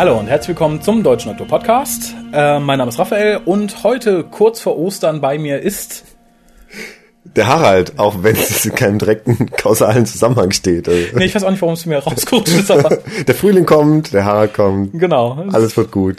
Hallo 0.00 0.18
und 0.18 0.28
herzlich 0.28 0.56
willkommen 0.56 0.80
zum 0.80 1.02
Deutschen 1.02 1.28
Doktor 1.28 1.46
Podcast. 1.46 2.14
Äh, 2.32 2.58
mein 2.58 2.78
Name 2.78 2.88
ist 2.88 2.98
Raphael 2.98 3.38
und 3.44 3.84
heute 3.84 4.24
kurz 4.24 4.58
vor 4.58 4.78
Ostern 4.78 5.20
bei 5.20 5.36
mir 5.36 5.60
ist 5.60 6.04
der 7.24 7.46
Harald, 7.48 7.98
auch 7.98 8.22
wenn 8.22 8.34
es 8.34 8.64
in 8.64 8.74
keinem 8.74 8.98
direkten 8.98 9.50
kausalen 9.50 10.06
Zusammenhang 10.06 10.52
steht. 10.52 10.88
Also. 10.88 11.18
Nee, 11.18 11.26
ich 11.26 11.34
weiß 11.34 11.44
auch 11.44 11.50
nicht, 11.50 11.60
warum 11.60 11.74
es 11.74 11.84
mir 11.84 11.98
rausgerutscht 11.98 12.54
ist, 12.60 12.70
aber. 12.70 12.96
der 13.26 13.34
Frühling 13.34 13.66
kommt, 13.66 14.14
der 14.14 14.24
Harald 14.24 14.54
kommt. 14.54 14.98
Genau. 14.98 15.44
Alles 15.52 15.76
wird 15.76 15.90
gut. 15.90 16.16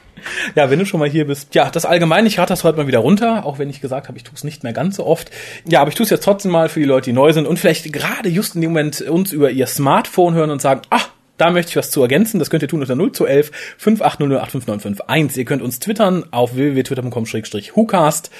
ja, 0.54 0.70
wenn 0.70 0.78
du 0.78 0.86
schon 0.86 0.98
mal 0.98 1.10
hier 1.10 1.26
bist. 1.26 1.54
Ja, 1.54 1.68
das 1.68 1.84
allgemein, 1.84 2.24
ich 2.24 2.38
rate 2.38 2.54
das 2.54 2.64
heute 2.64 2.78
mal 2.78 2.86
wieder 2.86 3.00
runter, 3.00 3.44
auch 3.44 3.58
wenn 3.58 3.68
ich 3.68 3.82
gesagt 3.82 4.08
habe, 4.08 4.16
ich 4.16 4.24
tue 4.24 4.34
es 4.34 4.44
nicht 4.44 4.64
mehr 4.64 4.72
ganz 4.72 4.96
so 4.96 5.04
oft. 5.04 5.30
Ja, 5.66 5.82
aber 5.82 5.90
ich 5.90 5.94
tue 5.94 6.04
es 6.04 6.10
jetzt 6.10 6.24
trotzdem 6.24 6.52
mal 6.52 6.70
für 6.70 6.80
die 6.80 6.86
Leute, 6.86 7.10
die 7.10 7.12
neu 7.12 7.34
sind 7.34 7.46
und 7.46 7.58
vielleicht 7.58 7.92
gerade 7.92 8.30
just 8.30 8.54
in 8.54 8.62
dem 8.62 8.70
Moment 8.70 9.02
uns 9.02 9.30
über 9.30 9.50
ihr 9.50 9.66
Smartphone 9.66 10.32
hören 10.32 10.48
und 10.48 10.62
sagen, 10.62 10.80
ach, 10.88 11.10
da 11.40 11.50
möchte 11.50 11.70
ich 11.70 11.76
was 11.76 11.90
zu 11.90 12.02
ergänzen. 12.02 12.38
Das 12.38 12.50
könnt 12.50 12.62
ihr 12.62 12.68
tun 12.68 12.80
unter 12.80 12.94
0 12.94 13.12
zu 13.12 13.26
11 13.26 13.50
580085951. 13.82 15.38
Ihr 15.38 15.44
könnt 15.44 15.62
uns 15.62 15.78
twittern 15.78 16.24
auf 16.30 16.54
www.twitter.com-hucast. 16.54 18.30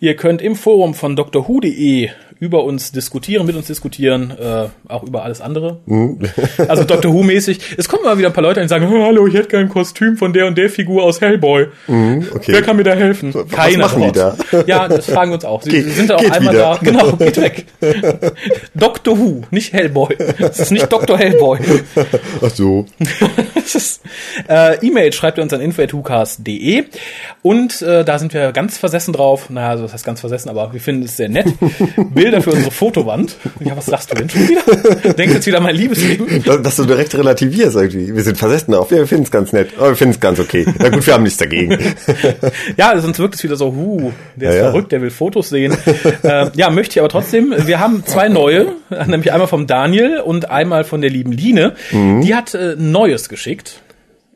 Ihr 0.00 0.16
könnt 0.16 0.42
im 0.42 0.54
Forum 0.54 0.94
von 0.94 1.16
drhu.de 1.16 2.10
über 2.38 2.64
uns 2.64 2.92
diskutieren, 2.92 3.46
mit 3.46 3.56
uns 3.56 3.66
diskutieren, 3.66 4.30
äh, 4.30 4.66
auch 4.88 5.02
über 5.04 5.24
alles 5.24 5.40
andere. 5.40 5.78
Mhm. 5.86 6.20
also 6.68 6.84
Dr. 6.84 7.12
Who-mäßig. 7.12 7.76
Es 7.78 7.88
kommen 7.88 8.04
mal 8.04 8.18
wieder 8.18 8.28
ein 8.28 8.34
paar 8.34 8.42
Leute 8.42 8.60
und 8.60 8.68
sagen, 8.68 8.86
oh, 8.92 9.02
hallo, 9.02 9.26
ich 9.26 9.34
hätte 9.34 9.48
gerne 9.48 9.66
ein 9.66 9.70
Kostüm 9.70 10.16
von 10.16 10.32
der 10.32 10.46
und 10.46 10.58
der 10.58 10.68
Figur 10.68 11.02
aus 11.02 11.20
Hellboy. 11.20 11.68
Mhm, 11.86 12.26
okay. 12.34 12.52
Wer 12.52 12.62
kann 12.62 12.76
mir 12.76 12.84
da 12.84 12.92
helfen? 12.94 13.32
Was 13.32 13.48
Keiner. 13.48 13.78
Machen 13.78 14.02
die 14.02 14.12
da? 14.12 14.36
Ja, 14.66 14.86
das 14.86 15.06
fragen 15.06 15.30
wir 15.30 15.36
uns 15.36 15.44
auch. 15.44 15.62
Sie 15.62 15.70
Ge 15.70 15.82
sind 15.82 16.10
da 16.10 16.16
auch 16.16 16.30
einmal 16.30 16.52
wieder. 16.54 16.62
da. 16.62 16.78
Genau, 16.82 17.12
geht 17.12 17.40
weg. 17.40 17.66
Dr. 18.74 19.18
Who, 19.18 19.42
nicht 19.50 19.72
Hellboy. 19.72 20.16
Das 20.38 20.58
ist 20.58 20.72
nicht 20.72 20.92
Dr. 20.92 21.16
Hellboy. 21.16 21.58
Ach 22.44 22.50
so. 22.50 22.86
äh, 24.48 24.86
E-Mail 24.86 25.12
schreibt 25.12 25.38
ihr 25.38 25.42
uns 25.42 25.52
an 25.52 25.60
info.hucast.de 25.60 26.84
und 27.42 27.82
äh, 27.82 28.04
da 28.04 28.18
sind 28.18 28.34
wir 28.34 28.52
ganz 28.52 28.78
versessen 28.78 29.12
drauf. 29.12 29.50
Naja, 29.50 29.70
also 29.70 29.84
das 29.84 29.92
heißt 29.92 30.04
ganz 30.04 30.20
versessen, 30.20 30.48
aber 30.48 30.72
wir 30.72 30.80
finden 30.80 31.04
es 31.04 31.16
sehr 31.16 31.28
nett. 31.28 31.46
Bilder 32.14 32.42
für 32.42 32.52
unsere 32.52 32.70
Fotowand. 32.70 33.36
Ja, 33.60 33.76
was 33.76 33.86
sagst 33.86 34.10
du 34.10 34.16
denn 34.16 34.28
schon 34.28 34.48
wieder? 34.48 35.14
Denkst 35.14 35.34
jetzt 35.34 35.46
wieder 35.46 35.60
mein 35.60 35.74
Liebesleben? 35.74 36.44
Dass 36.62 36.76
du 36.76 36.84
direkt 36.84 37.14
relativierst 37.14 37.76
irgendwie. 37.76 38.14
Wir 38.14 38.22
sind 38.22 38.38
versessen 38.38 38.74
auf. 38.74 38.90
Ja, 38.90 38.98
wir 38.98 39.06
finden 39.06 39.24
es 39.24 39.30
ganz 39.30 39.52
nett. 39.52 39.70
Aber 39.78 39.90
wir 39.90 39.96
finden 39.96 40.14
es 40.14 40.20
ganz 40.20 40.40
okay. 40.40 40.66
Na 40.78 40.88
gut, 40.88 41.06
wir 41.06 41.14
haben 41.14 41.24
nichts 41.24 41.38
dagegen. 41.38 41.78
ja, 42.76 42.98
sonst 42.98 43.18
wirkt 43.18 43.34
es 43.34 43.42
wieder 43.42 43.56
so, 43.56 43.74
huh, 43.74 44.12
der 44.34 44.50
ist 44.50 44.56
ja, 44.56 44.70
verrückt, 44.70 44.92
der 44.92 45.02
will 45.02 45.10
Fotos 45.10 45.48
sehen. 45.48 45.76
äh, 46.22 46.50
ja, 46.54 46.70
möchte 46.70 46.92
ich 46.92 46.98
aber 47.00 47.08
trotzdem. 47.08 47.54
Wir 47.64 47.80
haben 47.80 48.04
zwei 48.04 48.28
neue, 48.28 48.72
nämlich 49.06 49.32
einmal 49.32 49.48
vom 49.48 49.66
Daniel 49.66 50.20
und 50.20 50.50
einmal 50.50 50.84
von 50.84 51.00
der 51.00 51.10
lieben 51.10 51.32
Line. 51.32 51.74
Mhm. 51.90 52.22
Die 52.26 52.34
hat 52.34 52.54
äh, 52.54 52.76
Neues 52.76 53.28
geschickt. 53.28 53.82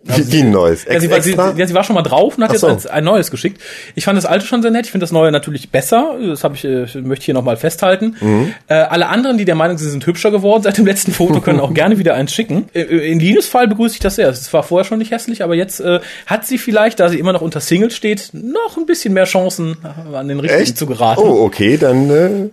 Also 0.09 0.33
Wie 0.33 0.41
ein 0.41 0.51
neues? 0.51 0.87
Ja 0.87 0.99
sie, 0.99 1.11
war, 1.11 1.21
sie, 1.21 1.33
ja, 1.33 1.67
sie 1.67 1.75
war 1.75 1.85
schon 1.85 1.95
mal 1.95 2.03
drauf 2.03 2.39
und 2.39 2.45
hat 2.45 2.57
so. 2.57 2.69
jetzt 2.69 2.91
ein 2.91 3.05
neues 3.05 3.31
geschickt. 3.31 3.61
Ich 3.95 4.05
fand 4.05 4.17
das 4.17 4.25
alte 4.25 4.47
schon 4.47 4.63
sehr 4.63 4.71
nett. 4.71 4.87
Ich 4.87 4.93
finde 4.93 5.05
das 5.05 5.13
neue 5.13 5.31
natürlich 5.31 5.71
besser. 5.71 6.17
Das 6.27 6.43
habe 6.43 6.55
ich, 6.55 6.65
äh, 6.65 6.87
möchte 7.03 7.21
ich 7.21 7.25
hier 7.27 7.35
nochmal 7.35 7.59
festhalten. 7.59 8.17
Mhm. 8.19 8.55
Äh, 8.69 8.75
alle 8.75 9.09
anderen, 9.09 9.37
die 9.37 9.45
der 9.45 9.57
Meinung 9.57 9.77
sind, 9.77 9.87
sie 9.87 9.93
sind 9.93 10.07
hübscher 10.07 10.31
geworden 10.31 10.63
seit 10.63 10.79
dem 10.79 10.87
letzten 10.87 11.13
Foto, 11.13 11.41
können 11.43 11.61
auch 11.61 11.75
gerne 11.75 11.99
wieder 11.99 12.15
eins 12.15 12.33
schicken. 12.33 12.69
Äh, 12.73 12.81
äh, 12.81 13.13
in 13.13 13.21
Linus 13.21 13.47
Fall 13.47 13.69
begrüße 13.69 13.95
ich 13.95 14.01
das 14.01 14.17
sehr. 14.17 14.31
Es 14.31 14.51
war 14.55 14.63
vorher 14.63 14.87
schon 14.87 14.99
nicht 14.99 15.11
hässlich, 15.11 15.45
aber 15.45 15.55
jetzt 15.55 15.81
äh, 15.81 16.01
hat 16.27 16.47
sie 16.47 16.57
vielleicht, 16.57 16.99
da 16.99 17.11
sie 17.11 17.19
immer 17.19 17.35
noch 17.35 17.43
unter 17.43 17.61
Single 17.61 17.91
steht, 17.91 18.31
noch 18.33 18.79
ein 18.79 18.87
bisschen 18.87 19.13
mehr 19.13 19.25
Chancen, 19.25 19.77
an 20.15 20.29
den 20.29 20.41
richtigen 20.41 20.63
Echt? 20.63 20.79
zu 20.79 20.87
geraten. 20.87 21.21
Oh, 21.23 21.45
okay, 21.45 21.77
dann 21.77 22.51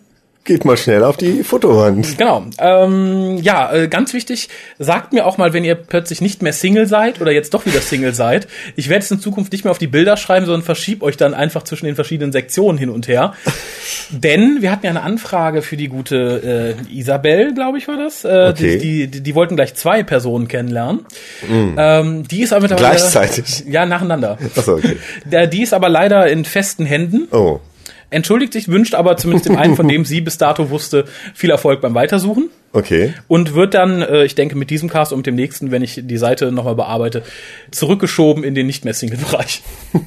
Geht 0.47 0.63
mal 0.63 0.77
schnell 0.77 1.03
auf 1.03 1.17
die 1.17 1.43
Fotowand. 1.43 2.17
Genau. 2.17 2.45
Ähm, 2.57 3.37
ja, 3.41 3.69
äh, 3.73 3.89
ganz 3.89 4.13
wichtig, 4.13 4.47
sagt 4.79 5.11
mir 5.11 5.25
auch 5.25 5.37
mal, 5.37 5.51
wenn 5.51 5.65
ihr 5.65 5.75
plötzlich 5.75 6.21
nicht 6.21 6.41
mehr 6.41 6.53
Single 6.53 6.87
seid 6.87 7.19
oder 7.19 7.33
jetzt 7.33 7.53
doch 7.53 7.65
wieder 7.65 7.81
Single 7.81 8.13
seid. 8.13 8.47
Ich 8.77 8.87
werde 8.87 9.03
es 9.03 9.11
in 9.11 9.19
Zukunft 9.19 9.51
nicht 9.51 9.65
mehr 9.65 9.71
auf 9.71 9.77
die 9.77 9.87
Bilder 9.87 10.15
schreiben, 10.15 10.45
sondern 10.45 10.63
verschieb 10.63 11.03
euch 11.03 11.17
dann 11.17 11.33
einfach 11.33 11.63
zwischen 11.63 11.85
den 11.85 11.95
verschiedenen 11.95 12.31
Sektionen 12.31 12.77
hin 12.77 12.89
und 12.89 13.09
her. 13.09 13.33
Denn 14.09 14.61
wir 14.61 14.71
hatten 14.71 14.85
ja 14.85 14.91
eine 14.91 15.01
Anfrage 15.01 15.61
für 15.61 15.75
die 15.75 15.89
gute 15.89 16.77
äh, 16.89 16.97
Isabel, 16.97 17.53
glaube 17.53 17.77
ich, 17.77 17.89
war 17.89 17.97
das. 17.97 18.23
Äh, 18.23 18.53
okay. 18.53 18.77
die, 18.77 19.07
die, 19.07 19.21
die 19.21 19.35
wollten 19.35 19.57
gleich 19.57 19.75
zwei 19.75 20.01
Personen 20.03 20.47
kennenlernen. 20.47 21.05
Mm. 21.45 21.75
Ähm, 21.77 22.27
die 22.29 22.43
ist 22.43 22.53
aber 22.53 22.61
mittlerweile. 22.61 22.95
Gleichzeitig. 22.95 23.65
Ja, 23.67 23.85
nacheinander. 23.85 24.37
Achso, 24.55 24.75
okay. 24.75 24.95
Die 25.51 25.63
ist 25.63 25.73
aber 25.73 25.89
leider 25.89 26.27
in 26.27 26.45
festen 26.45 26.85
Händen. 26.85 27.27
Oh 27.31 27.59
entschuldigt 28.09 28.53
sich, 28.53 28.69
wünscht 28.69 28.95
aber 28.95 29.17
zumindest 29.17 29.49
dem 29.49 29.57
einen, 29.57 29.75
von 29.75 29.87
dem 29.87 30.05
sie 30.05 30.21
bis 30.21 30.37
dato 30.37 30.69
wusste, 30.69 31.05
viel 31.33 31.49
Erfolg 31.49 31.81
beim 31.81 31.93
Weitersuchen. 31.93 32.49
Okay. 32.73 33.13
Und 33.27 33.53
wird 33.55 33.73
dann, 33.73 34.01
äh, 34.01 34.25
ich 34.25 34.35
denke, 34.35 34.55
mit 34.55 34.69
diesem 34.69 34.89
Cast 34.89 35.11
und 35.11 35.19
mit 35.19 35.25
dem 35.27 35.35
nächsten, 35.35 35.71
wenn 35.71 35.81
ich 35.81 36.01
die 36.03 36.17
Seite 36.17 36.51
nochmal 36.51 36.75
bearbeite, 36.75 37.23
zurückgeschoben 37.71 38.43
in 38.43 38.55
den 38.55 38.67
nicht 38.67 38.85
mehr 38.85 38.93
Single-Bereich. 38.93 39.63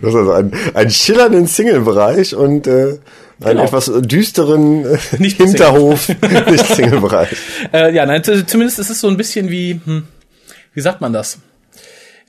das 0.00 0.08
ist 0.08 0.16
also 0.16 0.32
ein, 0.32 0.52
ein 0.74 0.90
schillernden 0.90 1.46
Single-Bereich 1.46 2.34
und 2.34 2.66
äh, 2.66 2.70
einen 2.72 3.00
genau. 3.40 3.64
etwas 3.64 3.92
düsteren 4.02 4.84
äh, 4.84 4.98
nicht 5.18 5.36
Hinterhof, 5.36 6.08
nicht 6.50 6.66
Single-Bereich. 6.66 7.36
Äh, 7.72 7.94
ja, 7.94 8.06
nein, 8.06 8.22
zumindest 8.24 8.78
ist 8.78 8.90
es 8.90 9.00
so 9.00 9.08
ein 9.08 9.16
bisschen 9.16 9.50
wie, 9.50 9.80
hm, 9.84 10.04
wie 10.72 10.80
sagt 10.80 11.00
man 11.00 11.12
das? 11.12 11.38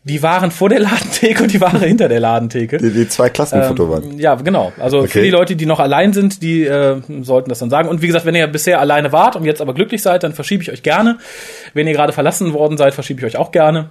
Die 0.08 0.24
waren 0.24 0.52
vor 0.52 0.70
der 0.70 0.80
Ladentheke 0.80 1.44
und 1.44 1.54
die 1.54 1.60
Ware 1.60 1.80
hinter 1.86 2.08
der 2.08 2.22
Ladentheke. 2.22 2.78
Die, 2.78 2.92
die 2.92 3.10
zwei 3.10 3.30
Klassenfotowand. 3.30 4.06
Ähm, 4.06 4.20
ja, 4.20 4.36
genau. 4.36 4.72
Also 4.80 5.00
okay. 5.00 5.08
für 5.10 5.22
die 5.22 5.30
Leute, 5.30 5.56
die 5.58 5.66
noch 5.66 5.80
allein 5.80 6.14
sind, 6.14 6.42
die 6.42 6.64
äh, 6.64 7.02
sollten 7.22 7.50
das 7.50 7.60
dann 7.60 7.70
sagen. 7.70 7.90
Und 7.90 8.02
wie 8.02 8.08
gesagt, 8.08 8.26
wenn 8.26 8.34
ihr 8.34 8.48
bisher 8.48 8.80
alleine 8.80 9.12
wart 9.12 9.36
und 9.36 9.44
jetzt 9.44 9.62
aber 9.62 9.74
glücklich 9.74 10.02
seid, 10.02 10.24
dann 10.24 10.32
verschiebe 10.32 10.64
ich 10.64 10.72
euch 10.72 10.82
gerne. 10.82 11.18
Wenn 11.74 11.88
ihr 11.88 11.94
gerade 11.94 12.14
verlassen 12.14 12.54
worden 12.54 12.78
seid, 12.78 12.94
verschiebe 12.94 13.20
ich 13.20 13.26
euch 13.26 13.38
auch 13.38 13.52
gerne. 13.52 13.90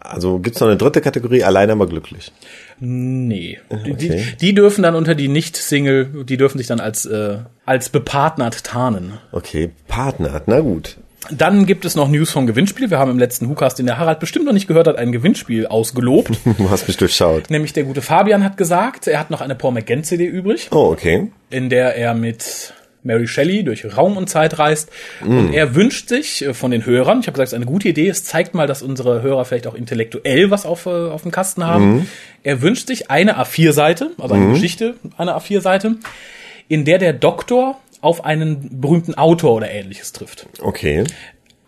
Also 0.00 0.38
gibt's 0.38 0.60
noch 0.60 0.68
eine 0.68 0.76
dritte 0.76 1.00
Kategorie, 1.00 1.42
alleine 1.42 1.72
aber 1.72 1.86
glücklich? 1.86 2.32
Nee. 2.78 3.58
Okay. 3.68 3.94
Die, 3.94 4.36
die, 4.40 4.54
dürfen 4.54 4.82
dann 4.82 4.94
unter 4.94 5.14
die 5.14 5.28
Nicht-Single, 5.28 6.24
die 6.24 6.36
dürfen 6.36 6.58
sich 6.58 6.66
dann 6.66 6.80
als, 6.80 7.06
äh, 7.06 7.38
als 7.64 7.88
bepartnert 7.88 8.64
tarnen. 8.64 9.14
Okay, 9.32 9.70
partnert, 9.88 10.44
na 10.46 10.60
gut. 10.60 10.96
Dann 11.30 11.66
gibt 11.66 11.84
es 11.84 11.96
noch 11.96 12.08
News 12.08 12.30
vom 12.30 12.46
Gewinnspiel. 12.46 12.90
Wir 12.90 12.98
haben 12.98 13.10
im 13.10 13.18
letzten 13.18 13.48
Hookast, 13.48 13.78
den 13.78 13.86
der 13.86 13.98
Harald 13.98 14.20
bestimmt 14.20 14.44
noch 14.44 14.52
nicht 14.52 14.68
gehört 14.68 14.86
hat, 14.86 14.96
ein 14.96 15.12
Gewinnspiel 15.12 15.66
ausgelobt. 15.66 16.38
Du 16.58 16.70
hast 16.70 16.86
mich 16.86 16.96
durchschaut. 16.96 17.50
Nämlich 17.50 17.72
der 17.72 17.84
gute 17.84 18.02
Fabian 18.02 18.44
hat 18.44 18.56
gesagt, 18.56 19.06
er 19.06 19.18
hat 19.18 19.30
noch 19.30 19.40
eine 19.40 19.54
Paul 19.54 19.72
McGann 19.72 20.04
CD 20.04 20.24
übrig. 20.24 20.68
Oh, 20.70 20.90
okay. 20.92 21.30
In 21.50 21.68
der 21.68 21.96
er 21.96 22.14
mit 22.14 22.72
Mary 23.06 23.26
Shelley 23.26 23.62
durch 23.62 23.96
Raum 23.96 24.16
und 24.16 24.28
Zeit 24.28 24.58
reist. 24.58 24.90
Mm. 25.24 25.38
Und 25.38 25.54
er 25.54 25.74
wünscht 25.74 26.08
sich 26.08 26.44
äh, 26.44 26.52
von 26.52 26.70
den 26.70 26.84
Hörern, 26.84 27.20
ich 27.20 27.26
habe 27.26 27.34
gesagt, 27.34 27.48
es 27.48 27.52
ist 27.52 27.56
eine 27.56 27.66
gute 27.66 27.88
Idee, 27.88 28.08
es 28.08 28.24
zeigt 28.24 28.54
mal, 28.54 28.66
dass 28.66 28.82
unsere 28.82 29.22
Hörer 29.22 29.44
vielleicht 29.44 29.66
auch 29.66 29.74
intellektuell 29.74 30.50
was 30.50 30.66
auf, 30.66 30.86
äh, 30.86 30.90
auf 30.90 31.22
dem 31.22 31.30
Kasten 31.30 31.64
haben. 31.64 31.98
Mm. 31.98 32.06
Er 32.42 32.60
wünscht 32.62 32.88
sich 32.88 33.10
eine 33.10 33.38
A4-Seite, 33.38 34.10
also 34.18 34.34
eine 34.34 34.46
mm. 34.46 34.52
Geschichte, 34.54 34.94
eine 35.16 35.36
A4-Seite, 35.36 35.96
in 36.68 36.84
der 36.84 36.98
der 36.98 37.12
Doktor 37.12 37.78
auf 38.06 38.24
einen 38.24 38.80
berühmten 38.80 39.14
Autor 39.14 39.54
oder 39.54 39.70
ähnliches 39.70 40.12
trifft. 40.12 40.46
Okay. 40.60 41.04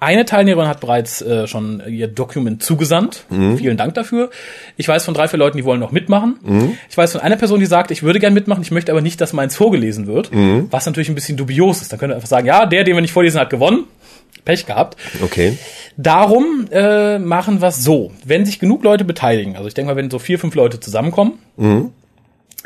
Eine 0.00 0.24
Teilnehmerin 0.24 0.68
hat 0.68 0.80
bereits 0.80 1.20
äh, 1.22 1.48
schon 1.48 1.82
ihr 1.88 2.06
Dokument 2.06 2.62
zugesandt. 2.62 3.24
Mhm. 3.30 3.58
Vielen 3.58 3.76
Dank 3.76 3.94
dafür. 3.94 4.30
Ich 4.76 4.86
weiß 4.86 5.04
von 5.04 5.12
drei, 5.12 5.26
vier 5.26 5.40
Leuten, 5.40 5.56
die 5.56 5.64
wollen 5.64 5.80
noch 5.80 5.90
mitmachen. 5.90 6.38
Mhm. 6.42 6.78
Ich 6.88 6.96
weiß 6.96 7.12
von 7.12 7.20
einer 7.20 7.34
Person, 7.34 7.58
die 7.58 7.66
sagt, 7.66 7.90
ich 7.90 8.04
würde 8.04 8.20
gern 8.20 8.32
mitmachen, 8.32 8.62
ich 8.62 8.70
möchte 8.70 8.92
aber 8.92 9.00
nicht, 9.00 9.20
dass 9.20 9.32
meins 9.32 9.56
vorgelesen 9.56 10.06
wird. 10.06 10.32
Mhm. 10.32 10.68
Was 10.70 10.86
natürlich 10.86 11.08
ein 11.08 11.16
bisschen 11.16 11.36
dubios 11.36 11.82
ist. 11.82 11.90
Dann 11.90 11.98
können 11.98 12.12
wir 12.12 12.16
einfach 12.16 12.28
sagen, 12.28 12.46
ja, 12.46 12.64
der, 12.66 12.84
den 12.84 12.94
wir 12.94 13.00
nicht 13.00 13.12
vorlesen, 13.12 13.40
hat 13.40 13.50
gewonnen. 13.50 13.84
Pech 14.44 14.66
gehabt. 14.66 14.96
Okay. 15.22 15.58
Darum 15.96 16.68
äh, 16.70 17.18
machen 17.18 17.60
wir 17.60 17.68
es 17.68 17.82
so. 17.82 18.12
Wenn 18.24 18.46
sich 18.46 18.60
genug 18.60 18.84
Leute 18.84 19.04
beteiligen, 19.04 19.56
also 19.56 19.66
ich 19.66 19.74
denke 19.74 19.92
mal, 19.92 19.96
wenn 19.96 20.10
so 20.10 20.20
vier, 20.20 20.38
fünf 20.38 20.54
Leute 20.54 20.78
zusammenkommen, 20.78 21.40
mhm. 21.56 21.90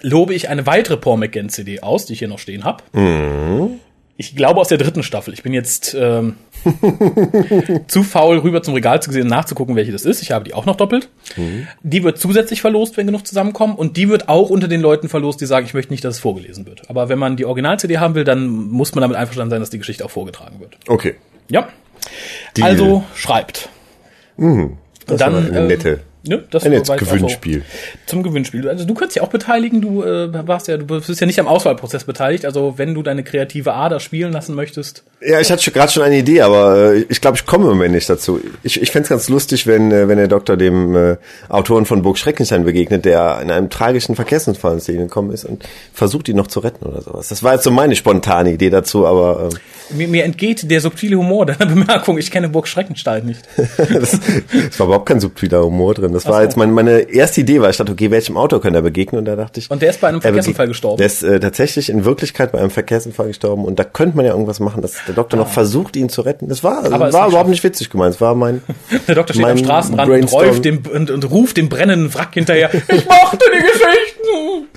Lobe 0.00 0.34
ich 0.34 0.48
eine 0.48 0.66
weitere 0.66 0.96
Paul 0.96 1.18
McGann 1.18 1.48
CD 1.48 1.80
aus, 1.80 2.06
die 2.06 2.14
ich 2.14 2.18
hier 2.20 2.28
noch 2.28 2.38
stehen 2.38 2.64
habe. 2.64 2.82
Mhm 2.92 3.80
ich 4.22 4.36
glaube 4.36 4.60
aus 4.60 4.68
der 4.68 4.78
dritten 4.78 5.02
Staffel. 5.02 5.32
Ich 5.34 5.42
bin 5.42 5.52
jetzt 5.52 5.96
ähm, 5.98 6.36
zu 7.88 8.04
faul, 8.04 8.38
rüber 8.38 8.62
zum 8.62 8.74
Regal 8.74 9.02
zu 9.02 9.10
sehen, 9.10 9.26
nachzugucken, 9.26 9.74
welche 9.74 9.90
das 9.90 10.04
ist. 10.04 10.22
Ich 10.22 10.30
habe 10.30 10.44
die 10.44 10.54
auch 10.54 10.66
noch 10.66 10.76
doppelt. 10.76 11.08
Mhm. 11.36 11.66
Die 11.82 12.04
wird 12.04 12.18
zusätzlich 12.18 12.60
verlost, 12.60 12.96
wenn 12.96 13.06
genug 13.06 13.26
zusammenkommen. 13.26 13.74
Und 13.74 13.96
die 13.96 14.08
wird 14.08 14.28
auch 14.28 14.50
unter 14.50 14.68
den 14.68 14.80
Leuten 14.80 15.08
verlost, 15.08 15.40
die 15.40 15.46
sagen, 15.46 15.66
ich 15.66 15.74
möchte 15.74 15.92
nicht, 15.92 16.04
dass 16.04 16.16
es 16.16 16.20
vorgelesen 16.20 16.66
wird. 16.66 16.88
Aber 16.88 17.08
wenn 17.08 17.18
man 17.18 17.36
die 17.36 17.46
Original-CD 17.46 17.98
haben 17.98 18.14
will, 18.14 18.24
dann 18.24 18.48
muss 18.48 18.94
man 18.94 19.02
damit 19.02 19.16
einverstanden 19.16 19.50
sein, 19.50 19.60
dass 19.60 19.70
die 19.70 19.78
Geschichte 19.78 20.04
auch 20.04 20.10
vorgetragen 20.10 20.60
wird. 20.60 20.76
Okay. 20.86 21.16
Ja. 21.48 21.68
Deal. 22.56 22.68
Also 22.68 23.04
schreibt. 23.14 23.70
Mhm. 24.36 24.76
Das 25.06 25.18
dann, 25.18 25.34
ist 25.34 25.50
eine 25.50 25.66
nette 25.66 26.00
Ne, 26.24 26.44
das 26.50 26.62
Ein 26.62 26.72
jetzt 26.72 26.96
Gewinnspiel. 26.96 27.58
So 27.58 27.98
zum 28.06 28.22
Gewinnspiel. 28.22 28.69
Also 28.69 28.84
du 28.84 28.94
kannst 28.94 29.16
dich 29.16 29.22
auch 29.22 29.28
beteiligen, 29.28 29.80
du 29.80 30.04
äh, 30.04 30.46
warst 30.46 30.69
ja, 30.69 30.76
du 30.76 30.86
bist 30.86 31.20
ja 31.20 31.26
nicht 31.26 31.40
am 31.40 31.48
Auswahlprozess 31.48 32.04
beteiligt, 32.04 32.44
also 32.44 32.74
wenn 32.76 32.94
du 32.94 33.02
deine 33.02 33.24
kreative 33.24 33.74
Ader 33.74 33.98
spielen 33.98 34.32
lassen 34.32 34.54
möchtest. 34.54 35.02
Ja, 35.20 35.40
ich 35.40 35.50
hatte 35.50 35.69
gerade 35.72 35.90
schon 35.90 36.04
eine 36.04 36.19
Idee, 36.19 36.42
aber 36.42 36.92
äh, 36.92 37.06
ich 37.08 37.20
glaube, 37.20 37.36
ich 37.38 37.44
komme 37.44 37.64
im 37.64 37.70
Moment 37.70 37.94
nicht 37.94 38.08
dazu. 38.08 38.40
Ich, 38.62 38.80
ich 38.80 38.92
fände 38.92 39.04
es 39.04 39.08
ganz 39.08 39.28
lustig, 39.28 39.66
wenn, 39.66 39.90
äh, 39.90 40.06
wenn 40.06 40.16
der 40.16 40.28
Doktor 40.28 40.56
dem 40.56 40.94
äh, 40.94 41.16
Autoren 41.48 41.86
von 41.86 42.02
Burg 42.02 42.19
Schreckenstein 42.19 42.64
begegnet, 42.64 43.04
der 43.04 43.40
in 43.42 43.50
einem 43.50 43.68
tragischen 43.68 44.14
Verkehrsunfall 44.14 44.75
ins 44.75 44.86
Leben 44.86 45.04
gekommen 45.04 45.32
ist 45.32 45.44
und 45.44 45.64
versucht, 45.92 46.28
ihn 46.28 46.36
noch 46.36 46.46
zu 46.46 46.60
retten 46.60 46.86
oder 46.86 47.02
sowas. 47.02 47.28
Das 47.28 47.42
war 47.42 47.54
jetzt 47.54 47.64
so 47.64 47.72
meine 47.72 47.96
spontane 47.96 48.52
Idee 48.52 48.70
dazu, 48.70 49.06
aber. 49.06 49.48
Äh, 49.52 49.56
Mir, 49.94 50.08
mir 50.08 50.24
entgeht 50.24 50.70
der 50.70 50.80
subtile 50.80 51.16
Humor 51.16 51.46
deiner 51.46 51.66
Bemerkung. 51.74 52.18
Ich 52.18 52.30
kenne 52.30 52.48
Burg 52.48 52.68
Schreckenstein 52.68 53.26
nicht. 53.26 53.42
das, 53.56 54.18
das 54.18 54.80
war 54.80 54.86
überhaupt 54.86 55.06
kein 55.06 55.20
subtiler 55.20 55.64
Humor 55.64 55.94
drin. 55.94 56.12
Das 56.12 56.26
war 56.26 56.36
so. 56.36 56.42
jetzt 56.42 56.56
meine, 56.56 56.72
meine 56.72 57.00
erste 57.00 57.42
Idee, 57.42 57.60
weil 57.60 57.70
ich 57.70 57.76
dachte, 57.76 57.92
okay, 57.92 58.10
welchem 58.10 58.36
Auto 58.36 58.58
kann 58.58 58.74
er 58.74 58.82
begegnen? 58.82 59.20
Und 59.20 59.24
da 59.24 59.36
dachte 59.36 59.60
ich. 59.60 59.70
Und 59.70 59.82
der 59.82 59.90
ist 59.90 60.00
bei 60.00 60.08
einem 60.08 60.18
er 60.18 60.22
Verkehrsunfall 60.22 60.68
gestorben. 60.68 60.98
Der 60.98 61.06
ist 61.06 61.22
äh, 61.22 61.40
tatsächlich 61.40 61.88
in 61.88 62.04
Wirklichkeit 62.04 62.52
bei 62.52 62.58
einem 62.58 62.70
Verkehrsunfall 62.70 63.28
gestorben. 63.28 63.64
Und 63.64 63.78
da 63.78 63.84
könnte 63.84 64.16
man 64.16 64.26
ja 64.26 64.32
irgendwas 64.32 64.60
machen, 64.60 64.82
dass 64.82 64.94
der 65.06 65.14
Doktor 65.14 65.36
noch 65.36 65.48
versucht, 65.48 65.96
ihn 65.96 66.08
zu 66.08 66.22
retten. 66.22 66.48
Das 66.48 66.64
war, 66.64 66.90
war 66.90 67.06
nicht 67.06 67.28
überhaupt 67.28 67.48
nicht 67.48 67.64
witzig 67.64 67.90
gemeint. 67.90 68.14
Es 68.14 68.20
war 68.20 68.34
mein. 68.34 68.62
Der 69.08 69.14
Doktor 69.14 69.34
steht 69.34 69.46
am 69.46 69.58
Straßenrand 69.58 70.32
und, 70.32 70.64
dem, 70.64 70.82
und, 70.92 71.10
und 71.10 71.30
ruft 71.30 71.56
dem 71.56 71.68
brennenden 71.68 72.12
Wrack 72.14 72.34
hinterher. 72.34 72.70
Ich 72.72 73.06
mochte 73.06 73.38
die 73.52 73.62
Geschichten! 73.62 74.12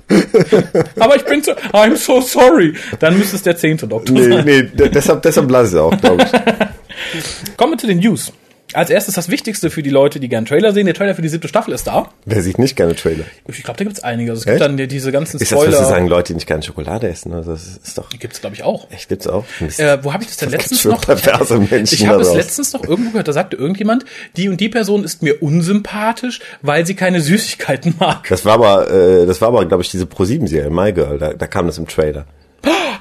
Aber 0.99 1.15
ich 1.15 1.25
bin 1.25 1.41
so, 1.43 1.51
I'm 1.73 1.95
so 1.95 2.21
sorry. 2.21 2.73
Dann 2.99 3.17
müsste 3.17 3.35
es 3.37 3.43
der 3.43 3.57
zehnte 3.57 3.87
Doktor 3.87 4.13
Nee, 4.13 4.23
sein. 4.29 4.45
nee, 4.45 4.63
deshalb, 4.89 5.21
deshalb 5.23 5.49
lasse 5.49 5.67
ich 5.67 5.73
es 5.73 5.79
auch, 5.79 5.99
glaube 6.01 6.23
ich. 6.23 7.57
Kommen 7.57 7.73
wir 7.73 7.77
zu 7.77 7.87
den 7.87 7.99
News. 7.99 8.31
Als 8.75 8.89
erstes 8.89 9.15
das 9.15 9.29
Wichtigste 9.29 9.69
für 9.69 9.81
die 9.83 9.89
Leute, 9.89 10.19
die 10.19 10.27
gerne 10.29 10.45
Trailer 10.47 10.73
sehen. 10.73 10.85
Der 10.85 10.93
Trailer 10.93 11.15
für 11.15 11.21
die 11.21 11.29
siebte 11.29 11.47
Staffel 11.47 11.73
ist 11.73 11.87
da. 11.87 12.09
Wer 12.25 12.41
sieht 12.41 12.59
nicht 12.59 12.75
gerne 12.75 12.95
Trailer? 12.95 13.23
Ich 13.47 13.63
glaube, 13.63 13.77
da 13.77 13.83
gibt's 13.85 14.03
einige. 14.03 14.31
Also 14.31 14.39
es 14.41 14.45
gibt 14.45 14.55
Echt? 14.55 14.61
dann 14.63 14.77
die- 14.77 14.87
diese 14.87 15.11
ganzen 15.11 15.37
Ist 15.39 15.51
das, 15.51 15.57
was 15.57 15.65
Sie 15.65 15.71
Spoiler. 15.71 15.87
sagen, 15.89 16.07
Leute, 16.07 16.27
die 16.27 16.33
nicht 16.35 16.47
gerne 16.47 16.61
Schokolade 16.63 17.07
essen? 17.07 17.33
Also 17.33 17.51
das 17.53 17.65
ist 17.83 17.97
doch, 17.97 18.09
Gibt's 18.09 18.41
glaube 18.41 18.55
ich 18.55 18.63
auch. 18.63 18.89
echt, 18.91 19.09
gibt's 19.09 19.27
auch. 19.27 19.45
Äh, 19.77 19.97
wo 20.03 20.13
habe 20.13 20.23
ich 20.23 20.29
das 20.29 20.37
denn 20.37 20.49
Was 20.51 20.57
letztens 20.57 20.85
noch? 20.85 21.01
perverse 21.01 21.57
Menschen 21.59 21.93
ich 21.95 22.07
habe 22.07 22.21
es 22.21 22.33
letztens 22.33 22.73
noch 22.73 22.83
irgendwo 22.83 23.11
gehört, 23.11 23.27
da 23.27 23.33
sagte 23.33 23.55
irgendjemand, 23.57 24.05
die 24.37 24.49
und 24.49 24.59
die 24.59 24.69
Person 24.69 25.03
ist 25.03 25.21
mir 25.23 25.41
unsympathisch, 25.41 26.39
weil 26.61 26.85
sie 26.85 26.95
keine 26.95 27.21
Süßigkeiten 27.21 27.95
mag. 27.99 28.27
Das 28.29 28.45
war 28.45 28.53
aber, 28.53 28.89
äh, 28.91 29.25
das 29.25 29.41
war 29.41 29.49
aber, 29.49 29.65
glaube 29.65 29.83
ich, 29.83 29.89
diese 29.91 30.05
Pro-7-Serie, 30.05 30.69
My 30.69 30.91
Girl, 30.93 31.17
da, 31.17 31.33
da 31.33 31.47
kam 31.47 31.67
das 31.67 31.77
im 31.77 31.87
Trailer. 31.87 32.25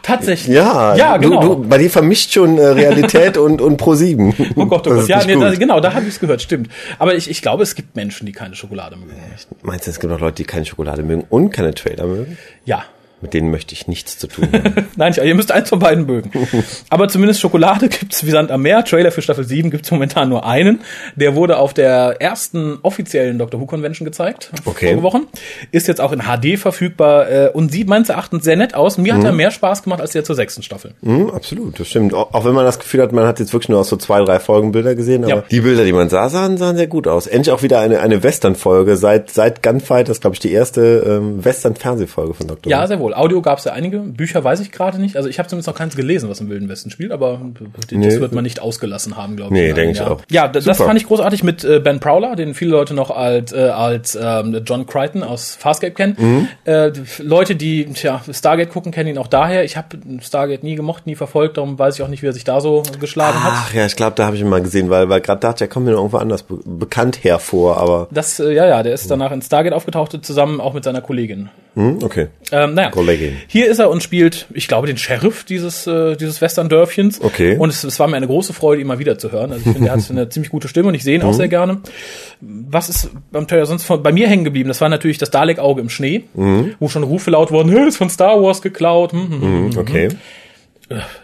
Tatsächlich. 0.03 0.55
Ja, 0.55 0.95
ja, 0.95 1.17
genau. 1.17 1.41
Du, 1.41 1.49
du, 1.55 1.69
bei 1.69 1.79
dir 1.79 1.91
vermischt 1.91 2.33
schon 2.33 2.59
äh, 2.59 2.67
Realität 2.67 3.39
und, 3.39 3.61
und 3.61 3.81
Pro-7. 3.81 4.35
Oh 4.57 4.67
Gott, 4.67 4.87
oh 4.87 4.91
Gott. 4.91 5.09
Ja, 5.09 5.25
nee, 5.25 5.35
da, 5.37 5.55
genau, 5.55 5.81
da 5.81 5.95
habe 5.95 6.05
ich 6.05 6.15
es 6.15 6.21
gehört, 6.21 6.43
stimmt. 6.43 6.69
Aber 6.99 7.15
ich, 7.15 7.29
ich 7.29 7.43
glaube, 7.43 7.63
es 7.63 7.75
gibt 7.75 7.97
Menschen, 7.97 8.27
die 8.27 8.33
keine 8.33 8.55
Schokolade 8.55 8.97
mögen. 8.97 9.13
Meinst 9.63 9.87
du, 9.87 9.91
es 9.91 9.99
gibt 9.99 10.13
auch 10.13 10.21
Leute, 10.21 10.37
die 10.37 10.45
keine 10.45 10.65
Schokolade 10.65 11.03
mögen 11.03 11.25
und 11.29 11.51
keine 11.51 11.75
Trailer 11.75 12.07
mögen? 12.07 12.39
Ja. 12.65 12.85
Mit 13.25 13.33
denen 13.33 13.51
möchte 13.51 13.73
ich 13.73 13.89
nichts 13.89 14.19
zu 14.19 14.27
tun 14.27 14.49
haben. 14.53 14.87
Nein, 14.97 15.13
ich, 15.17 15.25
ihr 15.25 15.35
müsst 15.35 15.51
eins 15.51 15.71
von 15.71 15.79
beiden 15.79 16.05
mögen. 16.05 16.31
Aber 16.91 17.09
zumindest 17.09 17.41
Schokolade 17.41 17.89
gibt's 17.89 18.27
wie 18.27 18.31
Sand 18.31 18.51
am 18.51 18.61
Meer. 18.61 18.85
Trailer 18.85 19.11
für 19.13 19.23
Staffel 19.23 19.45
7 19.45 19.71
gibt's 19.71 19.91
momentan 19.91 20.29
nur 20.29 20.45
einen. 20.47 20.83
Der 21.17 21.35
wurde 21.35 21.57
auf 21.57 21.73
der 21.73 22.17
ersten 22.21 22.79
offiziellen 22.83 23.39
Doctor 23.39 23.59
Who 23.61 23.65
Convention 23.65 24.05
gezeigt. 24.05 24.51
Okay. 24.67 24.89
Vorige 24.89 25.03
Wochen. 25.03 25.23
Ist 25.73 25.89
jetzt 25.89 26.03
auch 26.03 26.13
in 26.13 26.21
HD 26.21 26.59
verfügbar 26.59 27.31
äh, 27.31 27.49
und 27.51 27.73
sieht 27.73 27.89
meines 27.89 28.11
Erachtens 28.11 28.45
sehr 28.45 28.57
nett 28.57 28.75
aus. 28.75 28.99
Mir 28.99 29.15
hat 29.15 29.25
er 29.25 29.33
mehr 29.33 29.51
Spaß 29.51 29.83
gemacht 29.85 30.03
als 30.03 30.13
der 30.13 30.23
zur 30.23 30.37
sechsten 30.37 30.63
Staffel. 30.63 30.93
Hm, 31.03 31.31
absolut, 31.31 31.81
das 31.81 31.89
stimmt. 31.89 32.13
Auch, 32.13 32.45
wenn 32.45 32.53
man 32.53 32.67
das 32.67 32.79
Gefühl 32.79 33.01
hat, 33.01 33.13
man 33.13 33.27
hat 33.27 33.41
jetzt 33.41 33.55
wirklich 33.55 33.71
nur 33.71 33.79
aus 33.81 33.89
so 33.89 33.97
zwei, 33.97 34.23
drei 34.23 34.39
Folgen 34.39 34.73
Bilder 34.73 34.95
gesehen, 34.95 35.25
aber 35.25 35.35
Ja. 35.35 35.45
die 35.51 35.61
Bilder, 35.63 35.85
die 35.85 35.93
man 35.95 36.11
sah, 36.11 36.29
sahen, 36.29 36.59
sahen 36.59 36.77
sehr 36.77 36.89
gut 36.89 37.09
aus. 37.09 37.27
Endlich 37.27 37.55
auch 37.55 37.63
wieder 37.63 37.81
eine, 37.81 38.01
eine 38.01 38.23
Western-Folge. 38.23 38.97
Seit, 38.99 39.31
seit 39.31 39.63
Gunfight, 39.63 40.09
das 40.09 40.19
ist, 40.19 40.21
glaube 40.21 40.35
ich, 40.35 40.41
die 40.41 40.53
erste 40.53 41.05
ähm, 41.07 41.43
Western-Fernsehfolge 41.45 42.35
von 42.35 42.49
Dr. 42.49 42.71
Ja, 42.71 42.83
Who. 42.83 42.87
sehr 42.89 43.01
wohl. 43.01 43.14
Audio 43.15 43.41
gab's 43.43 43.65
ja 43.65 43.73
einige. 43.73 43.99
Bücher 44.01 44.43
weiß 44.45 44.61
ich 44.61 44.71
gerade 44.73 45.01
nicht. 45.01 45.17
Also 45.17 45.29
ich 45.29 45.39
habe 45.39 45.49
zumindest 45.49 45.69
noch 45.69 45.75
keins 45.77 45.97
gelesen, 45.97 46.29
was 46.29 46.41
im 46.41 46.49
Wilden 46.49 46.69
Westen 46.69 46.91
spielt, 46.91 47.13
aber 47.13 47.41
das 47.75 47.91
Nee. 47.93 48.21
wird 48.21 48.33
man 48.33 48.45
nicht 48.45 48.61
ausgelassen 48.61 49.17
haben, 49.17 49.37
glaube 49.37 49.55
ich. 49.55 49.61
Nee, 49.61 49.69
in 49.71 49.75
denk 49.75 49.87
einem 49.89 49.95
ich 49.95 50.01
auch. 50.03 50.23
Ja, 50.31 50.49
das 50.49 50.65
Super. 50.65 50.85
fand 50.87 50.99
ich 51.01 51.07
großartig 51.07 51.43
mit 51.45 51.65
äh, 51.65 51.81
Ben 51.81 52.01
Prowler, 52.01 52.37
den 52.37 52.55
viele 52.55 52.71
Leute 52.73 52.95
noch 52.95 53.11
als, 53.11 53.53
äh, 53.53 53.59
als 53.61 54.19
ähm, 54.21 54.61
John 54.67 54.87
Crichton 54.87 55.23
aus 55.23 55.55
Farscape 55.55 55.93
kennen. 55.93 56.17
Mhm. 56.19 56.49
Äh, 56.65 56.93
Leute, 57.19 57.57
die 57.57 57.87
tja, 57.87 58.21
Stargate 58.33 58.71
gucken, 58.71 58.93
kennen 58.93 59.11
ihn 59.11 59.19
auch 59.19 59.27
daher. 59.29 59.65
Ich 59.65 59.77
habe 59.77 59.89
Stargate 60.21 60.63
nie 60.63 60.75
gemocht, 60.75 61.07
nie 61.07 61.15
verfolgt, 61.15 61.57
darum 61.57 61.79
weiß 61.79 61.97
ich 61.97 62.03
auch 62.03 62.09
nicht, 62.09 62.23
wie 62.23 62.27
er 62.29 62.33
sich 62.33 62.45
da 62.45 62.61
so 62.61 62.83
geschlagen 63.01 63.43
hat. 63.43 63.53
Ach 63.55 63.75
ja, 63.75 63.87
ich 63.87 63.97
glaube, 63.97 64.15
da 64.17 64.27
habe 64.27 64.37
ich 64.37 64.43
ihn 64.43 64.49
mal 64.49 64.63
gesehen, 64.63 64.91
weil, 64.91 65.09
weil 65.09 65.21
gerade 65.21 65.41
dachte, 65.41 65.65
er 65.65 65.69
kommt 65.69 65.87
mir 65.87 65.93
noch 65.93 65.99
irgendwo 65.99 66.19
anders 66.19 66.43
be 66.43 66.59
bekannt 66.65 67.23
hervor, 67.23 67.77
aber 67.79 68.09
Das, 68.11 68.41
äh, 68.41 68.53
ja, 68.53 68.67
ja, 68.67 68.83
der 68.83 68.95
ist 68.95 69.11
danach 69.11 69.33
in 69.33 69.43
Stargate 69.43 69.73
aufgetaucht, 69.73 70.19
zusammen 70.23 70.61
auch 70.61 70.75
mit 70.75 70.85
seiner 70.85 71.01
Kollegin. 71.01 71.49
hm, 71.75 71.99
okay. 72.03 72.29
Ähm, 72.53 72.75
naja, 72.75 72.91
Kollegin. 73.05 73.37
hier 73.47 73.69
ist 73.69 73.79
er 73.79 73.91
und 73.91 74.03
spielt, 74.03 74.47
ich 74.55 74.69
glaube, 74.69 74.87
den 74.87 74.97
Sheriff 74.97 75.45
dieses, 75.45 75.87
äh, 75.87 76.17
dieses 76.17 76.41
Western-Dörfchens. 76.41 77.21
Okay. 77.21 77.57
Und 77.59 77.71
es, 77.71 77.85
es 77.85 77.99
war 77.99 78.09
mir 78.09 78.17
eine 78.17 78.27
große 78.27 78.53
Freude, 78.53 78.81
ihn 78.81 78.87
mal 78.87 78.99
wieder 78.99 79.19
zu 79.19 79.33
hören. 79.33 79.53
Also 79.53 79.65
ich 79.67 79.73
finde, 79.73 79.89
er 79.89 79.97
hat 79.97 80.05
eine 80.11 80.29
ziemlich 80.29 80.51
gute 80.51 80.69
Stimme 80.69 80.89
und 80.89 80.95
ich 80.95 81.05
sehe 81.05 81.17
ihn 81.17 81.23
auch 81.23 81.33
sehr 81.33 81.49
gerne. 81.49 81.79
Was 82.41 82.89
ist 82.89 83.11
beim 83.31 83.47
Trailer 83.47 83.67
sonst 83.67 83.85
von, 83.85 84.03
bei 84.03 84.13
mir 84.13 84.29
hängen 84.29 84.45
geblieben? 84.45 84.69
Das 84.69 84.81
war 84.81 84.89
natürlich 84.89 85.19
das 85.19 85.31
Dalek-Auge 85.31 85.81
im 85.81 85.89
Schnee, 85.89 86.25
wo 86.35 86.89
schon 86.89 87.03
Rufe 87.03 87.31
laut 87.31 87.51
wurden, 87.51 87.71
hey, 87.71 87.89
ist 87.89 87.97
von 87.97 88.11
Star 88.11 88.43
Wars 88.43 88.63
geklaut. 88.63 89.13
Hm, 89.13 89.29
hm, 89.31 89.41
hm. 89.41 89.73
Hm, 89.73 89.79
okay. 89.79 90.09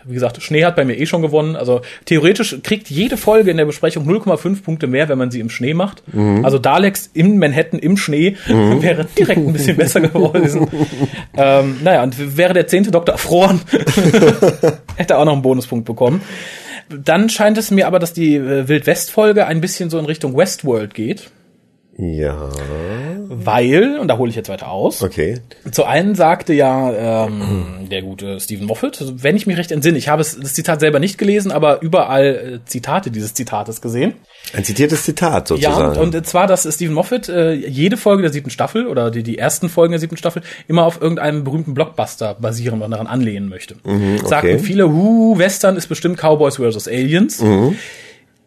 Wie 0.04 0.14
gesagt, 0.14 0.42
Schnee 0.42 0.64
hat 0.64 0.76
bei 0.76 0.84
mir 0.84 0.98
eh 0.98 1.06
schon 1.06 1.22
gewonnen. 1.22 1.54
Also 1.54 1.82
theoretisch 2.06 2.56
kriegt 2.62 2.88
jede 2.88 3.16
Folge 3.16 3.50
in 3.50 3.56
der 3.56 3.66
Besprechung 3.66 4.08
0,5 4.08 4.62
Punkte 4.62 4.86
mehr, 4.86 5.08
wenn 5.08 5.18
man 5.18 5.30
sie 5.30 5.40
im 5.40 5.50
Schnee 5.50 5.74
macht. 5.74 6.02
Also 6.42 6.58
Daleks 6.58 7.10
in 7.12 7.38
Manhattan 7.38 7.78
im 7.78 7.96
Schnee 7.96 8.36
wäre 8.46 9.06
direkt 9.16 9.38
ein 9.38 9.52
bisschen 9.52 9.76
besser 9.76 10.00
gewesen. 10.00 10.66
ähm, 11.36 11.76
naja, 11.84 12.02
und 12.02 12.36
wäre 12.36 12.54
der 12.54 12.66
zehnte 12.66 12.90
Doktor 12.90 13.12
erfroren, 13.12 13.60
hätte 14.96 15.14
er 15.14 15.18
auch 15.18 15.24
noch 15.24 15.34
einen 15.34 15.42
Bonuspunkt 15.42 15.84
bekommen. 15.84 16.22
Dann 16.88 17.28
scheint 17.28 17.56
es 17.56 17.70
mir 17.70 17.86
aber, 17.86 17.98
dass 17.98 18.12
die 18.12 18.36
äh, 18.36 18.66
Wild-West-Folge 18.66 19.46
ein 19.46 19.60
bisschen 19.60 19.90
so 19.90 19.98
in 19.98 20.06
Richtung 20.06 20.36
Westworld 20.36 20.94
geht. 20.94 21.30
Ja, 22.00 22.48
Weil, 23.28 23.98
und 23.98 24.08
da 24.08 24.16
hole 24.16 24.30
ich 24.30 24.36
jetzt 24.36 24.48
weiter 24.48 24.70
aus, 24.70 25.02
okay. 25.02 25.38
zu 25.70 25.84
einen 25.84 26.14
sagte 26.14 26.54
ja 26.54 27.26
ähm, 27.26 27.88
der 27.90 28.00
gute 28.02 28.40
Stephen 28.40 28.66
Moffat, 28.66 29.04
wenn 29.22 29.36
ich 29.36 29.46
mich 29.46 29.58
recht 29.58 29.70
entsinne, 29.70 29.98
ich 29.98 30.08
habe 30.08 30.22
es, 30.22 30.38
das 30.40 30.54
Zitat 30.54 30.80
selber 30.80 30.98
nicht 30.98 31.18
gelesen, 31.18 31.52
aber 31.52 31.82
überall 31.82 32.60
äh, 32.62 32.68
Zitate 32.68 33.10
dieses 33.10 33.34
Zitates 33.34 33.80
gesehen. 33.82 34.14
Ein 34.54 34.64
zitiertes 34.64 35.04
Zitat 35.04 35.50
Ja, 35.50 35.56
sozusagen. 35.56 35.98
und 36.00 36.26
zwar, 36.26 36.46
dass 36.46 36.62
Stephen 36.74 36.94
Moffat 36.94 37.28
äh, 37.28 37.52
jede 37.52 37.96
Folge 37.98 38.22
der 38.22 38.32
siebten 38.32 38.50
Staffel 38.50 38.86
oder 38.86 39.10
die, 39.10 39.22
die 39.22 39.36
ersten 39.36 39.68
Folgen 39.68 39.92
der 39.92 40.00
siebten 40.00 40.16
Staffel 40.16 40.42
immer 40.68 40.84
auf 40.84 41.00
irgendeinem 41.02 41.44
berühmten 41.44 41.74
Blockbuster 41.74 42.34
basieren 42.34 42.80
und 42.80 42.90
daran 42.90 43.06
anlehnen 43.06 43.48
möchte. 43.48 43.76
Sagten 44.24 44.58
viele, 44.60 44.90
huh, 44.90 45.38
Western 45.38 45.76
ist 45.76 45.88
bestimmt 45.88 46.18
Cowboys 46.18 46.56
vs. 46.56 46.88
Aliens. 46.88 47.42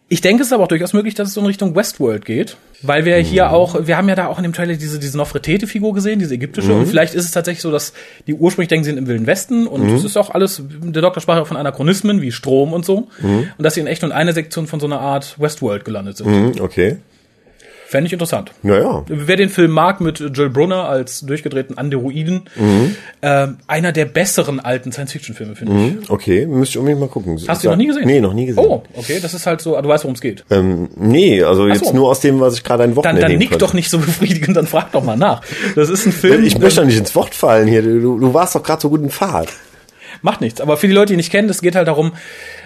Ich 0.09 0.21
denke, 0.21 0.41
es 0.41 0.47
ist 0.49 0.53
aber 0.53 0.63
auch 0.63 0.67
durchaus 0.67 0.93
möglich, 0.93 1.15
dass 1.15 1.29
es 1.29 1.33
so 1.33 1.41
in 1.41 1.47
Richtung 1.47 1.75
Westworld 1.75 2.25
geht, 2.25 2.57
weil 2.83 3.05
wir 3.05 3.17
hier 3.17 3.51
auch, 3.51 3.87
wir 3.87 3.97
haben 3.97 4.07
ja 4.09 4.15
da 4.15 4.27
auch 4.27 4.37
in 4.37 4.43
dem 4.43 4.53
Trailer 4.53 4.75
diese, 4.75 4.99
diese 4.99 5.17
Nofretete-Figur 5.17 5.93
gesehen, 5.93 6.19
diese 6.19 6.35
ägyptische, 6.35 6.73
und 6.73 6.85
vielleicht 6.87 7.15
ist 7.15 7.25
es 7.25 7.31
tatsächlich 7.31 7.61
so, 7.61 7.71
dass 7.71 7.93
die 8.27 8.33
ursprünglich 8.33 8.69
denken, 8.69 8.83
sie 8.83 8.91
sind 8.91 8.99
im 8.99 9.07
Wilden 9.07 9.25
Westen. 9.25 9.67
Und 9.67 9.89
es 9.89 10.03
ist 10.03 10.17
auch 10.17 10.29
alles, 10.29 10.61
der 10.69 11.01
Doktor 11.01 11.21
sprach 11.21 11.37
ja 11.37 11.45
von 11.45 11.57
Anachronismen 11.57 12.21
wie 12.21 12.31
Strom 12.31 12.73
und 12.73 12.85
so, 12.85 13.07
und 13.21 13.63
dass 13.63 13.73
sie 13.73 13.79
in 13.79 13.87
echt 13.87 14.01
nur 14.01 14.11
in 14.11 14.17
einer 14.17 14.33
Sektion 14.33 14.67
von 14.67 14.79
so 14.79 14.85
einer 14.85 14.99
Art 14.99 15.39
Westworld 15.39 15.85
gelandet 15.85 16.17
sind. 16.17 16.27
Hm, 16.27 16.61
okay. 16.61 16.97
Fände 17.93 18.07
ich 18.07 18.13
interessant. 18.13 18.49
Naja. 18.63 19.03
Wer 19.07 19.35
den 19.35 19.49
Film 19.49 19.69
mag 19.69 20.01
mit 20.01 20.19
Joel 20.19 20.49
Brunner 20.49 20.85
als 20.89 21.21
durchgedrehten 21.21 21.77
Androiden, 21.77 22.41
Mhm. 22.55 22.95
äh, 23.21 23.49
einer 23.67 23.91
der 23.91 24.05
besseren 24.05 24.59
alten 24.59 24.91
Science-Fiction-Filme, 24.91 25.55
finde 25.55 25.99
ich. 26.01 26.09
Okay, 26.09 26.47
müsste 26.47 26.71
ich 26.71 26.77
unbedingt 26.79 27.01
mal 27.01 27.07
gucken. 27.07 27.39
Hast 27.47 27.63
du 27.63 27.67
ihn 27.67 27.69
noch 27.69 27.77
nie 27.77 27.85
gesehen? 27.85 28.07
Nee, 28.07 28.19
noch 28.19 28.33
nie 28.33 28.47
gesehen. 28.47 28.65
Oh, 28.67 28.81
okay, 28.95 29.19
das 29.21 29.35
ist 29.35 29.45
halt 29.45 29.61
so, 29.61 29.79
du 29.79 29.87
weißt, 29.87 30.05
worum 30.05 30.15
es 30.15 30.21
geht. 30.21 30.43
Ähm, 30.49 30.89
nee, 30.95 31.43
also 31.43 31.67
jetzt 31.67 31.85
so. 31.85 31.93
nur 31.93 32.09
aus 32.09 32.19
dem, 32.19 32.39
was 32.39 32.55
ich 32.55 32.63
gerade 32.63 32.81
ein 32.81 32.89
Dann, 32.89 32.95
Wochenende 32.95 33.21
dann 33.21 33.29
nehmen 33.29 33.39
nick 33.41 33.49
konnte. 33.51 33.63
doch 33.63 33.73
nicht 33.75 33.91
so 33.91 33.99
befriedigend, 33.99 34.57
dann 34.57 34.65
frag 34.65 34.91
doch 34.91 35.03
mal 35.03 35.15
nach. 35.15 35.43
Das 35.75 35.91
ist 35.91 36.07
ein 36.07 36.11
Film. 36.13 36.43
Ich 36.43 36.57
möchte 36.57 36.79
doch 36.81 36.87
nicht 36.87 36.97
ins 36.97 37.13
Wort 37.13 37.35
fallen 37.35 37.67
hier. 37.67 37.83
Du, 37.83 38.17
du 38.17 38.33
warst 38.33 38.55
doch 38.55 38.63
gerade 38.63 38.81
so 38.81 38.89
gut 38.89 39.03
in 39.03 39.11
Fahrt. 39.11 39.49
Macht 40.21 40.41
nichts. 40.41 40.61
Aber 40.61 40.77
für 40.77 40.87
die 40.87 40.93
Leute, 40.93 41.13
die 41.13 41.17
nicht 41.17 41.31
kennen, 41.31 41.49
es 41.49 41.61
geht 41.61 41.75
halt 41.75 41.87
darum, 41.87 42.13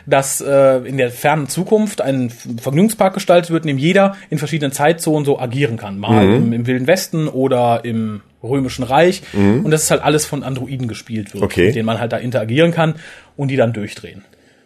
dass 0.06 0.42
äh, 0.42 0.78
in 0.88 0.98
der 0.98 1.10
fernen 1.12 1.48
Zukunft 1.48 2.02
ein 2.02 2.30
Vergnügungspark 2.30 3.14
gestaltet 3.14 3.52
wird, 3.52 3.64
in 3.64 3.70
dem 3.70 3.78
jeder 3.78 4.16
in 4.30 4.38
verschiedenen 4.38 4.72
Zeitzonen 4.72 5.26
so 5.26 5.40
agieren 5.40 5.78
kann. 5.78 5.98
Mal 6.00 6.26
im, 6.26 6.54
im 6.54 6.68
Wilden 6.68 6.88
Westen 6.88 7.28
oder 7.28 7.84
im 7.86 8.22
Römischen 8.44 8.84
Reich. 8.84 9.24
Und 9.34 9.72
das 9.72 9.84
ist 9.84 9.92
halt 9.92 10.04
alles 10.04 10.26
von 10.26 10.44
Androiden 10.44 10.88
gespielt 10.88 11.34
wird, 11.34 11.44
Okay. 11.44 11.68
mit 11.68 11.76
denen 11.76 11.86
man 11.86 12.00
halt 12.00 12.14
da 12.14 12.18
interagieren 12.18 12.72
kann 12.72 12.96
und 13.36 13.50
die 13.50 13.56
dann 13.56 13.74
durchdrehen. 13.74 14.24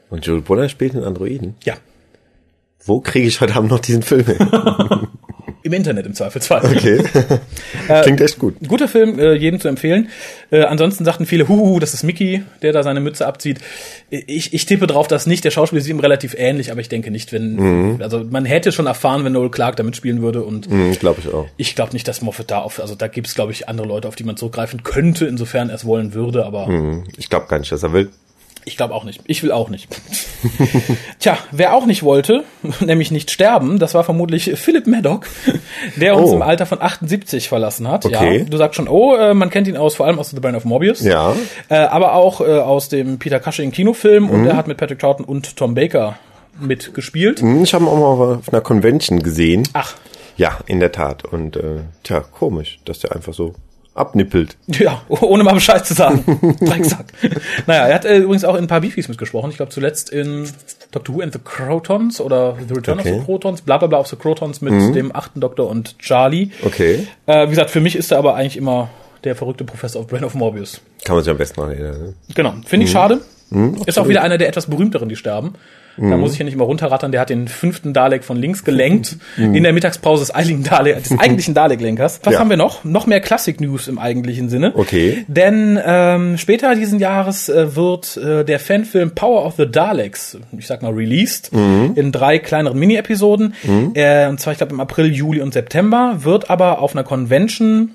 Und 0.09 0.25
Joel 0.25 0.41
Brunner 0.41 0.67
spielt 0.69 0.93
einen 0.93 1.05
Androiden. 1.05 1.55
Ja. 1.63 1.75
Wo 2.83 2.99
kriege 2.99 3.27
ich 3.27 3.39
heute 3.41 3.55
Abend 3.55 3.71
noch 3.71 3.79
diesen 3.79 4.01
Film 4.03 4.25
hin? 4.25 4.37
Im 5.63 5.73
Internet 5.73 6.05
im 6.05 6.13
Zweifelsfall. 6.13 6.61
Okay. 6.65 7.03
Klingt 8.03 8.21
echt 8.21 8.39
gut. 8.39 8.55
Guter 8.67 8.87
Film, 8.87 9.19
äh, 9.19 9.33
jedem 9.35 9.59
zu 9.59 9.67
empfehlen. 9.67 10.09
Äh, 10.49 10.63
ansonsten 10.63 11.05
sagten 11.05 11.25
viele, 11.25 11.47
huhu, 11.47 11.79
das 11.79 11.93
ist 11.93 12.03
Mickey, 12.03 12.43
der 12.61 12.73
da 12.73 12.83
seine 12.83 12.99
Mütze 12.99 13.25
abzieht. 13.27 13.59
Ich, 14.09 14.53
ich 14.53 14.65
tippe 14.65 14.87
drauf, 14.87 15.07
dass 15.07 15.27
nicht. 15.27 15.43
Der 15.45 15.51
Schauspieler 15.51 15.81
sieht 15.81 15.91
ihm 15.91 15.99
relativ 15.99 16.33
ähnlich, 16.37 16.71
aber 16.71 16.81
ich 16.81 16.89
denke 16.89 17.11
nicht, 17.11 17.31
wenn, 17.31 18.01
also 18.01 18.23
man 18.29 18.45
hätte 18.45 18.71
schon 18.71 18.87
erfahren, 18.87 19.23
wenn 19.23 19.33
Noel 19.33 19.51
Clark 19.51 19.75
da 19.75 19.83
mitspielen 19.83 20.21
würde 20.21 20.43
und 20.43 20.67
Hm, 20.67 20.91
glaube 20.93 21.21
ich 21.21 21.31
auch. 21.33 21.47
ich 21.57 21.75
glaube 21.75 21.93
nicht, 21.93 22.07
dass 22.07 22.21
Moffat 22.21 22.51
da 22.51 22.59
auf, 22.59 22.79
also 22.79 22.95
da 22.95 23.07
gibt's 23.07 23.35
glaube 23.35 23.51
ich 23.51 23.69
andere 23.69 23.87
Leute, 23.87 24.07
auf 24.07 24.15
die 24.15 24.23
man 24.23 24.37
zurückgreifen 24.37 24.83
könnte, 24.83 25.25
insofern 25.25 25.69
er 25.69 25.75
es 25.75 25.85
wollen 25.85 26.13
würde, 26.13 26.45
aber 26.45 26.67
Hm, 26.67 27.03
Ich 27.17 27.29
glaube 27.29 27.47
gar 27.47 27.59
nicht, 27.59 27.71
dass 27.71 27.83
er 27.83 27.93
will. 27.93 28.09
Ich 28.65 28.77
glaube 28.77 28.93
auch 28.93 29.03
nicht. 29.03 29.21
Ich 29.25 29.41
will 29.43 29.51
auch 29.51 29.69
nicht. 29.69 29.87
Tja, 31.19 31.37
wer 31.51 31.73
auch 31.75 31.85
nicht 31.85 32.03
wollte, 32.03 32.43
nämlich 32.79 33.11
nicht 33.11 33.31
sterben, 33.31 33.79
das 33.79 33.93
war 33.93 34.03
vermutlich 34.03 34.51
Philip 34.55 34.85
Maddock, 34.87 35.25
der 35.95 36.15
uns 36.15 36.29
Oh. 36.31 36.35
im 36.35 36.41
Alter 36.41 36.65
von 36.65 36.81
78 36.81 37.49
verlassen 37.49 37.87
hat. 37.87 38.05
Okay. 38.05 38.39
Ja, 38.39 38.43
du 38.45 38.57
sagst 38.57 38.75
schon, 38.75 38.87
oh, 38.87 39.15
äh, 39.15 39.33
man 39.33 39.49
kennt 39.49 39.67
ihn 39.67 39.77
aus, 39.77 39.95
vor 39.95 40.05
allem 40.05 40.19
aus 40.19 40.29
The 40.29 40.39
Brain 40.39 40.55
of 40.55 40.65
Mobius. 40.65 41.01
Ja. 41.01 41.35
Äh, 41.69 41.75
aber 41.75 42.13
auch 42.13 42.41
äh, 42.41 42.45
aus 42.59 42.89
dem 42.89 43.17
Peter 43.19 43.39
Cushing 43.39 43.71
Kinofilm 43.71 44.25
Mhm. 44.25 44.29
und 44.29 44.45
er 44.45 44.55
hat 44.57 44.67
mit 44.67 44.77
Patrick 44.77 44.99
Troughton 44.99 45.25
und 45.25 45.55
Tom 45.55 45.73
Baker 45.73 46.17
mitgespielt. 46.59 47.39
Hm, 47.41 47.63
Ich 47.63 47.73
habe 47.73 47.85
ihn 47.85 47.87
auch 47.89 47.97
mal 48.17 48.35
auf 48.35 48.49
einer 48.53 48.61
Convention 48.61 49.23
gesehen. 49.23 49.67
Ach, 49.73 49.95
Ja, 50.37 50.59
in 50.67 50.79
der 50.79 50.91
Tat. 50.91 51.23
Und 51.25 51.55
äh, 51.55 51.81
tja, 52.03 52.19
komisch, 52.21 52.79
dass 52.85 52.99
der 52.99 53.15
einfach 53.15 53.33
so 53.33 53.55
abnippelt. 54.01 54.57
Ja, 54.67 55.01
ohne 55.07 55.43
mal 55.43 55.53
Bescheid 55.53 55.85
zu 55.85 55.93
sagen. 55.93 56.55
Drecksack. 56.59 57.05
naja, 57.67 57.87
er 57.87 57.95
hat 57.95 58.05
äh, 58.05 58.17
übrigens 58.17 58.43
auch 58.43 58.55
in 58.55 58.65
ein 58.65 58.67
paar 58.67 58.81
Beefies 58.81 59.07
mitgesprochen. 59.07 59.49
Ich 59.51 59.57
glaube 59.57 59.71
zuletzt 59.71 60.09
in 60.09 60.49
Doctor 60.91 61.15
Who 61.15 61.21
and 61.21 61.31
the 61.31 61.39
Crotons 61.43 62.19
oder 62.19 62.57
The 62.67 62.73
Return 62.73 62.99
Okay. 62.99 63.13
of 63.13 63.19
the 63.19 63.25
Crotons, 63.25 63.61
bla 63.61 63.77
bla 63.77 63.87
bla 63.87 63.99
of 63.99 64.07
the 64.07 64.15
Crotons 64.17 64.61
mit 64.61 64.73
dem 64.95 65.15
achten 65.15 65.39
Doktor 65.39 65.69
und 65.69 65.97
Charlie. 65.99 66.51
Okay. 66.65 67.07
Äh, 67.27 67.45
wie 67.47 67.51
gesagt, 67.51 67.69
für 67.69 67.79
mich 67.79 67.95
ist 67.95 68.11
er 68.11 68.17
aber 68.17 68.35
eigentlich 68.35 68.57
immer 68.57 68.89
der 69.23 69.35
verrückte 69.35 69.63
Professor 69.63 70.01
of 70.01 70.07
Brain 70.07 70.23
of 70.23 70.33
Morbius. 70.33 70.81
Kann 71.05 71.15
man 71.15 71.23
sich 71.23 71.31
am 71.31 71.37
besten 71.37 71.61
erinnern. 71.61 72.01
Ne? 72.01 72.13
Genau, 72.35 72.53
finde 72.65 72.85
ich 72.85 72.91
schade. 72.91 73.21
ist 73.85 73.99
auch 73.99 74.07
wieder 74.07 74.23
einer 74.23 74.37
der 74.37 74.47
etwas 74.47 74.65
berühmteren, 74.67 75.09
die 75.09 75.15
sterben. 75.15 75.53
Da 75.97 76.17
muss 76.17 76.33
ich 76.33 76.39
ja 76.39 76.45
nicht 76.45 76.53
immer 76.53 76.63
runterrattern. 76.63 77.11
Der 77.11 77.21
hat 77.21 77.29
den 77.29 77.47
fünften 77.47 77.93
Dalek 77.93 78.23
von 78.23 78.37
links 78.37 78.63
gelenkt 78.63 79.17
in 79.37 79.61
der 79.63 79.73
Mittagspause 79.73 80.21
des 80.23 80.31
eigentlichen 80.33 80.63
Dalek, 80.63 81.03
des 81.03 81.11
eigentlichen 81.19 81.53
Dalek-Lenkers. 81.53 82.21
Was 82.23 82.33
Ja. 82.33 82.39
haben 82.39 82.49
wir 82.49 82.57
noch? 82.57 82.83
Noch 82.83 83.07
mehr 83.07 83.19
Classic-News 83.19 83.87
im 83.87 83.99
eigentlichen 83.99 84.49
Sinne. 84.49 84.71
Okay. 84.75 85.25
Denn 85.27 85.79
ähm, 85.85 86.37
später 86.37 86.73
diesen 86.75 86.99
Jahres 86.99 87.49
äh, 87.49 87.75
wird 87.75 88.17
äh, 88.17 88.43
der 88.45 88.59
Fanfilm 88.59 89.11
Power 89.11 89.45
of 89.45 89.55
the 89.57 89.69
Daleks, 89.69 90.37
ich 90.57 90.67
sag 90.67 90.81
mal, 90.81 90.93
released 90.93 91.51
in 91.53 92.11
drei 92.11 92.39
kleineren 92.39 92.79
Mini-Episoden. 92.79 93.53
Äh, 93.93 94.27
und 94.27 94.39
zwar, 94.39 94.53
ich 94.53 94.57
glaube, 94.57 94.73
im 94.73 94.79
April, 94.79 95.05
Juli 95.13 95.41
und 95.41 95.53
September, 95.53 96.17
wird 96.19 96.49
aber 96.49 96.79
auf 96.79 96.93
einer 96.95 97.03
Convention 97.03 97.91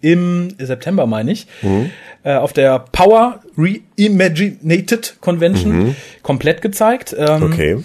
im 0.00 0.48
September, 0.58 1.06
meine 1.06 1.32
ich, 1.32 1.46
äh, 2.22 2.34
auf 2.34 2.52
der 2.52 2.78
Power 2.92 3.40
Reimaginated 3.56 5.16
Convention 5.20 5.94
komplett 6.22 6.62
gezeigt. 6.62 7.14
Ähm, 7.18 7.42
Okay. 7.42 7.78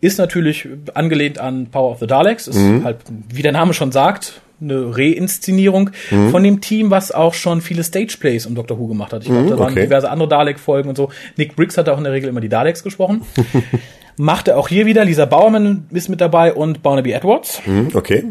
Ist 0.00 0.18
natürlich 0.18 0.68
angelehnt 0.92 1.38
an 1.38 1.68
Power 1.70 1.92
of 1.92 1.98
the 1.98 2.06
Daleks, 2.06 2.46
ist 2.46 2.58
halt, 2.84 2.98
wie 3.32 3.40
der 3.40 3.52
Name 3.52 3.72
schon 3.72 3.90
sagt, 3.90 4.42
eine 4.60 4.96
Reinszenierung 4.96 5.90
von 6.30 6.42
dem 6.42 6.60
Team, 6.60 6.90
was 6.90 7.10
auch 7.10 7.32
schon 7.32 7.62
viele 7.62 7.82
Stageplays 7.82 8.44
um 8.44 8.54
Doctor 8.54 8.78
Who 8.78 8.86
gemacht 8.86 9.14
hat. 9.14 9.22
Ich 9.22 9.28
glaube, 9.30 9.48
da 9.48 9.58
waren 9.58 9.72
okay. 9.72 9.84
diverse 9.84 10.10
andere 10.10 10.28
Dalek-Folgen 10.28 10.90
und 10.90 10.96
so. 10.96 11.08
Nick 11.38 11.56
Briggs 11.56 11.78
hat 11.78 11.88
auch 11.88 11.96
in 11.96 12.04
der 12.04 12.12
Regel 12.12 12.28
immer 12.28 12.40
die 12.42 12.50
Daleks 12.50 12.82
gesprochen. 12.82 13.22
Macht 14.16 14.46
er 14.48 14.58
auch 14.58 14.68
hier 14.68 14.84
wieder. 14.86 15.04
Lisa 15.06 15.24
Bauermann 15.24 15.86
ist 15.90 16.08
mit 16.08 16.20
dabei 16.20 16.52
und 16.52 16.82
Barnaby 16.82 17.12
Edwards. 17.12 17.62
Hm, 17.64 17.88
okay. 17.94 18.24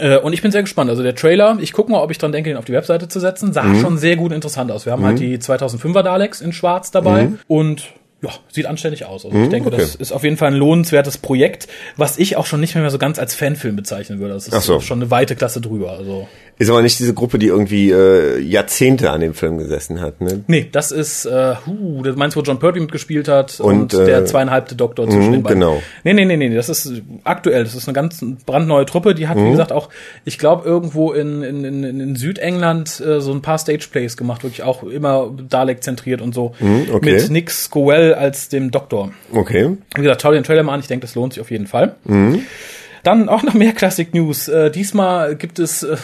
Äh, 0.00 0.18
und 0.18 0.32
ich 0.32 0.42
bin 0.42 0.50
sehr 0.50 0.62
gespannt. 0.62 0.90
Also 0.90 1.02
der 1.02 1.14
Trailer, 1.14 1.58
ich 1.60 1.72
gucke 1.72 1.90
mal, 1.90 2.00
ob 2.02 2.10
ich 2.10 2.18
dran 2.18 2.32
denke, 2.32 2.50
den 2.50 2.56
auf 2.56 2.64
die 2.64 2.72
Webseite 2.72 3.08
zu 3.08 3.20
setzen, 3.20 3.52
sah 3.52 3.62
Mhm. 3.64 3.80
schon 3.80 3.98
sehr 3.98 4.16
gut 4.16 4.32
interessant 4.32 4.72
aus. 4.72 4.86
Wir 4.86 4.92
haben 4.92 5.04
halt 5.04 5.18
die 5.18 5.38
2005er 5.38 6.02
Daleks 6.02 6.40
in 6.40 6.52
schwarz 6.52 6.90
dabei 6.90 7.28
und 7.48 7.88
ja, 8.22 8.30
sieht 8.52 8.66
anständig 8.66 9.06
aus. 9.06 9.24
Also 9.24 9.36
ich 9.38 9.48
denke, 9.48 9.68
Mhm, 9.70 9.74
okay. 9.74 9.82
das 9.82 9.94
ist 9.94 10.12
auf 10.12 10.24
jeden 10.24 10.36
Fall 10.36 10.48
ein 10.48 10.54
lohnenswertes 10.58 11.16
Projekt, 11.18 11.68
was 11.96 12.18
ich 12.18 12.36
auch 12.36 12.44
schon 12.46 12.60
nicht 12.60 12.74
mehr 12.74 12.90
so 12.90 12.98
ganz 12.98 13.18
als 13.18 13.34
Fanfilm 13.34 13.76
bezeichnen 13.76 14.18
würde. 14.20 14.34
Das 14.34 14.46
ist 14.48 14.62
so. 14.64 14.80
schon 14.80 15.00
eine 15.00 15.10
weite 15.10 15.36
Klasse 15.36 15.60
drüber. 15.62 15.92
Also 15.92 16.28
Ist 16.58 16.68
aber 16.68 16.82
nicht 16.82 16.98
diese 16.98 17.14
Gruppe, 17.14 17.38
die 17.38 17.46
irgendwie 17.46 17.90
äh, 17.90 18.38
Jahrzehnte 18.40 19.10
an 19.10 19.22
dem 19.22 19.32
Film 19.32 19.56
gesessen 19.56 20.02
hat. 20.02 20.20
Ne? 20.20 20.44
nee, 20.46 20.68
das 20.70 20.92
ist, 20.92 21.24
äh, 21.24 21.54
huh, 21.66 22.02
du 22.02 22.12
meinst, 22.12 22.36
wo 22.36 22.42
John 22.42 22.58
Pertwee 22.58 22.80
mitgespielt 22.80 23.28
hat 23.28 23.58
und, 23.60 23.94
Und, 23.94 23.94
äh, 23.94 24.04
der 24.04 24.26
zweieinhalbte 24.26 24.74
Doktor 24.76 25.08
zwischen 25.08 25.32
den 25.32 25.42
beiden. 25.42 25.58
genau. 25.60 25.82
Nee, 26.04 26.12
nee, 26.12 26.26
nee, 26.26 26.36
nee, 26.36 26.54
das 26.54 26.68
ist 26.68 26.92
aktuell. 27.24 27.64
Das 27.64 27.74
ist 27.74 27.88
eine 27.88 27.94
ganz 27.94 28.22
brandneue 28.44 28.84
Truppe. 28.84 29.14
Die 29.14 29.26
hat, 29.28 29.38
Mhm. 29.38 29.46
wie 29.46 29.50
gesagt, 29.52 29.72
auch, 29.72 29.88
ich 30.26 30.38
glaube, 30.38 30.68
irgendwo 30.68 31.12
in, 31.12 31.42
in, 31.42 31.64
in, 31.64 32.00
in 32.00 32.16
Südengland 32.16 33.00
äh, 33.00 33.22
so 33.22 33.32
ein 33.32 33.40
paar 33.40 33.58
Stageplays 33.58 34.18
gemacht, 34.18 34.42
wirklich 34.42 34.62
auch 34.62 34.82
immer 34.82 35.30
Dalek-zentriert 35.48 36.20
und 36.20 36.34
so. 36.34 36.52
Mhm, 36.60 36.88
okay. 36.92 37.14
Mit 37.14 37.30
Nick 37.30 37.50
Scowell 37.50 38.09
als 38.18 38.48
dem 38.48 38.70
Doktor. 38.70 39.12
Okay. 39.32 39.76
Wie 39.94 40.02
gesagt, 40.02 40.22
schau 40.22 40.30
dir 40.30 40.38
den 40.38 40.44
Trailer 40.44 40.62
mal 40.62 40.74
an. 40.74 40.80
Ich 40.80 40.86
denke, 40.88 41.06
das 41.06 41.14
lohnt 41.14 41.32
sich 41.34 41.40
auf 41.40 41.50
jeden 41.50 41.66
Fall. 41.66 41.94
Mhm. 42.04 42.42
Dann 43.02 43.28
auch 43.28 43.42
noch 43.42 43.54
mehr 43.54 43.72
Classic 43.72 44.12
News. 44.12 44.48
Äh, 44.48 44.70
diesmal 44.70 45.34
gibt 45.36 45.58
es 45.58 45.82
äh, 45.82 45.96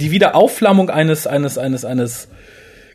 die 0.00 0.10
Wiederaufflammung 0.10 0.90
eines, 0.90 1.26
eines, 1.26 1.58
eines, 1.58 1.84
eines 1.84 2.28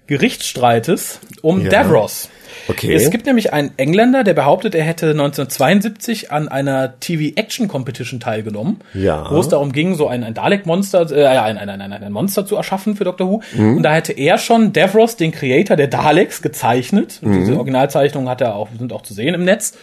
Gerichtsstreites 0.07 1.19
um 1.41 1.61
Ja. 1.63 1.69
Davros. 1.69 2.29
Okay. 2.69 2.93
Es 2.93 3.09
gibt 3.09 3.25
nämlich 3.25 3.51
einen 3.51 3.71
Engländer, 3.77 4.23
der 4.23 4.33
behauptet, 4.33 4.75
er 4.75 4.83
hätte 4.83 5.09
1972 5.11 6.31
an 6.31 6.47
einer 6.47 6.99
TV-Action-Competition 6.99 8.19
teilgenommen, 8.19 8.77
Ja. 8.93 9.25
wo 9.29 9.39
es 9.39 9.47
darum 9.49 9.71
ging, 9.71 9.95
so 9.95 10.07
ein, 10.07 10.23
ein 10.23 10.33
Dalek-Monster, 10.33 11.11
äh, 11.11 11.25
ein, 11.25 11.57
ein, 11.57 11.69
ein, 11.69 11.91
ein, 11.93 12.11
Monster 12.11 12.45
zu 12.45 12.55
erschaffen 12.55 12.95
für 12.95 13.03
Doctor 13.03 13.27
Who. 13.29 13.41
Mhm. 13.55 13.77
Und 13.77 13.83
da 13.83 13.93
hätte 13.93 14.13
er 14.13 14.37
schon 14.37 14.71
Davros, 14.73 15.15
den 15.17 15.31
Creator 15.31 15.75
der 15.75 15.87
Daleks, 15.87 16.41
gezeichnet. 16.41 17.19
Und 17.21 17.29
Mhm. 17.31 17.39
Diese 17.39 17.55
Originalzeichnungen 17.55 18.29
hat 18.29 18.41
er 18.41 18.55
auch, 18.55 18.67
sind 18.77 18.93
auch 18.93 19.01
zu 19.01 19.13
sehen 19.13 19.33
im 19.33 19.43
Netz. 19.45 19.73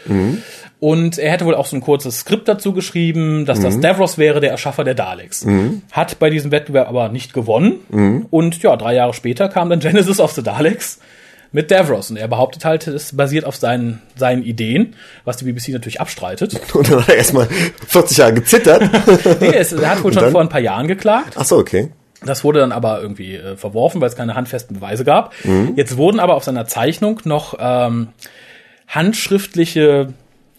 Und 0.78 1.18
er 1.18 1.32
hätte 1.32 1.46
wohl 1.46 1.54
auch 1.54 1.66
so 1.66 1.76
ein 1.76 1.80
kurzes 1.80 2.20
Skript 2.20 2.48
dazu 2.48 2.72
geschrieben, 2.72 3.46
dass 3.46 3.58
Mhm. 3.60 3.62
das 3.64 3.80
Davros 3.80 4.18
wäre, 4.18 4.40
der 4.40 4.50
Erschaffer 4.50 4.84
der 4.84 4.94
Daleks. 4.94 5.46
Hat 5.92 6.18
bei 6.18 6.28
diesem 6.30 6.50
Wettbewerb 6.52 6.88
aber 6.88 7.08
nicht 7.08 7.32
gewonnen. 7.32 7.80
Mhm. 7.88 8.26
Und 8.30 8.62
ja, 8.62 8.76
drei 8.76 8.94
Jahre 8.94 9.14
später 9.14 9.48
kam 9.48 9.70
dann 9.70 9.80
Genesis 9.80 10.20
of 10.20 10.32
the 10.32 10.42
Daleks 10.42 10.98
mit 11.56 11.70
Davros. 11.70 12.10
Und 12.10 12.18
er 12.18 12.28
behauptet 12.28 12.66
halt, 12.66 12.86
es 12.86 13.16
basiert 13.16 13.46
auf 13.46 13.56
seinen, 13.56 14.02
seinen 14.14 14.42
Ideen, 14.42 14.94
was 15.24 15.38
die 15.38 15.50
BBC 15.50 15.70
natürlich 15.70 16.02
abstreitet. 16.02 16.60
Und 16.74 16.90
dann 16.90 17.00
hat 17.00 17.08
er 17.08 17.16
erstmal 17.16 17.48
40 17.88 18.18
Jahre 18.18 18.34
gezittert. 18.34 18.82
nee, 19.40 19.54
es, 19.54 19.72
er 19.72 19.88
hat 19.88 20.04
wohl 20.04 20.12
schon 20.12 20.30
vor 20.30 20.42
ein 20.42 20.50
paar 20.50 20.60
Jahren 20.60 20.86
geklagt. 20.86 21.32
Ach 21.34 21.46
so, 21.46 21.56
okay. 21.56 21.90
Das 22.22 22.44
wurde 22.44 22.60
dann 22.60 22.72
aber 22.72 23.00
irgendwie 23.00 23.36
äh, 23.36 23.56
verworfen, 23.56 24.02
weil 24.02 24.08
es 24.08 24.16
keine 24.16 24.34
handfesten 24.34 24.76
Beweise 24.76 25.04
gab. 25.04 25.32
Mhm. 25.44 25.72
Jetzt 25.76 25.96
wurden 25.96 26.20
aber 26.20 26.34
auf 26.34 26.44
seiner 26.44 26.66
Zeichnung 26.66 27.22
noch 27.24 27.54
ähm, 27.58 28.08
handschriftliche 28.86 30.12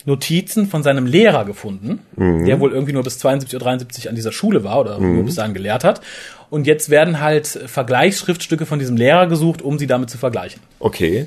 Notizen 0.08 0.68
von 0.68 0.84
seinem 0.84 1.06
Lehrer 1.06 1.44
gefunden, 1.46 2.00
Mhm. 2.16 2.46
der 2.46 2.60
wohl 2.60 2.72
irgendwie 2.72 2.94
nur 2.94 3.04
bis 3.04 3.20
72 3.20 3.56
oder 3.58 3.66
73 3.66 4.10
an 4.10 4.16
dieser 4.16 4.32
Schule 4.32 4.64
war 4.64 4.80
oder 4.80 5.00
nur 5.00 5.24
bis 5.24 5.36
dahin 5.36 5.54
gelehrt 5.54 5.84
hat. 5.84 6.02
Und 6.50 6.66
jetzt 6.66 6.90
werden 6.90 7.20
halt 7.20 7.46
Vergleichsschriftstücke 7.48 8.66
von 8.66 8.80
diesem 8.80 8.96
Lehrer 8.96 9.28
gesucht, 9.28 9.62
um 9.62 9.78
sie 9.78 9.86
damit 9.86 10.10
zu 10.10 10.18
vergleichen. 10.18 10.62
Okay. 10.80 11.26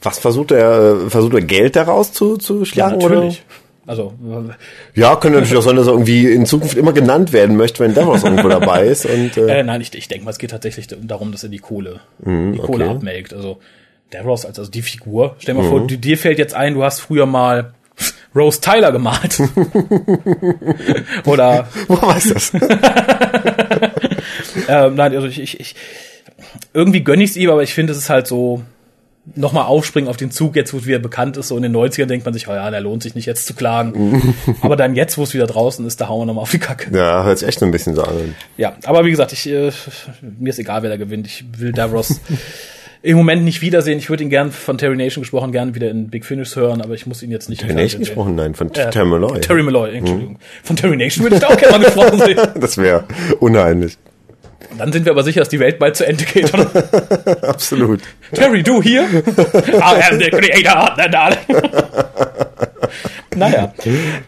Was 0.00 0.18
versucht 0.20 0.52
er, 0.52 1.04
äh, 1.06 1.10
versucht 1.10 1.34
er 1.34 1.40
Geld 1.42 1.74
daraus 1.76 2.12
zu, 2.12 2.36
zu 2.36 2.64
schlagen? 2.64 2.98
natürlich. 2.98 3.42
Also, 3.84 4.14
äh, 4.24 4.26
Oder? 4.28 4.56
Ja, 4.94 5.16
könnte 5.16 5.38
natürlich 5.40 5.58
auch 5.58 5.66
sein, 5.66 5.74
dass 5.74 5.88
er 5.88 5.92
irgendwie 5.92 6.32
in 6.32 6.46
Zukunft 6.46 6.76
immer 6.76 6.92
genannt 6.92 7.32
werden 7.32 7.56
möchte, 7.56 7.80
wenn 7.80 7.94
Davos 7.94 8.22
irgendwo 8.22 8.48
dabei 8.48 8.86
ist. 8.86 9.04
Und, 9.06 9.36
äh, 9.36 9.46
Äh, 9.58 9.62
nein, 9.64 9.80
ich, 9.80 9.92
ich 9.94 10.06
denke 10.06 10.24
mal, 10.24 10.30
es 10.30 10.38
geht 10.38 10.52
tatsächlich 10.52 10.86
darum, 10.86 11.32
dass 11.32 11.42
er 11.42 11.48
die 11.48 11.58
Kohle, 11.58 12.00
die 12.20 12.58
Kohle 12.58 12.84
okay. 12.84 12.94
abmelkt. 12.94 13.34
Also 13.34 13.58
Davros 14.10 14.44
als 14.44 14.58
also 14.58 14.70
die 14.70 14.82
Figur. 14.82 15.36
Stell 15.38 15.54
dir 15.54 15.62
mal 15.62 15.68
vor, 15.68 15.86
du, 15.86 15.96
dir 15.98 16.18
fällt 16.18 16.38
jetzt 16.38 16.54
ein, 16.54 16.74
du 16.74 16.84
hast 16.84 17.00
früher 17.00 17.26
mal 17.26 17.72
Rose 18.34 18.60
Tyler 18.60 18.92
gemalt. 18.92 19.40
Oder 21.26 21.68
woher 21.88 22.08
weiß 22.08 22.32
das? 22.32 22.52
ähm, 24.68 24.94
nein, 24.94 25.14
also 25.14 25.26
ich, 25.26 25.40
ich, 25.40 25.60
ich 25.60 25.74
irgendwie 26.72 27.04
gönn 27.04 27.20
ich's 27.20 27.36
ihm, 27.36 27.50
aber 27.50 27.62
ich 27.62 27.74
finde, 27.74 27.92
es 27.92 27.98
ist 27.98 28.10
halt 28.10 28.26
so 28.26 28.62
nochmal 29.36 29.66
aufspringen 29.66 30.10
auf 30.10 30.16
den 30.16 30.32
Zug, 30.32 30.56
jetzt 30.56 30.72
wo 30.72 30.78
es 30.78 30.86
wieder 30.86 30.98
bekannt 30.98 31.36
ist, 31.36 31.48
so 31.48 31.56
in 31.56 31.62
den 31.62 31.76
90ern 31.76 32.06
denkt 32.06 32.24
man 32.24 32.34
sich, 32.34 32.48
oh 32.48 32.52
ja, 32.52 32.68
der 32.70 32.80
lohnt 32.80 33.04
sich 33.04 33.14
nicht 33.14 33.26
jetzt 33.26 33.46
zu 33.46 33.54
klagen. 33.54 34.34
aber 34.62 34.76
dann 34.76 34.96
jetzt, 34.96 35.16
wo 35.16 35.22
es 35.22 35.32
wieder 35.32 35.46
draußen 35.46 35.86
ist, 35.86 36.00
da 36.00 36.08
hauen 36.08 36.22
wir 36.22 36.26
nochmal 36.26 36.42
auf 36.42 36.50
die 36.50 36.58
Kacke. 36.58 36.96
ja, 36.96 37.22
hört 37.22 37.38
sich 37.38 37.46
echt 37.46 37.62
ein 37.62 37.70
bisschen 37.70 37.94
so 37.94 38.02
an. 38.02 38.34
Ja, 38.56 38.74
aber 38.84 39.04
wie 39.04 39.10
gesagt, 39.10 39.32
ich, 39.32 39.48
äh, 39.48 39.70
mir 40.38 40.50
ist 40.50 40.58
egal, 40.58 40.82
wer 40.82 40.90
da 40.90 40.96
gewinnt. 40.96 41.26
Ich 41.26 41.44
will 41.56 41.72
Davros 41.72 42.20
im 43.02 43.16
Moment 43.16 43.44
nicht 43.44 43.62
wiedersehen. 43.62 43.98
Ich 43.98 44.08
würde 44.10 44.22
ihn 44.22 44.30
gern 44.30 44.52
von 44.52 44.78
Terry 44.78 44.96
Nation 44.96 45.22
gesprochen, 45.22 45.50
gern 45.52 45.74
wieder 45.74 45.90
in 45.90 46.08
Big 46.08 46.24
Finish 46.24 46.54
hören, 46.56 46.80
aber 46.80 46.94
ich 46.94 47.06
muss 47.06 47.22
ihn 47.22 47.30
jetzt 47.30 47.48
nicht 47.48 47.60
Terry 47.60 47.74
Nation 47.74 48.00
gesprochen? 48.00 48.34
Nein, 48.36 48.54
von 48.54 48.68
Äh, 48.74 48.90
Terry 48.90 49.06
Malloy. 49.06 49.40
Terry 49.40 49.62
Malloy, 49.62 49.96
Entschuldigung. 49.96 50.38
Von 50.62 50.76
Terry 50.76 50.96
Nation 50.96 51.24
würde 51.24 51.36
ich 51.36 51.42
da 51.42 51.48
auch 51.48 51.56
gerne 51.56 51.78
mal 51.78 51.84
gesprochen 51.84 52.18
sehen. 52.20 52.38
Das 52.60 52.78
wäre 52.78 53.04
unheimlich. 53.40 53.98
Dann 54.78 54.92
sind 54.92 55.04
wir 55.04 55.12
aber 55.12 55.22
sicher, 55.22 55.40
dass 55.40 55.48
die 55.50 55.58
Welt 55.60 55.78
bald 55.78 55.96
zu 55.96 56.06
Ende 56.06 56.24
geht, 56.24 56.54
oder? 56.54 56.70
Absolut. 57.48 58.00
Terry, 58.32 58.62
du 58.62 58.80
hier? 58.82 59.02
I 59.02 60.02
am 60.10 60.18
the 60.18 60.30
creator 60.30 60.96
Dalek. 61.10 61.38
Naja. 63.36 63.72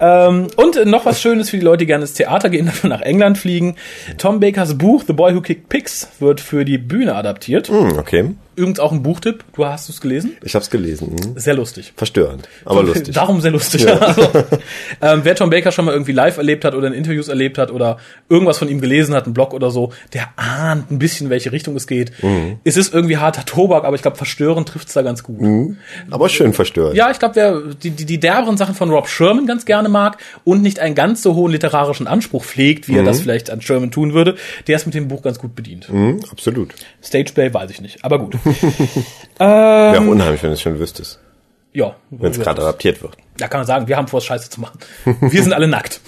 Ähm, 0.01 0.49
und 0.57 0.85
noch 0.87 1.05
was 1.07 1.21
Schönes 1.21 1.51
für 1.51 1.59
die 1.59 1.65
Leute, 1.65 1.79
die 1.79 1.87
gerne 1.87 2.03
ins 2.05 2.15
Theater 2.15 2.51
gehen, 2.51 2.67
dafür 2.67 2.91
nach 2.91 3.01
England 3.03 3.39
fliegen. 3.39 3.77
Tom 4.19 4.41
Bakers 4.41 4.77
Buch 4.77 5.05
The 5.07 5.13
Boy 5.13 5.35
Who 5.35 5.41
Kicked 5.41 5.69
Pigs 5.69 6.09
wird 6.21 6.41
für 6.41 6.65
die 6.65 6.79
Bühne 6.79 7.15
adaptiert. 7.15 7.69
Hm, 7.69 7.99
okay. 7.99 8.31
Übrigens 8.57 8.81
auch 8.81 8.93
ein 8.93 9.03
Buchtipp. 9.03 9.45
Du 9.55 9.65
hast 9.65 9.89
es 9.89 10.01
gelesen? 10.01 10.37
Ich 10.43 10.55
habe 10.55 10.63
es 10.63 10.71
gelesen. 10.71 11.17
Hm. 11.23 11.35
Sehr 11.37 11.55
lustig. 11.55 11.93
Verstörend, 11.97 12.49
aber 12.65 12.83
lustig. 12.83 13.15
Darum 13.15 13.41
sehr 13.41 13.51
lustig. 13.51 13.83
Ja. 13.83 13.95
Also, 14.15 14.29
ähm, 15.01 15.21
wer 15.23 15.35
Tom 15.35 15.51
Baker 15.51 15.73
schon 15.73 15.87
mal 15.87 15.93
irgendwie 15.93 16.13
live 16.13 16.37
erlebt 16.37 16.65
hat 16.65 16.75
oder 16.75 16.89
in 16.89 16.93
Interviews 16.93 17.29
erlebt 17.29 17.59
hat 17.59 17.71
oder 17.71 17.99
irgendwas 18.29 18.59
von 18.59 18.69
ihm 18.69 18.81
gelesen 18.81 19.15
hat, 19.15 19.25
einen 19.25 19.35
Blog 19.35 19.55
oder 19.55 19.71
so, 19.71 19.93
der 20.13 20.29
ahnt 20.37 20.91
ein 20.91 20.99
bisschen, 20.99 21.27
in 21.27 21.31
welche 21.31 21.53
Richtung 21.53 21.75
es 21.75 21.87
geht. 21.87 22.13
Mhm. 22.23 22.59
Es 22.65 22.77
ist 22.77 22.93
irgendwie 22.93 23.17
harter 23.17 23.45
Tobak, 23.45 23.85
aber 23.85 23.97
ich 23.97 24.03
glaube, 24.03 24.17
verstörend 24.17 24.69
trifft 24.69 24.89
es 24.89 24.95
da 24.95 25.03
ganz 25.03 25.23
gut. 25.23 25.41
Mhm. 25.41 25.79
Aber 26.11 26.29
schön 26.29 26.53
verstörend. 26.53 26.97
Ja, 26.97 27.11
ich 27.11 27.19
glaube, 27.19 27.35
wer 27.37 27.61
die, 27.83 27.91
die, 27.91 28.05
die 28.05 28.21
derberen 28.21 28.57
Sachen 28.57 28.75
von 28.75 28.91
Rob 28.91 29.09
Sherman 29.09 29.47
ganz 29.47 29.65
gerne 29.65 29.89
mag 29.89 30.19
und 30.45 30.63
nicht 30.63 30.79
einen 30.79 30.95
ganz 30.95 31.23
so 31.23 31.35
hohen 31.35 31.53
literarischen 31.53 32.07
Anspruch 32.07 32.45
pflegt, 32.45 32.89
wie 32.89 32.97
er 32.97 33.05
das 33.05 33.21
vielleicht 33.21 33.51
an 33.51 33.61
Sherman 33.61 33.91
tun 33.91 34.15
würde, 34.15 34.37
der 34.67 34.77
ist 34.77 34.87
mit 34.87 34.95
dem 34.95 35.09
Buch 35.09 35.23
ganz 35.23 35.39
gut 35.39 35.55
bedient. 35.55 35.93
Mhm, 35.93 36.21
absolut. 36.31 36.75
Stage 37.03 37.33
Play 37.35 37.53
weiß 37.53 37.71
ich 37.71 37.81
nicht, 37.81 38.05
aber 38.05 38.19
gut. 38.19 38.35
Wäre 39.39 39.99
auch 40.01 40.07
unheimlich, 40.07 40.43
wenn 40.43 40.51
du 40.51 40.55
es 40.55 40.61
schon 40.61 40.79
wüsstest. 40.79 41.19
Ja, 41.77 41.97
Wenn 42.11 42.31
es 42.31 42.39
gerade 42.39 42.63
adaptiert 42.63 43.03
wird. 43.03 43.17
Da 43.37 43.49
kann 43.49 43.59
man 43.59 43.67
sagen, 43.67 43.89
wir 43.89 43.97
haben 43.97 44.07
vor, 44.07 44.19
es 44.19 44.25
scheiße 44.27 44.49
zu 44.49 44.61
machen. 44.61 44.79
Wir 45.21 45.43
sind 45.43 45.53
alle 45.53 45.67
nackt. 45.67 46.01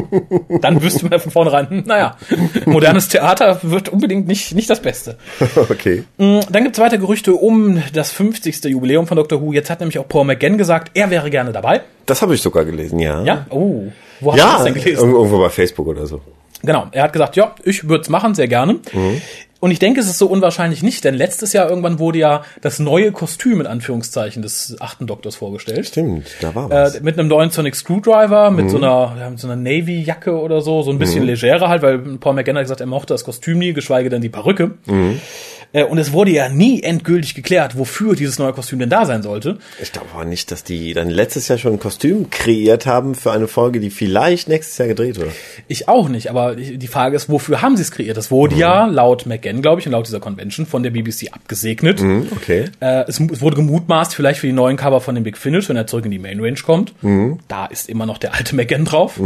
Dann 0.60 0.82
wüsste 0.82 1.06
man 1.08 1.18
von 1.18 1.32
vornherein, 1.32 1.70
hm, 1.70 1.84
naja, 1.86 2.18
modernes 2.66 3.08
Theater 3.08 3.58
wird 3.62 3.88
unbedingt 3.88 4.26
nicht, 4.28 4.54
nicht 4.54 4.68
das 4.68 4.82
Beste. 4.82 5.16
okay. 5.56 6.04
Mm, 6.18 6.40
Dann 6.50 6.64
gibt's 6.64 6.78
weiter 6.78 6.98
Gerüchte 6.98 7.32
um 7.32 7.82
das 7.94 8.12
50. 8.12 8.64
Jubiläum 8.64 9.06
von 9.06 9.16
Doctor 9.16 9.40
Who. 9.40 9.54
Jetzt 9.54 9.70
hat 9.70 9.80
nämlich 9.80 9.98
auch 9.98 10.06
Paul 10.06 10.26
McGann 10.26 10.58
gesagt, 10.58 10.90
er 10.92 11.08
wäre 11.08 11.30
gerne 11.30 11.52
dabei. 11.52 11.80
Das 12.04 12.20
habe 12.20 12.34
ich 12.34 12.42
sogar 12.42 12.66
gelesen, 12.66 12.98
ja. 12.98 13.22
Ja? 13.22 13.46
Oh, 13.48 13.84
wo 14.20 14.32
hast 14.32 14.38
du 14.38 14.44
Ja, 14.44 14.52
das 14.56 14.64
denn 14.64 14.74
gelesen? 14.74 14.98
irgendwo 14.98 15.18
irgendwo 15.20 15.38
bei 15.38 15.48
Facebook 15.48 15.86
oder 15.86 16.06
so. 16.06 16.20
Genau, 16.62 16.88
er 16.92 17.04
hat 17.04 17.14
gesagt, 17.14 17.36
ja, 17.36 17.54
ich 17.64 17.88
würde 17.88 18.02
es 18.02 18.10
machen, 18.10 18.34
sehr 18.34 18.48
gerne. 18.48 18.80
Und 19.64 19.70
ich 19.70 19.78
denke, 19.78 19.98
es 19.98 20.10
ist 20.10 20.18
so 20.18 20.26
unwahrscheinlich 20.26 20.82
nicht, 20.82 21.04
denn 21.04 21.14
letztes 21.14 21.54
Jahr 21.54 21.70
irgendwann 21.70 21.98
wurde 21.98 22.18
ja 22.18 22.42
das 22.60 22.80
neue 22.80 23.12
Kostüm 23.12 23.62
in 23.62 23.66
Anführungszeichen 23.66 24.42
des 24.42 24.76
achten 24.78 25.06
Doktors 25.06 25.36
vorgestellt. 25.36 25.86
Stimmt, 25.86 26.26
da 26.42 26.54
war 26.54 26.68
was. 26.68 26.96
Äh, 26.96 27.00
mit 27.02 27.18
einem 27.18 27.28
neuen 27.28 27.48
Sonic 27.48 27.74
Screwdriver, 27.74 28.50
mit 28.50 28.68
so 28.68 28.76
einer, 28.76 29.16
ja, 29.18 29.30
mit 29.30 29.40
so 29.40 29.48
einer 29.48 29.56
Navy-Jacke 29.56 30.38
oder 30.38 30.60
so, 30.60 30.82
so 30.82 30.90
ein 30.90 30.98
bisschen 30.98 31.24
legerer 31.24 31.70
halt, 31.70 31.80
weil 31.80 31.96
Paul 31.98 32.34
McGann 32.34 32.56
hat 32.56 32.64
gesagt, 32.64 32.82
er 32.82 32.86
mochte 32.86 33.14
das 33.14 33.24
Kostüm 33.24 33.58
nie, 33.58 33.72
geschweige 33.72 34.10
denn 34.10 34.20
die 34.20 34.28
Perücke. 34.28 34.72
Äh, 35.74 35.84
und 35.84 35.98
es 35.98 36.12
wurde 36.12 36.30
ja 36.30 36.48
nie 36.48 36.82
endgültig 36.82 37.34
geklärt, 37.34 37.76
wofür 37.76 38.14
dieses 38.14 38.38
neue 38.38 38.54
Kostüm 38.54 38.78
denn 38.78 38.88
da 38.88 39.04
sein 39.04 39.22
sollte. 39.22 39.58
Ich 39.82 39.92
glaube 39.92 40.08
aber 40.14 40.24
nicht, 40.24 40.50
dass 40.50 40.64
die 40.64 40.94
dann 40.94 41.10
letztes 41.10 41.48
Jahr 41.48 41.58
schon 41.58 41.74
ein 41.74 41.78
Kostüm 41.78 42.30
kreiert 42.30 42.86
haben 42.86 43.14
für 43.14 43.32
eine 43.32 43.48
Folge, 43.48 43.80
die 43.80 43.90
vielleicht 43.90 44.48
nächstes 44.48 44.78
Jahr 44.78 44.88
gedreht 44.88 45.18
wird. 45.18 45.32
Ich 45.68 45.88
auch 45.88 46.08
nicht, 46.08 46.30
aber 46.30 46.54
die 46.56 46.86
Frage 46.86 47.16
ist, 47.16 47.28
wofür 47.28 47.60
haben 47.60 47.76
sie 47.76 47.82
es 47.82 47.90
kreiert? 47.90 48.16
Das 48.16 48.30
wurde 48.30 48.54
ja 48.54 48.86
laut 48.86 49.26
McGann, 49.26 49.60
glaube 49.60 49.80
ich, 49.80 49.86
und 49.86 49.92
laut 49.92 50.06
dieser 50.06 50.20
Convention 50.20 50.64
von 50.66 50.82
der 50.82 50.90
BBC 50.90 51.32
abgesegnet. 51.32 52.00
Okay. 52.30 52.66
Äh, 52.80 53.04
es, 53.08 53.18
es 53.18 53.40
wurde 53.40 53.56
gemutmaßt, 53.56 54.14
vielleicht 54.14 54.40
für 54.40 54.46
die 54.46 54.52
neuen 54.52 54.76
Cover 54.76 55.00
von 55.00 55.14
dem 55.16 55.24
Big 55.24 55.36
Finish, 55.36 55.68
wenn 55.68 55.76
er 55.76 55.86
zurück 55.88 56.04
in 56.04 56.12
die 56.12 56.18
Main 56.20 56.40
Range 56.40 56.58
kommt. 56.64 56.94
Da 57.48 57.66
ist 57.66 57.88
immer 57.88 58.06
noch 58.06 58.18
der 58.18 58.34
alte 58.34 58.54
McGann 58.54 58.84
drauf. 58.84 59.18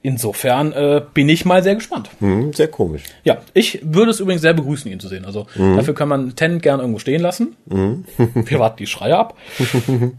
Insofern 0.00 0.72
äh, 0.72 1.02
bin 1.12 1.28
ich 1.28 1.44
mal 1.44 1.62
sehr 1.62 1.74
gespannt. 1.74 2.08
Hm, 2.20 2.52
sehr 2.52 2.68
komisch. 2.68 3.02
Ja, 3.24 3.38
ich 3.52 3.80
würde 3.82 4.12
es 4.12 4.20
übrigens 4.20 4.42
sehr 4.42 4.54
begrüßen, 4.54 4.90
ihn 4.90 5.00
zu 5.00 5.08
sehen. 5.08 5.24
Also 5.24 5.46
dafür 5.56 5.94
kann 5.94 6.08
man 6.08 6.36
Tennant 6.36 6.62
gern 6.62 6.78
irgendwo 6.78 7.00
stehen 7.00 7.20
lassen. 7.20 7.56
Wir 7.66 8.58
warten 8.60 8.76
die 8.78 8.86
Schreie 8.86 9.16
ab. 9.16 9.36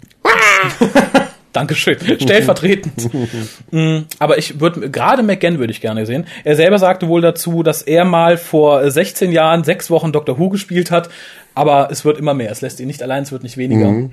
Dankeschön. 1.54 1.98
Stellvertretend. 2.20 3.10
Mm, 3.72 4.06
Aber 4.18 4.38
ich 4.40 4.60
würde, 4.60 4.90
gerade 4.90 5.22
McGann 5.22 5.60
würde 5.60 5.72
ich 5.72 5.80
gerne 5.82 6.06
sehen. 6.08 6.26
Er 6.44 6.56
selber 6.56 6.80
sagte 6.80 7.08
wohl 7.08 7.22
dazu, 7.22 7.62
dass 7.62 7.84
er 7.84 8.04
mal 8.04 8.38
vor 8.38 8.90
16 8.90 9.32
Jahren 9.32 9.64
sechs 9.64 9.92
Wochen 9.92 10.12
Doctor 10.12 10.40
Who 10.40 10.50
gespielt 10.50 10.90
hat. 10.90 11.10
Aber 11.54 11.90
es 11.92 12.04
wird 12.04 12.18
immer 12.18 12.34
mehr. 12.34 12.52
Es 12.52 12.62
lässt 12.62 12.80
ihn 12.80 12.88
nicht 12.88 13.04
allein, 13.04 13.24
es 13.24 13.32
wird 13.32 13.44
nicht 13.44 13.58
weniger. 13.58 14.10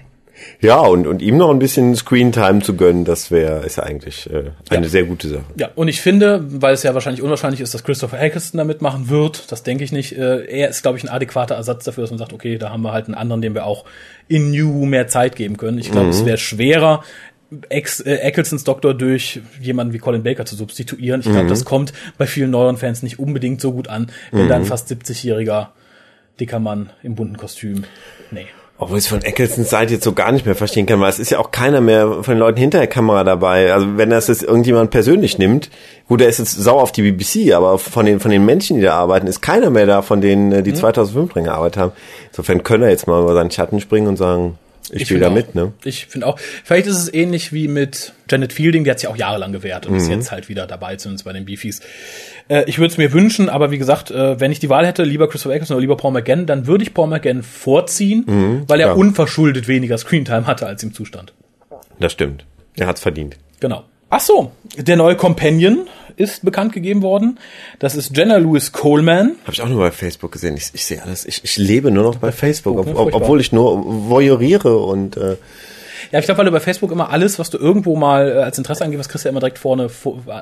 Ja, 0.61 0.79
und, 0.81 1.07
und 1.07 1.23
ihm 1.23 1.37
noch 1.37 1.51
ein 1.51 1.59
bisschen 1.59 1.95
Screentime 1.97 2.61
zu 2.61 2.77
gönnen, 2.77 3.05
das 3.05 3.31
wäre, 3.31 3.65
ist 3.65 3.77
ja 3.77 3.85
eigentlich 3.85 4.29
äh, 4.31 4.51
eine 4.71 4.85
Ja. 4.87 4.89
sehr 4.91 5.05
gute 5.05 5.29
Sache. 5.29 5.45
Ja, 5.59 5.71
und 5.75 5.89
ich 5.89 6.01
finde, 6.01 6.45
weil 6.49 6.75
es 6.75 6.83
ja 6.83 6.93
wahrscheinlich 6.95 7.23
unwahrscheinlich 7.23 7.61
ist, 7.61 7.73
dass 7.75 7.85
Christopher 7.85 8.21
Eccleston 8.21 8.59
da 8.59 8.65
mitmachen 8.65 9.09
wird, 9.09 9.51
das 9.51 9.63
denke 9.63 9.85
ich 9.85 9.93
nicht. 9.93 10.17
Äh, 10.17 10.45
er 10.45 10.69
ist, 10.69 10.83
glaube 10.83 10.99
ich, 10.99 11.05
ein 11.05 11.09
adäquater 11.09 11.55
Ersatz 11.55 11.85
dafür, 11.85 12.03
dass 12.03 12.11
man 12.11 12.19
sagt, 12.19 12.33
okay, 12.33 12.59
da 12.59 12.71
haben 12.71 12.83
wir 12.83 12.93
halt 12.93 13.07
einen 13.07 13.15
anderen, 13.15 13.41
dem 13.43 13.55
wir 13.55 13.65
auch 13.67 13.85
in 14.29 14.51
New 14.51 14.85
mehr 14.87 15.09
Zeit 15.09 15.37
geben 15.37 15.57
können. 15.57 15.79
Ich 15.79 15.91
glaube, 15.91 16.09
es 16.11 16.25
wäre 16.25 16.39
schwerer, 16.39 17.03
Ex 17.69 18.01
äh, 18.01 18.17
Ecclestons 18.17 18.65
Doktor 18.65 18.93
durch 18.93 19.41
jemanden 19.61 19.93
wie 19.95 19.99
Colin 19.99 20.25
Baker 20.25 20.45
zu 20.47 20.57
substituieren. 20.57 21.21
Ich 21.21 21.31
glaube, 21.31 21.47
das 21.49 21.65
kommt 21.65 21.93
bei 22.19 22.27
vielen 22.27 22.51
neueren 22.51 22.77
Fans 22.77 23.05
nicht 23.05 23.21
unbedingt 23.21 23.61
so 23.61 23.73
gut 23.73 23.87
an, 23.89 24.11
wenn 24.33 24.49
da 24.49 24.57
ein 24.57 24.65
fast 24.65 24.91
70-jähriger 24.91 25.69
dicker 26.41 26.59
Mann 26.59 26.91
im 27.05 27.15
bunten 27.15 27.37
Kostüm. 27.37 27.85
Nee. 28.33 28.47
Obwohl 28.79 28.99
ich 28.99 29.05
es 29.05 29.09
von 29.09 29.23
Ecclestons 29.23 29.71
Seite 29.71 29.95
jetzt 29.95 30.05
so 30.05 30.13
gar 30.13 30.33
nicht 30.33 30.45
mehr 30.45 30.55
verstehen 30.55 30.85
kann, 30.85 31.01
weil 31.01 31.09
es 31.09 31.19
ist 31.19 31.31
ja 31.31 31.39
auch 31.39 31.51
keiner 31.51 31.81
mehr 31.81 32.23
von 32.23 32.35
den 32.35 32.39
Leuten 32.39 32.59
hinter 32.59 32.79
der 32.79 32.87
Kamera 32.87 33.25
dabei. 33.25 33.73
Also 33.73 33.97
wenn 33.97 34.11
das 34.11 34.29
jetzt 34.29 34.43
irgendjemand 34.43 34.91
persönlich 34.91 35.39
nimmt, 35.39 35.71
gut, 36.09 36.21
der 36.21 36.29
ist 36.29 36.39
jetzt 36.39 36.53
sauer 36.53 36.83
auf 36.83 36.93
die 36.93 37.11
BBC, 37.11 37.55
aber 37.55 37.79
von 37.79 38.05
den, 38.05 38.21
von 38.21 38.31
den 38.31 38.45
Menschen, 38.45 38.77
die 38.77 38.83
da 38.83 38.95
arbeiten, 38.95 39.29
ist 39.29 39.41
keiner 39.41 39.71
mehr 39.71 39.87
da, 39.87 40.03
von 40.03 40.21
denen, 40.21 40.53
äh, 40.53 40.63
die 40.63 40.75
2005 40.75 41.33
dran 41.33 41.45
gearbeitet 41.45 41.79
haben. 41.79 41.93
Insofern 42.29 42.63
können 42.63 42.83
er 42.83 42.91
jetzt 42.91 43.07
mal 43.07 43.23
über 43.23 43.33
seinen 43.33 43.51
Schatten 43.51 43.81
springen 43.81 44.09
und 44.09 44.17
sagen, 44.17 44.59
ich, 44.93 45.05
spiele 45.05 45.21
da 45.21 45.27
finde 45.27 45.41
mit, 45.41 45.51
auch. 45.51 45.55
ne? 45.55 45.73
Ich 45.85 46.07
finde 46.07 46.27
auch, 46.27 46.39
vielleicht 46.65 46.87
ist 46.87 46.97
es 46.99 47.13
ähnlich 47.13 47.53
wie 47.53 47.69
mit 47.69 48.13
Janet 48.31 48.53
Fielding, 48.53 48.85
die 48.85 48.91
hat 48.91 49.01
sich 49.01 49.09
auch 49.09 49.17
jahrelang 49.17 49.53
gewehrt 49.53 49.87
und 49.87 49.93
Mhm. 49.93 49.99
ist 49.99 50.09
jetzt 50.09 50.31
halt 50.33 50.49
wieder 50.49 50.67
dabei, 50.67 50.97
zumindest 50.97 51.25
bei 51.25 51.33
den 51.33 51.45
Beefies. 51.45 51.81
Äh, 52.49 52.65
ich 52.67 52.79
würde 52.79 52.93
es 52.93 52.99
mir 52.99 53.13
wünschen, 53.13 53.49
aber 53.49 53.71
wie 53.71 53.79
gesagt, 53.79 54.11
äh, 54.11 54.39
wenn 54.41 54.53
ich 54.53 54.59
die 54.61 54.69
Wahl 54.69 54.87
hätte, 54.87 55.03
lieber 55.05 55.29
Christopher 55.29 55.55
Eccleston 55.55 55.77
oder 55.77 55.81
lieber 55.83 55.97
Paul 55.97 56.13
McGann, 56.13 56.47
dann 56.47 56.67
würde 56.67 56.85
ich 56.85 56.95
Paul 56.95 57.09
McGann 57.09 57.43
vorziehen, 57.43 58.25
weil 58.69 58.81
er 58.81 58.89
Mhm, 58.89 58.93
klar. 58.93 58.97
unverschuldet 58.97 59.69
weniger 59.69 59.99
Screentime 59.99 60.47
hatte 60.47 60.67
als 60.67 60.83
im 60.83 60.93
Zustand. 60.95 61.33
Das 61.99 62.13
stimmt. 62.13 62.45
Er 62.77 62.87
hat's 62.87 63.01
verdient. 63.01 63.37
Genau. 63.61 63.85
Ach 64.11 64.21
so, 64.21 64.53
der 64.77 64.97
neue 64.97 65.17
Companion 65.17 65.89
ist 66.17 66.45
bekannt 66.45 66.73
gegeben 66.73 67.03
worden. 67.03 67.39
Das 67.79 67.95
ist 67.95 68.17
Jenna 68.17 68.37
Lewis 68.37 68.73
Coleman. 68.73 69.37
Habe 69.43 69.53
ich 69.53 69.63
auch 69.63 69.69
nur 69.69 69.81
bei 69.81 69.91
Facebook 69.91 70.33
gesehen. 70.33 70.57
Ich, 70.57 70.71
ich 70.73 70.85
sehe 70.85 71.03
alles. 71.03 71.25
Ich, 71.25 71.45
ich 71.45 71.57
lebe 71.57 71.91
nur 71.91 72.05
noch 72.05 72.17
bei 72.17 72.33
Facebook, 72.33 72.75
ne? 72.75 72.81
ob, 72.81 72.97
Furchtbar. 72.97 73.23
obwohl 73.23 73.41
ich 73.41 73.53
nur 73.53 74.09
voyeuriere 74.09 74.79
und 74.79 75.17
äh, 75.17 75.37
Ja, 76.13 76.19
ich 76.19 76.25
glaube, 76.25 76.39
weil 76.39 76.45
du 76.47 76.53
bei 76.53 76.61
Facebook 76.61 76.93
immer 76.93 77.11
alles, 77.11 77.39
was 77.39 77.51
du 77.51 77.59
irgendwo 77.59 77.97
mal 77.97 78.29
äh, 78.29 78.33
als 78.43 78.59
Interesse 78.59 78.85
angibst, 78.85 79.09
kriegst 79.09 79.25
du 79.25 79.29
ja 79.29 79.31
immer 79.31 79.41
direkt 79.41 79.59
vorne 79.59 79.89
vor, 79.89 80.19
äh, 80.29 80.33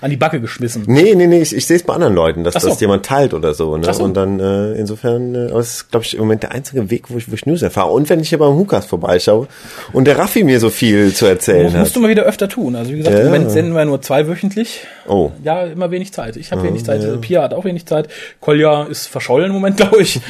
an 0.00 0.10
die 0.10 0.16
Backe 0.16 0.40
geschmissen. 0.40 0.84
Nee, 0.86 1.14
nee, 1.14 1.26
nee, 1.26 1.40
ich, 1.42 1.54
ich 1.54 1.66
sehe 1.66 1.76
es 1.76 1.82
bei 1.82 1.94
anderen 1.94 2.14
Leuten, 2.14 2.44
dass 2.44 2.54
so. 2.54 2.68
das 2.68 2.80
jemand 2.80 3.04
teilt 3.06 3.34
oder 3.34 3.54
so. 3.54 3.76
Ne? 3.76 3.92
So. 3.92 4.02
Und 4.04 4.14
dann 4.16 4.40
äh, 4.40 4.72
insofern, 4.74 5.34
äh, 5.34 5.38
es 5.58 5.74
ist, 5.74 5.90
glaube 5.90 6.04
ich, 6.06 6.14
im 6.14 6.20
Moment 6.20 6.42
der 6.42 6.52
einzige 6.52 6.90
Weg, 6.90 7.04
wo 7.10 7.18
ich, 7.18 7.30
wo 7.30 7.34
ich 7.34 7.46
News 7.46 7.62
erfahre. 7.62 7.90
Und 7.90 8.08
wenn 8.08 8.20
ich 8.20 8.28
hier 8.30 8.38
beim 8.38 8.54
Hukas 8.54 8.86
vorbeischaue 8.86 9.46
und 9.92 10.04
der 10.06 10.18
Raffi 10.18 10.44
mir 10.44 10.60
so 10.60 10.70
viel 10.70 11.12
zu 11.14 11.26
erzählen 11.26 11.64
Das 11.64 11.72
hat. 11.74 11.80
musst 11.80 11.96
du 11.96 12.00
mal 12.00 12.08
wieder 12.10 12.22
öfter 12.24 12.48
tun. 12.48 12.74
Also 12.76 12.92
wie 12.92 12.96
gesagt, 12.98 13.14
Ja. 13.14 13.20
im 13.20 13.26
Moment 13.26 13.50
senden 13.50 13.74
wir 13.74 13.84
nur 13.84 14.00
zweiwöchentlich. 14.00 14.86
Oh. 15.06 15.30
Ja, 15.44 15.64
immer 15.64 15.90
wenig 15.90 16.12
Zeit. 16.12 16.36
Ich 16.36 16.52
habe 16.52 16.62
wenig 16.62 16.84
Zeit. 16.84 17.02
Pia 17.20 17.42
hat 17.42 17.54
auch 17.54 17.64
wenig 17.64 17.86
Zeit. 17.86 18.08
Kolja 18.40 18.84
ist 18.84 19.06
verschollen 19.08 19.48
im 19.48 19.52
Moment, 19.54 19.76
glaube 19.78 20.00
ich. 20.02 20.20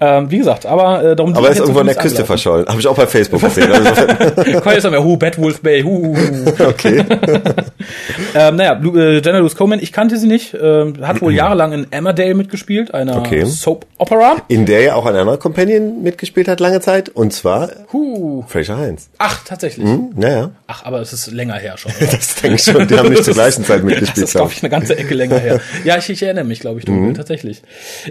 ähm, 0.00 0.30
wie 0.30 0.38
gesagt, 0.38 0.66
aber 0.66 1.02
äh, 1.04 1.16
darum 1.16 1.34
Aber 1.34 1.46
er 1.46 1.52
ist 1.52 1.60
irgendwo 1.60 1.80
an 1.80 1.86
der 1.86 1.94
Küste 1.94 2.08
angelaufen. 2.22 2.26
verschollen. 2.26 2.66
Habe 2.66 2.80
ich 2.80 2.86
auch 2.86 2.96
bei 2.96 3.06
Facebook 3.06 3.40
gesehen. 3.46 3.70
Kolja 4.60 4.78
ist 4.78 4.84
am 4.86 4.94
Hu, 5.04 5.16
Bad 5.16 5.38
Wolf 5.38 5.60
Bay, 5.60 5.82
hu, 5.82 6.14
hu, 6.14 6.16
hu. 6.16 6.64
okay. 6.64 7.04
ähm, 8.34 8.56
naja, 8.56 8.78
Lu- 8.80 8.96
äh, 8.98 9.20
Jenna 9.20 9.38
Lewis 9.38 9.56
Coleman, 9.56 9.80
ich 9.80 9.92
kannte 9.92 10.16
sie 10.18 10.26
nicht, 10.26 10.54
ähm, 10.60 10.94
hat 11.06 11.20
wohl 11.22 11.32
jahrelang 11.34 11.72
in 11.72 11.86
Emmerdale 11.92 12.34
mitgespielt, 12.34 12.92
einer 12.94 13.16
Okay. 13.18 13.44
Soap 13.44 13.86
Opera. 13.98 14.36
In 14.48 14.66
der 14.66 14.80
ja 14.82 14.94
auch 14.94 15.06
ein 15.06 15.14
anderer 15.16 15.38
Companion 15.38 16.02
mitgespielt 16.02 16.48
hat 16.48 16.60
lange 16.60 16.80
Zeit. 16.80 17.08
Und 17.10 17.32
zwar 17.32 17.70
Huh. 17.92 18.44
Fraser 18.48 18.78
Heinz. 18.78 19.08
Ach, 19.18 19.42
tatsächlich. 19.44 19.86
Hm, 19.86 20.10
naja, 20.16 20.50
Ach, 20.66 20.84
aber 20.84 21.00
es 21.00 21.12
ist 21.12 21.30
länger 21.32 21.54
her 21.54 21.76
schon. 21.78 21.92
das 22.00 22.36
denke 22.36 22.56
ich 22.56 22.62
schon. 22.64 22.86
Die 22.88 22.96
haben 22.98 23.08
nicht 23.10 23.24
zur 23.24 23.34
gleichen 23.34 23.64
Zeit 23.64 23.76
Das 23.82 23.84
mitgespielt. 23.84 24.26
ist, 24.26 24.32
glaube 24.34 24.52
ich, 24.52 24.62
eine 24.62 24.70
ganze 24.70 24.98
Ecke 24.98 25.14
länger 25.14 25.38
her. 25.38 25.60
Ja, 25.84 25.96
ich, 25.96 26.08
ich 26.10 26.22
erinnere 26.22 26.44
mich, 26.44 26.60
glaube 26.60 26.78
ich, 26.78 26.84
dunkel, 26.84 27.14
tatsächlich. 27.14 27.62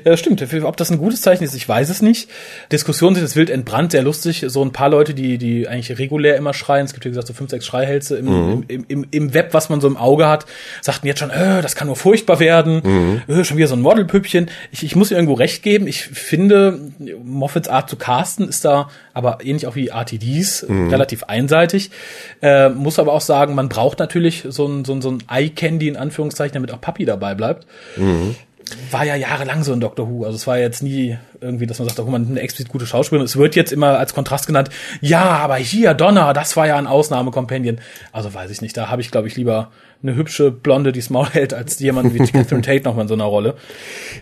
Äh, 0.03 0.15
stimmt, 0.17 0.41
ob 0.63 0.77
das 0.77 0.89
ein 0.91 0.97
gutes 0.97 1.21
Zeichen 1.21 1.43
ist, 1.43 1.53
ich 1.55 1.67
weiß 1.67 1.89
es 1.89 2.01
nicht. 2.01 2.29
Diskussionen 2.71 3.15
sind 3.15 3.23
jetzt 3.23 3.35
wild 3.35 3.49
entbrannt, 3.49 3.91
sehr 3.91 4.01
lustig. 4.03 4.43
So 4.47 4.63
ein 4.63 4.71
paar 4.71 4.89
Leute, 4.89 5.13
die, 5.13 5.37
die 5.37 5.64
eigentlich 5.67 5.97
regulär 5.97 6.35
immer 6.35 6.53
schreien, 6.53 6.85
es 6.85 6.93
gibt, 6.93 7.05
wie 7.05 7.09
gesagt, 7.09 7.27
so 7.27 7.33
fünf, 7.33 7.49
sechs 7.49 7.65
Schreihälse 7.65 8.17
im, 8.17 8.63
im, 8.67 8.85
im, 8.87 9.05
im 9.11 9.33
Web, 9.33 9.53
was 9.53 9.69
man 9.69 9.81
so 9.81 9.87
im 9.87 9.97
Auge 9.97 10.27
hat, 10.27 10.45
sagten 10.81 11.07
jetzt 11.07 11.19
schon, 11.19 11.29
äh, 11.29 11.61
das 11.61 11.75
kann 11.75 11.87
nur 11.87 11.95
furchtbar 11.95 12.39
werden, 12.39 13.23
äh, 13.27 13.43
schon 13.43 13.57
wieder 13.57 13.67
so 13.67 13.75
ein 13.75 13.81
Modelpüppchen. 13.81 14.49
Ich, 14.71 14.83
ich 14.83 14.95
muss 14.95 15.11
ihr 15.11 15.17
irgendwo 15.17 15.33
recht 15.33 15.63
geben. 15.63 15.87
Ich 15.87 16.03
finde, 16.03 16.79
Moffats 17.23 17.67
Art 17.67 17.89
zu 17.89 17.95
casten 17.95 18.47
ist 18.47 18.65
da, 18.65 18.89
aber 19.13 19.39
ähnlich 19.43 19.67
auch 19.67 19.75
wie 19.75 19.87
RTDs, 19.87 20.65
relativ 20.69 21.23
einseitig. 21.23 21.91
Äh, 22.41 22.69
muss 22.69 22.99
aber 22.99 23.13
auch 23.13 23.21
sagen, 23.21 23.55
man 23.55 23.69
braucht 23.69 23.99
natürlich 23.99 24.45
so 24.49 24.67
ein, 24.67 24.85
so 24.85 24.93
ein, 24.93 25.01
so 25.01 25.11
ein 25.11 25.23
Eye-Candy 25.29 25.87
in 25.87 25.97
Anführungszeichen, 25.97 26.53
damit 26.53 26.71
auch 26.71 26.81
Papi 26.81 27.05
dabei 27.05 27.35
bleibt. 27.35 27.65
War 28.91 29.05
ja 29.05 29.15
jahrelang 29.15 29.63
so 29.63 29.73
in 29.73 29.79
Doctor 29.79 30.09
Who. 30.09 30.25
Also 30.25 30.35
es 30.35 30.47
war 30.47 30.57
jetzt 30.57 30.81
nie 30.81 31.17
irgendwie, 31.39 31.67
dass 31.67 31.79
man 31.79 31.87
sagt, 31.87 31.99
oh 31.99 32.05
man, 32.05 32.27
eine 32.27 32.39
explizit 32.39 32.71
gute 32.71 32.87
Schauspielerin. 32.87 33.25
Es 33.25 33.37
wird 33.37 33.55
jetzt 33.55 33.71
immer 33.71 33.99
als 33.99 34.13
Kontrast 34.13 34.47
genannt, 34.47 34.69
ja, 35.01 35.23
aber 35.23 35.57
hier, 35.57 35.93
Donna, 35.93 36.33
das 36.33 36.57
war 36.57 36.67
ja 36.67 36.77
ein 36.77 36.87
Ausnahmekompendium. 36.87 37.77
Also 38.11 38.33
weiß 38.33 38.49
ich 38.51 38.61
nicht, 38.61 38.75
da 38.75 38.89
habe 38.89 39.01
ich, 39.01 39.11
glaube 39.11 39.27
ich, 39.27 39.35
lieber 39.35 39.71
eine 40.03 40.15
hübsche 40.15 40.51
Blonde, 40.51 40.91
die 40.91 41.01
Small 41.01 41.29
hält, 41.31 41.53
als 41.53 41.79
jemand 41.79 42.13
wie 42.13 42.19
Catherine 42.19 42.61
Tate 42.65 42.83
nochmal 42.83 43.03
in 43.03 43.07
so 43.07 43.13
einer 43.13 43.25
Rolle. 43.25 43.55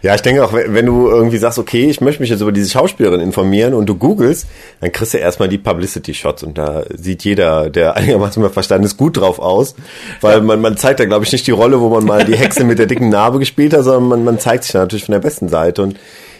Ja, 0.02 0.16
ich 0.16 0.22
denke 0.22 0.44
auch, 0.44 0.54
wenn 0.54 0.86
du 0.86 1.10
irgendwie 1.10 1.38
sagst, 1.38 1.60
okay, 1.60 1.90
ich 1.90 2.02
möchte 2.02 2.22
mich 2.22 2.30
jetzt 2.30 2.42
über 2.42 2.52
diese 2.52 2.70
Schauspielerin 2.70 3.20
informieren 3.20 3.74
und 3.74 3.88
du 3.88 3.96
googelst, 3.96 4.48
dann 4.82 4.92
kriegst 4.92 5.14
du 5.14 5.18
erstmal 5.18 5.50
die 5.50 5.58
Publicity-Shots 5.58 6.44
und 6.44 6.58
da 6.58 6.84
sieht 6.94 7.24
jeder, 7.24 7.70
der 7.70 7.96
einigermaßen 7.98 8.42
mal 8.42 8.50
verstanden 8.50 8.86
ist, 8.86 8.98
gut 8.98 9.18
drauf 9.18 9.40
aus, 9.40 9.76
weil 10.22 10.42
man, 10.42 10.62
man 10.62 10.78
zeigt 10.78 11.00
da, 11.00 11.06
glaube 11.06 11.26
ich, 11.26 11.32
nicht 11.32 11.48
die 11.48 11.52
Rolle, 11.52 11.80
wo 11.82 11.90
man 11.90 12.06
mal 12.06 12.24
die 12.24 12.38
Hexe 12.38 12.64
mit 12.64 12.80
der 12.80 12.86
dicken 12.86 13.10
Narbe 13.10 13.40
gespielt 13.40 13.74
hat, 13.74 13.84
sondern 13.84 14.08
man, 14.08 14.24
man 14.24 14.40
zeigt 14.40 14.64
sich 14.64 14.74
da 14.74 14.80
natürlich 14.80 15.06
von 15.06 15.14
der 15.14 15.20
besten 15.20 15.50
Seite 15.50 15.84
und 15.84 15.98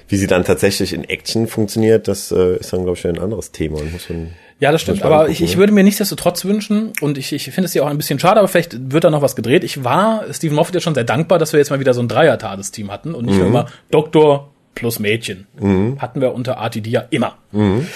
wie 0.08 0.18
sie 0.18 0.28
dann 0.28 0.44
tatsächlich 0.44 0.94
in 0.94 1.04
Action 1.06 1.48
funktioniert, 1.48 2.08
das 2.08 2.32
äh, 2.32 2.58
ist 2.58 2.74
dann, 2.74 2.84
glaube 2.84 2.98
ich, 2.98 3.08
ein 3.08 3.20
anderes 3.20 3.52
Thema 3.52 3.80
und 3.80 3.94
muss 3.94 4.10
man 4.10 4.32
ja, 4.64 4.72
das 4.72 4.82
stimmt. 4.82 5.04
Aber 5.04 5.28
ich, 5.28 5.42
ich 5.42 5.58
würde 5.58 5.74
mir 5.74 5.84
nichtsdestotrotz 5.84 6.46
wünschen, 6.46 6.94
und 7.02 7.18
ich, 7.18 7.34
ich 7.34 7.44
finde 7.52 7.66
es 7.66 7.74
ja 7.74 7.84
auch 7.84 7.88
ein 7.88 7.98
bisschen 7.98 8.18
schade, 8.18 8.40
aber 8.40 8.48
vielleicht 8.48 8.94
wird 8.94 9.04
da 9.04 9.10
noch 9.10 9.22
was 9.22 9.36
gedreht. 9.36 9.62
Ich 9.66 9.84
war 9.84 10.24
Stephen 10.32 10.56
Moffat 10.56 10.76
ja 10.76 10.80
schon 10.80 10.94
sehr 10.94 11.04
dankbar, 11.04 11.38
dass 11.38 11.52
wir 11.52 11.60
jetzt 11.60 11.70
mal 11.70 11.82
wieder 11.82 11.94
so 11.94 12.02
ein 12.02 12.08
Dreier-Tades-Team 12.08 12.90
hatten 12.90 13.14
und 13.14 13.26
nicht 13.26 13.40
mhm. 13.40 13.48
immer 13.48 13.66
Doktor 13.92 14.52
plus 14.74 15.00
Mädchen. 15.00 15.48
Mhm. 15.60 16.02
Hatten 16.02 16.22
wir 16.22 16.34
unter 16.34 16.54
RTD 16.54 16.90
ja 16.90 17.04
immer. 17.10 17.36
Mhm. 17.52 17.88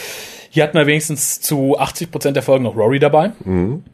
Hier 0.49 0.63
hatten 0.63 0.77
wir 0.77 0.87
wenigstens 0.87 1.39
zu 1.39 1.79
80 1.79 2.11
Prozent 2.11 2.35
der 2.35 2.43
Folgen 2.43 2.65
noch 2.65 2.75
Rory 2.75 2.99
dabei. 2.99 3.31
Mhm. 3.45 3.85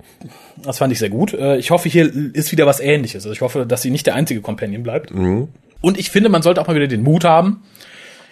Das 0.63 0.79
fand 0.79 0.91
ich 0.91 0.97
sehr 0.97 1.09
gut. 1.09 1.31
Äh, 1.36 1.57
ich 1.57 1.69
hoffe, 1.69 1.89
hier 1.89 2.12
ist 2.33 2.51
wieder 2.51 2.65
was 2.65 2.79
ähnliches. 2.79 3.23
Also 3.23 3.33
ich 3.33 3.41
hoffe, 3.41 3.67
dass 3.67 3.83
sie 3.83 3.91
nicht 3.91 4.07
der 4.07 4.15
einzige 4.15 4.41
Companion 4.41 4.81
bleibt. 4.81 5.13
Mhm. 5.13 5.49
Und 5.79 5.99
ich 5.99 6.09
finde, 6.09 6.29
man 6.29 6.41
sollte 6.41 6.59
auch 6.59 6.65
mal 6.65 6.75
wieder 6.75 6.88
den 6.88 7.03
Mut 7.03 7.23
haben, 7.23 7.62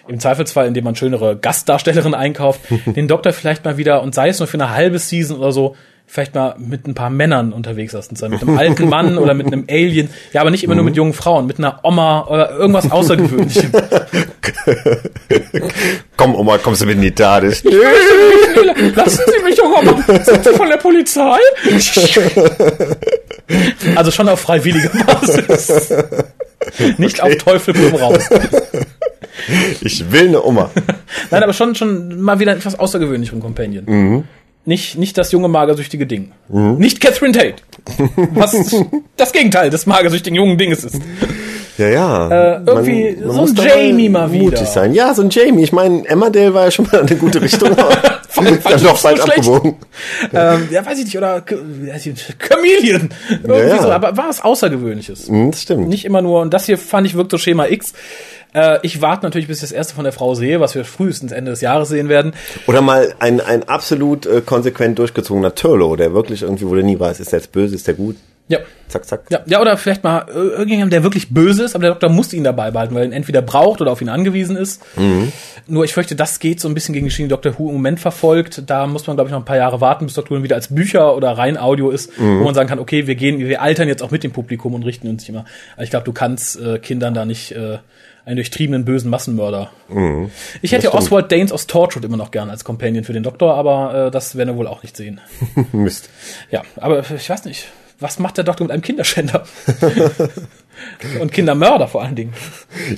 im 0.08 0.20
Zweifelsfall, 0.20 0.66
indem 0.66 0.84
man 0.84 0.96
schönere 0.96 1.36
Gastdarstellerinnen 1.36 2.14
einkauft, 2.14 2.60
den 2.86 3.08
Doktor 3.08 3.32
vielleicht 3.32 3.64
mal 3.64 3.76
wieder, 3.76 4.02
und 4.02 4.14
sei 4.14 4.28
es 4.28 4.38
nur 4.38 4.46
für 4.46 4.58
eine 4.58 4.70
halbe 4.70 4.98
Season 4.98 5.38
oder 5.38 5.52
so, 5.52 5.76
vielleicht 6.12 6.34
mal 6.34 6.56
mit 6.58 6.86
ein 6.86 6.94
paar 6.94 7.08
Männern 7.08 7.54
unterwegs 7.54 7.94
lassen 7.94 8.16
sein. 8.16 8.32
Mit 8.32 8.42
einem 8.42 8.58
alten 8.58 8.88
Mann 8.88 9.16
oder 9.22 9.32
mit 9.32 9.46
einem 9.46 9.64
Alien. 9.68 10.10
Ja, 10.32 10.42
aber 10.42 10.50
nicht 10.50 10.62
immer 10.62 10.74
nur 10.74 10.84
mit 10.84 10.94
jungen 10.94 11.14
Frauen, 11.14 11.46
mit 11.46 11.58
einer 11.58 11.80
Oma 11.84 12.26
oder 12.28 12.50
irgendwas 12.50 12.90
Außergewöhnlichem. 12.90 13.72
Komm, 16.16 16.34
Oma, 16.34 16.58
kommst 16.58 16.82
du 16.82 16.86
mit 16.86 16.96
in 16.96 17.02
die 17.02 17.12
TARDIS? 17.12 17.64
Lassen 17.64 19.22
Sie 19.26 19.42
mich, 19.42 19.62
Oma. 19.62 20.02
Sind 20.22 20.44
Sie 20.44 20.50
von 20.50 20.68
der 20.68 20.76
Polizei? 20.76 21.38
also 23.96 24.10
schon 24.10 24.28
auf 24.28 24.40
freiwilliger 24.40 24.90
Basis. 25.06 25.92
Nicht 26.98 27.22
okay. 27.22 27.32
auf 27.32 27.44
Teufel 27.44 27.74
komm 27.74 28.00
raus. 28.00 28.28
Ich 29.80 30.10
will 30.12 30.28
eine 30.28 30.42
Oma. 30.42 30.70
Nein, 31.30 31.42
aber 31.42 31.52
schon, 31.52 31.74
schon 31.74 32.20
mal 32.20 32.38
wieder 32.38 32.52
etwas 32.52 32.78
außergewöhnlichen 32.78 33.40
Companion. 33.40 33.84
Mhm. 33.86 34.24
Nicht, 34.64 34.96
nicht 34.96 35.18
das 35.18 35.32
junge, 35.32 35.48
magersüchtige 35.48 36.06
Ding. 36.06 36.32
Mhm. 36.48 36.76
Nicht 36.76 37.00
Catherine 37.00 37.32
Tate. 37.32 37.56
Was 38.34 38.54
das 39.16 39.32
Gegenteil 39.32 39.70
des 39.70 39.86
magersüchtigen 39.86 40.36
jungen 40.36 40.56
Dinges 40.56 40.84
ist. 40.84 41.00
Ja, 41.78 41.88
ja. 41.88 42.28
Äh, 42.28 42.60
irgendwie 42.64 43.16
man, 43.18 43.36
man 43.36 43.46
so 43.48 43.62
ein 43.62 43.68
Jamie 43.68 44.08
mal 44.08 44.30
wieder. 44.30 44.44
Mutig 44.44 44.68
sein. 44.68 44.94
Ja, 44.94 45.14
so 45.14 45.22
ein 45.22 45.30
Jamie. 45.30 45.64
Ich 45.64 45.72
meine, 45.72 46.06
Emmerdale 46.06 46.54
war 46.54 46.64
ja 46.66 46.70
schon 46.70 46.86
mal 46.92 47.00
eine 47.00 47.16
gute 47.16 47.42
Richtung. 47.42 47.70
Dann 48.34 48.82
doch 48.82 48.98
falsch 48.98 49.20
abgewogen. 49.20 49.76
Ähm, 50.34 50.68
ja, 50.70 50.84
weiß 50.84 50.98
ich 50.98 51.04
nicht. 51.04 51.18
Oder 51.18 51.42
Chameleon. 52.38 53.10
Irgendwie 53.28 53.52
ja, 53.52 53.66
ja. 53.66 53.82
so. 53.82 53.90
Aber 53.90 54.16
war 54.16 54.28
was 54.28 54.40
Außergewöhnliches. 54.42 55.28
Mhm, 55.28 55.50
das 55.50 55.62
stimmt. 55.62 55.88
Nicht 55.88 56.04
immer 56.04 56.22
nur. 56.22 56.40
Und 56.40 56.54
das 56.54 56.66
hier 56.66 56.78
fand 56.78 57.06
ich 57.06 57.14
wirkt 57.14 57.30
so 57.30 57.38
Schema 57.38 57.66
X. 57.66 57.92
Äh, 58.54 58.78
ich 58.82 59.02
warte 59.02 59.24
natürlich, 59.24 59.48
bis 59.48 59.58
ich 59.58 59.62
das 59.62 59.72
erste 59.72 59.94
von 59.94 60.04
der 60.04 60.12
Frau 60.12 60.34
sehe, 60.34 60.60
was 60.60 60.74
wir 60.74 60.84
frühestens 60.84 61.32
Ende 61.32 61.50
des 61.50 61.60
Jahres 61.60 61.88
sehen 61.88 62.08
werden. 62.08 62.32
Oder 62.66 62.82
mal 62.82 63.14
ein, 63.18 63.40
ein 63.40 63.68
absolut 63.68 64.26
äh, 64.26 64.40
konsequent 64.40 64.98
durchgezogener 64.98 65.54
Turlo, 65.54 65.96
der 65.96 66.14
wirklich 66.14 66.42
irgendwie, 66.42 66.66
wo 66.66 66.74
du 66.74 66.82
nie 66.82 66.98
weißt, 66.98 67.20
ist 67.20 67.32
der 67.32 67.40
jetzt 67.40 67.52
böse, 67.52 67.74
ist 67.74 67.86
der 67.86 67.94
gut? 67.94 68.16
Ja. 68.48 68.58
Zack, 68.88 69.06
zack. 69.06 69.22
Ja, 69.30 69.40
ja 69.46 69.60
oder 69.60 69.76
vielleicht 69.78 70.04
mal 70.04 70.26
äh, 70.28 70.32
irgendjemand, 70.32 70.92
der 70.92 71.02
wirklich 71.02 71.30
böse 71.30 71.64
ist, 71.64 71.74
aber 71.74 71.82
der 71.82 71.92
Doktor 71.92 72.10
muss 72.10 72.32
ihn 72.34 72.44
dabei 72.44 72.70
behalten, 72.70 72.94
weil 72.94 73.02
er 73.02 73.06
ihn 73.06 73.12
entweder 73.12 73.40
braucht 73.40 73.80
oder 73.80 73.90
auf 73.90 74.02
ihn 74.02 74.10
angewiesen 74.10 74.56
ist. 74.56 74.82
Mhm. 74.96 75.32
Nur 75.66 75.84
ich 75.84 75.94
fürchte, 75.94 76.14
das 76.14 76.38
geht 76.38 76.60
so 76.60 76.68
ein 76.68 76.74
bisschen 76.74 76.92
gegen 76.92 77.06
die 77.06 77.10
Schiene, 77.10 77.28
die 77.28 77.34
Doctor 77.34 77.58
Who 77.58 77.68
im 77.68 77.76
Moment 77.76 78.00
verfolgt. 78.00 78.64
Da 78.66 78.86
muss 78.86 79.06
man, 79.06 79.16
glaube 79.16 79.28
ich, 79.28 79.32
noch 79.32 79.40
ein 79.40 79.46
paar 79.46 79.56
Jahre 79.56 79.80
warten, 79.80 80.04
bis 80.04 80.14
Doctor 80.14 80.36
Who 80.36 80.42
wieder 80.42 80.56
als 80.56 80.74
Bücher 80.74 81.16
oder 81.16 81.30
rein 81.38 81.56
Audio 81.56 81.90
ist, 81.90 82.18
mhm. 82.18 82.40
wo 82.40 82.44
man 82.44 82.54
sagen 82.54 82.68
kann, 82.68 82.78
okay, 82.78 83.06
wir 83.06 83.14
gehen, 83.14 83.38
wir 83.38 83.62
altern 83.62 83.88
jetzt 83.88 84.02
auch 84.02 84.10
mit 84.10 84.24
dem 84.24 84.32
Publikum 84.32 84.74
und 84.74 84.82
richten 84.82 85.08
uns 85.08 85.22
nicht 85.22 85.30
immer. 85.30 85.46
Aber 85.74 85.84
ich 85.84 85.90
glaube, 85.90 86.04
du 86.04 86.12
kannst 86.12 86.60
äh, 86.60 86.78
Kindern 86.78 87.14
da 87.14 87.24
nicht 87.24 87.52
äh, 87.52 87.78
einen 88.24 88.36
durchtriebenen 88.36 88.84
bösen 88.84 89.10
Massenmörder. 89.10 89.70
Mhm, 89.88 90.30
ich 90.60 90.72
hätte 90.72 90.84
ja 90.84 90.94
Oswald 90.94 91.32
Danes 91.32 91.52
aus 91.52 91.66
Torchwood 91.66 92.04
immer 92.04 92.16
noch 92.16 92.30
gern 92.30 92.50
als 92.50 92.64
Companion 92.64 93.04
für 93.04 93.12
den 93.12 93.22
Doktor, 93.22 93.54
aber 93.54 94.06
äh, 94.06 94.10
das 94.10 94.36
werden 94.36 94.50
wir 94.50 94.56
wohl 94.56 94.66
auch 94.66 94.82
nicht 94.82 94.96
sehen. 94.96 95.20
Mist. 95.72 96.10
Ja, 96.50 96.62
aber 96.76 97.00
ich 97.00 97.30
weiß 97.30 97.44
nicht, 97.46 97.68
was 98.02 98.18
macht 98.18 98.36
der 98.36 98.44
Doktor 98.44 98.64
mit 98.64 98.72
einem 98.72 98.82
Kinderschänder? 98.82 99.44
Und 101.20 101.32
Kindermörder 101.32 101.86
vor 101.86 102.02
allen 102.02 102.16
Dingen. 102.16 102.32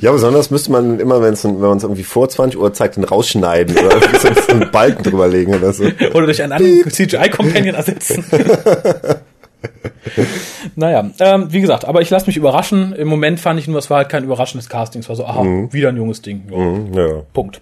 Ja, 0.00 0.12
besonders 0.12 0.50
müsste 0.50 0.72
man 0.72 1.00
immer, 1.00 1.20
wenn 1.20 1.34
man 1.34 1.76
es 1.76 1.82
irgendwie 1.82 2.04
vor 2.04 2.28
20 2.28 2.58
Uhr 2.58 2.72
zeigt, 2.72 2.96
den 2.96 3.04
rausschneiden 3.04 3.76
oder 3.76 4.00
so 4.18 4.52
einen 4.52 4.70
Balken 4.70 5.02
drüberlegen 5.02 5.54
oder 5.54 5.72
so. 5.72 5.84
Oder 5.84 6.26
durch 6.26 6.42
einen 6.42 6.52
anderen 6.52 6.90
CGI-Companion 6.90 7.74
ersetzen. 7.74 8.24
naja, 10.76 11.10
ähm, 11.20 11.46
wie 11.50 11.60
gesagt, 11.60 11.84
aber 11.84 12.02
ich 12.02 12.10
lasse 12.10 12.26
mich 12.26 12.36
überraschen. 12.36 12.94
Im 12.94 13.08
Moment 13.08 13.40
fand 13.40 13.58
ich 13.58 13.68
nur, 13.68 13.78
es 13.78 13.90
war 13.90 13.98
halt 13.98 14.08
kein 14.08 14.24
überraschendes 14.24 14.68
Casting. 14.68 15.00
Es 15.00 15.08
war 15.08 15.16
so, 15.16 15.24
aha, 15.24 15.42
mhm. 15.42 15.72
wieder 15.72 15.88
ein 15.88 15.96
junges 15.96 16.22
Ding. 16.22 16.44
Ja. 16.50 16.56
Mhm, 16.56 16.94
ja. 16.94 17.22
Punkt. 17.32 17.60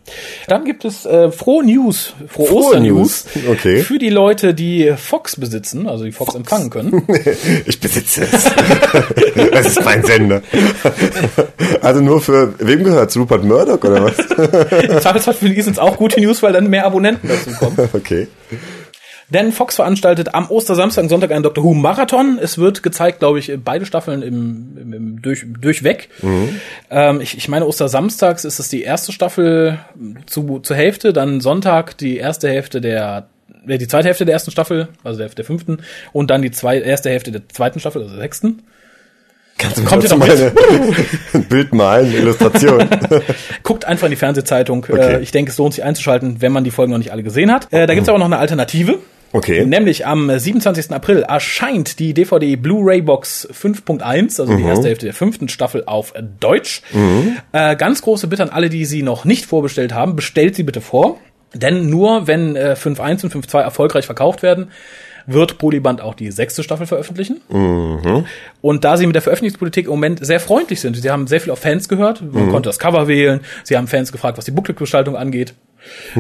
Dann 0.49 0.65
gibt 0.65 0.85
es 0.85 1.07
äh, 1.07 1.31
frohe 1.31 1.65
News, 1.65 2.15
frohe, 2.29 2.47
frohe 2.47 2.65
Osternews. 2.65 3.27
Okay. 3.51 3.79
Für 3.83 3.99
die 3.99 4.11
Leute, 4.11 4.55
die 4.55 4.93
Fox 4.97 5.37
besitzen, 5.37 5.89
also 5.89 6.05
die 6.05 6.13
Fox, 6.13 6.33
Fox. 6.33 6.39
empfangen 6.39 6.71
können. 6.71 7.03
ich 7.67 7.81
besitze 7.81 8.23
es. 8.31 8.51
das 9.53 9.67
ist 9.67 9.85
mein 9.85 10.05
Sender. 10.05 10.43
also 11.81 12.01
nur 12.01 12.21
für, 12.21 12.55
wem 12.59 12.85
gehört 12.85 13.17
Rupert 13.17 13.45
Murdoch 13.45 13.83
oder 13.83 14.05
was? 14.05 14.19
Im 14.19 15.01
Zweifelsfall 15.01 15.35
für 15.35 15.49
die 15.49 15.61
sind 15.63 15.75
es 15.75 15.79
auch 15.79 15.97
gute 15.97 16.21
News, 16.21 16.43
weil 16.43 16.53
dann 16.53 16.69
mehr 16.69 16.87
Abonnenten 16.87 17.29
dazu 17.29 17.51
kommen. 17.59 17.77
Okay. 17.93 18.29
Denn 19.33 19.51
Fox 19.51 19.77
veranstaltet 19.77 20.35
am 20.35 20.51
Ostersamstag 20.51 21.05
und 21.05 21.09
Sonntag 21.09 21.31
einen 21.31 21.43
Doctor 21.43 21.65
Who 21.65 21.73
Marathon. 21.73 22.39
Es 22.41 22.59
wird 22.59 22.83
gezeigt, 22.83 23.21
glaube 23.21 23.39
ich, 23.39 23.51
beide 23.65 23.87
Staffeln 23.87 24.21
im, 24.21 24.77
im, 24.77 24.93
im 24.93 25.23
durch, 25.23 25.47
durchweg. 25.59 26.11
Mhm. 26.21 26.61
Ähm, 26.91 27.21
ich, 27.23 27.39
ich 27.39 27.49
meine, 27.49 27.67
Ostersamstags 27.67 28.45
ist 28.45 28.59
es 28.59 28.69
die 28.69 28.83
erste 28.83 29.11
Staffel 29.11 29.79
zu, 30.27 30.59
zur 30.59 30.77
Hälfte, 30.77 31.15
dann 31.15 31.41
Sonntag 31.41 31.97
die 31.97 32.19
erste 32.19 32.51
Hälfte 32.51 32.83
der 32.83 33.29
äh, 33.67 33.79
die 33.79 33.89
zweite 33.89 34.09
Hälfte 34.09 34.27
der 34.27 34.35
ersten 34.35 34.51
Staffel, 34.51 34.89
also 35.03 35.19
der, 35.19 35.31
der 35.31 35.45
fünften, 35.47 35.79
und 36.13 36.31
dann 36.31 36.43
die 36.43 36.51
zwei, 36.51 36.79
erste 36.79 37.09
Hälfte 37.09 37.33
der 37.33 37.49
zweiten 37.49 37.81
Staffel, 37.81 38.03
also 38.03 38.15
der 38.15 38.23
sechsten. 38.23 38.65
Kannst 39.57 39.79
du 39.79 39.85
Kommt 39.85 40.03
jetzt 40.03 40.17
mal 40.17 40.29
ein 41.33 41.45
Bild 41.45 41.73
malen, 41.73 42.13
Illustration. 42.13 42.87
Guckt 43.63 43.85
einfach 43.85 44.07
in 44.07 44.11
die 44.11 44.17
Fernsehzeitung. 44.17 44.87
Okay. 44.89 45.15
Äh, 45.15 45.21
ich 45.21 45.31
denke, 45.31 45.53
es 45.53 45.59
lohnt 45.59 45.75
sich 45.75 45.85
einzuschalten, 45.85 46.43
wenn 46.43 46.53
man 46.53 46.65
die 46.65 46.71
Folgen 46.71 46.91
noch 46.91 46.99
nicht 46.99 47.13
alle 47.13 47.23
gesehen 47.23 47.53
hat. 47.53 47.73
Äh, 47.73 47.87
da 47.87 47.95
gibt's 47.95 48.09
aber 48.09 48.19
noch 48.19 48.27
eine 48.27 48.39
Alternative. 48.39 48.99
Okay. 49.33 49.65
Nämlich 49.65 50.07
am 50.07 50.31
27. 50.31 50.93
April 50.93 51.23
erscheint 51.23 51.99
die 51.99 52.15
DVD 52.15 52.57
Blu-ray 52.57 53.03
Box 53.03 53.49
5.1, 53.51 54.41
also 54.41 54.53
mhm. 54.53 54.59
die 54.59 54.65
erste 54.65 54.89
Hälfte 54.89 55.07
der 55.07 55.15
fünften 55.15 55.49
Staffel 55.49 55.85
auf 55.87 56.13
Deutsch. 56.41 56.83
Mhm. 56.93 57.39
Äh, 57.53 57.77
ganz 57.77 58.03
große 58.03 58.27
Bitte 58.27 58.43
an 58.43 58.51
alle, 58.51 58.69
die 58.69 58.85
sie 58.85 59.03
noch 59.03 59.25
nicht 59.25 59.47
vorbestellt 59.47 59.95
haben, 59.95 60.17
bestellt 60.17 60.55
sie 60.55 60.63
bitte 60.63 60.81
vor. 60.81 61.19
Denn 61.55 61.89
nur 61.91 62.27
wenn 62.27 62.57
äh, 62.57 62.77
5.1 62.79 63.25
und 63.25 63.35
5.2 63.35 63.61
erfolgreich 63.61 64.07
verkauft 64.07 64.43
werden, 64.43 64.71
wird 65.27 65.59
Polyband 65.59 66.01
auch 66.01 66.15
die 66.15 66.31
sechste 66.31 66.63
Staffel 66.63 66.87
veröffentlichen. 66.87 67.41
Mhm. 67.49 68.27
Und 68.61 68.85
da 68.85 68.97
sie 68.97 69.07
mit 69.07 69.15
der 69.15 69.23
Veröffentlichungspolitik 69.23 69.87
im 69.87 69.93
Moment 69.93 70.25
sehr 70.25 70.41
freundlich 70.41 70.81
sind, 70.81 70.97
sie 70.97 71.11
haben 71.11 71.27
sehr 71.27 71.41
viel 71.41 71.53
auf 71.53 71.61
Fans 71.61 71.89
gehört, 71.89 72.23
man 72.23 72.47
mhm. 72.47 72.51
konnte 72.51 72.69
das 72.69 72.79
Cover 72.79 73.09
wählen, 73.09 73.41
sie 73.65 73.77
haben 73.77 73.87
Fans 73.87 74.13
gefragt, 74.13 74.39
was 74.39 74.45
die 74.45 74.51
Booklet-Gestaltung 74.51 75.17
angeht. 75.17 75.55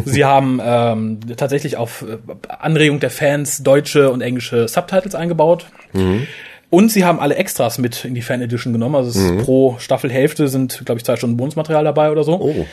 Sie 0.04 0.24
haben 0.24 0.60
ähm, 0.62 1.20
tatsächlich 1.36 1.76
auf 1.76 2.02
äh, 2.02 2.16
Anregung 2.48 3.00
der 3.00 3.10
Fans 3.10 3.62
deutsche 3.62 4.10
und 4.10 4.20
englische 4.20 4.68
Subtitles 4.68 5.14
eingebaut. 5.14 5.66
Mhm. 5.92 6.26
Und 6.70 6.90
sie 6.90 7.04
haben 7.04 7.20
alle 7.20 7.34
Extras 7.34 7.76
mit 7.76 8.04
in 8.04 8.14
die 8.14 8.22
Fan 8.22 8.40
Edition 8.40 8.72
genommen. 8.72 8.94
Also 8.94 9.20
mhm. 9.20 9.42
pro 9.42 9.76
Staffelhälfte 9.78 10.48
sind, 10.48 10.82
glaube 10.86 10.98
ich, 10.98 11.04
zwei 11.04 11.16
Stunden 11.16 11.36
Bonusmaterial 11.36 11.84
dabei 11.84 12.10
oder 12.10 12.24
so. 12.24 12.40
Oh. 12.40 12.66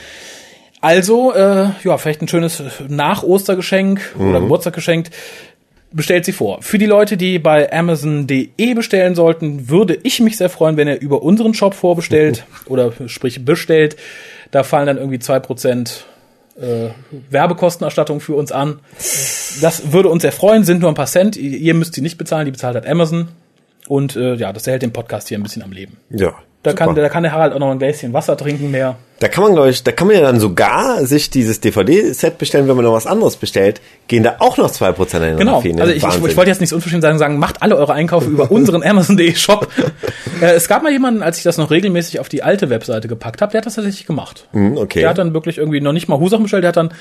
Also, 0.81 1.33
äh, 1.33 1.71
ja, 1.83 1.97
vielleicht 1.97 2.21
ein 2.21 2.29
schönes 2.29 2.63
Nach-Ostergeschenk 2.87 4.15
mhm. 4.17 4.29
oder 4.29 4.39
Geburtstaggeschenk. 4.39 5.09
Bestellt 5.91 6.23
sie 6.23 6.33
vor. 6.33 6.61
Für 6.61 6.77
die 6.77 6.85
Leute, 6.85 7.17
die 7.17 7.39
bei 7.39 7.73
Amazon.de 7.73 8.73
bestellen 8.75 9.15
sollten, 9.15 9.69
würde 9.69 9.97
ich 10.03 10.19
mich 10.19 10.37
sehr 10.37 10.49
freuen, 10.49 10.77
wenn 10.77 10.87
ihr 10.87 11.01
über 11.01 11.23
unseren 11.23 11.53
Shop 11.53 11.73
vorbestellt 11.73 12.45
oder 12.67 12.93
sprich 13.07 13.43
bestellt. 13.43 13.97
Da 14.51 14.63
fallen 14.63 14.87
dann 14.87 14.97
irgendwie 14.97 15.19
zwei 15.19 15.39
Prozent 15.39 16.05
äh, 16.59 16.89
Werbekostenerstattung 17.29 18.19
für 18.19 18.35
uns 18.35 18.51
an. 18.51 18.79
Das 19.61 19.91
würde 19.91 20.09
uns 20.09 20.21
sehr 20.21 20.31
freuen, 20.31 20.63
sind 20.63 20.81
nur 20.81 20.89
ein 20.89 20.95
paar 20.95 21.07
Cent. 21.07 21.35
Ihr 21.37 21.73
müsst 21.73 21.95
sie 21.95 22.01
nicht 22.01 22.17
bezahlen, 22.17 22.45
die 22.45 22.51
bezahlt 22.51 22.75
hat 22.75 22.87
Amazon. 22.87 23.29
Und 23.87 24.15
äh, 24.15 24.35
ja, 24.35 24.53
das 24.53 24.67
erhält 24.67 24.83
den 24.83 24.93
Podcast 24.93 25.29
hier 25.29 25.39
ein 25.39 25.43
bisschen 25.43 25.63
am 25.63 25.71
Leben. 25.71 25.97
Ja, 26.09 26.35
Da 26.61 26.73
kann, 26.73 26.93
da 26.93 27.07
kann 27.07 27.23
der 27.23 27.31
Harald 27.31 27.53
auch 27.53 27.59
noch 27.59 27.71
ein 27.71 27.79
Gläschen 27.79 28.11
Wasser 28.11 28.35
trinken 28.35 28.69
mehr. 28.69 28.97
Da 29.19 29.29
kann 29.29 29.43
man, 29.45 29.53
glaube 29.53 29.69
ich, 29.69 29.81
da 29.83 29.93
kann 29.93 30.07
man 30.07 30.15
ja 30.17 30.21
dann 30.23 30.39
sogar 30.41 31.05
sich 31.05 31.29
dieses 31.29 31.61
DVD-Set 31.61 32.37
bestellen, 32.37 32.67
wenn 32.67 32.75
man 32.75 32.83
noch 32.83 32.93
was 32.93 33.05
anderes 33.07 33.37
bestellt, 33.37 33.79
gehen 34.09 34.23
da 34.23 34.35
auch 34.39 34.57
noch 34.57 34.69
2% 34.69 35.31
in 35.31 35.37
Genau. 35.37 35.57
Also 35.57 35.93
ich, 35.93 36.03
ich, 36.03 36.25
ich 36.25 36.37
wollte 36.37 36.49
jetzt 36.49 36.59
nicht 36.59 36.69
so 36.69 36.75
unverschämt 36.75 37.01
sagen, 37.01 37.17
sagen, 37.17 37.39
macht 37.39 37.61
alle 37.61 37.77
eure 37.77 37.93
Einkäufe 37.93 38.29
über 38.29 38.51
unseren 38.51 38.83
Amazon.de 38.83 39.35
Shop. 39.35 39.69
äh, 40.41 40.47
es 40.51 40.67
gab 40.67 40.83
mal 40.83 40.91
jemanden, 40.91 41.23
als 41.23 41.37
ich 41.37 41.43
das 41.43 41.57
noch 41.57 41.71
regelmäßig 41.71 42.19
auf 42.19 42.27
die 42.27 42.43
alte 42.43 42.69
Webseite 42.69 43.07
gepackt 43.07 43.41
habe, 43.41 43.51
der 43.51 43.59
hat 43.59 43.65
das 43.65 43.75
tatsächlich 43.75 44.05
gemacht. 44.05 44.47
Hm, 44.51 44.77
okay. 44.77 44.99
Der 44.99 45.09
hat 45.09 45.17
dann 45.17 45.33
wirklich 45.33 45.57
irgendwie 45.59 45.79
noch 45.79 45.93
nicht 45.93 46.09
mal 46.09 46.19
Hussachen 46.19 46.43
bestellt, 46.43 46.63
der 46.63 46.69
hat 46.69 46.77
dann 46.77 46.91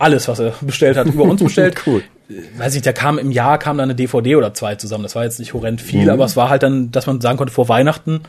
alles, 0.00 0.26
was 0.28 0.38
er 0.40 0.54
bestellt 0.60 0.96
hat, 0.96 1.06
über 1.06 1.22
uns 1.24 1.42
bestellt. 1.42 1.76
Cool. 1.86 2.02
Äh, 2.30 2.34
Weiß 2.58 2.74
ich, 2.74 2.82
da 2.82 2.92
kam 2.92 3.18
im 3.18 3.30
Jahr 3.30 3.58
kam 3.58 3.76
da 3.78 3.84
eine 3.84 3.94
DVD 3.94 4.34
oder 4.36 4.54
zwei 4.54 4.74
zusammen. 4.74 5.04
Das 5.04 5.14
war 5.14 5.22
jetzt 5.24 5.38
nicht 5.38 5.54
horrend 5.54 5.80
viel, 5.80 6.02
Mhm. 6.04 6.10
aber 6.10 6.24
es 6.24 6.36
war 6.36 6.50
halt 6.50 6.62
dann, 6.64 6.90
dass 6.90 7.06
man 7.06 7.20
sagen 7.20 7.36
konnte, 7.38 7.52
vor 7.52 7.68
Weihnachten. 7.68 8.22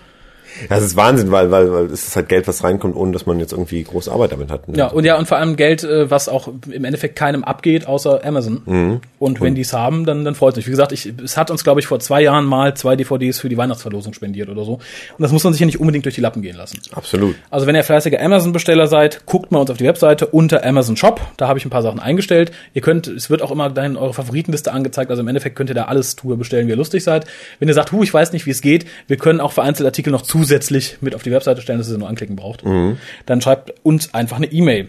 Das 0.67 0.83
ist 0.83 0.95
Wahnsinn, 0.95 1.31
weil, 1.31 1.51
weil, 1.51 1.71
weil 1.71 1.85
es 1.85 2.07
ist 2.07 2.15
halt 2.15 2.29
Geld, 2.29 2.47
was 2.47 2.63
reinkommt, 2.63 2.95
ohne 2.95 3.12
dass 3.12 3.25
man 3.25 3.39
jetzt 3.39 3.51
irgendwie 3.51 3.83
große 3.83 4.12
Arbeit 4.12 4.31
damit 4.31 4.51
hat. 4.51 4.67
ne? 4.67 4.77
Ja, 4.77 4.88
und 4.88 5.05
ja, 5.05 5.17
und 5.17 5.27
vor 5.27 5.38
allem 5.38 5.55
Geld, 5.55 5.83
äh, 5.83 6.09
was 6.09 6.29
auch 6.29 6.49
im 6.69 6.85
Endeffekt 6.85 7.15
keinem 7.15 7.43
abgeht, 7.43 7.88
außer 7.88 8.23
Amazon. 8.25 8.62
Mhm. 8.65 9.01
Und 9.19 9.41
wenn 9.41 9.55
die 9.55 9.62
es 9.62 9.73
haben, 9.73 10.05
dann, 10.05 10.25
dann 10.25 10.35
freut 10.35 10.53
es 10.53 10.57
mich. 10.57 10.67
Wie 10.67 10.71
gesagt, 10.71 10.91
ich, 10.91 11.12
es 11.23 11.38
hat 11.38 11.51
uns, 11.51 11.63
glaube 11.63 11.79
ich, 11.79 11.88
vor 11.88 11.99
zwei 11.99 12.21
Jahren 12.21 12.45
mal 12.45 12.73
zwei 12.75 12.95
DVDs 12.95 13.39
für 13.39 13.49
die 13.49 13.57
Weihnachtsverlosung 13.57 14.13
spendiert 14.13 14.49
oder 14.49 14.63
so. 14.63 14.73
Und 14.73 14.81
das 15.19 15.31
muss 15.31 15.43
man 15.43 15.53
sich 15.53 15.59
ja 15.59 15.65
nicht 15.65 15.79
unbedingt 15.79 16.05
durch 16.05 16.15
die 16.15 16.21
Lappen 16.21 16.41
gehen 16.41 16.55
lassen. 16.55 16.79
Absolut. 16.91 17.35
Also 17.49 17.67
wenn 17.67 17.75
ihr 17.75 17.83
fleißiger 17.83 18.21
Amazon-Besteller 18.21 18.88
seid, 18.88 19.25
guckt 19.25 19.51
mal 19.51 19.59
uns 19.59 19.69
auf 19.69 19.77
die 19.77 19.85
Webseite 19.85 20.27
unter 20.27 20.65
Amazon 20.65 20.97
Shop. 20.97 21.21
Da 21.38 21.47
habe 21.47 21.59
ich 21.59 21.65
ein 21.65 21.69
paar 21.69 21.81
Sachen 21.81 21.99
eingestellt. 21.99 22.51
Ihr 22.73 22.81
könnt, 22.81 23.07
es 23.07 23.29
wird 23.29 23.41
auch 23.41 23.51
immer 23.51 23.69
dann 23.69 23.97
eure 23.97 24.13
Favoritenliste 24.13 24.71
angezeigt. 24.71 25.12
Also 25.12 25.21
im 25.21 25.27
Endeffekt 25.27 25.55
könnt 25.55 25.69
ihr 25.69 25.75
da 25.75 25.85
alles 25.85 26.15
Tour 26.15 26.38
bestellen, 26.38 26.67
wie 26.67 26.71
ihr 26.71 26.77
lustig 26.77 27.03
seid. 27.03 27.25
Wenn 27.59 27.67
ihr 27.67 27.73
sagt, 27.73 27.91
hu, 27.91 28.03
ich 28.03 28.13
weiß 28.13 28.31
nicht, 28.33 28.45
wie 28.45 28.51
es 28.51 28.62
geht, 28.62 28.85
wir 29.07 29.17
können 29.17 29.41
auch 29.41 29.51
vereinzelte 29.51 29.88
Artikel 29.88 30.12
noch 30.12 30.21
zusätzlich 30.39 30.97
mit 31.02 31.15
auf 31.15 31.23
die 31.23 31.32
Webseite 31.32 31.62
stellen, 31.62 31.80
dass 31.80 31.88
ihr 31.89 31.93
sie 31.93 31.99
nur 31.99 32.08
anklicken 32.08 32.36
braucht. 32.36 32.65
Mhm. 32.65 32.97
Dann 33.25 33.41
schreibt 33.41 33.73
uns 33.84 34.13
einfach 34.13 34.38
eine 34.38 34.47
E-Mail. 34.47 34.88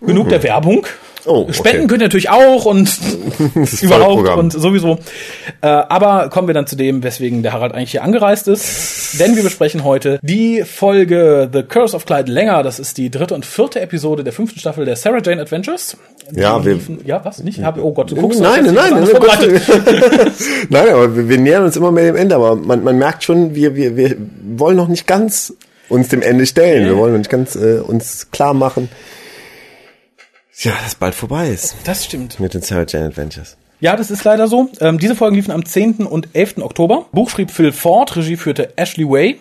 Genug 0.00 0.28
der 0.28 0.42
Werbung. 0.42 0.86
Oh, 1.28 1.42
okay. 1.42 1.52
Spenden 1.52 1.86
könnt 1.88 2.00
ihr 2.02 2.06
natürlich 2.06 2.30
auch 2.30 2.64
und 2.64 2.90
überhaupt 3.82 4.28
und 4.38 4.52
sowieso. 4.52 4.98
Äh, 5.60 5.66
aber 5.66 6.28
kommen 6.30 6.48
wir 6.48 6.54
dann 6.54 6.66
zu 6.66 6.74
dem, 6.76 7.02
weswegen 7.02 7.42
der 7.42 7.52
Harald 7.52 7.74
eigentlich 7.74 7.90
hier 7.90 8.02
angereist 8.02 8.48
ist. 8.48 9.20
Denn 9.20 9.36
wir 9.36 9.42
besprechen 9.42 9.84
heute 9.84 10.18
die 10.22 10.62
Folge 10.64 11.48
The 11.52 11.62
Curse 11.62 11.94
of 11.94 12.06
Clyde 12.06 12.32
Länger. 12.32 12.62
Das 12.62 12.78
ist 12.78 12.96
die 12.98 13.10
dritte 13.10 13.34
und 13.34 13.44
vierte 13.46 13.80
Episode 13.80 14.24
der 14.24 14.32
fünften 14.32 14.58
Staffel 14.58 14.84
der 14.84 14.96
Sarah 14.96 15.20
Jane 15.22 15.40
Adventures. 15.42 15.96
Ja, 16.34 16.58
Die 16.58 16.64
wir- 16.66 16.74
liefen- 16.74 17.00
ja, 17.04 17.24
was? 17.24 17.42
Nicht? 17.42 17.62
Hab, 17.62 17.78
oh 17.78 17.92
Gott, 17.92 18.10
du 18.10 18.16
guckst 18.16 18.40
Nein, 18.40 18.64
nein, 18.64 18.74
nein, 18.74 19.06
vorbereitet. 19.06 19.62
Nein, 20.68 20.88
aber 20.90 21.16
wir, 21.16 21.28
wir 21.28 21.38
nähern 21.38 21.64
uns 21.64 21.76
immer 21.76 21.90
mehr 21.92 22.04
dem 22.04 22.16
Ende, 22.16 22.34
aber 22.34 22.56
man, 22.56 22.82
man 22.84 22.96
merkt 22.98 23.24
schon, 23.24 23.54
wir, 23.54 23.74
wir, 23.76 23.96
wir 23.96 24.16
wollen 24.56 24.76
noch 24.76 24.88
nicht 24.88 25.06
ganz 25.06 25.54
uns 25.88 26.08
dem 26.08 26.20
Ende 26.22 26.44
stellen. 26.46 26.84
Wir 26.86 26.96
wollen 26.96 27.12
noch 27.12 27.18
nicht 27.18 27.30
ganz 27.30 27.56
äh, 27.56 27.78
uns 27.80 28.30
klar 28.30 28.52
machen, 28.54 28.88
ja, 30.58 30.72
dass 30.84 30.94
bald 30.94 31.14
vorbei 31.14 31.48
ist 31.50 31.76
Das 31.84 32.04
stimmt. 32.04 32.40
mit 32.40 32.54
den 32.54 32.62
Sarah 32.62 32.84
Jane 32.88 33.06
Adventures. 33.06 33.56
Ja, 33.80 33.94
das 33.96 34.10
ist 34.10 34.24
leider 34.24 34.48
so. 34.48 34.68
Ähm, 34.80 34.98
diese 34.98 35.14
Folgen 35.14 35.36
liefen 35.36 35.52
am 35.52 35.64
10. 35.64 36.06
und 36.06 36.28
11. 36.32 36.58
Oktober. 36.58 37.06
Buch 37.12 37.30
schrieb 37.30 37.50
Phil 37.52 37.70
Ford, 37.72 38.16
Regie 38.16 38.36
führte 38.36 38.76
Ashley 38.76 39.08
Way. 39.08 39.38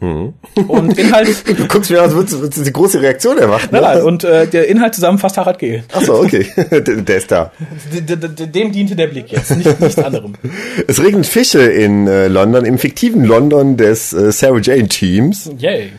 Mhm. 0.00 0.34
Und 0.68 0.98
Inhalt, 0.98 1.44
Du 1.56 1.66
guckst 1.68 1.90
mir 1.90 2.02
aus, 2.02 2.12
würdest, 2.12 2.38
würdest 2.40 2.58
du 2.58 2.64
die 2.64 2.72
große 2.72 3.00
Reaktion 3.00 3.38
erwarten. 3.38 3.68
nein, 3.70 3.82
nein, 3.82 4.02
und 4.02 4.24
äh, 4.24 4.46
der 4.46 4.68
Inhalt 4.68 4.94
zusammenfasst 4.94 5.38
Harald 5.38 5.58
Gehl. 5.58 5.84
Ach 5.92 6.02
so, 6.02 6.14
okay. 6.16 6.46
der, 6.56 7.16
ist 7.16 7.30
da. 7.30 7.52
Dem 7.92 8.72
diente 8.72 8.96
der 8.96 9.06
Blick 9.06 9.30
jetzt, 9.30 9.56
nicht, 9.56 9.80
nichts 9.80 9.98
anderem. 9.98 10.34
Es 10.88 11.00
regnet 11.00 11.26
Fische 11.26 11.62
in 11.62 12.08
äh, 12.08 12.26
London, 12.28 12.64
im 12.64 12.78
fiktiven 12.78 13.24
London 13.24 13.76
des 13.76 14.12
äh, 14.12 14.32
Sarah 14.32 14.60
Jane 14.60 14.88
Teams. 14.88 15.50
Yay. 15.56 15.92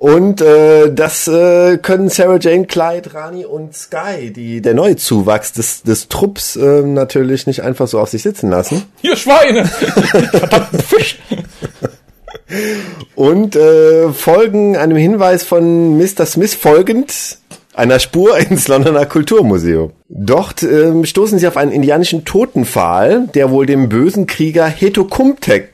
Und 0.00 0.40
äh, 0.40 0.90
das 0.94 1.28
äh, 1.28 1.76
können 1.76 2.08
Sarah 2.08 2.38
Jane, 2.40 2.64
Clyde, 2.64 3.12
Rani 3.12 3.44
und 3.44 3.76
Sky, 3.76 4.32
die 4.34 4.62
der 4.62 4.72
neue 4.72 4.96
Zuwachs 4.96 5.52
des, 5.52 5.82
des 5.82 6.08
Trupps, 6.08 6.56
äh, 6.56 6.80
natürlich 6.80 7.46
nicht 7.46 7.62
einfach 7.62 7.86
so 7.86 8.00
auf 8.00 8.08
sich 8.08 8.22
sitzen 8.22 8.48
lassen. 8.48 8.84
Ihr 9.02 9.14
Schweine! 9.14 9.66
Verdammten 9.66 10.78
Fisch! 10.88 11.18
Und 13.14 13.56
äh, 13.56 14.10
folgen 14.14 14.78
einem 14.78 14.96
Hinweis 14.96 15.44
von 15.44 15.98
Mr. 15.98 16.24
Smith 16.24 16.54
folgend 16.54 17.36
einer 17.74 17.98
Spur 17.98 18.38
ins 18.38 18.68
Londoner 18.68 19.04
Kulturmuseum. 19.04 19.92
Dort 20.08 20.62
ähm, 20.62 21.04
stoßen 21.04 21.38
sie 21.38 21.46
auf 21.46 21.58
einen 21.58 21.72
indianischen 21.72 22.24
Totenpfahl, 22.24 23.28
der 23.34 23.50
wohl 23.50 23.66
den 23.66 23.90
bösen 23.90 24.26
Krieger 24.26 24.66
Hetokumtek, 24.66 25.68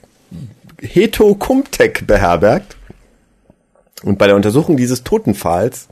Hetokumtek 0.80 2.08
beherbergt. 2.08 2.75
Und 4.02 4.18
bei 4.18 4.26
der 4.26 4.36
Untersuchung 4.36 4.76
dieses 4.76 5.04
Totenpfahls 5.04 5.88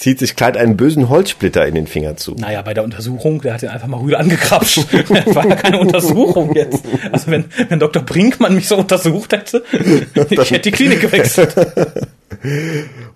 zieht 0.00 0.18
sich 0.18 0.34
Clyde 0.34 0.58
einen 0.58 0.78
bösen 0.78 1.10
Holzsplitter 1.10 1.66
in 1.66 1.74
den 1.74 1.86
Finger 1.86 2.16
zu. 2.16 2.34
Naja, 2.34 2.62
bei 2.62 2.72
der 2.72 2.84
Untersuchung, 2.84 3.42
der 3.42 3.54
hat 3.54 3.62
ihn 3.62 3.68
einfach 3.68 3.86
mal 3.86 4.00
rüde 4.00 4.18
angekrapscht. 4.18 4.86
Das 5.10 5.34
war 5.34 5.46
ja 5.46 5.56
keine 5.56 5.78
Untersuchung 5.78 6.54
jetzt. 6.54 6.82
Also 7.12 7.30
wenn, 7.30 7.44
wenn 7.68 7.78
Dr. 7.78 8.02
Brinkmann 8.02 8.54
mich 8.54 8.66
so 8.66 8.76
untersucht 8.76 9.32
hätte, 9.32 9.62
ich 10.30 10.50
hätte 10.50 10.60
die 10.60 10.70
Klinik 10.70 11.00
gewechselt. 11.00 11.54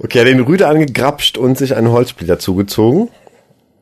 Okay, 0.00 0.18
er 0.18 0.24
hat 0.24 0.28
den 0.28 0.40
Rüde 0.40 0.66
angegrapscht 0.66 1.38
und 1.38 1.56
sich 1.56 1.76
einen 1.76 1.90
Holzsplitter 1.90 2.38
zugezogen. 2.40 3.08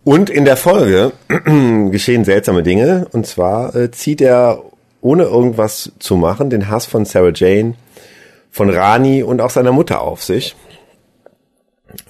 Und 0.05 0.31
in 0.31 0.45
der 0.45 0.57
Folge 0.57 1.13
geschehen 1.91 2.25
seltsame 2.25 2.63
Dinge. 2.63 3.07
Und 3.13 3.27
zwar 3.27 3.75
äh, 3.75 3.91
zieht 3.91 4.21
er, 4.21 4.63
ohne 5.01 5.25
irgendwas 5.25 5.91
zu 5.99 6.17
machen, 6.17 6.51
den 6.51 6.69
Hass 6.69 6.87
von 6.87 7.07
Sarah 7.07 7.33
Jane, 7.35 7.75
von 8.53 8.71
Rani 8.71 9.25
und 9.25 9.41
auch 9.41 9.51
seiner 9.51 9.73
Mutter 9.73 10.03
auf 10.03 10.23
sich. 10.23 10.55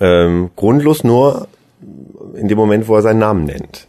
Ähm, 0.01 0.51
grundlos 0.55 1.03
nur 1.05 1.49
in 2.35 2.49
dem 2.49 2.59
Moment, 2.59 2.89
wo 2.89 2.97
er 2.97 3.03
seinen 3.03 3.21
Namen 3.21 3.45
nennt. 3.45 3.89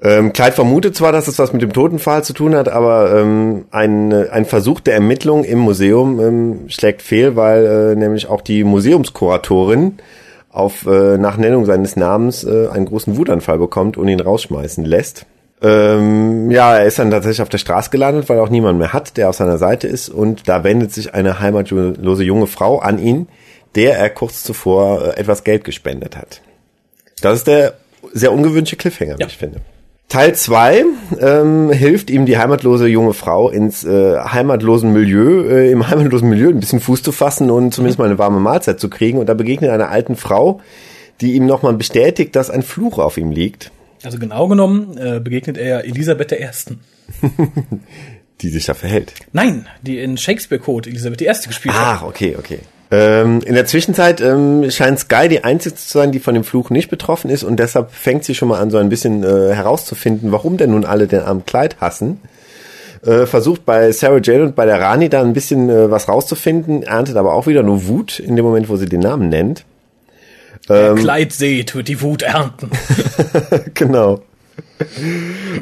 Ähm, 0.00 0.32
Clyde 0.32 0.52
vermutet 0.52 0.96
zwar, 0.96 1.12
dass 1.12 1.28
es 1.28 1.38
was 1.38 1.52
mit 1.52 1.62
dem 1.62 1.72
Totenpfahl 1.72 2.24
zu 2.24 2.32
tun 2.32 2.54
hat, 2.54 2.68
aber 2.68 3.16
ähm, 3.16 3.66
ein, 3.70 4.12
ein 4.12 4.44
Versuch 4.44 4.80
der 4.80 4.94
Ermittlung 4.94 5.44
im 5.44 5.60
Museum 5.60 6.20
ähm, 6.20 6.68
schlägt 6.68 7.02
fehl, 7.02 7.36
weil 7.36 7.64
äh, 7.64 7.96
nämlich 7.96 8.28
auch 8.28 8.40
die 8.40 8.64
Museumskuratorin 8.64 9.98
auf 10.50 10.86
äh, 10.86 11.18
nach 11.18 11.36
Nennung 11.36 11.66
seines 11.66 11.96
Namens 11.96 12.44
äh, 12.44 12.68
einen 12.68 12.86
großen 12.86 13.16
Wutanfall 13.16 13.58
bekommt 13.58 13.96
und 13.96 14.08
ihn 14.08 14.20
rausschmeißen 14.20 14.84
lässt. 14.84 15.24
Ähm, 15.62 16.50
ja, 16.50 16.76
er 16.76 16.86
ist 16.86 16.98
dann 16.98 17.10
tatsächlich 17.10 17.42
auf 17.42 17.48
der 17.48 17.58
Straße 17.58 17.90
gelandet, 17.90 18.28
weil 18.28 18.38
er 18.38 18.42
auch 18.42 18.48
niemand 18.48 18.78
mehr 18.78 18.92
hat, 18.92 19.16
der 19.16 19.28
auf 19.28 19.36
seiner 19.36 19.58
Seite 19.58 19.86
ist. 19.86 20.08
Und 20.08 20.48
da 20.48 20.64
wendet 20.64 20.92
sich 20.92 21.14
eine 21.14 21.40
heimatlose 21.40 22.24
junge 22.24 22.46
Frau 22.48 22.78
an 22.80 22.98
ihn, 22.98 23.28
der 23.74 23.96
er 23.98 24.10
kurz 24.10 24.42
zuvor 24.42 25.02
äh, 25.16 25.20
etwas 25.20 25.44
Geld 25.44 25.64
gespendet 25.64 26.16
hat. 26.16 26.40
Das 27.20 27.38
ist 27.38 27.46
der 27.46 27.74
sehr 28.12 28.32
ungewöhnliche 28.32 28.76
Cliffhanger, 28.76 29.16
wie 29.18 29.22
Ja. 29.22 29.26
ich 29.28 29.36
finde. 29.38 29.60
Teil 30.08 30.34
zwei 30.34 30.84
ähm, 31.20 31.70
hilft 31.70 32.10
ihm 32.10 32.26
die 32.26 32.36
heimatlose 32.36 32.86
junge 32.86 33.14
Frau 33.14 33.48
ins 33.48 33.82
äh, 33.84 34.18
heimatlosen 34.18 34.92
Milieu, 34.92 35.42
äh, 35.48 35.70
im 35.70 35.88
heimatlosen 35.88 36.28
Milieu 36.28 36.50
ein 36.50 36.60
bisschen 36.60 36.80
Fuß 36.80 37.02
zu 37.02 37.12
fassen 37.12 37.50
und 37.50 37.72
zumindest 37.72 37.98
mal 37.98 38.04
eine 38.06 38.18
warme 38.18 38.38
Mahlzeit 38.40 38.78
zu 38.78 38.90
kriegen. 38.90 39.16
Und 39.18 39.26
da 39.30 39.34
begegnet 39.34 39.68
er 39.68 39.74
einer 39.74 39.88
alten 39.88 40.16
Frau, 40.16 40.60
die 41.22 41.32
ihm 41.34 41.46
nochmal 41.46 41.72
bestätigt, 41.74 42.36
dass 42.36 42.50
ein 42.50 42.62
Fluch 42.62 42.98
auf 42.98 43.16
ihm 43.16 43.30
liegt, 43.30 43.70
Also 44.04 44.18
genau 44.18 44.48
genommen 44.48 44.96
äh, 44.98 45.20
begegnet 45.20 45.58
er 45.58 45.84
Elisabeth 45.84 46.32
I. 46.32 46.48
die 48.40 48.48
sich 48.48 48.66
da 48.66 48.74
verhält. 48.74 49.14
Nein, 49.32 49.66
die 49.82 49.98
in 49.98 50.16
Shakespeare 50.16 50.60
Code 50.60 50.90
Elisabeth 50.90 51.22
I. 51.22 51.32
gespielt 51.46 51.74
hat. 51.74 51.98
Ach, 51.98 52.02
okay, 52.02 52.36
okay. 52.38 52.60
Ähm, 52.90 53.40
in 53.46 53.54
der 53.54 53.64
Zwischenzeit 53.64 54.20
ähm, 54.20 54.70
scheint 54.70 54.98
Sky 54.98 55.26
die 55.28 55.44
einzige 55.44 55.74
zu 55.76 55.98
sein, 55.98 56.12
die 56.12 56.20
von 56.20 56.34
dem 56.34 56.44
Fluch 56.44 56.68
nicht 56.68 56.90
betroffen 56.90 57.30
ist 57.30 57.42
und 57.42 57.58
deshalb 57.58 57.90
fängt 57.90 58.24
sie 58.24 58.34
schon 58.34 58.48
mal 58.48 58.60
an, 58.60 58.70
so 58.70 58.76
ein 58.76 58.90
bisschen 58.90 59.24
äh, 59.24 59.54
herauszufinden, 59.54 60.30
warum 60.30 60.58
denn 60.58 60.72
nun 60.72 60.84
alle 60.84 61.06
den 61.06 61.20
armen 61.20 61.46
Kleid 61.46 61.80
hassen. 61.80 62.20
Äh, 63.04 63.26
versucht 63.26 63.64
bei 63.64 63.90
Sarah 63.92 64.20
Jane 64.22 64.44
und 64.44 64.54
bei 64.54 64.66
der 64.66 64.78
Rani 64.78 65.08
da 65.08 65.22
ein 65.22 65.32
bisschen 65.32 65.70
äh, 65.70 65.90
was 65.90 66.08
rauszufinden, 66.08 66.82
erntet 66.82 67.16
aber 67.16 67.32
auch 67.34 67.46
wieder 67.46 67.62
nur 67.62 67.88
Wut 67.88 68.18
in 68.18 68.36
dem 68.36 68.44
Moment, 68.44 68.68
wo 68.68 68.76
sie 68.76 68.86
den 68.86 69.00
Namen 69.00 69.30
nennt. 69.30 69.64
Wer 70.68 70.94
Kleid 70.94 71.32
seht, 71.32 71.74
wird 71.74 71.88
die 71.88 72.00
Wut 72.00 72.22
ernten. 72.22 72.70
genau. 73.74 74.22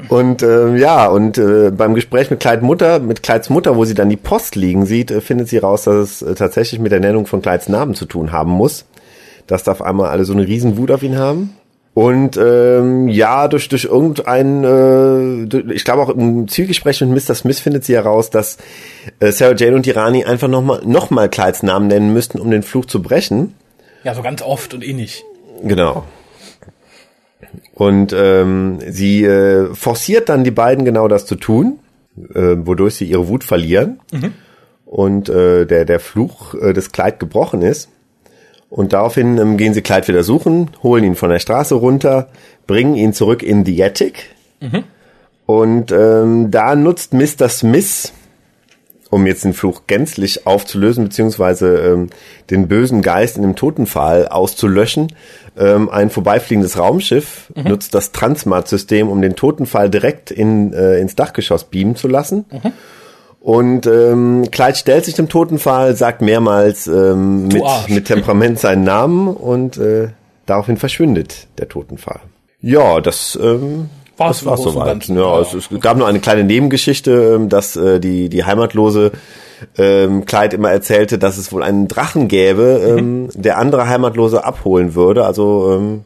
Und 0.09 0.43
ähm, 0.43 0.77
ja, 0.77 1.07
und 1.07 1.39
äh, 1.39 1.71
beim 1.71 1.95
Gespräch 1.95 2.31
mit 2.31 2.41
Clyde 2.41 2.65
Mutter, 2.65 2.99
mit 2.99 3.23
Clydes 3.23 3.51
Mutter, 3.51 3.77
wo 3.77 3.85
sie 3.85 3.95
dann 3.95 4.09
die 4.09 4.17
Post 4.17 4.57
liegen 4.57 4.87
sieht, 4.87 5.11
äh, 5.11 5.21
findet 5.21 5.49
sie 5.49 5.59
raus, 5.59 5.85
dass 5.85 5.97
es 5.97 6.23
äh, 6.23 6.35
tatsächlich 6.35 6.81
mit 6.81 6.93
der 6.93 7.01
Nennung 7.01 7.27
von 7.27 7.43
Clydes 7.43 7.69
Namen 7.69 7.95
zu 7.95 8.07
tun 8.07 8.33
haben 8.33 8.51
muss. 8.51 8.87
Dass 9.47 9.65
da 9.65 9.73
auf 9.73 9.83
einmal 9.83 10.11
alle 10.11 10.25
so 10.25 10.33
eine 10.33 10.47
riesen 10.47 10.77
Wut 10.77 10.91
auf 10.91 11.03
ihn 11.03 11.19
haben. 11.19 11.55
Und 11.93 12.37
ähm, 12.37 13.09
ja, 13.09 13.49
durch, 13.49 13.69
durch 13.69 13.85
irgendein, 13.85 14.65
äh, 14.65 15.73
ich 15.73 15.85
glaube 15.85 16.03
auch 16.03 16.09
im 16.09 16.47
Zielgespräch 16.47 17.01
mit 17.01 17.11
Mr. 17.11 17.35
Smith 17.35 17.59
findet 17.59 17.85
sie 17.85 17.95
heraus, 17.95 18.31
dass 18.31 18.59
äh, 19.19 19.33
Sarah 19.33 19.57
Jane 19.57 19.75
und 19.75 19.87
die 19.87 19.91
Rani 19.91 20.25
einfach 20.25 20.49
nochmal 20.49 20.83
noch 20.85 21.11
mal 21.11 21.29
Clydes 21.29 21.65
Namen 21.65 21.89
nennen 21.89 22.13
müssten, 22.13 22.39
um 22.39 22.51
den 22.51 22.63
Fluch 22.63 22.87
zu 22.87 23.03
brechen. 23.03 23.55
Ja, 24.05 24.15
so 24.15 24.23
ganz 24.23 24.43
oft 24.43 24.75
und 24.75 24.83
innig. 24.83 25.25
Genau. 25.63 26.05
Und 27.75 28.13
ähm, 28.13 28.79
sie 28.87 29.25
äh, 29.25 29.75
forciert 29.75 30.29
dann 30.29 30.45
die 30.45 30.51
beiden 30.51 30.85
genau 30.85 31.09
das 31.09 31.27
zu 31.27 31.37
tun, 31.37 31.79
äh, 32.35 32.57
wodurch 32.59 32.95
sie 32.97 33.07
ihre 33.07 33.29
Wut 33.29 33.45
verlieren. 33.45 34.01
und 34.91 35.29
äh, 35.29 35.67
der, 35.67 35.85
der 35.85 36.01
Fluch 36.01 36.55
äh, 36.55 36.73
des 36.73 36.91
Kleid 36.91 37.21
gebrochen 37.21 37.63
ist. 37.63 37.89
Und 38.71 38.93
daraufhin 38.93 39.39
ähm, 39.39 39.57
gehen 39.57 39.73
sie 39.73 39.83
Kleid 39.83 40.09
wieder 40.09 40.25
suchen, 40.25 40.71
holen 40.83 41.05
ihn 41.05 41.15
von 41.15 41.31
der 41.31 41.39
Straße 41.39 41.77
runter, 41.77 42.29
bringen 42.67 42.97
ihn 42.97 43.13
zurück 43.13 43.45
in 43.45 43.63
die 43.63 43.83
Attic. 43.85 44.35
Mhm. 44.59 44.83
Und 45.47 45.93
ähm, 45.93 46.51
da 46.51 46.75
nutzt 46.75 47.15
Mr. 47.15 47.49
Smith, 47.49 48.13
um 49.11 49.27
jetzt 49.27 49.45
den 49.45 49.53
Fluch 49.53 49.83
gänzlich 49.87 50.47
aufzulösen, 50.47 51.05
beziehungsweise 51.05 51.77
ähm, 51.79 52.11
den 52.49 52.69
bösen 52.69 53.03
Geist 53.03 53.37
in 53.37 53.43
dem 53.43 53.57
Totenpfahl 53.57 54.29
auszulöschen, 54.29 55.13
ähm, 55.59 55.89
ein 55.91 56.11
vorbeifliegendes 56.11 56.79
Raumschiff 56.79 57.53
mhm. 57.55 57.65
nutzt 57.65 57.95
das 57.95 58.13
Transmat-System, 58.13 59.09
um 59.09 59.21
den 59.21 59.35
Totenpfahl 59.35 59.91
direkt 59.91 60.31
in, 60.31 60.73
äh, 60.73 60.99
ins 60.99 61.17
Dachgeschoss 61.17 61.65
beamen 61.65 61.97
zu 61.97 62.09
lassen. 62.09 62.45
Mhm. 62.51 62.73
Und 63.41 63.87
ähm, 63.87 64.49
Clyde 64.51 64.77
stellt 64.77 65.05
sich 65.07 65.15
dem 65.15 65.29
Totenpfahl, 65.29 65.97
sagt 65.97 66.21
mehrmals 66.21 66.87
ähm, 66.87 67.49
mit, 67.49 67.63
mit 67.89 68.05
Temperament 68.05 68.59
seinen 68.61 68.85
Namen 68.85 69.29
und 69.29 69.79
äh, 69.79 70.09
daraufhin 70.45 70.77
verschwindet 70.77 71.49
der 71.59 71.69
Totenpfahl. 71.69 72.21
Ja, 72.61 73.01
das 73.01 73.39
ähm, 73.43 73.89
das 74.29 74.45
war's 74.45 74.63
soweit. 74.63 75.09
Ja, 75.09 75.15
ja. 75.15 75.41
Es, 75.41 75.55
es, 75.55 75.69
gab 75.81 75.97
nur 75.97 76.07
eine 76.07 76.21
kleine 76.21 76.45
Nebengeschichte, 76.45 77.35
ähm, 77.37 77.49
dass 77.49 77.77
äh, 77.77 78.01
die 78.01 78.29
die 78.29 78.45
Heimatlose 78.45 79.13
ähm, 79.77 80.25
Clyde 80.25 80.57
immer 80.57 80.71
erzählte, 80.71 81.19
dass 81.19 81.39
es 81.39 81.53
wohl 81.53 81.63
einen 81.63 81.89
Drachen 81.89 82.29
gäbe, 82.29 82.97
ähm, 82.99 83.23
mhm. 83.23 83.29
der 83.35 83.59
andere 83.59 83.89
Heimatlose 83.89 84.45
abholen 84.45 84.95
würde. 84.95 85.25
Also 85.25 85.73
ähm, 85.75 86.05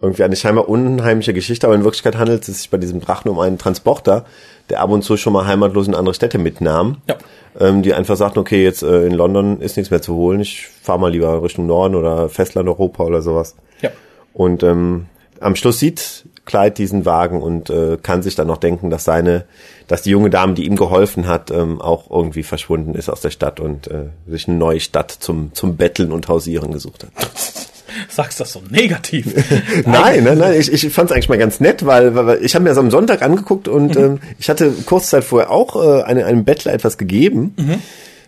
irgendwie 0.00 0.24
eine 0.24 0.36
scheinbar 0.36 0.68
unheimliche 0.68 1.32
Geschichte, 1.32 1.66
aber 1.66 1.74
in 1.74 1.84
Wirklichkeit 1.84 2.16
handelt 2.16 2.46
es 2.48 2.58
sich 2.58 2.70
bei 2.70 2.76
diesem 2.76 3.00
Drachen 3.00 3.30
um 3.30 3.38
einen 3.38 3.58
Transporter, 3.58 4.26
der 4.68 4.80
ab 4.80 4.90
und 4.90 5.02
zu 5.02 5.16
schon 5.16 5.32
mal 5.32 5.46
heimatlos 5.46 5.88
in 5.88 5.94
andere 5.94 6.14
Städte 6.14 6.38
mitnahm. 6.38 6.98
Ja. 7.08 7.16
Ähm, 7.58 7.82
die 7.82 7.94
einfach 7.94 8.16
sagten, 8.16 8.38
okay, 8.38 8.62
jetzt 8.62 8.82
äh, 8.82 9.06
in 9.06 9.12
London 9.12 9.60
ist 9.60 9.76
nichts 9.76 9.90
mehr 9.90 10.02
zu 10.02 10.14
holen, 10.14 10.40
ich 10.40 10.68
fahre 10.82 11.00
mal 11.00 11.10
lieber 11.10 11.42
Richtung 11.42 11.66
Norden 11.66 11.94
oder 11.94 12.28
Festland 12.28 12.68
Europa 12.68 13.04
oder 13.04 13.22
sowas. 13.22 13.56
Ja. 13.80 13.90
Und 14.34 14.62
ähm, 14.62 15.06
am 15.40 15.56
Schluss 15.56 15.78
sieht 15.78 16.26
Clyde 16.46 16.70
diesen 16.70 17.04
Wagen 17.04 17.42
und 17.42 17.68
äh, 17.68 17.98
kann 18.02 18.22
sich 18.22 18.34
dann 18.34 18.46
noch 18.46 18.56
denken, 18.56 18.88
dass 18.88 19.04
seine, 19.04 19.44
dass 19.88 20.02
die 20.02 20.10
junge 20.10 20.30
Dame, 20.30 20.54
die 20.54 20.64
ihm 20.64 20.76
geholfen 20.76 21.26
hat, 21.26 21.50
ähm, 21.50 21.80
auch 21.80 22.10
irgendwie 22.10 22.42
verschwunden 22.42 22.94
ist 22.94 23.10
aus 23.10 23.20
der 23.20 23.30
Stadt 23.30 23.60
und 23.60 23.88
äh, 23.88 24.06
sich 24.26 24.48
eine 24.48 24.56
neue 24.56 24.80
Stadt 24.80 25.10
zum 25.10 25.50
zum 25.52 25.76
Betteln 25.76 26.12
und 26.12 26.28
Hausieren 26.28 26.72
gesucht 26.72 27.04
hat. 27.04 27.30
Sagst 28.08 28.40
das 28.40 28.52
so 28.52 28.62
negativ? 28.70 29.26
nein, 29.86 30.24
nein, 30.24 30.38
nein. 30.38 30.54
Ich, 30.58 30.72
ich 30.72 30.92
fand 30.92 31.10
es 31.10 31.14
eigentlich 31.14 31.28
mal 31.28 31.38
ganz 31.38 31.60
nett, 31.60 31.84
weil, 31.84 32.14
weil 32.14 32.44
ich 32.44 32.54
habe 32.54 32.62
mir 32.62 32.70
das 32.70 32.78
am 32.78 32.90
Sonntag 32.90 33.22
angeguckt 33.22 33.68
und 33.68 33.96
mhm. 33.96 34.04
ähm, 34.04 34.20
ich 34.38 34.48
hatte 34.48 34.72
kurz 34.86 35.10
Zeit 35.10 35.24
vorher 35.24 35.50
auch 35.50 35.76
äh, 35.76 36.02
eine, 36.02 36.26
einem 36.26 36.44
Bettler 36.44 36.72
etwas 36.72 36.98
gegeben. 36.98 37.54
Mhm 37.56 37.82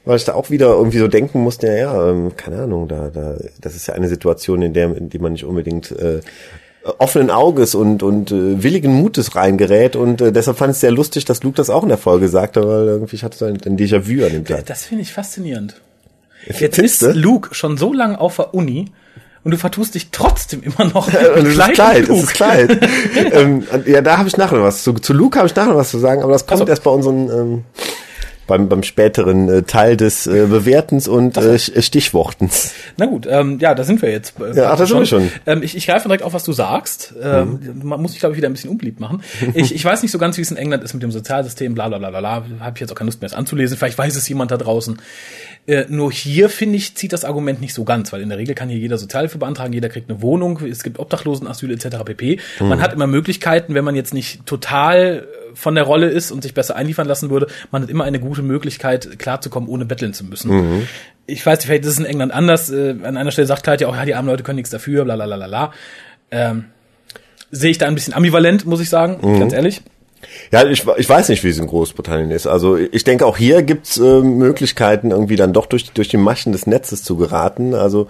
weil 0.09 0.17
ich 0.17 0.25
da 0.25 0.33
auch 0.33 0.49
wieder 0.49 0.69
irgendwie 0.69 0.97
so 0.97 1.07
denken 1.07 1.41
musste, 1.41 1.67
ja, 1.67 1.75
ja, 1.75 2.11
ähm, 2.11 2.35
keine 2.35 2.63
Ahnung, 2.63 2.89
da, 2.89 3.11
da, 3.11 3.37
das 3.61 3.77
ist 3.77 3.89
ja 3.89 3.95
eine 3.95 4.09
Situation, 4.09 4.63
in 4.63 4.73
der, 4.73 4.97
in 4.97 5.11
die 5.11 5.19
man 5.19 5.33
nicht 5.33 5.45
unbedingt 5.45 5.91
äh, 5.93 6.21
offenen 6.99 7.31
Auges 7.31 7.75
und, 7.75 8.03
und 8.03 8.31
äh, 8.31 8.63
willigen 8.63 8.95
Mutes 8.95 9.35
reingerät 9.35 9.97
und 9.97 10.21
äh, 10.21 10.33
deshalb 10.33 10.59
fand 10.59 10.71
ich 10.71 10.77
es 10.77 10.81
sehr 10.81 10.91
lustig, 10.91 11.25
dass 11.25 11.43
Luke 11.43 11.57
das 11.57 11.71
auch 11.71 11.83
in 11.83 11.89
der 11.89 11.99
Folge 11.99 12.29
sagte, 12.29 12.67
weil 12.67 12.87
irgendwie 12.87 13.17
ich 13.17 13.25
hatte 13.25 13.37
so 13.37 13.45
ein, 13.45 13.59
ein 13.65 13.77
Déjà-vu 13.77 14.25
an 14.25 14.33
dem 14.33 14.45
Tag. 14.45 14.67
Das 14.67 14.85
finde 14.85 15.03
ich 15.03 15.13
faszinierend. 15.13 15.81
Jetzt 16.47 16.79
ist 16.79 17.03
Luke 17.03 17.55
schon 17.55 17.77
so 17.77 17.93
lange 17.93 18.21
auf 18.21 18.37
der 18.37 18.55
Uni 18.55 18.87
und 19.45 19.51
du 19.51 19.57
vertust 19.57 19.95
dich 19.95 20.11
trotzdem 20.11 20.63
immer 20.63 20.85
noch. 20.87 21.09
und 21.37 21.47
ist 21.47 21.73
Kleid, 21.73 22.09
es 22.09 22.23
ist 22.23 22.35
Kleid. 22.35 22.79
ähm, 23.33 23.65
ja, 23.87 24.01
da 24.01 24.19
habe 24.19 24.29
ich 24.29 24.37
nachher 24.37 24.57
noch 24.57 24.65
was 24.65 24.83
zu. 24.83 24.93
Zu 24.95 25.13
Luke 25.13 25.39
habe 25.39 25.49
ich 25.49 25.55
nachher 25.55 25.71
noch 25.71 25.77
was 25.77 25.91
zu 25.91 25.99
sagen, 25.99 26.23
aber 26.23 26.33
das 26.33 26.47
kommt 26.47 26.61
also. 26.61 26.71
erst 26.71 26.85
bei 26.85 26.91
unseren 26.91 27.31
ähm, 27.31 27.65
beim, 28.49 28.69
beim 28.69 28.83
späteren 28.83 29.49
äh, 29.49 29.63
Teil 29.63 29.97
des 29.97 30.27
äh, 30.27 30.47
Bewertens 30.47 31.07
und 31.07 31.37
äh, 31.37 31.59
Stichwortens. 31.59 32.75
Na 32.97 33.07
gut, 33.07 33.29
ähm, 33.31 33.59
ja, 33.61 33.75
da 33.77 33.85
sind 33.85 34.03
wir 34.03 34.11
jetzt. 34.11 34.35
Äh, 34.41 34.57
ja, 34.57 34.73
ach, 34.73 34.79
da 34.79 34.87
sind 34.87 34.99
wir 34.99 35.07
schon. 35.07 35.31
Ähm, 35.47 35.63
ich, 35.63 35.77
ich 35.77 35.87
greife 35.87 36.09
direkt 36.09 36.25
auf, 36.25 36.33
was 36.33 36.43
du 36.43 36.53
sagst. 36.53 37.15
Ähm, 37.23 37.61
mhm. 37.63 37.89
Man 37.89 38.03
muss 38.03 38.13
sich, 38.13 38.21
glaube 38.21 38.33
ich, 38.33 38.39
wieder 38.39 38.49
ein 38.49 38.55
bisschen 38.55 38.71
unbeliebt 38.71 38.99
machen. 38.99 39.23
Ich, 39.55 39.75
ich 39.75 39.85
weiß 39.85 40.03
nicht 40.03 40.11
so 40.11 40.19
ganz, 40.19 40.37
wie 40.37 40.43
es 40.43 40.51
in 40.51 40.57
England 40.57 40.83
ist 40.83 40.95
mit 40.95 41.03
dem 41.03 41.13
Sozialsystem, 41.13 41.75
bla 41.75 41.89
bla 41.89 41.99
bla 41.99 42.11
bla 42.11 42.21
bla. 42.21 42.45
Habe 42.61 42.73
ich 42.75 42.81
jetzt 42.81 42.91
auch 42.91 42.97
keine 42.97 43.09
Lust 43.09 43.21
mehr, 43.21 43.27
es 43.27 43.35
anzulesen. 43.35 43.77
Vielleicht 43.77 43.99
weiß 43.99 44.17
es 44.17 44.29
jemand 44.29 44.51
da 44.51 44.57
draußen. 44.57 44.99
Äh, 45.67 45.85
nur 45.91 46.11
hier, 46.11 46.49
finde 46.49 46.77
ich, 46.77 46.95
zieht 46.95 47.13
das 47.13 47.27
Argument 47.27 47.61
nicht 47.61 47.75
so 47.75 47.85
ganz, 47.85 48.11
weil 48.13 48.23
in 48.23 48.31
der 48.31 48.39
Regel 48.39 48.55
kann 48.55 48.71
hier 48.71 48.79
jeder 48.79 48.97
Sozialhilfe 48.97 49.37
beantragen, 49.37 49.75
jeder 49.75 49.91
kriegt 49.91 50.09
eine 50.09 50.23
Wohnung, 50.23 50.61
es 50.65 50.83
gibt 50.83 50.99
Obdachlosenasyl 50.99 51.71
etc. 51.71 51.99
pp. 52.07 52.41
Mhm. 52.59 52.69
Man 52.69 52.81
hat 52.81 52.95
immer 52.95 53.07
Möglichkeiten, 53.07 53.75
wenn 53.75 53.85
man 53.85 53.95
jetzt 53.95 54.15
nicht 54.15 54.47
total 54.47 55.29
von 55.59 55.75
der 55.75 55.85
Rolle 55.85 56.09
ist 56.09 56.31
und 56.31 56.43
sich 56.43 56.55
besser 56.55 56.77
einliefern 56.77 57.07
lassen 57.07 57.31
würde, 57.31 57.49
man 57.73 57.83
hat 57.83 57.91
immer 57.91 58.05
eine 58.05 58.21
gute 58.21 58.43
Möglichkeit, 58.43 59.19
klarzukommen, 59.19 59.69
ohne 59.69 59.85
betteln 59.85 60.15
zu 60.15 60.25
müssen. 60.25 60.51
Mhm. 60.51 60.89
Ich 61.27 61.45
weiß 61.45 61.59
nicht, 61.59 61.67
vielleicht 61.67 61.85
ist 61.85 61.91
es 61.91 61.99
in 61.99 62.05
England 62.05 62.33
anders. 62.33 62.71
Äh, 62.71 62.95
an 63.03 63.17
einer 63.17 63.33
Stelle 63.33 63.47
sagt 63.47 63.65
Kleid 63.65 63.81
ja 63.81 63.89
auch, 63.89 63.97
ja, 63.97 64.05
die 64.05 64.15
armen 64.15 64.29
Leute 64.29 64.45
können 64.45 64.57
nichts 64.57 64.71
dafür, 64.71 65.05
bla 65.05 65.17
bla 65.17 65.27
bla 65.27 65.47
bla. 65.47 65.73
Ähm, 66.31 66.67
Sehe 67.51 67.71
ich 67.71 67.79
da 67.79 67.87
ein 67.87 67.95
bisschen 67.95 68.13
ambivalent, 68.13 68.67
muss 68.67 68.81
ich 68.81 68.91
sagen, 68.91 69.19
mhm. 69.23 69.41
ganz 69.41 69.53
ehrlich. 69.55 69.83
Ja, 70.53 70.67
ich, 70.67 70.85
ich 70.97 71.09
weiß 71.09 71.29
nicht, 71.31 71.43
wie 71.45 71.49
es 71.49 71.59
in 71.59 71.67
Großbritannien 71.67 72.31
ist. 72.31 72.47
Also 72.47 72.77
ich 72.77 73.05
denke, 73.05 73.25
auch 73.25 73.37
hier 73.37 73.63
gibt's 73.63 73.97
äh, 73.99 74.21
Möglichkeiten, 74.21 75.11
irgendwie 75.11 75.37
dann 75.37 75.53
doch 75.53 75.67
durch, 75.67 75.91
durch 75.93 76.09
die 76.09 76.17
Maschen 76.19 76.53
des 76.53 76.67
Netzes 76.67 77.03
zu 77.03 77.17
geraten. 77.17 77.75
Also 77.75 78.09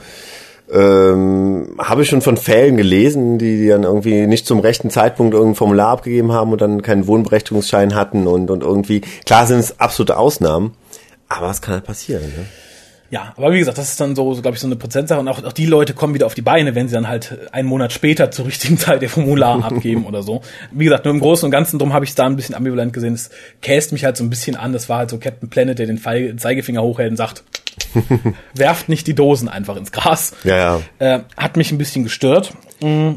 ähm, 0.70 1.76
habe 1.78 2.02
ich 2.02 2.08
schon 2.08 2.20
von 2.20 2.36
Fällen 2.36 2.76
gelesen, 2.76 3.38
die, 3.38 3.58
die 3.58 3.68
dann 3.68 3.84
irgendwie 3.84 4.26
nicht 4.26 4.46
zum 4.46 4.60
rechten 4.60 4.90
Zeitpunkt 4.90 5.34
irgendein 5.34 5.56
Formular 5.56 5.88
abgegeben 5.90 6.32
haben 6.32 6.52
und 6.52 6.60
dann 6.60 6.82
keinen 6.82 7.06
Wohnberechtigungsschein 7.06 7.94
hatten 7.94 8.26
und, 8.26 8.50
und 8.50 8.62
irgendwie, 8.62 9.00
klar 9.24 9.46
sind 9.46 9.58
es 9.58 9.80
absolute 9.80 10.16
Ausnahmen, 10.16 10.74
aber 11.28 11.50
es 11.50 11.62
kann 11.62 11.74
halt 11.74 11.84
passieren. 11.84 12.22
Ne? 12.22 12.46
Ja, 13.10 13.32
aber 13.36 13.52
wie 13.52 13.58
gesagt, 13.58 13.78
das 13.78 13.90
ist 13.90 14.00
dann 14.00 14.14
so, 14.14 14.34
so 14.34 14.42
glaube 14.42 14.56
ich, 14.56 14.60
so 14.60 14.66
eine 14.66 14.76
Prozentsache. 14.76 15.18
Und 15.18 15.28
auch, 15.28 15.42
auch 15.42 15.52
die 15.52 15.64
Leute 15.64 15.94
kommen 15.94 16.12
wieder 16.12 16.26
auf 16.26 16.34
die 16.34 16.42
Beine, 16.42 16.74
wenn 16.74 16.88
sie 16.88 16.94
dann 16.94 17.08
halt 17.08 17.38
einen 17.52 17.66
Monat 17.66 17.92
später 17.92 18.30
zur 18.30 18.46
richtigen 18.46 18.76
Zeit 18.78 19.02
ihr 19.02 19.08
Formular 19.08 19.64
abgeben 19.72 20.04
oder 20.04 20.22
so. 20.22 20.42
Wie 20.70 20.84
gesagt, 20.84 21.04
nur 21.06 21.14
im 21.14 21.20
Großen 21.20 21.46
und 21.46 21.50
Ganzen, 21.50 21.78
drum 21.78 21.94
habe 21.94 22.04
ich 22.04 22.10
es 22.10 22.14
da 22.14 22.26
ein 22.26 22.36
bisschen 22.36 22.54
ambivalent 22.54 22.92
gesehen. 22.92 23.14
Es 23.14 23.30
käst 23.62 23.92
mich 23.92 24.04
halt 24.04 24.16
so 24.16 24.24
ein 24.24 24.30
bisschen 24.30 24.56
an. 24.56 24.72
Das 24.72 24.88
war 24.88 24.98
halt 24.98 25.10
so 25.10 25.18
Captain 25.18 25.48
Planet, 25.48 25.78
der 25.78 25.86
den 25.86 25.98
Zeigefinger 26.38 26.82
hochhält 26.82 27.10
und 27.10 27.16
sagt, 27.16 27.44
werft 28.54 28.90
nicht 28.90 29.06
die 29.06 29.14
Dosen 29.14 29.48
einfach 29.48 29.76
ins 29.76 29.90
Gras. 29.90 30.34
Ja, 30.44 30.56
ja. 30.56 30.80
Äh, 30.98 31.20
hat 31.36 31.56
mich 31.56 31.72
ein 31.72 31.78
bisschen 31.78 32.04
gestört. 32.04 32.52
Mm. 32.80 33.12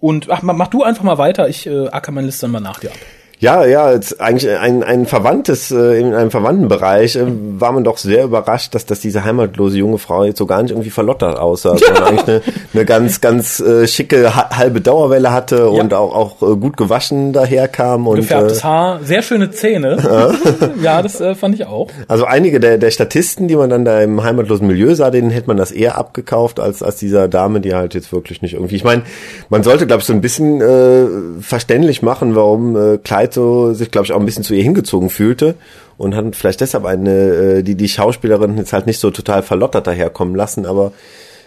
Und 0.00 0.30
ach, 0.30 0.42
mach 0.42 0.68
du 0.68 0.82
einfach 0.82 1.02
mal 1.02 1.16
weiter. 1.16 1.48
Ich 1.48 1.66
äh, 1.66 1.88
acker 1.88 2.12
meine 2.12 2.26
Liste 2.26 2.42
dann 2.42 2.50
mal 2.50 2.60
nach 2.60 2.78
dir 2.78 2.90
ab. 2.90 2.98
Ja, 3.44 3.66
ja, 3.66 4.00
eigentlich 4.20 4.50
ein, 4.58 4.82
ein 4.82 5.04
verwandtes, 5.04 5.70
äh, 5.70 6.00
in 6.00 6.14
einem 6.14 6.30
verwandten 6.30 6.66
Bereich 6.68 7.14
äh, 7.14 7.26
war 7.26 7.72
man 7.72 7.84
doch 7.84 7.98
sehr 7.98 8.24
überrascht, 8.24 8.74
dass, 8.74 8.86
dass 8.86 9.00
diese 9.00 9.22
heimatlose 9.22 9.76
junge 9.76 9.98
Frau 9.98 10.24
jetzt 10.24 10.38
so 10.38 10.46
gar 10.46 10.62
nicht 10.62 10.70
irgendwie 10.70 10.88
verlottert 10.88 11.38
aussah, 11.38 11.76
ja. 11.76 11.78
sondern 11.86 12.04
eigentlich 12.04 12.26
eine, 12.26 12.42
eine 12.72 12.84
ganz, 12.86 13.20
ganz 13.20 13.60
äh, 13.60 13.86
schicke 13.86 14.34
halbe 14.34 14.80
Dauerwelle 14.80 15.30
hatte 15.30 15.56
ja. 15.56 15.64
und 15.64 15.92
auch, 15.92 16.14
auch 16.14 16.42
äh, 16.42 16.56
gut 16.56 16.78
gewaschen 16.78 17.34
daherkam. 17.34 18.06
Und, 18.06 18.16
Gefärbtes 18.16 18.60
äh, 18.60 18.62
Haar, 18.62 19.00
sehr 19.02 19.20
schöne 19.20 19.50
Zähne. 19.50 20.30
ja, 20.82 21.02
das 21.02 21.20
äh, 21.20 21.34
fand 21.34 21.54
ich 21.54 21.66
auch. 21.66 21.90
Also 22.08 22.24
einige 22.24 22.60
der, 22.60 22.78
der 22.78 22.90
Statisten, 22.90 23.46
die 23.46 23.56
man 23.56 23.68
dann 23.68 23.84
da 23.84 24.00
im 24.00 24.24
heimatlosen 24.24 24.66
Milieu 24.66 24.94
sah, 24.94 25.10
denen 25.10 25.28
hätte 25.28 25.48
man 25.48 25.58
das 25.58 25.70
eher 25.70 25.98
abgekauft 25.98 26.60
als, 26.60 26.82
als 26.82 26.96
dieser 26.96 27.28
Dame, 27.28 27.60
die 27.60 27.74
halt 27.74 27.92
jetzt 27.92 28.10
wirklich 28.10 28.40
nicht 28.40 28.54
irgendwie. 28.54 28.76
Ich 28.76 28.84
meine, 28.84 29.02
man 29.50 29.62
sollte, 29.62 29.86
glaube 29.86 30.00
ich, 30.00 30.06
so 30.06 30.14
ein 30.14 30.22
bisschen 30.22 30.62
äh, 30.62 31.42
verständlich 31.42 32.00
machen, 32.00 32.34
warum 32.34 32.74
äh, 32.74 32.96
Kleid 32.96 33.33
so 33.34 33.74
sich, 33.74 33.90
glaube 33.90 34.06
ich, 34.06 34.12
auch 34.12 34.20
ein 34.20 34.26
bisschen 34.26 34.44
zu 34.44 34.54
ihr 34.54 34.62
hingezogen 34.62 35.10
fühlte 35.10 35.54
und 35.98 36.14
hat 36.14 36.34
vielleicht 36.36 36.60
deshalb 36.60 36.84
eine, 36.84 37.10
äh, 37.10 37.62
die 37.62 37.74
die 37.74 37.88
Schauspielerin 37.88 38.56
jetzt 38.56 38.72
halt 38.72 38.86
nicht 38.86 38.98
so 38.98 39.10
total 39.10 39.42
verlottert 39.42 39.86
daherkommen 39.86 40.34
lassen, 40.34 40.66
aber 40.66 40.92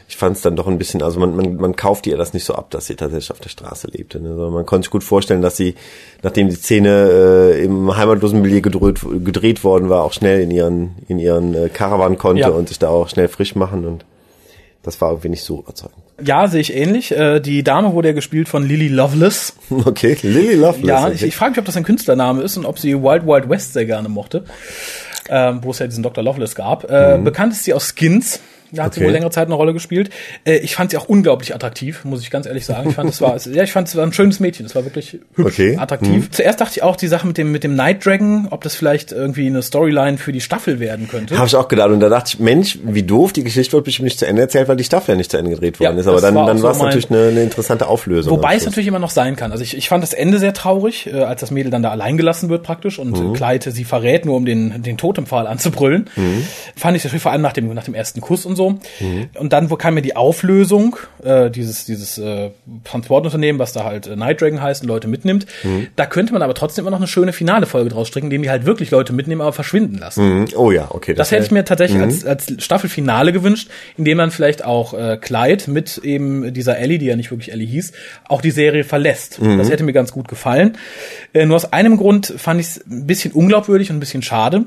ich 0.10 0.16
fand 0.16 0.38
es 0.38 0.42
dann 0.42 0.56
doch 0.56 0.68
ein 0.68 0.78
bisschen, 0.78 1.02
also 1.04 1.20
man, 1.20 1.36
man, 1.36 1.58
man 1.58 1.76
kauft 1.76 2.08
ihr 2.08 2.16
das 2.16 2.34
nicht 2.34 2.46
so 2.46 2.56
ab, 2.56 2.72
dass 2.72 2.86
sie 2.86 2.96
tatsächlich 2.96 3.30
auf 3.32 3.42
der 3.42 3.50
Straße 3.50 3.88
lebte. 3.92 4.22
Ne? 4.22 4.30
Also 4.30 4.50
man 4.52 4.66
konnte 4.66 4.86
sich 4.86 4.92
gut 4.92 5.04
vorstellen, 5.04 5.42
dass 5.42 5.58
sie, 5.58 5.76
nachdem 6.24 6.48
die 6.48 6.56
Szene 6.56 7.10
äh, 7.12 7.64
im 7.66 7.96
heimatlosen 7.96 8.42
Milieu 8.42 8.62
gedreht, 8.62 9.02
gedreht 9.26 9.64
worden 9.66 9.90
war, 9.90 10.04
auch 10.04 10.14
schnell 10.14 10.40
in 10.42 10.52
ihren, 10.52 10.96
in 11.10 11.20
ihren 11.20 11.54
äh, 11.54 11.70
Caravan 11.70 12.18
konnte 12.18 12.42
ja. 12.42 12.50
und 12.50 12.70
sich 12.70 12.80
da 12.80 12.88
auch 12.88 13.10
schnell 13.10 13.28
frisch 13.28 13.56
machen 13.56 13.86
und 13.86 14.06
das 14.82 15.02
war 15.02 15.10
irgendwie 15.12 15.30
nicht 15.30 15.44
so 15.44 15.60
überzeugend. 15.60 16.07
Ja, 16.24 16.48
sehe 16.48 16.62
ich 16.62 16.74
ähnlich. 16.76 17.12
Äh, 17.12 17.40
die 17.40 17.64
Dame 17.64 17.94
wurde 17.94 18.10
ja 18.10 18.14
gespielt 18.14 18.50
von 18.50 18.68
Lily 18.68 18.88
Loveless. 18.88 19.54
Okay, 19.70 20.18
Lily 20.22 20.56
Loveless. 20.56 20.88
Ja, 20.88 21.06
okay. 21.06 21.14
ich, 21.16 21.24
ich 21.24 21.36
frage 21.36 21.52
mich, 21.52 21.60
ob 21.60 21.66
das 21.66 21.78
ein 21.78 21.84
Künstlername 21.84 22.42
ist 22.42 22.58
und 22.58 22.66
ob 22.66 22.80
sie 22.80 22.96
Wild 22.96 23.26
Wild 23.26 23.50
West 23.50 23.74
sehr 23.74 23.86
gerne 23.86 24.10
mochte, 24.10 24.44
ähm, 25.30 25.60
wo 25.62 25.72
es 25.72 25.80
ja 25.80 25.88
diesen 25.88 26.04
Dr. 26.04 26.24
Loveless 26.24 26.56
gab. 26.56 26.90
Äh, 26.90 27.18
mhm. 27.18 27.24
Bekannt 27.24 27.54
ist 27.54 27.64
sie 27.64 27.74
aus 27.74 27.94
Skins, 27.96 28.40
Da 28.72 28.84
hat 28.84 28.94
sie 28.94 29.00
Okay. 29.00 29.08
wohl 29.08 29.14
längere 29.14 29.32
Zeit 29.32 29.48
eine 29.48 29.56
Rolle 29.56 29.74
gespielt. 29.74 30.10
Äh, 30.46 30.58
ich 30.58 30.76
fand 30.76 30.92
sie 30.92 30.98
auch 30.98 31.08
unglaublich 31.08 31.56
attraktiv, 31.56 32.04
muss 32.06 32.22
ich 32.22 32.30
ganz 32.30 32.46
ehrlich 32.46 32.66
sagen. 32.66 32.90
Ich 32.90 32.96
fand, 32.96 33.10
es 33.10 33.22
war, 33.22 33.38
ja, 33.48 33.64
ich 33.64 33.72
fand, 33.72 33.88
es 33.88 33.96
war 33.96 34.04
ein 34.06 34.14
schönes 34.14 34.40
Mädchen. 34.40 34.66
Es 34.66 34.76
war 34.76 34.84
wirklich 34.84 35.20
hübsch, 35.36 35.54
Okay. 35.54 35.78
attraktiv. 35.78 36.30
Zuerst 36.32 36.60
dachte 36.62 36.74
ich 36.76 36.84
auch, 36.84 36.96
die 36.96 37.08
Sache 37.08 37.26
mit 37.28 37.38
dem, 37.38 37.52
mit 37.52 37.64
dem 37.64 37.76
Night 37.76 38.06
Dragon, 38.06 38.48
ob 38.52 38.62
das 38.64 38.76
vielleicht 38.76 39.12
irgendwie 39.12 39.48
eine 39.48 39.62
Storyline 39.62 40.18
für 40.18 40.32
die 40.32 40.42
Staffel 40.42 40.80
werden 40.80 41.08
könnte. 41.08 41.38
Habe 41.38 41.48
ich 41.48 41.56
auch 41.56 41.68
gedacht. 41.68 41.90
Und 41.92 42.00
da 42.02 42.10
dachte 42.10 42.32
ich, 42.34 42.40
Mensch, 42.40 42.80
wie 42.84 43.04
doof, 43.04 43.34
die 43.34 43.44
Geschichte 43.44 43.74
wird 43.74 43.86
bestimmt 43.86 44.06
nicht 44.06 44.20
zu 44.20 44.28
Ende 44.28 44.42
erzählt, 44.42 44.68
weil 44.68 44.76
die 44.78 44.84
Staffel 44.84 45.12
ja 45.12 45.18
nicht 45.18 45.32
zu 45.32 45.38
Ende 45.38 45.52
gedreht 45.52 45.80
worden 45.80 45.96
Ja, 45.96 46.02
ist. 46.02 46.08
Aber 46.08 46.20
dann, 46.22 46.36
war 46.36 46.46
dann 46.48 46.58
so 46.58 46.64
war 46.64 46.72
es 46.72 46.78
mein- 46.78 46.86
natürlich 46.88 47.10
eine, 47.10 47.28
eine 47.30 47.44
interessante 47.44 47.88
Auflösung. 47.88 48.32
Wobei 48.34 48.56
es 48.56 48.66
natürlich 48.66 48.88
immer 48.88 49.00
noch 49.00 49.12
sein 49.12 49.36
kann. 49.36 49.52
Also 49.52 49.64
ich, 49.64 49.78
ich 49.78 49.88
fand 49.90 50.04
das 50.04 50.14
Ende 50.14 50.40
sehr 50.40 50.54
traurig, 50.54 51.08
äh, 51.08 51.22
als 51.24 51.42
das 51.42 51.52
Mädel 51.52 51.72
dann 51.72 51.84
da 51.84 51.92
allein 51.92 52.18
gelassen 52.18 52.50
wird 52.50 52.64
praktisch 52.64 53.00
und 53.00 53.18
Mhm. 53.18 53.34
äh, 53.34 53.38
Clyde 53.38 53.72
sie 53.72 53.84
verrät, 53.86 54.26
nur 54.26 54.36
um 54.36 54.46
den, 54.46 54.82
den 54.84 54.98
Totempfahl 54.98 55.48
anzubrüllen. 55.48 56.10
Mhm. 56.16 56.44
Fand 56.76 56.98
ich 56.98 57.04
natürlich 57.04 57.22
vor 57.24 57.32
allem 57.32 57.42
nach 57.42 57.54
dem, 57.54 57.74
nach 57.74 57.84
dem 57.86 57.94
ersten 57.94 58.20
Kuss 58.22 58.46
und 58.46 58.57
so. 58.58 58.80
Und 59.40 59.54
dann 59.54 59.70
wo 59.70 59.78
kam 59.78 59.94
mir 59.94 60.02
die 60.02 60.18
Auflösung, 60.18 60.98
äh, 61.24 61.50
dieses, 61.50 61.86
dieses 61.86 62.18
äh, 62.18 62.50
Transportunternehmen, 62.84 63.60
was 63.60 63.72
da 63.72 63.86
halt 63.86 64.08
äh, 64.08 64.18
Night 64.18 64.42
Dragon 64.42 64.62
heißt 64.62 64.82
und 64.82 64.90
Leute 64.90 65.08
mitnimmt. 65.08 65.46
Mhm. 65.64 65.88
Da 65.96 66.06
könnte 66.06 66.34
man 66.34 66.42
aber 66.42 66.54
trotzdem 66.54 66.84
immer 66.84 66.92
noch 66.92 66.98
eine 66.98 67.08
schöne 67.08 67.32
finale 67.32 67.66
Folge 67.66 67.90
draus 67.90 68.10
stricken, 68.10 68.28
indem 68.28 68.44
die 68.44 68.50
halt 68.50 68.66
wirklich 68.66 68.92
Leute 68.92 69.14
mitnehmen, 69.14 69.40
aber 69.40 69.54
verschwinden 69.54 69.98
lassen. 69.98 70.42
Mhm. 70.42 70.48
Oh 70.56 70.72
ja, 70.72 70.88
okay. 70.90 71.14
Das 71.14 71.32
hätte 71.32 71.46
ich 71.46 71.52
mir 71.52 71.64
tatsächlich 71.64 72.02
als, 72.02 72.26
als 72.26 72.54
Staffelfinale 72.60 73.32
gewünscht, 73.32 73.70
indem 73.98 74.18
man 74.18 74.32
vielleicht 74.32 74.66
auch 74.66 74.94
äh, 74.94 75.18
Clyde 75.18 75.72
mit 75.72 76.00
eben 76.00 76.54
dieser 76.54 76.78
Ellie, 76.78 76.98
die 76.98 77.06
ja 77.06 77.16
nicht 77.16 77.32
wirklich 77.32 77.52
Ellie 77.54 77.68
hieß, 77.68 77.94
auch 78.28 78.42
die 78.42 78.52
Serie 78.52 78.84
verlässt. 78.84 79.40
Das 79.40 79.70
hätte 79.70 79.84
mir 79.84 79.94
ganz 79.94 80.12
gut 80.12 80.28
gefallen. 80.28 80.78
Äh, 81.34 81.46
nur 81.46 81.56
aus 81.56 81.72
einem 81.72 81.98
Grund 81.98 82.34
fand 82.38 82.60
ich 82.60 82.68
es 82.68 82.78
ein 82.88 83.08
bisschen 83.08 83.32
unglaubwürdig 83.32 83.90
und 83.90 83.98
ein 83.98 84.00
bisschen 84.00 84.24
schade. 84.24 84.66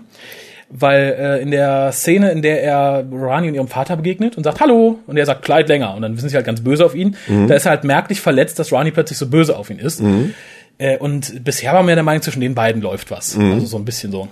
Weil 0.72 1.16
äh, 1.18 1.42
in 1.42 1.50
der 1.50 1.90
Szene, 1.92 2.30
in 2.30 2.42
der 2.42 2.62
er 2.62 3.04
Rani 3.10 3.48
und 3.48 3.54
ihrem 3.54 3.66
Vater 3.66 3.96
begegnet 3.96 4.36
und 4.36 4.44
sagt 4.44 4.60
Hallo 4.60 5.00
und 5.06 5.16
er 5.16 5.26
sagt 5.26 5.42
Clyde 5.42 5.66
länger 5.66 5.94
und 5.96 6.02
dann 6.02 6.16
sind 6.16 6.28
sie 6.28 6.36
halt 6.36 6.46
ganz 6.46 6.60
böse 6.62 6.84
auf 6.84 6.94
ihn, 6.94 7.16
da 7.48 7.54
ist 7.54 7.66
er 7.66 7.70
halt 7.70 7.82
merklich 7.84 8.20
verletzt, 8.20 8.58
dass 8.58 8.72
Rani 8.72 8.92
plötzlich 8.92 9.18
so 9.18 9.26
böse 9.26 9.56
auf 9.56 9.68
ihn 9.68 9.80
ist. 9.80 10.00
Äh, 10.78 10.96
und 10.98 11.44
bisher 11.44 11.72
war 11.72 11.82
mir 11.82 11.94
der 11.96 12.04
Meinung, 12.04 12.22
zwischen 12.22 12.40
den 12.40 12.54
beiden 12.54 12.80
läuft 12.82 13.10
was. 13.10 13.36
Also 13.52 13.66
so 13.66 13.76
ein 13.78 13.84
bisschen 13.84 14.12
so. 14.12 14.28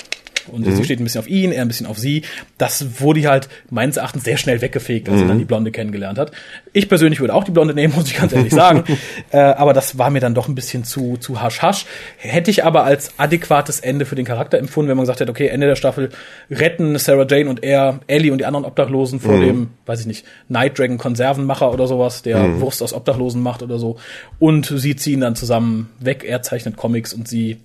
Und 0.48 0.64
sie 0.64 0.84
steht 0.84 1.00
ein 1.00 1.04
bisschen 1.04 1.20
auf 1.20 1.28
ihn, 1.28 1.52
er 1.52 1.62
ein 1.62 1.68
bisschen 1.68 1.86
auf 1.86 1.98
sie. 1.98 2.22
Das 2.56 3.00
wurde 3.00 3.28
halt 3.28 3.48
meines 3.70 3.96
Erachtens 3.96 4.24
sehr 4.24 4.36
schnell 4.36 4.60
weggefegt, 4.60 5.08
als 5.08 5.20
er 5.20 5.28
dann 5.28 5.38
die 5.38 5.44
Blonde 5.44 5.70
kennengelernt 5.70 6.18
hat. 6.18 6.32
Ich 6.72 6.88
persönlich 6.88 7.20
würde 7.20 7.34
auch 7.34 7.44
die 7.44 7.50
Blonde 7.50 7.74
nehmen, 7.74 7.94
muss 7.96 8.10
ich 8.10 8.16
ganz 8.16 8.32
ehrlich 8.32 8.52
sagen. 8.52 8.84
äh, 9.30 9.38
aber 9.38 9.72
das 9.72 9.98
war 9.98 10.10
mir 10.10 10.20
dann 10.20 10.34
doch 10.34 10.48
ein 10.48 10.54
bisschen 10.54 10.84
zu, 10.84 11.16
zu 11.16 11.40
hasch-hasch. 11.40 11.86
Hätte 12.16 12.50
ich 12.50 12.64
aber 12.64 12.84
als 12.84 13.18
adäquates 13.18 13.80
Ende 13.80 14.06
für 14.06 14.14
den 14.14 14.24
Charakter 14.24 14.58
empfunden, 14.58 14.88
wenn 14.88 14.96
man 14.96 15.04
gesagt 15.04 15.20
hätte, 15.20 15.30
okay, 15.30 15.48
Ende 15.48 15.66
der 15.66 15.76
Staffel 15.76 16.10
retten 16.50 16.98
Sarah 16.98 17.26
Jane 17.28 17.50
und 17.50 17.62
er, 17.62 18.00
Ellie 18.06 18.32
und 18.32 18.38
die 18.38 18.46
anderen 18.46 18.64
Obdachlosen 18.64 19.20
vor 19.20 19.38
dem, 19.38 19.68
weiß 19.86 20.00
ich 20.00 20.06
nicht, 20.06 20.24
Night 20.48 20.78
Dragon 20.78 20.98
Konservenmacher 20.98 21.72
oder 21.72 21.86
sowas, 21.86 22.22
der 22.22 22.60
Wurst 22.60 22.82
aus 22.82 22.92
Obdachlosen 22.92 23.42
macht 23.42 23.62
oder 23.62 23.78
so. 23.78 23.96
Und 24.38 24.66
sie 24.66 24.96
ziehen 24.96 25.20
dann 25.20 25.36
zusammen 25.36 25.90
weg, 26.00 26.24
er 26.24 26.42
zeichnet 26.42 26.76
Comics 26.76 27.12
und 27.12 27.28
sie 27.28 27.58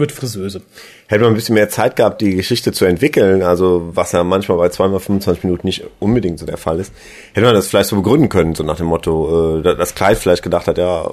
wird 0.00 0.10
Friseuse. 0.12 0.62
Hätte 1.06 1.22
man 1.22 1.32
ein 1.32 1.36
bisschen 1.36 1.54
mehr 1.54 1.68
Zeit 1.68 1.94
gehabt, 1.94 2.20
die 2.20 2.34
Geschichte 2.34 2.72
zu 2.72 2.84
entwickeln, 2.84 3.42
also 3.42 3.90
was 3.94 4.10
ja 4.12 4.24
manchmal 4.24 4.58
bei 4.58 4.68
zweimal 4.70 4.98
25 4.98 5.44
Minuten 5.44 5.66
nicht 5.66 5.84
unbedingt 6.00 6.38
so 6.40 6.46
der 6.46 6.56
Fall 6.56 6.80
ist, 6.80 6.92
hätte 7.34 7.46
man 7.46 7.54
das 7.54 7.68
vielleicht 7.68 7.90
so 7.90 7.96
begründen 7.96 8.28
können, 8.28 8.54
so 8.56 8.64
nach 8.64 8.76
dem 8.78 8.86
Motto, 8.86 9.60
äh, 9.60 9.62
dass 9.62 9.94
Clyde 9.94 10.16
vielleicht 10.16 10.42
gedacht 10.42 10.66
hat, 10.66 10.78
ja, 10.78 11.08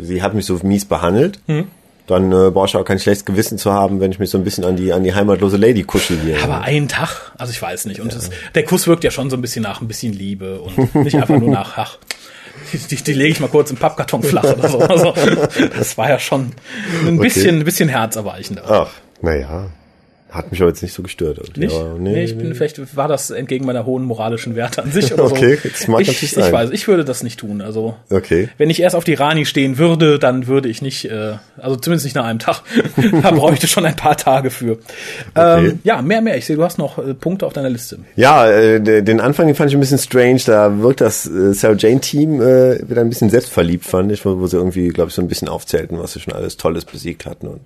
sie 0.00 0.22
hat 0.22 0.34
mich 0.34 0.46
so 0.46 0.58
mies 0.64 0.84
behandelt, 0.86 1.38
Hm. 1.46 1.66
dann 2.06 2.32
äh, 2.32 2.50
brauche 2.50 2.66
ich 2.66 2.76
auch 2.76 2.84
kein 2.84 2.98
schlechtes 2.98 3.24
Gewissen 3.24 3.58
zu 3.58 3.72
haben, 3.72 4.00
wenn 4.00 4.10
ich 4.10 4.18
mich 4.18 4.30
so 4.30 4.38
ein 4.38 4.44
bisschen 4.44 4.64
an 4.64 4.74
die 4.76 4.92
an 4.92 5.04
die 5.04 5.14
heimatlose 5.14 5.56
Lady 5.56 5.82
kuschel 5.84 6.18
hier. 6.20 6.42
Aber 6.42 6.62
einen 6.62 6.88
Tag, 6.88 7.32
also 7.38 7.52
ich 7.52 7.60
weiß 7.62 7.84
nicht. 7.86 8.00
Und 8.00 8.12
es, 8.14 8.30
der 8.54 8.64
Kuss 8.64 8.86
wirkt 8.88 9.04
ja 9.04 9.10
schon 9.10 9.30
so 9.30 9.36
ein 9.36 9.42
bisschen 9.42 9.62
nach 9.62 9.80
ein 9.80 9.88
bisschen 9.88 10.12
Liebe 10.12 10.60
und 10.60 10.94
nicht 11.04 11.16
einfach 11.16 11.38
nur 11.38 11.50
nach, 11.50 11.76
ach, 11.78 11.98
die, 12.72 12.78
die, 12.78 12.96
die 12.96 13.12
lege 13.12 13.32
ich 13.32 13.40
mal 13.40 13.48
kurz 13.48 13.70
im 13.70 13.76
Pappkarton 13.76 14.22
flach 14.22 14.44
oder 14.44 14.68
so. 14.68 14.80
Also, 14.80 15.14
das 15.76 15.96
war 15.98 16.08
ja 16.08 16.18
schon 16.18 16.52
ein 17.06 17.18
bisschen, 17.18 17.60
ein 17.60 17.64
bisschen 17.64 17.88
herzerweichender. 17.88 18.64
Ach, 18.68 18.90
naja, 19.20 19.70
hat 20.32 20.50
mich 20.50 20.60
aber 20.60 20.70
jetzt 20.70 20.82
nicht 20.82 20.94
so 20.94 21.02
gestört. 21.02 21.38
irgendwie. 21.38 21.60
Nicht? 21.60 21.74
Aber 21.76 21.98
nee, 21.98 22.24
ich 22.24 22.36
bin, 22.38 22.54
vielleicht 22.54 22.96
war 22.96 23.06
das 23.08 23.30
entgegen 23.30 23.66
meiner 23.66 23.84
hohen 23.86 24.04
moralischen 24.04 24.56
Werte 24.56 24.82
an 24.82 24.90
sich 24.90 25.12
oder 25.14 25.24
Okay, 25.24 25.56
so. 25.62 25.68
das 25.68 25.88
mag 25.88 26.00
ich, 26.00 26.06
natürlich 26.08 26.22
ich 26.22 26.30
sein. 26.32 26.52
weiß, 26.52 26.70
ich 26.70 26.88
würde 26.88 27.04
das 27.04 27.22
nicht 27.22 27.38
tun. 27.38 27.60
Also 27.60 27.96
Okay. 28.10 28.48
wenn 28.58 28.70
ich 28.70 28.80
erst 28.80 28.96
auf 28.96 29.04
die 29.04 29.14
Rani 29.14 29.44
stehen 29.46 29.78
würde, 29.78 30.18
dann 30.18 30.46
würde 30.46 30.68
ich 30.68 30.82
nicht, 30.82 31.04
äh, 31.04 31.34
also 31.58 31.76
zumindest 31.76 32.04
nicht 32.06 32.16
nach 32.16 32.24
einem 32.24 32.38
Tag. 32.38 32.62
da 33.22 33.30
bräuchte 33.30 33.66
ich 33.66 33.72
schon 33.72 33.84
ein 33.84 33.96
paar 33.96 34.16
Tage 34.16 34.50
für. 34.50 34.78
Ähm, 35.36 35.80
ja, 35.84 36.00
mehr, 36.02 36.20
mehr. 36.22 36.36
Ich 36.38 36.46
sehe, 36.46 36.56
du 36.56 36.64
hast 36.64 36.78
noch 36.78 36.98
äh, 36.98 37.14
Punkte 37.14 37.46
auf 37.46 37.52
deiner 37.52 37.70
Liste. 37.70 37.98
Ja, 38.16 38.46
äh, 38.50 38.80
de- 38.80 39.02
den 39.02 39.20
Anfang 39.20 39.46
den 39.46 39.54
fand 39.56 39.70
ich 39.70 39.76
ein 39.76 39.80
bisschen 39.80 39.98
strange. 39.98 40.40
Da 40.46 40.80
wirkt 40.80 41.00
das 41.00 41.26
äh, 41.26 41.52
Sarah 41.52 41.74
Jane 41.76 42.00
Team 42.00 42.40
äh, 42.40 42.88
wieder 42.88 43.02
ein 43.02 43.08
bisschen 43.08 43.30
selbstverliebt, 43.30 43.84
fand 43.84 44.10
ich, 44.12 44.24
wo, 44.24 44.38
wo 44.40 44.46
sie 44.46 44.56
irgendwie, 44.56 44.88
glaube 44.88 45.08
ich, 45.10 45.14
so 45.14 45.22
ein 45.22 45.28
bisschen 45.28 45.48
aufzählten, 45.48 45.98
was 45.98 46.12
sie 46.14 46.20
schon 46.20 46.32
alles 46.32 46.56
Tolles 46.56 46.84
besiegt 46.84 47.26
hatten 47.26 47.46
und 47.48 47.60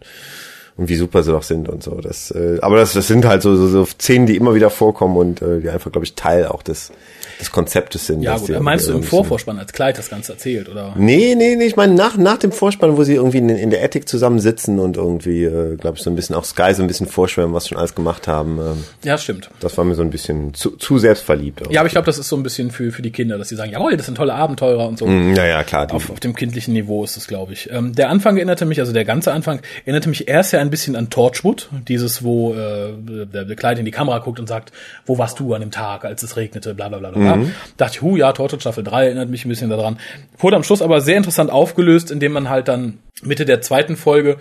und 0.76 0.88
wie 0.88 0.96
super 0.96 1.22
sie 1.22 1.32
doch 1.32 1.42
sind 1.42 1.68
und 1.68 1.82
so. 1.82 1.92
Das, 2.00 2.30
äh, 2.30 2.58
aber 2.60 2.76
das, 2.76 2.92
das 2.92 3.06
sind 3.06 3.24
halt 3.24 3.42
so, 3.42 3.56
so, 3.56 3.68
so 3.68 3.84
Szenen, 3.84 4.26
die 4.26 4.36
immer 4.36 4.54
wieder 4.54 4.70
vorkommen 4.70 5.16
und 5.16 5.42
äh, 5.42 5.60
die 5.60 5.70
einfach, 5.70 5.90
glaube 5.90 6.04
ich, 6.04 6.14
Teil 6.14 6.46
auch 6.46 6.62
des, 6.62 6.92
des 7.40 7.50
Konzeptes 7.50 8.06
sind. 8.06 8.22
Ja, 8.22 8.36
gut. 8.38 8.58
Meinst 8.60 8.86
du 8.86 8.90
irgendwie 8.92 9.06
im 9.06 9.10
Vorvorspann, 9.10 9.58
als 9.58 9.72
Kleid 9.72 9.98
das 9.98 10.08
Ganze 10.10 10.32
erzählt, 10.32 10.68
oder? 10.68 10.94
Nee, 10.96 11.34
nee, 11.36 11.56
nee, 11.56 11.64
ich 11.64 11.76
meine 11.76 11.94
nach, 11.94 12.16
nach 12.16 12.38
dem 12.38 12.52
Vorspann, 12.52 12.96
wo 12.96 13.04
sie 13.04 13.14
irgendwie 13.14 13.38
in, 13.38 13.48
in 13.48 13.70
der 13.70 13.82
Attic 13.84 14.08
zusammensitzen 14.08 14.78
und 14.78 14.96
irgendwie, 14.96 15.44
äh, 15.44 15.76
glaube 15.76 15.96
ich, 15.98 16.02
so 16.02 16.10
ein 16.10 16.16
bisschen 16.16 16.34
auch 16.36 16.44
Sky 16.44 16.72
so 16.74 16.82
ein 16.82 16.86
bisschen 16.88 17.06
vorschwärmen, 17.06 17.54
was 17.54 17.64
sie 17.64 17.68
schon 17.70 17.78
alles 17.78 17.94
gemacht 17.94 18.26
haben. 18.28 18.58
Ähm, 18.58 18.84
Ja, 19.04 19.18
stimmt. 19.18 19.50
das 19.60 19.76
war 19.78 19.84
mir 19.84 19.94
so 19.94 20.02
ein 20.02 20.10
bisschen 20.10 20.54
zu, 20.54 20.70
zu 20.72 20.98
selbstverliebt. 20.98 21.62
Ja, 21.70 21.80
aber 21.80 21.86
ich 21.86 21.92
glaube, 21.92 22.06
das 22.06 22.18
ist 22.18 22.28
so 22.28 22.36
ein 22.36 22.42
bisschen 22.42 22.70
für, 22.70 22.90
für 22.92 23.02
die 23.02 23.10
Kinder, 23.12 23.38
dass 23.38 23.48
sie 23.48 23.56
sagen, 23.56 23.72
jawohl, 23.72 23.96
das 23.96 24.06
sind 24.06 24.16
tolle 24.16 24.34
Abenteurer 24.34 24.86
und 24.88 24.98
so. 24.98 25.06
Naja, 25.06 25.62
klar. 25.64 25.86
Die, 25.86 25.94
Auf, 25.94 26.10
auf 26.10 26.20
dem 26.20 26.34
kindlichen 26.34 26.74
Niveau 26.74 27.04
ist 27.04 27.16
es, 27.16 27.26
glaube 27.26 27.52
ich. 27.52 27.70
Ähm, 27.70 27.94
der 27.94 28.10
Anfang 28.10 28.36
erinnerte 28.36 28.64
mich, 28.66 28.80
also 28.80 28.92
der 28.92 29.04
ganze 29.04 29.32
Anfang 29.32 29.60
erinnerte 29.84 30.08
mich 30.08 30.28
erst 30.28 30.52
ja 30.52 30.60
ein 30.60 30.70
bisschen 30.70 30.96
an 30.96 31.10
Torchwood, 31.10 31.68
dieses, 31.88 32.22
wo 32.24 32.54
äh, 32.54 32.92
der, 32.98 33.44
der 33.44 33.56
Kleid 33.56 33.78
in 33.78 33.84
die 33.84 33.90
Kamera 33.90 34.18
guckt 34.18 34.40
und 34.40 34.46
sagt, 34.48 34.72
wo 35.04 35.18
warst 35.18 35.38
du 35.40 35.54
an 35.54 35.60
dem 35.60 35.70
Tag, 35.70 36.04
als 36.04 36.22
es 36.22 36.36
regnete, 36.36 36.74
bla 36.74 36.88
bla 36.88 36.98
bla 36.98 37.10
bla. 37.10 37.25
Mhm. 37.34 37.52
Dachte 37.76 37.94
ich, 37.96 38.02
hu, 38.02 38.16
ja, 38.16 38.32
Torchwood 38.32 38.60
Staffel 38.60 38.84
3 38.84 39.06
erinnert 39.06 39.28
mich 39.30 39.44
ein 39.44 39.48
bisschen 39.48 39.70
daran. 39.70 39.98
Wurde 40.38 40.54
am 40.56 40.62
Schluss 40.62 40.82
aber 40.82 41.00
sehr 41.00 41.16
interessant 41.16 41.50
aufgelöst, 41.50 42.10
indem 42.12 42.32
man 42.32 42.48
halt 42.48 42.68
dann 42.68 42.98
Mitte 43.22 43.44
der 43.44 43.60
zweiten 43.62 43.96
Folge 43.96 44.36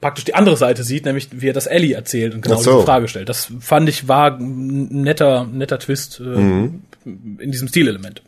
praktisch 0.00 0.24
die 0.24 0.34
andere 0.34 0.56
Seite 0.56 0.82
sieht, 0.84 1.04
nämlich 1.04 1.28
wie 1.32 1.48
er 1.48 1.52
das 1.52 1.66
Ellie 1.66 1.94
erzählt 1.94 2.34
und 2.34 2.42
genau 2.42 2.56
so. 2.56 2.72
diese 2.72 2.84
Frage 2.84 3.08
stellt. 3.08 3.28
Das 3.28 3.50
fand 3.60 3.88
ich 3.88 4.06
war 4.08 4.36
ein 4.38 4.88
netter, 5.02 5.46
netter 5.50 5.78
Twist 5.78 6.20
äh, 6.20 6.24
Mhm. 6.24 6.82
in 7.04 7.50
diesem 7.52 7.68
Stilelement. 7.68 8.22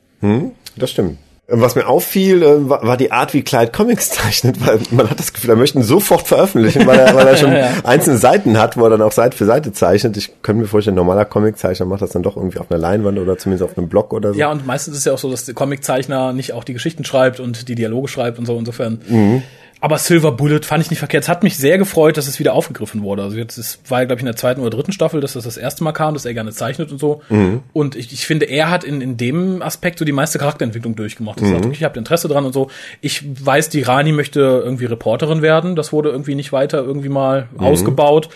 Das 0.77 0.91
stimmt. 0.91 1.19
Was 1.47 1.75
mir 1.75 1.87
auffiel, 1.87 2.43
äh, 2.43 2.69
war 2.71 2.97
die 2.97 3.13
Art, 3.13 3.35
wie 3.35 3.43
Clyde 3.43 3.71
Comics 3.71 4.11
zeichnet, 4.13 4.67
weil 4.67 4.81
man 4.91 5.11
hat 5.11 5.19
das 5.19 5.35
Gefühl, 5.35 5.51
er 5.51 5.57
möchte 5.57 5.79
ihn 5.79 5.83
sofort 5.83 6.27
veröffentlichen, 6.27 6.87
weil 6.87 6.99
er, 6.99 7.15
weil 7.15 7.27
er 7.27 7.37
schon 7.37 7.53
einzelne 7.85 8.17
Seiten 8.17 8.59
hat, 8.59 8.79
wo 8.79 8.85
er 8.85 8.91
dann 8.91 9.03
auch 9.03 9.13
Seite 9.13 9.37
für 9.37 9.45
Seite 9.45 9.73
zeichnet. 9.73 10.17
Ich 10.17 10.31
könnte 10.43 10.63
mir 10.63 10.69
vorstellen, 10.69 10.95
ein 10.95 11.05
normaler 11.05 11.27
Comiczeichner 11.27 11.85
macht 11.85 12.01
das 12.01 12.11
dann 12.11 12.23
doch 12.23 12.37
irgendwie 12.37 12.59
auf 12.59 12.71
einer 12.71 12.81
Leinwand 12.81 13.19
oder 13.19 13.37
zumindest 13.37 13.71
auf 13.71 13.77
einem 13.77 13.89
Blog 13.89 14.15
oder 14.15 14.33
so. 14.33 14.39
Ja, 14.39 14.51
und 14.51 14.67
meistens 14.67 14.95
ist 14.95 15.01
es 15.01 15.05
ja 15.05 15.13
auch 15.13 15.19
so, 15.19 15.31
dass 15.31 15.45
der 15.45 15.55
Comiczeichner 15.55 16.33
nicht 16.33 16.55
auch 16.55 16.65
die 16.65 16.73
Geschichten 16.73 17.05
schreibt 17.05 17.41
und 17.41 17.69
die 17.69 17.75
Dialoge 17.75 18.09
schreibt 18.09 18.39
und 18.39 18.47
so 18.47 18.59
insofern. 18.59 19.03
Mhm. 19.07 19.43
Aber 19.81 19.99
Silver 19.99 20.33
Bullet 20.33 20.61
fand 20.63 20.83
ich 20.83 20.91
nicht 20.91 20.99
verkehrt. 20.99 21.25
Es 21.25 21.29
hat 21.29 21.43
mich 21.43 21.57
sehr 21.59 21.77
gefreut, 21.77 22.17
dass 22.17 22.27
es 22.27 22.39
wieder 22.39 22.55
aufgegriffen 22.55 23.03
wurde. 23.03 23.23
Also 23.23 23.37
jetzt 23.37 23.59
es 23.59 23.79
war 23.89 24.01
ja, 24.01 24.05
glaube 24.07 24.19
ich, 24.19 24.23
in 24.23 24.27
der 24.27 24.37
zweiten 24.37 24.61
oder 24.63 24.71
dritten 24.71 24.93
Staffel, 24.93 25.21
dass 25.21 25.35
das 25.35 25.45
das 25.45 25.57
erste 25.59 25.85
Mal 25.85 25.93
kam, 25.93 26.15
dass 26.15 26.25
er 26.25 26.33
gerne 26.33 26.53
zeichnet 26.53 26.91
und 26.91 26.99
so. 26.99 27.21
Mhm. 27.29 27.63
Und 27.75 27.95
ich, 27.95 28.13
ich 28.13 28.27
finde, 28.27 28.47
er 28.47 28.71
hat 28.71 28.83
in, 28.85 29.01
in 29.03 29.17
dem 29.19 29.61
Aspekt 29.61 29.99
so 29.99 30.05
die 30.07 30.13
meiste 30.13 30.39
Charakterentwicklung 30.39 30.97
durchgemacht. 30.97 31.41
Er 31.41 31.49
Mhm. 31.49 31.53
sagt, 31.63 31.67
ich 31.77 31.85
habe 31.85 31.99
Interesse 31.99 32.29
dran 32.29 32.47
und 32.47 32.53
so. 32.55 32.71
Ich 33.03 33.23
weiß, 33.45 33.69
die 33.69 33.83
Rani 33.83 34.13
möchte 34.13 34.41
irgendwie 34.41 34.87
Reporterin 34.87 35.43
werden. 35.43 35.77
Das 35.77 35.93
wurde 35.93 36.09
irgendwie 36.09 36.35
nicht 36.35 36.53
weiter 36.53 36.79
irgendwie 36.83 37.11
mal 37.11 37.49
Mhm. 37.53 37.61
ausgebaut. 37.65 38.31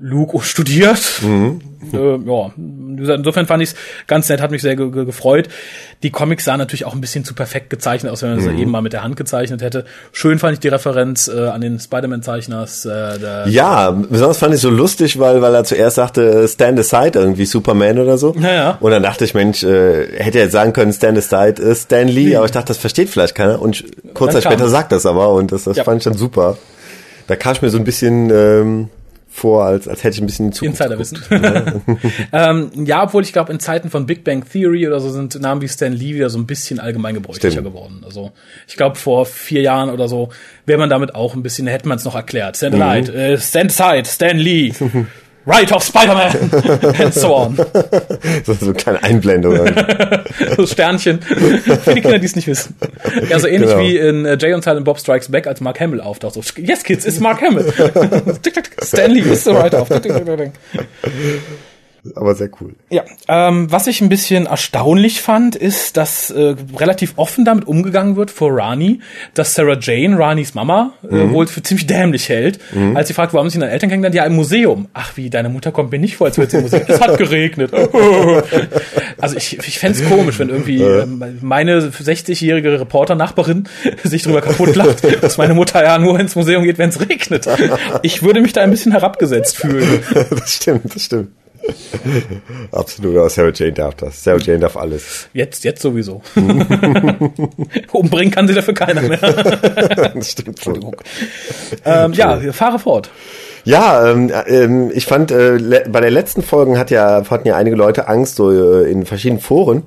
Luke 0.00 0.40
studiert. 0.42 1.20
Mhm. 1.22 1.60
Äh, 1.92 1.96
ja, 1.96 2.52
insofern 3.16 3.46
fand 3.46 3.62
ich 3.62 3.70
es 3.70 3.74
ganz 4.06 4.28
nett, 4.28 4.40
hat 4.42 4.50
mich 4.50 4.60
sehr 4.62 4.76
ge 4.76 4.90
ge 4.90 5.04
gefreut. 5.06 5.48
Die 6.02 6.10
Comics 6.10 6.44
sahen 6.44 6.58
natürlich 6.58 6.84
auch 6.84 6.94
ein 6.94 7.00
bisschen 7.00 7.24
zu 7.24 7.34
perfekt 7.34 7.70
gezeichnet 7.70 8.12
aus, 8.12 8.22
wenn 8.22 8.30
man 8.36 8.38
Mhm. 8.44 8.56
sie 8.56 8.62
eben 8.62 8.70
mal 8.70 8.82
mit 8.82 8.92
der 8.92 9.02
Hand 9.02 9.16
gezeichnet 9.16 9.62
hätte. 9.62 9.86
Schön 10.12 10.38
fand 10.38 10.52
ich 10.54 10.60
die 10.60 10.68
Referenz 10.68 11.28
äh, 11.28 11.48
an 11.48 11.60
den 11.62 11.78
Spider-Man-Zeichners. 11.80 12.84
Äh, 12.84 13.48
Ja, 13.50 13.90
besonders 13.92 14.36
fand 14.38 14.54
ich 14.54 14.60
so 14.60 14.68
lustig, 14.70 15.18
weil, 15.18 15.40
weil 15.42 15.54
er 15.54 15.64
zuerst 15.64 15.96
sagte, 15.96 16.46
stand 16.48 16.78
aside 16.78 17.18
irgendwie 17.18 17.46
Superman 17.46 17.98
oder 17.98 18.18
so. 18.18 18.34
Ja, 18.38 18.52
ja. 18.54 18.76
Und 18.80 18.90
dann 18.90 19.02
dachte 19.02 19.24
ich, 19.24 19.34
Mensch, 19.34 19.62
äh, 19.62 20.06
hätte 20.22 20.38
er 20.38 20.44
jetzt 20.44 20.52
sagen 20.52 20.72
können, 20.74 20.92
stand 20.92 21.16
aside 21.18 21.60
ist 21.62 21.84
Stan 21.84 22.06
Lee, 22.08 22.36
aber 22.36 22.44
ich 22.46 22.52
dachte, 22.52 22.68
das 22.68 22.78
versteht 22.78 23.08
vielleicht 23.08 23.34
keiner. 23.34 23.60
Und 23.60 23.84
kurz 24.14 24.34
Zeit 24.34 24.44
später 24.44 24.68
sagt 24.68 24.92
das 24.92 25.06
aber 25.06 25.30
und 25.32 25.50
das, 25.50 25.64
das 25.64 25.78
Ja. 25.78 25.84
fand 25.84 25.98
ich 25.98 26.04
dann 26.04 26.14
super. 26.14 26.58
Da 27.26 27.36
kam 27.36 27.52
ich 27.54 27.62
mir 27.62 27.70
so 27.70 27.78
ein 27.78 27.84
bisschen 27.84 28.30
ähm, 28.30 28.88
vor, 29.32 29.64
als, 29.64 29.86
als 29.86 30.02
hätte 30.02 30.16
ich 30.16 30.20
ein 30.22 30.26
bisschen 30.26 30.50
die 30.50 30.56
Zukunft 30.56 30.80
Insiderwissen. 30.80 31.18
ähm, 32.32 32.70
ja, 32.84 33.04
obwohl 33.04 33.22
ich 33.22 33.32
glaube, 33.32 33.52
in 33.52 33.60
Zeiten 33.60 33.88
von 33.88 34.04
Big 34.04 34.24
Bang 34.24 34.44
Theory 34.44 34.86
oder 34.86 34.98
so 35.00 35.08
sind 35.10 35.40
Namen 35.40 35.62
wie 35.62 35.68
Stan 35.68 35.92
Lee 35.92 36.14
wieder 36.14 36.28
so 36.30 36.38
ein 36.38 36.46
bisschen 36.46 36.80
allgemeingebräuchlicher 36.80 37.52
Stimmt. 37.52 37.66
geworden. 37.68 38.02
Also 38.04 38.32
ich 38.66 38.76
glaube, 38.76 38.96
vor 38.96 39.26
vier 39.26 39.62
Jahren 39.62 39.88
oder 39.90 40.08
so 40.08 40.30
wäre 40.66 40.78
man 40.78 40.90
damit 40.90 41.14
auch 41.14 41.34
ein 41.34 41.42
bisschen, 41.42 41.66
hätte 41.68 41.86
man 41.88 41.98
es 41.98 42.04
noch 42.04 42.16
erklärt. 42.16 42.56
Stand 42.56 42.74
Mhm. 42.74 42.82
aside, 42.82 43.12
äh, 43.14 43.38
stand 43.38 43.70
aside, 43.80 44.08
Stan 44.08 44.36
Lee. 44.36 44.72
Right 45.46 45.72
of 45.72 45.82
Spider-Man 45.82 46.50
and 46.98 47.14
so 47.14 47.34
on. 47.34 47.56
So, 48.44 48.54
so 48.54 48.66
eine 48.66 48.74
kleine 48.74 49.02
Einblendung. 49.02 49.56
so 50.56 50.66
Sternchen. 50.66 51.20
Für 51.22 51.94
die 51.94 52.00
Kinder, 52.00 52.18
die 52.18 52.26
es 52.26 52.36
nicht 52.36 52.46
wissen. 52.46 52.76
Ja, 53.28 53.38
so 53.38 53.46
ähnlich 53.46 53.70
Genau. 53.70 53.82
wie 53.82 53.96
in 53.96 54.24
äh, 54.26 54.36
Jay 54.38 54.52
und 54.52 54.62
Silent 54.62 54.84
Bob 54.84 54.98
Strikes 54.98 55.30
Back, 55.30 55.46
als 55.46 55.60
Mark 55.60 55.80
Hamill 55.80 56.00
auftaucht. 56.00 56.34
So, 56.34 56.42
yes, 56.56 56.82
kids, 56.84 57.06
it's 57.06 57.20
Mark 57.20 57.40
Hamill. 57.40 57.72
Stanley 58.82 59.20
ist 59.20 59.44
the 59.44 59.50
right 59.50 59.74
of. 59.74 59.88
Aber 62.14 62.34
sehr 62.34 62.50
cool. 62.60 62.74
Ja, 62.88 63.04
ähm, 63.28 63.70
was 63.70 63.86
ich 63.86 64.00
ein 64.00 64.08
bisschen 64.08 64.46
erstaunlich 64.46 65.20
fand, 65.20 65.54
ist, 65.54 65.96
dass 65.96 66.30
äh, 66.30 66.54
relativ 66.76 67.14
offen 67.16 67.44
damit 67.44 67.66
umgegangen 67.66 68.16
wird 68.16 68.30
vor 68.30 68.56
Rani, 68.56 69.00
dass 69.34 69.54
Sarah 69.54 69.76
Jane, 69.78 70.18
Ranis 70.18 70.54
Mama, 70.54 70.94
äh, 71.02 71.30
wohl 71.30 71.46
für 71.46 71.62
ziemlich 71.62 71.86
dämlich 71.86 72.28
hält, 72.28 72.58
als 72.94 73.08
sie 73.08 73.14
fragt, 73.14 73.32
haben 73.32 73.50
sie 73.50 73.58
deine 73.58 73.70
Eltern 73.70 73.90
kennengelernt? 73.90 74.14
Ja, 74.14 74.24
im 74.24 74.34
Museum. 74.34 74.88
Ach 74.94 75.16
wie, 75.16 75.30
deine 75.30 75.48
Mutter 75.48 75.72
kommt 75.72 75.92
mir 75.92 75.98
nicht 75.98 76.16
vor, 76.16 76.26
als 76.26 76.38
würde 76.38 76.50
sie 76.50 76.56
im 76.58 76.62
Museum. 76.64 76.82
Es 76.86 77.00
hat 77.00 77.18
geregnet. 77.18 77.72
also 79.18 79.36
ich, 79.36 79.58
ich 79.58 79.78
fänd's 79.78 80.02
komisch, 80.04 80.38
wenn 80.38 80.48
irgendwie 80.48 80.82
ähm, 80.82 81.22
meine 81.40 81.80
60-jährige 81.80 82.80
Reporter-Nachbarin 82.80 83.68
sich 84.04 84.22
drüber 84.22 84.40
kaputt 84.40 84.74
lacht, 84.74 85.22
dass 85.22 85.38
meine 85.38 85.54
Mutter 85.54 85.82
ja 85.84 85.98
nur 85.98 86.18
ins 86.18 86.34
Museum 86.34 86.64
geht, 86.64 86.78
wenn 86.78 86.90
es 86.90 87.00
regnet. 87.00 87.46
Ich 88.02 88.22
würde 88.22 88.40
mich 88.40 88.52
da 88.52 88.62
ein 88.62 88.70
bisschen 88.70 88.92
herabgesetzt 88.92 89.56
fühlen. 89.56 90.00
das 90.30 90.54
stimmt, 90.54 90.94
das 90.94 91.04
stimmt. 91.04 91.28
Absolut, 92.72 93.16
aber 93.16 93.28
Sarah 93.28 93.52
Jane 93.54 93.72
darf 93.72 93.94
das. 93.96 94.22
Sarah 94.24 94.38
Jane 94.38 94.60
darf 94.60 94.76
alles. 94.76 95.28
Jetzt, 95.32 95.64
jetzt 95.64 95.82
sowieso. 95.82 96.22
Umbringen 97.92 98.30
kann 98.32 98.48
sie 98.48 98.54
dafür 98.54 98.74
keiner 98.74 99.02
mehr. 99.02 99.18
Das 100.14 100.30
stimmt 100.32 100.60
schon. 100.62 100.96
ähm, 101.84 102.12
ja, 102.12 102.38
fahre 102.52 102.78
fort. 102.78 103.10
Ja, 103.64 104.10
ähm, 104.10 104.32
ähm, 104.46 104.90
ich 104.94 105.04
fand, 105.06 105.30
äh, 105.30 105.58
bei 105.88 106.00
der 106.00 106.10
letzten 106.10 106.42
Folgen 106.42 106.78
hat 106.78 106.90
ja, 106.90 107.22
hatten 107.28 107.46
ja 107.46 107.56
einige 107.56 107.76
Leute 107.76 108.08
Angst, 108.08 108.36
so 108.36 108.50
äh, 108.50 108.90
in 108.90 109.04
verschiedenen 109.04 109.40
Foren, 109.40 109.82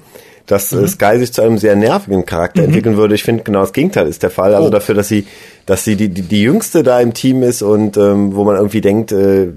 dass 0.46 0.72
Mhm. 0.72 0.84
äh, 0.84 0.88
Sky 0.88 1.18
sich 1.20 1.34
zu 1.34 1.42
einem 1.42 1.58
sehr 1.58 1.76
nervigen 1.76 2.26
Charakter 2.26 2.64
entwickeln 2.64 2.98
würde. 2.98 3.16
Ich 3.16 3.24
finde, 3.24 3.44
genau 3.44 3.62
das 3.62 3.74
Gegenteil 3.74 4.08
ist 4.08 4.22
der 4.24 4.30
Fall. 4.30 4.54
Also 4.54 4.68
Oh. 4.68 4.72
dafür, 4.72 4.94
dass 4.96 5.08
sie, 5.08 5.26
dass 5.66 5.84
sie 5.84 5.96
die, 5.96 6.10
die, 6.10 6.22
die 6.22 6.42
Jüngste 6.44 6.84
da 6.84 7.00
im 7.00 7.14
Team 7.14 7.42
ist 7.44 7.62
und 7.64 7.98
ähm, 7.98 8.36
wo 8.36 8.44
man 8.44 8.56
irgendwie 8.58 8.82
denkt, 8.82 9.12
äh, 9.12 9.50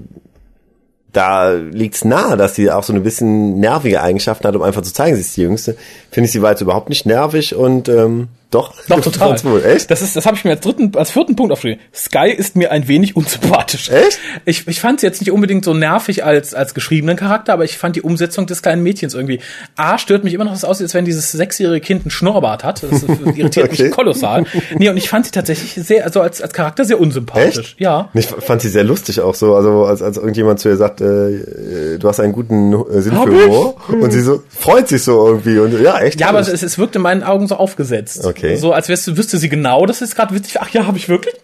da 1.13 1.51
liegt's 1.51 2.05
nahe, 2.05 2.37
dass 2.37 2.55
sie 2.55 2.69
auch 2.71 2.83
so 2.83 2.93
ein 2.93 3.03
bisschen 3.03 3.59
nervige 3.59 4.01
Eigenschaften 4.01 4.47
hat, 4.47 4.55
um 4.55 4.61
einfach 4.61 4.81
zu 4.81 4.93
zeigen, 4.93 5.15
sie 5.15 5.21
ist 5.21 5.37
die 5.37 5.41
Jüngste. 5.41 5.77
Finde 6.11 6.25
ich 6.25 6.31
sie 6.31 6.41
war 6.41 6.51
jetzt 6.51 6.61
überhaupt 6.61 6.89
nicht 6.89 7.05
nervig 7.05 7.55
und 7.55 7.89
ähm, 7.89 8.27
doch. 8.49 8.73
Doch, 8.87 9.01
total. 9.01 9.43
Wohl. 9.43 9.63
Echt? 9.65 9.91
Das 9.91 10.01
ist, 10.01 10.15
das 10.15 10.25
habe 10.25 10.37
ich 10.37 10.45
mir 10.45 10.51
als 10.51 10.61
dritten, 10.61 10.91
als 10.95 11.11
vierten 11.11 11.35
Punkt 11.35 11.51
aufgeschrieben. 11.51 11.83
Sky 11.93 12.29
ist 12.29 12.55
mir 12.55 12.71
ein 12.71 12.87
wenig 12.87 13.15
unsympathisch. 13.17 13.89
Echt? 13.89 14.19
Ich, 14.45 14.65
ich 14.67 14.79
fand 14.79 15.01
sie 15.01 15.05
jetzt 15.05 15.19
nicht 15.19 15.31
unbedingt 15.31 15.65
so 15.65 15.73
nervig 15.73 16.23
als, 16.23 16.53
als 16.53 16.73
geschriebenen 16.73 17.17
Charakter, 17.17 17.51
aber 17.51 17.65
ich 17.65 17.77
fand 17.77 17.97
die 17.97 18.01
Umsetzung 18.01 18.47
des 18.47 18.61
kleinen 18.61 18.83
Mädchens 18.83 19.13
irgendwie. 19.13 19.41
A, 19.75 19.97
stört 19.97 20.23
mich 20.23 20.33
immer 20.33 20.45
noch, 20.45 20.51
dass 20.51 20.59
es 20.59 20.65
aussieht, 20.65 20.85
als 20.85 20.93
wenn 20.93 21.03
dieses 21.03 21.29
sechsjährige 21.31 21.81
Kind 21.85 22.03
einen 22.03 22.11
Schnurrbart 22.11 22.63
hat. 22.63 22.83
Das 22.83 23.03
irritiert 23.03 23.57
Okay. 23.67 23.83
mich 23.83 23.91
kolossal. 23.91 24.45
Nee, 24.77 24.87
und 24.89 24.95
ich 24.97 25.09
fand 25.09 25.25
sie 25.25 25.31
tatsächlich 25.31 25.73
sehr, 25.73 26.05
also 26.05 26.21
als, 26.21 26.41
als 26.41 26.53
Charakter 26.53 26.85
sehr 26.85 27.01
unsympathisch. 27.01 27.57
Echt? 27.71 27.79
Ja. 27.81 28.09
Ich 28.13 28.27
fand 28.27 28.61
sie 28.61 28.69
sehr 28.69 28.85
lustig 28.85 29.19
auch 29.19 29.35
so, 29.35 29.55
also 29.55 29.83
als, 29.83 30.01
als 30.01 30.15
irgendjemand 30.15 30.61
zu 30.61 30.69
ihr 30.69 30.77
sagt, 30.77 31.01
äh, 31.01 31.05
äh, 31.05 31.97
du 31.97 32.07
hast 32.07 32.21
einen 32.21 32.31
guten 32.31 32.71
äh, 32.73 33.01
Sinn 33.01 33.17
Hab 33.17 33.27
für? 33.27 33.45
Humor 33.45 33.75
und 33.89 34.11
sie 34.11 34.21
so 34.21 34.41
freut 34.49 34.87
sich 34.87 35.03
so 35.03 35.27
irgendwie 35.27 35.59
und 35.59 35.77
ja, 35.81 35.99
echt. 35.99 36.21
Ja, 36.21 36.29
aber 36.29 36.39
es, 36.39 36.47
es 36.63 36.77
wirkt 36.77 36.95
in 36.95 37.01
meinen 37.01 37.23
Augen 37.23 37.47
so 37.47 37.55
aufgesetzt. 37.55 38.25
Okay. 38.25 38.36
So 38.57 38.71
als 38.73 38.89
wärst, 38.89 39.15
wüsste 39.17 39.37
sie 39.37 39.49
genau, 39.49 39.85
das 39.85 40.01
ist 40.01 40.15
gerade 40.15 40.33
witzig. 40.35 40.57
Ach 40.59 40.69
ja, 40.69 40.85
habe 40.85 40.97
ich 40.97 41.09
wirklich? 41.09 41.35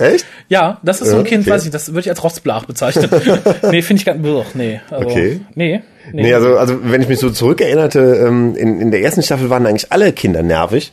echt? 0.00 0.26
Ja, 0.48 0.78
das 0.82 1.00
ist 1.00 1.10
so 1.10 1.16
ein 1.16 1.24
Ja, 1.24 1.28
Kind, 1.28 1.42
okay. 1.42 1.50
weiß 1.50 1.64
ich, 1.64 1.70
das 1.70 1.88
würde 1.88 2.00
ich 2.00 2.10
als 2.10 2.22
Rostblach 2.22 2.64
bezeichnen. 2.64 3.08
nee, 3.70 3.82
finde 3.82 4.00
ich 4.00 4.04
ganz, 4.06 4.24
nee. 4.54 4.80
Also, 4.90 5.06
Okay. 5.06 5.40
Nee. 5.54 5.82
Nee. 6.12 6.22
Nee, 6.22 6.34
also, 6.34 6.56
also 6.56 6.78
wenn 6.82 7.02
ich 7.02 7.08
mich 7.08 7.18
so 7.20 7.30
zurückerinnerte, 7.30 8.00
ähm, 8.26 8.56
in, 8.56 8.80
in 8.80 8.90
der 8.90 9.02
ersten 9.02 9.22
Staffel 9.22 9.50
waren 9.50 9.66
eigentlich 9.66 9.92
alle 9.92 10.12
Kinder 10.12 10.42
nervig. 10.42 10.92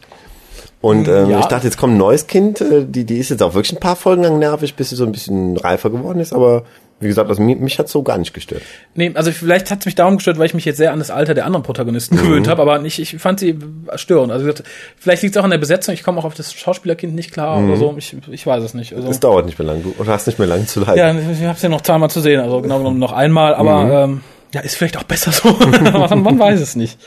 Und 0.80 1.08
ähm, 1.08 1.30
Ja. 1.32 1.40
ich 1.40 1.46
dachte, 1.48 1.66
jetzt 1.66 1.78
kommt 1.78 1.94
ein 1.96 1.98
neues 1.98 2.28
Kind, 2.28 2.62
äh, 2.62 2.86
die, 2.88 3.04
die 3.04 3.18
ist 3.18 3.30
jetzt 3.30 3.42
auch 3.42 3.56
wirklich 3.56 3.74
ein 3.76 3.80
paar 3.80 3.96
Folgen 3.96 4.24
lang 4.24 4.38
nervig, 4.38 4.76
bis 4.76 4.90
sie 4.90 4.96
so 4.96 5.06
ein 5.06 5.12
bisschen 5.12 5.58
reifer 5.58 5.90
geworden 5.90 6.20
ist, 6.20 6.34
aber 6.34 6.64
wie 7.00 7.08
gesagt, 7.08 7.30
also 7.30 7.42
mich, 7.44 7.58
mich 7.60 7.78
hat 7.78 7.88
so 7.90 8.02
gar 8.04 8.18
nicht 8.18 8.34
gestört. 8.34 8.64
nee, 8.96 9.12
also 9.14 9.32
vielleicht 9.32 9.70
hat 9.70 9.80
es 9.82 9.86
mich 9.86 9.94
darum 9.96 10.16
gestört, 10.16 10.40
weil 10.40 10.48
ich 10.48 10.54
mich 10.56 10.66
jetzt 10.66 10.78
sehr 10.78 10.92
an 10.92 11.00
das 11.00 11.12
Alter 11.12 11.34
der 11.36 11.46
anderen 11.46 11.64
Protagonisten 11.64 12.16
Mhm. 12.16 12.22
gewöhnt 12.22 12.48
habe, 12.48 12.62
aber 12.62 12.80
nicht, 12.80 12.98
ich 13.00 13.18
fand 13.20 13.40
sie 13.40 13.58
störend. 13.96 14.32
Also 14.32 14.50
vielleicht 14.98 15.22
liegt 15.24 15.36
es 15.36 15.40
auch 15.40 15.44
an 15.44 15.52
der 15.52 15.58
Besetzung, 15.60 15.94
ich 15.94 16.04
komme 16.04 16.20
auch 16.20 16.26
auf 16.26 16.34
das 16.34 16.54
Schauspielerkind 16.54 17.14
nicht 17.14 17.32
klar 17.32 17.64
oder 17.64 17.78
so. 17.78 17.94
Ich, 17.98 18.16
ich 18.32 18.48
weiß 18.48 18.64
es 18.64 18.74
nicht. 18.74 18.94
Also, 18.94 19.10
Es 19.10 19.20
dauert 19.20 19.46
nicht 19.46 19.60
mehr 19.60 19.68
lang, 19.68 19.84
du 19.84 19.94
hast 20.08 20.26
nicht 20.28 20.40
mehr 20.40 20.48
lang 20.48 20.66
zu 20.66 20.80
leiden. 20.80 20.98
ja, 20.98 21.12
ich 21.12 21.42
habe 21.44 21.52
es 21.56 21.62
ja 21.62 21.70
noch 21.70 21.82
zweimal 21.82 22.10
zu 22.10 22.20
sehen, 22.22 22.40
also 22.40 22.62
genau 22.62 22.78
genommen 22.80 23.00
noch 23.00 23.14
einmal, 23.14 23.54
aber 23.56 23.84
Mhm. 24.08 24.14
ähm, 24.14 24.22
ja, 24.54 24.62
ist 24.62 24.76
vielleicht 24.76 24.98
auch 24.98 25.04
besser 25.04 25.32
so. 25.34 25.50
man, 25.60 26.22
man 26.24 26.40
weiß 26.40 26.60
es 26.62 26.76
nicht. 26.76 26.98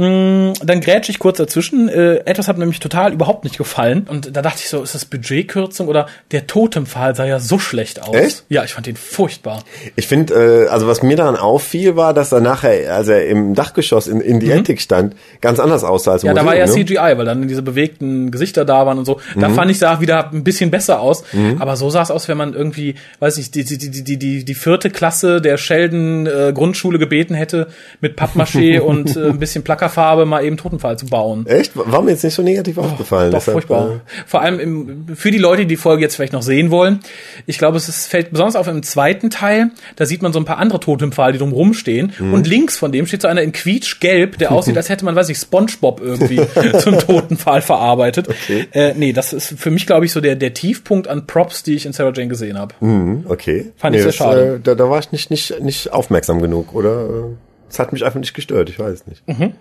Mm, 0.00 0.52
Dann 0.64 0.80
grätsch 0.80 1.08
ich 1.10 1.18
kurz 1.18 1.36
dazwischen. 1.36 1.88
Äh, 1.88 2.16
etwas 2.24 2.48
hat 2.48 2.56
mir 2.56 2.64
nämlich 2.64 2.80
total 2.80 3.12
überhaupt 3.12 3.44
nicht 3.44 3.58
gefallen. 3.58 4.06
Und 4.08 4.34
da 4.34 4.40
dachte 4.42 4.60
ich 4.62 4.68
so, 4.70 4.82
ist 4.82 4.94
das 4.94 5.04
Budgetkürzung 5.04 5.88
oder 5.88 6.06
der 6.30 6.46
Totempfahl 6.46 7.14
sah 7.14 7.26
ja 7.26 7.38
so 7.38 7.58
schlecht 7.58 8.02
aus. 8.02 8.14
Echt? 8.14 8.44
Ja, 8.48 8.64
ich 8.64 8.72
fand 8.72 8.86
den 8.86 8.96
furchtbar. 8.96 9.62
Ich 9.96 10.06
finde, 10.06 10.64
äh, 10.64 10.68
also 10.68 10.86
was 10.86 11.02
mir 11.02 11.16
daran 11.16 11.36
auffiel, 11.36 11.96
war, 11.96 12.14
dass 12.14 12.32
er 12.32 12.40
nachher, 12.40 12.94
als 12.94 13.08
er 13.08 13.26
im 13.26 13.54
Dachgeschoss 13.54 14.06
in, 14.06 14.20
in 14.20 14.40
die 14.40 14.50
Attic 14.52 14.80
stand, 14.80 15.14
ganz 15.42 15.58
anders 15.60 15.84
aussah 15.84 16.12
als 16.12 16.24
im 16.24 16.30
Mhm. 16.30 16.36
Ja, 16.36 16.42
da 16.42 16.42
Museum, 16.42 16.60
war 16.60 16.66
ja 16.68 16.74
ne? 16.74 16.84
CGI, 17.12 17.18
weil 17.18 17.24
dann 17.26 17.46
diese 17.48 17.62
bewegten 17.62 18.30
Gesichter 18.30 18.64
da 18.64 18.86
waren 18.86 18.98
und 18.98 19.04
so. 19.04 19.20
Da 19.38 19.48
Mhm. 19.50 19.54
fand 19.54 19.70
ich 19.70 19.78
sah 19.78 20.00
wieder 20.00 20.30
ein 20.32 20.44
bisschen 20.44 20.70
besser 20.70 21.00
aus. 21.00 21.24
Aber 21.58 21.76
so 21.76 21.90
sah 21.90 22.02
es 22.02 22.10
aus, 22.10 22.26
wenn 22.28 22.38
man 22.38 22.54
irgendwie, 22.54 22.94
weiß 23.18 23.36
ich, 23.38 23.50
die, 23.50 23.64
die, 23.64 23.76
die, 23.78 23.90
die, 24.02 24.16
die, 24.18 24.44
die 24.44 24.54
vierte 24.54 24.88
Klasse 24.90 25.40
der 25.40 25.56
Sheldon 25.58 26.26
äh, 26.26 26.52
Grundschule 26.54 26.98
gebeten 26.98 27.34
hätte, 27.34 27.68
mit 28.00 28.18
Pappmaché 28.18 28.80
und 28.80 29.16
äh, 29.16 29.26
ein 29.28 29.38
bisschen 29.38 29.62
Plackerfarbe 29.90 30.26
mal 30.26 30.44
eben 30.44 30.56
Totenfall 30.56 30.98
zu 30.98 31.06
bauen. 31.06 31.46
Echt? 31.46 31.72
War 31.74 32.02
mir 32.02 32.12
jetzt 32.12 32.24
nicht 32.24 32.34
so 32.34 32.42
negativ 32.42 32.78
aufgefallen. 32.78 33.32
Doch, 33.32 33.42
furchtbar. 33.42 34.00
Vor 34.26 34.40
allem 34.40 34.60
im, 34.60 35.16
für 35.16 35.30
die 35.30 35.38
Leute, 35.38 35.62
die 35.62 35.68
die 35.68 35.76
Folge 35.76 36.02
jetzt 36.02 36.16
vielleicht 36.16 36.32
noch 36.32 36.42
sehen 36.42 36.70
wollen. 36.70 37.00
Ich 37.46 37.58
glaube, 37.58 37.76
es 37.76 37.88
ist, 37.88 38.06
fällt 38.06 38.30
besonders 38.30 38.56
auf 38.56 38.66
im 38.68 38.82
zweiten 38.82 39.30
Teil. 39.30 39.70
Da 39.96 40.06
sieht 40.06 40.22
man 40.22 40.32
so 40.32 40.38
ein 40.38 40.44
paar 40.44 40.58
andere 40.58 40.80
Totempfahl, 40.80 41.32
die 41.32 41.38
drum 41.38 41.52
rumstehen. 41.52 42.12
Mhm. 42.18 42.34
Und 42.34 42.46
links 42.46 42.76
von 42.76 42.92
dem 42.92 43.06
steht 43.06 43.22
so 43.22 43.28
einer 43.28 43.42
in 43.42 43.52
quietschgelb, 43.52 44.38
der 44.38 44.52
aussieht, 44.52 44.76
als 44.76 44.88
hätte 44.88 45.04
man, 45.04 45.14
weiß 45.16 45.28
ich, 45.28 45.38
Spongebob 45.38 46.00
irgendwie 46.00 46.40
zum 46.78 46.98
Totenpfahl 46.98 47.62
verarbeitet. 47.62 48.28
Äh, 48.72 48.94
nee, 48.96 49.12
das 49.12 49.32
ist 49.32 49.54
für 49.58 49.70
mich, 49.70 49.86
glaube 49.86 50.06
ich, 50.06 50.12
so 50.12 50.20
der, 50.20 50.36
der 50.36 50.54
Tiefpunkt 50.54 51.08
an 51.08 51.26
Props, 51.26 51.62
die 51.62 51.74
ich 51.74 51.86
in 51.86 51.92
Sarah 51.92 52.12
Jane 52.14 52.28
gesehen 52.28 52.58
habe. 52.58 52.74
hm, 52.80 53.24
okay. 53.28 53.72
Fand 53.76 53.96
ich 53.96 54.02
sehr 54.02 54.12
schade. 54.12 54.56
Äh, 54.56 54.60
da, 54.60 54.74
da 54.74 54.88
war 54.88 54.98
ich 54.98 55.12
nicht, 55.12 55.30
nicht, 55.30 55.60
nicht 55.60 55.92
aufmerksam 55.92 56.40
genug, 56.40 56.74
oder? 56.74 57.30
Es 57.68 57.78
hat 57.78 57.92
mich 57.92 58.04
einfach 58.04 58.18
nicht 58.18 58.34
gestört, 58.34 58.68
ich 58.68 58.78
weiß 58.78 59.06
nicht. 59.06 59.26
Mhm. 59.28 59.52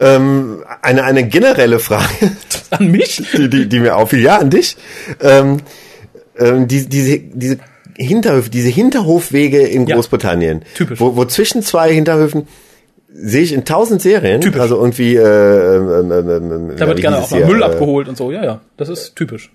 Ähm, 0.00 0.62
eine, 0.82 1.04
eine 1.04 1.26
generelle 1.26 1.78
Frage, 1.78 2.30
An 2.70 2.90
mich? 2.90 3.22
die, 3.36 3.48
die, 3.48 3.68
die 3.68 3.80
mir 3.80 3.96
auffiel, 3.96 4.20
ja, 4.20 4.36
an 4.38 4.50
dich. 4.50 4.76
Ähm, 5.20 5.58
ähm, 6.38 6.68
die, 6.68 6.88
diese, 6.88 7.18
diese 7.18 7.58
Hinterhöfe, 7.96 8.50
diese 8.50 8.68
Hinterhofwege 8.68 9.60
in 9.62 9.86
Ja. 9.86 9.96
Großbritannien. 9.96 10.62
Typisch. 10.74 11.00
Wo, 11.00 11.16
wo 11.16 11.24
zwischen 11.24 11.62
zwei 11.62 11.92
Hinterhöfen 11.92 12.46
sehe 13.12 13.42
ich 13.42 13.52
in 13.52 13.64
tausend 13.64 14.00
Serien. 14.02 14.40
Typisch. 14.40 14.60
Also 14.60 14.76
irgendwie, 14.76 15.16
äh, 15.16 15.76
ähm, 15.76 16.12
ähm, 16.12 16.30
ähm, 16.30 16.76
Da 16.76 16.86
wird 16.86 17.00
gerne 17.00 17.18
auch 17.18 17.30
mal 17.30 17.44
Müll 17.44 17.62
äh, 17.62 17.64
abgeholt 17.64 18.08
und 18.08 18.16
so. 18.16 18.30
Ja, 18.30 18.44
ja, 18.44 18.60
das 18.76 18.88
ist 18.88 19.16
typisch. 19.16 19.50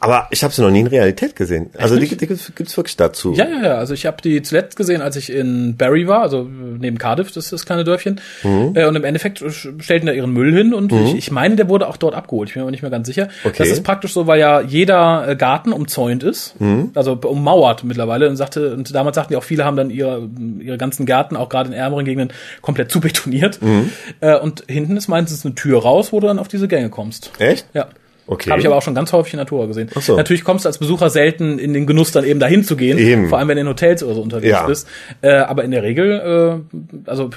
Aber 0.00 0.26
ich 0.30 0.42
habe 0.42 0.52
sie 0.54 0.62
noch 0.62 0.70
nie 0.70 0.80
in 0.80 0.86
Realität 0.86 1.36
gesehen. 1.36 1.70
Also 1.76 1.96
die, 1.98 2.08
die 2.16 2.26
gibt's, 2.26 2.76
wirklich 2.76 2.96
dazu. 2.96 3.34
Ja, 3.34 3.46
ja, 3.46 3.62
ja. 3.62 3.74
Also 3.74 3.92
ich 3.92 4.06
habe 4.06 4.16
die 4.22 4.40
zuletzt 4.40 4.76
gesehen, 4.76 5.02
als 5.02 5.16
ich 5.16 5.30
in 5.30 5.76
Barry 5.76 6.08
war, 6.08 6.22
also 6.22 6.42
neben 6.78 6.96
Cardiff, 6.96 7.28
das 7.32 7.44
ist 7.44 7.52
das 7.52 7.66
kleine 7.66 7.84
Dörfchen. 7.84 8.18
Mhm. 8.42 8.72
Äh, 8.74 8.86
und 8.86 8.96
im 8.96 9.04
Endeffekt 9.04 9.44
stellten 9.78 10.06
da 10.06 10.12
ihren 10.12 10.32
Müll 10.32 10.54
hin 10.54 10.72
und 10.72 10.90
ich, 10.90 11.14
ich 11.16 11.30
meine, 11.30 11.56
der 11.56 11.68
wurde 11.68 11.86
auch 11.86 11.98
dort 11.98 12.14
abgeholt. 12.14 12.48
Ich 12.48 12.54
bin 12.54 12.60
mir 12.62 12.64
aber 12.64 12.70
nicht 12.70 12.80
mehr 12.82 12.90
ganz 12.90 13.06
sicher. 13.06 13.28
Okay. 13.44 13.56
Das 13.58 13.68
ist 13.68 13.82
praktisch 13.82 14.14
so, 14.14 14.26
weil 14.26 14.40
ja 14.40 14.62
jeder 14.62 15.28
äh, 15.28 15.36
Garten 15.36 15.72
umzäunt 15.72 16.22
ist, 16.22 16.58
Mhm. 16.60 16.92
also 16.94 17.12
ummauert 17.12 17.84
mittlerweile. 17.84 18.28
Und 18.30 18.36
sagte, 18.36 18.74
und 18.74 18.94
damals 18.94 19.16
sagten 19.16 19.34
die 19.34 19.36
auch, 19.36 19.44
viele 19.44 19.64
haben 19.66 19.76
dann 19.76 19.90
ihre, 19.90 20.28
ihre 20.60 20.78
ganzen 20.78 21.04
Gärten, 21.04 21.36
auch 21.36 21.50
gerade 21.50 21.68
in 21.68 21.74
ärmeren 21.74 22.06
Gegenden, 22.06 22.32
komplett 22.62 22.90
zubetoniert. 22.90 23.60
Mhm. 23.60 23.90
Äh, 24.20 24.38
und 24.38 24.64
hinten 24.66 24.96
ist 24.96 25.08
meistens 25.08 25.44
eine 25.44 25.54
Tür 25.54 25.82
raus, 25.82 26.10
wo 26.12 26.20
du 26.20 26.26
dann 26.26 26.38
auf 26.38 26.48
diese 26.48 26.68
Gänge 26.68 26.88
kommst. 26.88 27.32
Echt? 27.38 27.66
Ja. 27.74 27.88
Okay. 28.32 28.48
Habe 28.50 28.60
ich 28.60 28.66
aber 28.66 28.76
auch 28.76 28.82
schon 28.82 28.94
ganz 28.94 29.12
häufig 29.12 29.32
in 29.34 29.38
Natura 29.40 29.66
gesehen. 29.66 29.90
Ach 29.94 30.00
so. 30.00 30.16
Natürlich 30.16 30.44
kommst 30.44 30.64
du 30.64 30.68
als 30.68 30.78
Besucher 30.78 31.10
selten 31.10 31.58
in 31.58 31.74
den 31.74 31.86
Genuss, 31.86 32.12
dann 32.12 32.24
eben 32.24 32.38
dahin 32.40 32.62
zu 32.64 32.76
gehen. 32.76 32.96
Eben. 32.96 33.28
Vor 33.28 33.38
allem, 33.38 33.48
wenn 33.48 33.56
du 33.56 33.62
in 33.62 33.68
Hotels 33.68 34.02
oder 34.04 34.14
so 34.14 34.22
unterwegs 34.22 34.52
Ja. 34.52 34.66
bist. 34.66 34.86
Äh, 35.20 35.32
aber 35.32 35.64
in 35.64 35.72
der 35.72 35.82
Regel, 35.82 36.62
äh, 37.04 37.10
also 37.10 37.28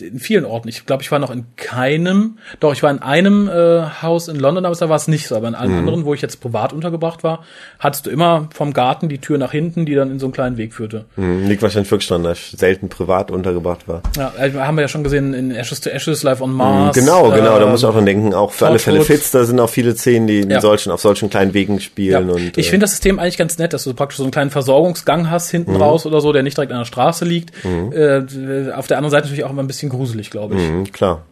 in 0.00 0.18
vielen 0.20 0.44
Orten. 0.44 0.68
Ich 0.68 0.86
glaube, 0.86 1.02
ich 1.02 1.10
war 1.10 1.18
noch 1.18 1.30
in 1.32 1.44
keinem, 1.56 2.38
doch, 2.60 2.72
ich 2.72 2.82
war 2.82 2.90
in 2.90 3.00
einem 3.00 3.48
äh, 3.48 3.82
Haus 4.02 4.28
in 4.28 4.36
London, 4.36 4.64
aber 4.64 4.74
da 4.76 4.88
war 4.88 4.96
es 4.96 5.08
nicht 5.08 5.26
so. 5.26 5.34
Aber 5.36 5.48
in 5.48 5.54
allen 5.54 5.72
Mhm. 5.72 5.78
anderen, 5.78 6.04
wo 6.04 6.14
ich 6.14 6.22
jetzt 6.22 6.40
privat 6.40 6.72
untergebracht 6.72 7.24
war, 7.24 7.44
hattest 7.80 8.06
du 8.06 8.10
immer 8.10 8.48
vom 8.54 8.72
Garten 8.72 9.08
die 9.08 9.18
Tür 9.18 9.38
nach 9.38 9.50
hinten, 9.52 9.84
die 9.84 9.94
dann 9.96 10.10
in 10.10 10.18
so 10.20 10.26
einen 10.26 10.32
kleinen 10.32 10.56
Weg 10.56 10.74
führte. 10.74 11.06
Hm, 11.16 11.48
liegt 11.48 11.62
wahrscheinlich 11.62 11.90
wirklich 11.90 12.08
daran, 12.08 12.22
dass 12.24 12.38
ich 12.38 12.58
selten 12.58 12.88
privat 12.88 13.30
untergebracht 13.32 13.88
war. 13.88 14.02
Ja, 14.16 14.32
also 14.38 14.60
haben 14.60 14.76
wir 14.76 14.82
ja 14.82 14.88
schon 14.88 15.02
gesehen 15.02 15.34
in 15.34 15.50
Ashes 15.50 15.80
to 15.80 15.90
Ashes, 15.90 16.22
Live 16.22 16.40
on 16.40 16.52
Mars. 16.52 16.94
genau, 16.96 17.30
genau, 17.30 17.58
da 17.58 17.66
äh, 17.66 17.70
muss 17.70 17.80
ich 17.80 17.86
auch 17.86 17.92
dran 17.94 18.06
denken. 18.06 18.32
Auch 18.32 18.52
für 18.52 18.66
alle 18.66 18.78
Fälle 18.78 18.98
Torchwood. 18.98 19.16
Fits, 19.16 19.30
da 19.32 19.44
sind 19.44 19.58
auch 19.60 19.70
viele 19.70 19.96
Szenen, 19.96 20.26
die 20.26 20.35
in 20.40 20.50
Ja. 20.50 20.60
solchen, 20.60 20.90
auf 20.92 21.00
solchen 21.00 21.30
kleinen 21.30 21.54
Wegen 21.54 21.80
spielen 21.80 22.28
Ja. 22.28 22.34
und. 22.34 22.58
ich 22.58 22.66
äh, 22.66 22.70
finde 22.70 22.84
das 22.84 22.92
System 22.92 23.18
eigentlich 23.18 23.36
ganz 23.38 23.58
nett, 23.58 23.72
dass 23.72 23.84
du 23.84 23.94
praktisch 23.94 24.18
so 24.18 24.22
einen 24.24 24.32
kleinen 24.32 24.50
Versorgungsgang 24.50 25.30
hast 25.30 25.50
hinten 25.50 25.76
raus 25.76 26.06
oder 26.06 26.20
so, 26.20 26.32
der 26.32 26.42
nicht 26.42 26.56
direkt 26.56 26.72
an 26.72 26.78
der 26.78 26.84
Straße 26.84 27.24
liegt. 27.24 27.52
Äh, 27.64 28.70
auf 28.74 28.86
der 28.86 28.98
anderen 28.98 29.10
Seite 29.10 29.24
natürlich 29.24 29.44
auch 29.44 29.50
immer 29.50 29.62
ein 29.62 29.66
bisschen 29.66 29.88
gruselig, 29.88 30.30
glaube 30.30 30.56
ich. 30.56 30.70
Mhm, 30.70 30.92
klar. 30.92 31.22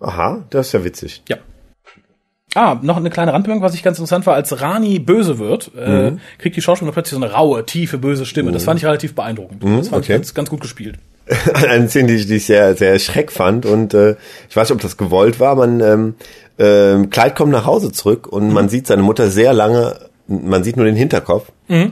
Aha, 0.00 0.44
das 0.50 0.68
ist 0.68 0.72
ja 0.72 0.84
witzig. 0.84 1.22
Ja. 1.28 1.36
Ah, 2.54 2.78
noch 2.82 2.98
eine 2.98 3.08
kleine 3.08 3.32
Randbemerkung, 3.32 3.62
was 3.62 3.74
ich 3.74 3.82
ganz 3.82 3.98
interessant 3.98 4.26
war, 4.26 4.34
als 4.34 4.60
Rani 4.60 4.98
böse 4.98 5.38
wird, 5.38 5.70
äh, 5.74 6.12
kriegt 6.38 6.54
die 6.54 6.60
Schauspielerin 6.60 6.92
plötzlich 6.92 7.18
so 7.18 7.24
eine 7.24 7.32
raue, 7.32 7.64
tiefe, 7.64 7.96
böse 7.96 8.26
Stimme. 8.26 8.52
Das 8.52 8.64
fand 8.64 8.78
ich 8.78 8.84
relativ 8.84 9.14
beeindruckend. 9.14 9.62
das 9.62 9.88
fand 9.88 10.04
okay. 10.04 10.12
ich 10.12 10.18
ganz, 10.18 10.34
ganz 10.34 10.50
gut 10.50 10.60
gespielt. 10.60 10.98
Eine 11.54 11.88
Szene, 11.88 12.08
die 12.08 12.14
ich, 12.16 12.26
die 12.26 12.36
ich 12.36 12.46
sehr, 12.46 12.74
sehr 12.76 12.98
schreck 12.98 13.30
fand 13.32 13.64
und 13.66 13.94
äh, 13.94 14.16
ich 14.50 14.56
weiß 14.56 14.68
nicht, 14.68 14.74
ob 14.76 14.80
das 14.82 14.96
gewollt 14.96 15.38
war. 15.40 15.54
Man, 15.54 15.80
ähm, 15.80 16.14
ähm, 16.58 17.10
Clyde 17.10 17.34
kommt 17.34 17.52
nach 17.52 17.64
Hause 17.64 17.92
zurück 17.92 18.26
und 18.26 18.52
man 18.52 18.68
sieht 18.68 18.86
seine 18.88 19.02
Mutter 19.02 19.30
sehr 19.30 19.52
lange, 19.52 19.96
man 20.26 20.64
sieht 20.64 20.76
nur 20.76 20.84
den 20.86 20.96
Hinterkopf 20.96 21.48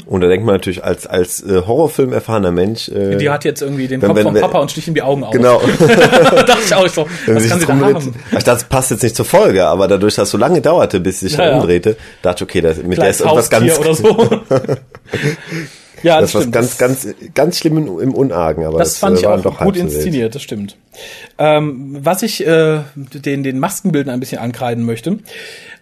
und 0.06 0.20
da 0.20 0.28
denkt 0.28 0.44
man 0.44 0.56
natürlich 0.56 0.84
als 0.84 1.06
als 1.06 1.42
äh, 1.42 1.62
Horrorfilm 1.66 2.12
erfahrener 2.12 2.50
Mensch. 2.52 2.88
Äh, 2.90 3.16
Die 3.16 3.30
hat 3.30 3.44
jetzt 3.46 3.62
irgendwie 3.62 3.88
den 3.88 4.02
wenn- 4.02 4.08
Kopf 4.08 4.16
wenn- 4.18 4.24
vom 4.24 4.34
wenn- 4.34 4.42
Papa 4.42 4.58
und 4.58 4.70
sticht 4.70 4.88
ihm 4.88 4.94
die 4.94 5.00
Augen 5.02 5.24
aus. 5.24 5.32
genau. 5.32 5.60
dachte 5.78 6.58
ich 6.66 6.74
auch 6.74 6.86
so, 6.88 7.06
was 7.26 7.48
kann 7.48 7.60
sie 7.60 7.66
da 7.66 7.78
haben? 7.78 8.14
Ich 8.26 8.30
dachte, 8.32 8.44
das 8.44 8.64
passt 8.64 8.90
jetzt 8.90 9.02
nicht 9.02 9.16
zur 9.16 9.24
Folge, 9.24 9.64
aber 9.66 9.88
dadurch, 9.88 10.16
dass 10.16 10.24
es 10.24 10.32
so 10.32 10.38
lange 10.38 10.60
dauerte, 10.60 11.00
bis 11.00 11.20
sie 11.20 11.28
sich 11.28 11.38
Ja, 11.38 11.54
umdrehte, 11.56 11.96
dachte 12.20 12.44
ich, 12.44 12.50
okay, 12.50 12.60
das, 12.60 12.76
mit 12.78 12.98
der 12.98 13.12
Kleines 13.12 13.20
ist 13.20 13.24
irgendwas 13.26 13.48
ganz, 13.50 13.78
oder 13.78 13.94
so. 13.94 14.06
ja, 16.02 16.20
das 16.20 16.34
was 16.34 16.42
stimmt. 16.42 16.54
ganz, 16.54 16.78
ganz, 16.78 17.08
ganz 17.34 17.58
schlimm 17.58 18.00
im, 18.00 18.14
Unargen, 18.14 18.64
aber 18.64 18.78
Das 18.78 18.98
fand 18.98 19.16
äh, 19.16 19.20
ich 19.20 19.26
auch 19.26 19.40
doch 19.40 19.58
gut 19.58 19.76
inszeniert, 19.76 20.34
das 20.34 20.42
stimmt. 20.42 20.76
Ähm, 21.38 21.98
was 22.00 22.22
ich 22.22 22.46
äh, 22.46 22.80
den, 22.94 23.42
den 23.42 23.58
Maskenbildern 23.58 24.14
ein 24.14 24.20
bisschen 24.20 24.38
ankreiden 24.38 24.84
möchte, 24.84 25.18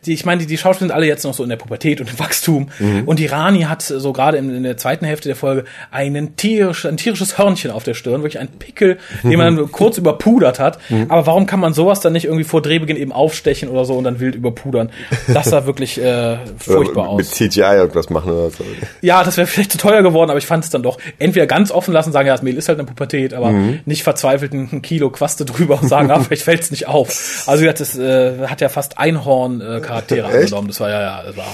die, 0.06 0.12
ich 0.14 0.24
meine, 0.24 0.40
die, 0.40 0.46
die 0.46 0.58
Schauspieler 0.58 0.88
sind 0.88 0.94
alle 0.96 1.06
jetzt 1.06 1.24
noch 1.24 1.34
so 1.34 1.42
in 1.42 1.48
der 1.48 1.56
Pubertät 1.56 2.00
und 2.00 2.10
im 2.10 2.18
Wachstum. 2.18 2.68
Mhm. 2.78 3.02
Und 3.06 3.18
die 3.18 3.26
Rani 3.26 3.62
hat 3.62 3.82
so 3.82 4.12
gerade 4.12 4.36
in, 4.38 4.54
in 4.54 4.62
der 4.62 4.76
zweiten 4.76 5.04
Hälfte 5.04 5.28
der 5.28 5.36
Folge 5.36 5.64
einen 5.90 6.36
tierisch, 6.36 6.86
ein 6.86 6.96
tierisches 6.96 7.38
Hörnchen 7.38 7.70
auf 7.70 7.84
der 7.84 7.94
Stirn, 7.94 8.22
wirklich 8.22 8.38
ein 8.38 8.48
Pickel, 8.48 8.98
den 9.22 9.36
man 9.38 9.70
kurz 9.72 9.98
überpudert 9.98 10.58
hat. 10.60 10.78
Mhm. 10.90 11.06
Aber 11.08 11.26
warum 11.26 11.46
kann 11.46 11.60
man 11.60 11.74
sowas 11.74 12.00
dann 12.00 12.12
nicht 12.12 12.24
irgendwie 12.26 12.44
vor 12.44 12.62
Drehbeginn 12.62 12.96
eben 12.96 13.12
aufstechen 13.12 13.68
oder 13.68 13.84
so 13.84 13.94
und 13.94 14.04
dann 14.04 14.20
wild 14.20 14.34
überpudern? 14.34 14.90
Das 15.32 15.50
sah 15.50 15.66
wirklich 15.66 16.00
äh, 16.00 16.38
furchtbar 16.58 17.08
Oder 17.08 17.16
mit 17.16 17.26
aus. 17.26 17.32
CGI 17.32 17.60
irgendwas 17.60 18.08
machen 18.10 18.32
oder 18.32 18.50
so. 18.50 18.64
Ja, 19.02 19.24
das 19.24 19.36
wäre 19.36 19.46
vielleicht 19.46 19.72
zu 19.72 19.78
teuer 19.78 20.02
geworden, 20.02 20.30
aber 20.30 20.38
ich 20.38 20.46
fand 20.46 20.64
es 20.64 20.70
dann 20.70 20.82
doch 20.82 20.98
entweder 21.18 21.46
ganz 21.46 21.70
offen 21.70 21.92
lassen, 21.92 22.12
sagen, 22.12 22.28
ja, 22.28 22.34
das 22.34 22.42
Mehl 22.42 22.56
ist 22.56 22.68
halt 22.68 22.78
eine 22.78 22.86
Pubertät, 22.86 23.34
aber 23.34 23.48
Mhm. 23.50 23.80
nicht 23.86 24.02
verzweifelt 24.02 24.52
ein 24.52 24.82
Kilo 24.82 25.10
Quaste 25.10 25.44
drüber 25.44 25.80
und 25.82 25.88
sagen, 25.88 26.10
ah, 26.12 26.20
vielleicht 26.20 26.42
fällt's 26.42 26.70
nicht 26.70 26.86
auf. 26.86 27.44
Also 27.46 27.64
das 27.64 27.98
äh, 27.98 28.46
hat 28.46 28.60
ja 28.60 28.68
fast 28.68 28.98
Einhorn-Charaktere 28.98 29.87
Echt? 29.96 30.12
angenommen. 30.24 30.68
Das 30.68 30.80
war 30.80 30.90
ja, 30.90 31.00
ja, 31.00 31.22
das 31.26 31.36
war 31.36 31.46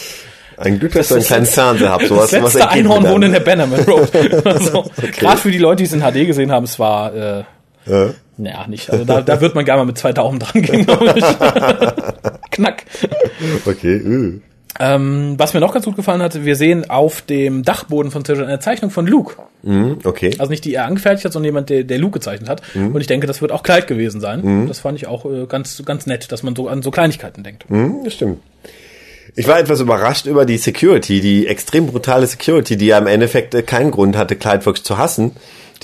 Ein 0.57 0.78
Glück, 0.78 0.93
dass 0.93 1.09
du 1.09 1.14
einen 1.14 1.20
das- 1.22 1.28
kleinen 1.28 1.47
Fernseher 1.47 1.91
habt. 1.91 2.07
Sowas, 2.07 2.30
das 2.30 2.43
was 2.43 2.55
letzte 2.55 2.68
erkennt 2.68 2.87
Einhorn 2.91 3.09
wohnt 3.12 3.24
in 3.24 3.32
der 3.32 3.41
Bannerman 3.41 3.80
Road. 3.80 4.09
also, 4.47 4.91
Gerade 5.16 5.37
für 5.39 5.51
die 5.51 5.59
Leute, 5.59 5.76
die 5.78 5.85
es 5.85 5.93
in 5.93 6.01
HD 6.01 6.26
gesehen 6.26 6.53
haben, 6.53 6.64
es 6.64 6.78
war 6.78 7.14
äh, 7.14 7.45
Ja. 7.87 8.11
naja, 8.37 8.66
nicht. 8.68 8.91
Also 8.91 9.05
da, 9.05 9.20
da 9.20 9.41
wird 9.41 9.55
man 9.55 9.64
gerne 9.64 9.80
mal 9.82 9.87
mit 9.87 9.99
zwei 9.99 10.12
Daumen 10.12 10.39
dran 10.39 10.62
gehen, 10.62 10.87
glaube 10.87 11.14
ich. 11.16 11.24
Knack. 12.51 12.85
Okay, 13.66 13.97
äh. 13.97 14.41
Ähm, 14.81 15.35
was 15.39 15.55
mir 15.55 15.61
noch 15.61 15.72
ganz 15.72 15.85
gut 15.85 15.97
gefallen 15.97 16.20
hat, 16.20 16.45
wir 16.45 16.57
sehen 16.57 16.91
auf 16.91 17.22
dem 17.22 17.62
Dachboden 17.62 18.11
von 18.11 18.25
Sergio 18.25 18.45
eine 18.45 18.59
Zeichnung 18.59 18.91
von 18.91 19.07
Luke. 19.07 19.37
Mhm, 19.62 19.99
okay. 20.05 20.35
Also 20.39 20.51
nicht 20.51 20.64
die 20.64 20.75
er 20.75 20.87
angefertigt 20.87 21.25
hat, 21.25 21.33
sondern 21.33 21.47
jemand, 21.47 21.70
der, 21.70 21.85
der 21.85 21.99
Luke 21.99 22.14
gezeichnet 22.14 22.49
hat. 22.49 22.62
Und 22.75 23.01
ich 23.01 23.07
denke, 23.07 23.27
das 23.27 23.41
wird 23.41 23.53
auch 23.53 23.62
Kleid 23.62 23.87
gewesen 23.87 24.20
sein. 24.20 24.66
Das 24.68 24.81
fand 24.81 24.99
ich 24.99 25.07
auch 25.07 25.25
äh, 25.27 25.47
ganz, 25.47 25.83
ganz 25.85 26.07
nett, 26.07 26.33
dass 26.33 26.43
man 26.43 26.57
so 26.57 26.68
an 26.68 26.83
so 26.83 26.91
Kleinigkeiten 26.91 27.45
denkt. 27.45 27.70
Mhm, 27.70 28.03
das 28.05 28.14
stimmt. 28.14 28.41
Ich 29.37 29.49
war 29.49 29.59
etwas 29.59 29.81
überrascht 29.81 30.27
über 30.27 30.45
die 30.45 30.59
Security, 30.59 31.20
die 31.20 31.47
extrem 31.49 31.87
brutale 31.87 32.27
Security, 32.27 32.77
die 32.77 32.87
ja 32.87 32.99
im 32.99 33.07
Endeffekt 33.07 33.55
äh, 33.55 33.62
keinen 33.62 33.91
Grund 33.91 34.16
hatte, 34.16 34.37
Clyde 34.37 34.64
wirklich 34.66 34.85
zu 34.85 34.99
hassen, 34.99 35.33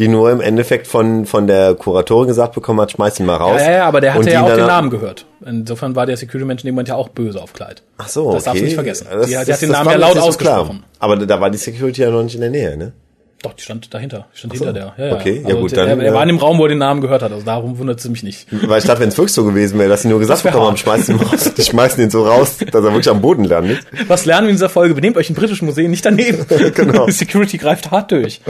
die 0.00 0.08
nur 0.08 0.32
im 0.32 0.40
Endeffekt 0.40 0.86
von, 0.86 1.26
von 1.26 1.46
der 1.46 1.74
Kuratorin 1.74 2.26
gesagt 2.26 2.54
bekommen 2.54 2.80
hat, 2.80 2.90
schmeiß 2.90 3.20
ihn 3.20 3.26
mal 3.26 3.36
raus. 3.36 3.60
Ja, 3.60 3.70
ja, 3.70 3.76
ja, 3.76 3.84
aber 3.86 4.00
der 4.00 4.14
hatte 4.14 4.30
ja 4.30 4.42
auch 4.42 4.48
den 4.54 4.66
Namen 4.66 4.88
gehört. 4.90 5.26
Insofern 5.44 5.94
war 5.94 6.06
der 6.06 6.16
Security-Mensch 6.16 6.62
in 6.64 6.68
dem 6.68 6.74
Moment 6.74 6.88
ja 6.88 6.96
auch 6.96 7.10
böse 7.10 7.40
auf 7.40 7.52
Kleid. 7.52 7.82
Ach 7.98 8.08
so, 8.08 8.24
okay. 8.26 8.34
Das 8.36 8.44
darfst 8.44 8.60
du 8.60 8.64
nicht 8.64 8.74
vergessen. 8.74 9.06
Das- 9.10 9.26
die, 9.26 9.32
die 9.32 9.36
das- 9.36 9.48
hat 9.50 9.62
den 9.62 9.70
Namen 9.70 9.90
ja 9.90 9.96
laut 9.98 10.14
nicht 10.14 10.22
so 10.22 10.28
ausgesprochen. 10.28 10.84
Aber 10.98 11.16
da 11.16 11.40
war 11.40 11.50
die 11.50 11.58
Security 11.58 12.00
ja 12.02 12.10
noch 12.10 12.22
nicht 12.22 12.34
in 12.34 12.40
der 12.40 12.50
Nähe, 12.50 12.76
ne? 12.76 12.92
Doch, 13.42 13.54
die 13.54 13.62
stand 13.62 13.92
dahinter. 13.94 14.26
Die 14.34 14.38
stand 14.38 14.56
so. 14.56 14.64
hinter 14.66 14.72
der. 14.78 14.94
Ja, 14.98 15.06
ja. 15.12 15.18
Okay, 15.20 15.40
ja 15.40 15.46
also 15.48 15.60
gut, 15.60 15.72
der, 15.72 15.86
dann, 15.86 16.00
Er, 16.00 16.10
äh, 16.10 16.14
war 16.14 16.22
in 16.22 16.28
dem 16.28 16.36
Raum, 16.36 16.58
wo 16.58 16.64
er 16.64 16.68
den 16.68 16.78
Namen 16.78 17.00
gehört 17.00 17.22
hat. 17.22 17.32
Also 17.32 17.44
darum 17.44 17.78
wundert 17.78 17.98
es 17.98 18.08
mich 18.08 18.22
nicht. 18.22 18.46
Weil 18.68 18.78
ich 18.80 18.84
dachte, 18.84 19.00
wenn 19.00 19.08
es 19.08 19.16
wirklich 19.16 19.32
so 19.32 19.44
gewesen 19.44 19.78
wäre, 19.78 19.88
dass 19.88 20.02
sie 20.02 20.08
nur 20.08 20.18
gesagt 20.18 20.42
bekommen 20.42 20.64
haben, 20.66 20.70
hart. 20.72 20.78
schmeißt 20.80 21.08
ihn 21.08 21.16
raus. 21.16 21.54
Die 21.56 21.62
schmeißen 21.62 22.02
ihn 22.04 22.10
so 22.10 22.26
raus, 22.26 22.58
dass 22.58 22.74
er 22.74 22.82
wirklich 22.84 23.08
am 23.08 23.22
Boden 23.22 23.44
landet. 23.44 23.78
Was 24.08 24.26
lernen 24.26 24.46
wir 24.46 24.50
in 24.50 24.56
dieser 24.56 24.68
Folge? 24.68 24.94
Benehmt 24.94 25.16
euch 25.16 25.30
in 25.30 25.34
britischen 25.36 25.64
Museen 25.66 25.90
nicht 25.90 26.04
daneben. 26.04 26.44
Genau. 26.74 27.06
Die 27.06 27.12
Security 27.12 27.56
greift 27.58 27.90
hart 27.90 28.12
durch. 28.12 28.40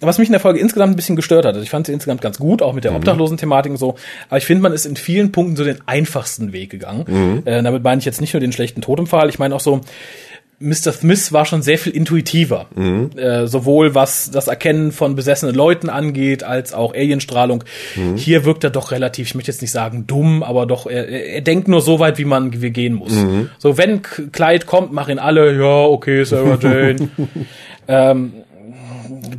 Was 0.00 0.18
mich 0.18 0.28
in 0.28 0.32
der 0.32 0.40
Folge 0.40 0.58
insgesamt 0.58 0.92
ein 0.92 0.96
bisschen 0.96 1.16
gestört 1.16 1.44
hat, 1.44 1.54
also 1.54 1.62
ich 1.62 1.70
fand 1.70 1.86
sie 1.86 1.92
insgesamt 1.92 2.20
ganz 2.20 2.38
gut, 2.38 2.60
auch 2.62 2.72
mit 2.72 2.84
Mhm. 2.84 2.88
der 2.88 2.96
Obdachlosen-Thematik 2.96 3.70
und 3.72 3.78
so, 3.78 3.94
aber 4.28 4.38
ich 4.38 4.46
finde, 4.46 4.62
man 4.62 4.72
ist 4.72 4.86
in 4.86 4.96
vielen 4.96 5.32
Punkten 5.32 5.56
so 5.56 5.64
den 5.64 5.78
einfachsten 5.86 6.52
Weg 6.52 6.70
gegangen. 6.70 7.04
Mhm. 7.06 7.42
Äh, 7.44 7.62
damit 7.62 7.82
meine 7.82 7.98
ich 8.00 8.04
jetzt 8.04 8.20
nicht 8.20 8.32
nur 8.34 8.40
den 8.40 8.52
schlechten 8.52 8.80
Totempfahl, 8.80 9.28
ich 9.28 9.38
meine 9.38 9.54
auch 9.54 9.60
so, 9.60 9.80
Mr. 10.60 10.92
Smith 10.92 11.32
war 11.32 11.44
schon 11.44 11.62
sehr 11.62 11.78
viel 11.78 11.92
intuitiver. 11.92 12.66
Mhm. 12.74 13.10
Äh, 13.16 13.46
sowohl 13.46 13.94
was 13.94 14.30
das 14.30 14.48
Erkennen 14.48 14.90
von 14.90 15.14
besessenen 15.14 15.54
Leuten 15.54 15.88
angeht, 15.88 16.42
als 16.42 16.74
auch 16.74 16.94
Alienstrahlung. 16.94 17.62
Mhm. 17.94 18.16
Hier 18.16 18.44
wirkt 18.44 18.64
er 18.64 18.70
doch 18.70 18.90
relativ, 18.90 19.28
ich 19.28 19.34
möchte 19.36 19.52
jetzt 19.52 19.62
nicht 19.62 19.70
sagen 19.70 20.06
dumm, 20.06 20.42
aber 20.42 20.66
doch, 20.66 20.86
er, 20.86 21.08
er 21.08 21.40
denkt 21.42 21.68
nur 21.68 21.80
so 21.80 22.00
weit, 22.00 22.18
wie 22.18 22.24
man 22.24 22.60
wie 22.60 22.70
gehen 22.70 22.94
muss. 22.94 23.12
Mhm. 23.12 23.50
So, 23.58 23.78
wenn 23.78 24.02
Clyde 24.02 24.66
kommt, 24.66 24.92
machen 24.92 25.18
alle, 25.18 25.56
ja, 25.56 25.84
okay, 25.84 26.24
Sarah 26.24 26.58
Jane. 26.60 27.08
ähm, 27.86 28.32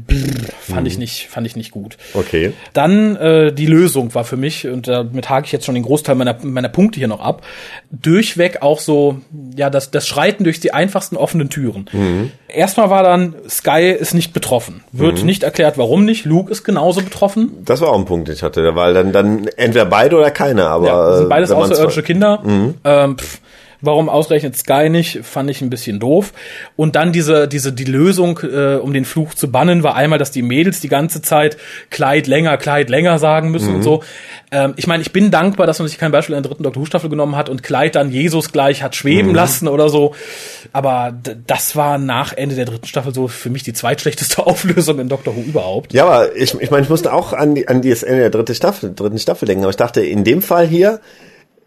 pff, 0.10 0.74
fand 0.74 0.88
ich 0.88 0.98
nicht, 0.98 1.28
fand 1.30 1.46
ich 1.48 1.56
nicht 1.56 1.72
gut. 1.72 1.98
Okay. 2.14 2.54
Dann 2.74 3.16
äh, 3.16 3.52
die 3.54 3.66
Lösung 3.66 4.14
war 4.16 4.24
für 4.24 4.38
mich, 4.38 4.68
und 4.68 4.88
damit 4.88 5.30
hake 5.30 5.46
ich 5.46 5.52
jetzt 5.52 5.66
schon 5.66 5.76
den 5.76 5.84
Großteil 5.84 6.16
meiner, 6.16 6.36
meiner 6.44 6.70
Punkte 6.70 7.00
hier 7.00 7.08
noch 7.08 7.22
ab, 7.22 7.44
durchweg 7.92 8.62
auch 8.62 8.80
so, 8.80 9.20
ja, 9.56 9.70
das, 9.70 9.92
das 9.92 10.08
Schreiten 10.08 10.44
durch 10.44 10.60
die 10.60 10.74
einfachsten 10.74 11.18
offenen 11.18 11.50
Türen. 11.50 12.32
Erstmal 12.48 12.90
war 12.90 13.04
dann, 13.04 13.36
Sky 13.48 13.92
ist 13.92 14.14
nicht 14.14 14.34
betroffen. 14.34 14.84
Wird 14.92 15.24
nicht 15.24 15.44
erklärt, 15.44 15.78
warum 15.78 16.06
nicht. 16.06 16.26
Luke 16.26 16.52
ist 16.52 16.64
genauso 16.64 17.02
betroffen. 17.02 17.52
Das 17.66 17.82
war 17.82 17.90
auch 17.90 17.98
ein 18.00 18.06
Punkt, 18.06 18.28
den 18.28 18.36
ich 18.36 18.44
hatte, 18.44 18.76
weil 18.76 18.94
dann, 18.94 19.12
dann 19.12 19.48
entweder 19.58 19.86
beide 19.86 20.16
oder 20.18 20.32
keiner, 20.32 20.68
aber. 20.68 20.88
Ja, 20.88 21.06
das 21.10 21.18
sind 21.18 21.26
äh, 21.28 21.30
beides 21.30 21.50
man's- 21.50 21.72
außerirdische 21.72 22.04
Kinder. 22.04 22.42
Ähm, 22.84 23.18
pff, 23.18 23.40
warum 23.82 24.10
ausgerechnet 24.10 24.58
Sky 24.58 24.90
nicht, 24.90 25.20
fand 25.24 25.50
ich 25.50 25.62
ein 25.62 25.70
bisschen 25.70 26.00
doof. 26.00 26.34
Und 26.76 26.96
dann 26.96 27.12
diese, 27.14 27.48
diese, 27.48 27.72
die 27.72 27.86
Lösung, 27.86 28.40
äh, 28.44 28.76
um 28.76 28.94
den 28.94 29.06
Fluch 29.06 29.34
zu 29.34 29.52
bannen, 29.52 29.84
war 29.84 29.96
einmal, 29.96 30.20
dass 30.20 30.32
die 30.32 30.42
Mädels 30.42 30.80
die 30.80 30.90
ganze 30.90 31.22
Zeit 31.22 31.58
Kleid 31.90 32.28
länger, 32.28 32.58
Kleid 32.58 32.90
länger 32.90 33.20
sagen 33.20 33.52
müssen 33.52 33.76
und 33.76 33.84
so. 33.84 34.04
Ähm, 34.52 34.74
ich 34.76 34.88
meine, 34.88 35.02
ich 35.02 35.14
bin 35.14 35.32
dankbar, 35.32 35.68
dass 35.68 35.80
man 35.80 35.88
sich 35.88 35.98
kein 35.98 36.12
Beispiel 36.12 36.36
in 36.36 36.44
der 36.44 36.50
dritten 36.50 36.64
Doctor 36.64 36.82
Who 36.82 36.86
Staffel 36.86 37.10
genommen 37.10 37.36
hat 37.36 37.50
und 37.50 37.64
Kleid 37.64 37.96
dann 37.96 38.12
Jesus 38.12 38.52
gleich 38.52 38.84
hat 38.84 38.96
schweben 38.96 39.34
lassen 39.34 39.68
oder 39.68 39.90
so. 39.90 40.16
Aber 40.74 41.14
das 41.48 41.76
war 41.76 41.98
nach 41.98 42.34
Ende 42.34 42.56
der 42.56 42.66
dritten 42.66 42.88
Staffel 42.88 43.14
so 43.14 43.28
für 43.28 43.50
mich 43.50 43.64
die 43.64 43.74
zweitschlechteste 43.74 44.46
Auflösung 44.46 45.00
in 45.00 45.10
Doctor 45.10 45.36
Who 45.36 45.42
überhaupt. 45.42 45.94
Ja, 45.94 46.06
aber 46.06 46.36
ich, 46.36 46.54
ich 46.60 46.72
meine, 46.72 46.84
ich 46.84 46.90
musste 46.90 47.14
auch 47.14 47.34
an 47.34 47.56
die, 47.56 47.68
an 47.68 47.82
das 47.82 48.04
Ende 48.04 48.22
der 48.22 48.30
dritten 48.30 48.56
Staffel, 48.56 48.94
dritten 48.94 49.20
Staffel 49.20 49.46
denken, 49.46 49.64
aber 49.64 49.72
ich 49.72 49.78
dachte, 49.78 50.02
in 50.02 50.24
dem 50.24 50.42
Fall 50.42 50.68
hier 50.68 51.00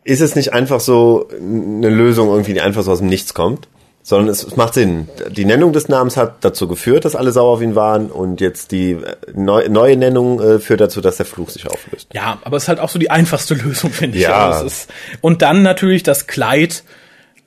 ist 0.05 0.20
es 0.20 0.34
nicht 0.34 0.53
einfach 0.53 0.80
so 0.80 1.28
eine 1.30 1.88
Lösung 1.88 2.28
irgendwie, 2.28 2.55
die 2.55 2.61
einfach 2.61 2.82
so 2.82 2.92
aus 2.92 2.98
dem 2.98 3.09
Nichts 3.09 3.34
kommt, 3.34 3.68
sondern 4.03 4.28
es, 4.28 4.42
es 4.42 4.57
macht 4.57 4.74
Sinn. 4.74 5.09
Die 5.30 5.44
Nennung 5.44 5.72
des 5.72 5.88
Namens 5.88 6.16
hat 6.16 6.44
dazu 6.44 6.66
geführt, 6.66 7.05
dass 7.05 7.14
alle 7.14 7.30
sauer 7.30 7.53
auf 7.55 7.62
ihn 7.62 7.76
waren 7.76 8.11
und 8.11 8.40
jetzt 8.40 8.72
die 8.72 8.92
äh, 8.92 9.16
neu, 9.34 9.68
neue 9.68 9.96
Nennung 9.96 10.40
äh, 10.40 10.59
führt 10.59 10.80
dazu, 10.80 11.00
dass 11.00 11.18
der 11.18 11.26
Fluch 11.26 11.50
sich 11.50 11.68
auflöst. 11.68 12.09
Ja, 12.12 12.38
aber 12.42 12.57
es 12.57 12.64
ist 12.64 12.68
halt 12.68 12.80
auch 12.80 12.88
so 12.88 12.98
die 12.98 13.11
einfachste 13.12 13.55
Lösung, 13.55 13.90
finde 13.90 14.18
ich. 14.18 14.24
Ja. 14.24 14.50
Also 14.50 14.66
es 14.66 14.72
ist, 14.72 14.90
und 15.20 15.42
dann 15.42 15.62
natürlich 15.62 16.03
das 16.03 16.26
Kleid 16.26 16.82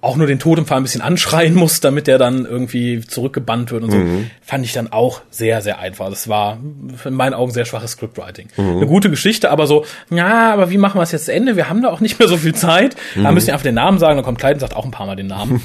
auch 0.05 0.17
nur 0.17 0.27
den 0.27 0.37
Totempfahl 0.39 0.77
ein 0.77 0.83
bisschen 0.83 1.01
anschreien 1.01 1.55
muss, 1.55 1.79
damit 1.81 2.05
der 2.05 2.17
dann 2.17 2.45
irgendwie 2.45 3.01
zurückgebannt 3.01 3.71
wird 3.71 3.83
und 3.83 3.91
so, 3.91 3.97
fand 4.41 4.63
ich 4.63 4.71
dann 4.71 4.91
auch 4.91 5.21
sehr, 5.31 5.61
sehr 5.61 5.79
einfach. 5.79 6.09
Das 6.09 6.29
war 6.29 6.59
in 7.03 7.13
meinen 7.13 7.33
Augen 7.33 7.51
sehr 7.51 7.65
schwaches 7.65 7.91
Scriptwriting. 7.91 8.49
Eine 8.55 8.85
gute 8.85 9.09
Geschichte, 9.09 9.49
aber 9.49 9.65
so, 9.65 9.83
ja, 10.11 10.53
aber 10.53 10.69
wie 10.69 10.77
machen 10.77 10.99
wir 10.99 11.03
es 11.03 11.11
jetzt 11.11 11.25
zu 11.25 11.33
Ende? 11.33 11.55
Wir 11.55 11.69
haben 11.69 11.81
da 11.81 11.89
auch 11.89 12.01
nicht 12.01 12.19
mehr 12.19 12.27
so 12.27 12.37
viel 12.37 12.53
Zeit. 12.53 12.95
Da 13.15 13.31
müssen 13.31 13.47
wir 13.47 13.53
einfach 13.53 13.63
den 13.63 13.75
Namen 13.75 13.97
sagen, 13.97 14.15
dann 14.15 14.25
kommt 14.25 14.37
Kleid 14.37 14.53
und 14.55 14.59
sagt 14.59 14.75
auch 14.75 14.85
ein 14.85 14.91
paar 14.91 15.07
Mal 15.07 15.15
den 15.15 15.27
Namen. 15.27 15.61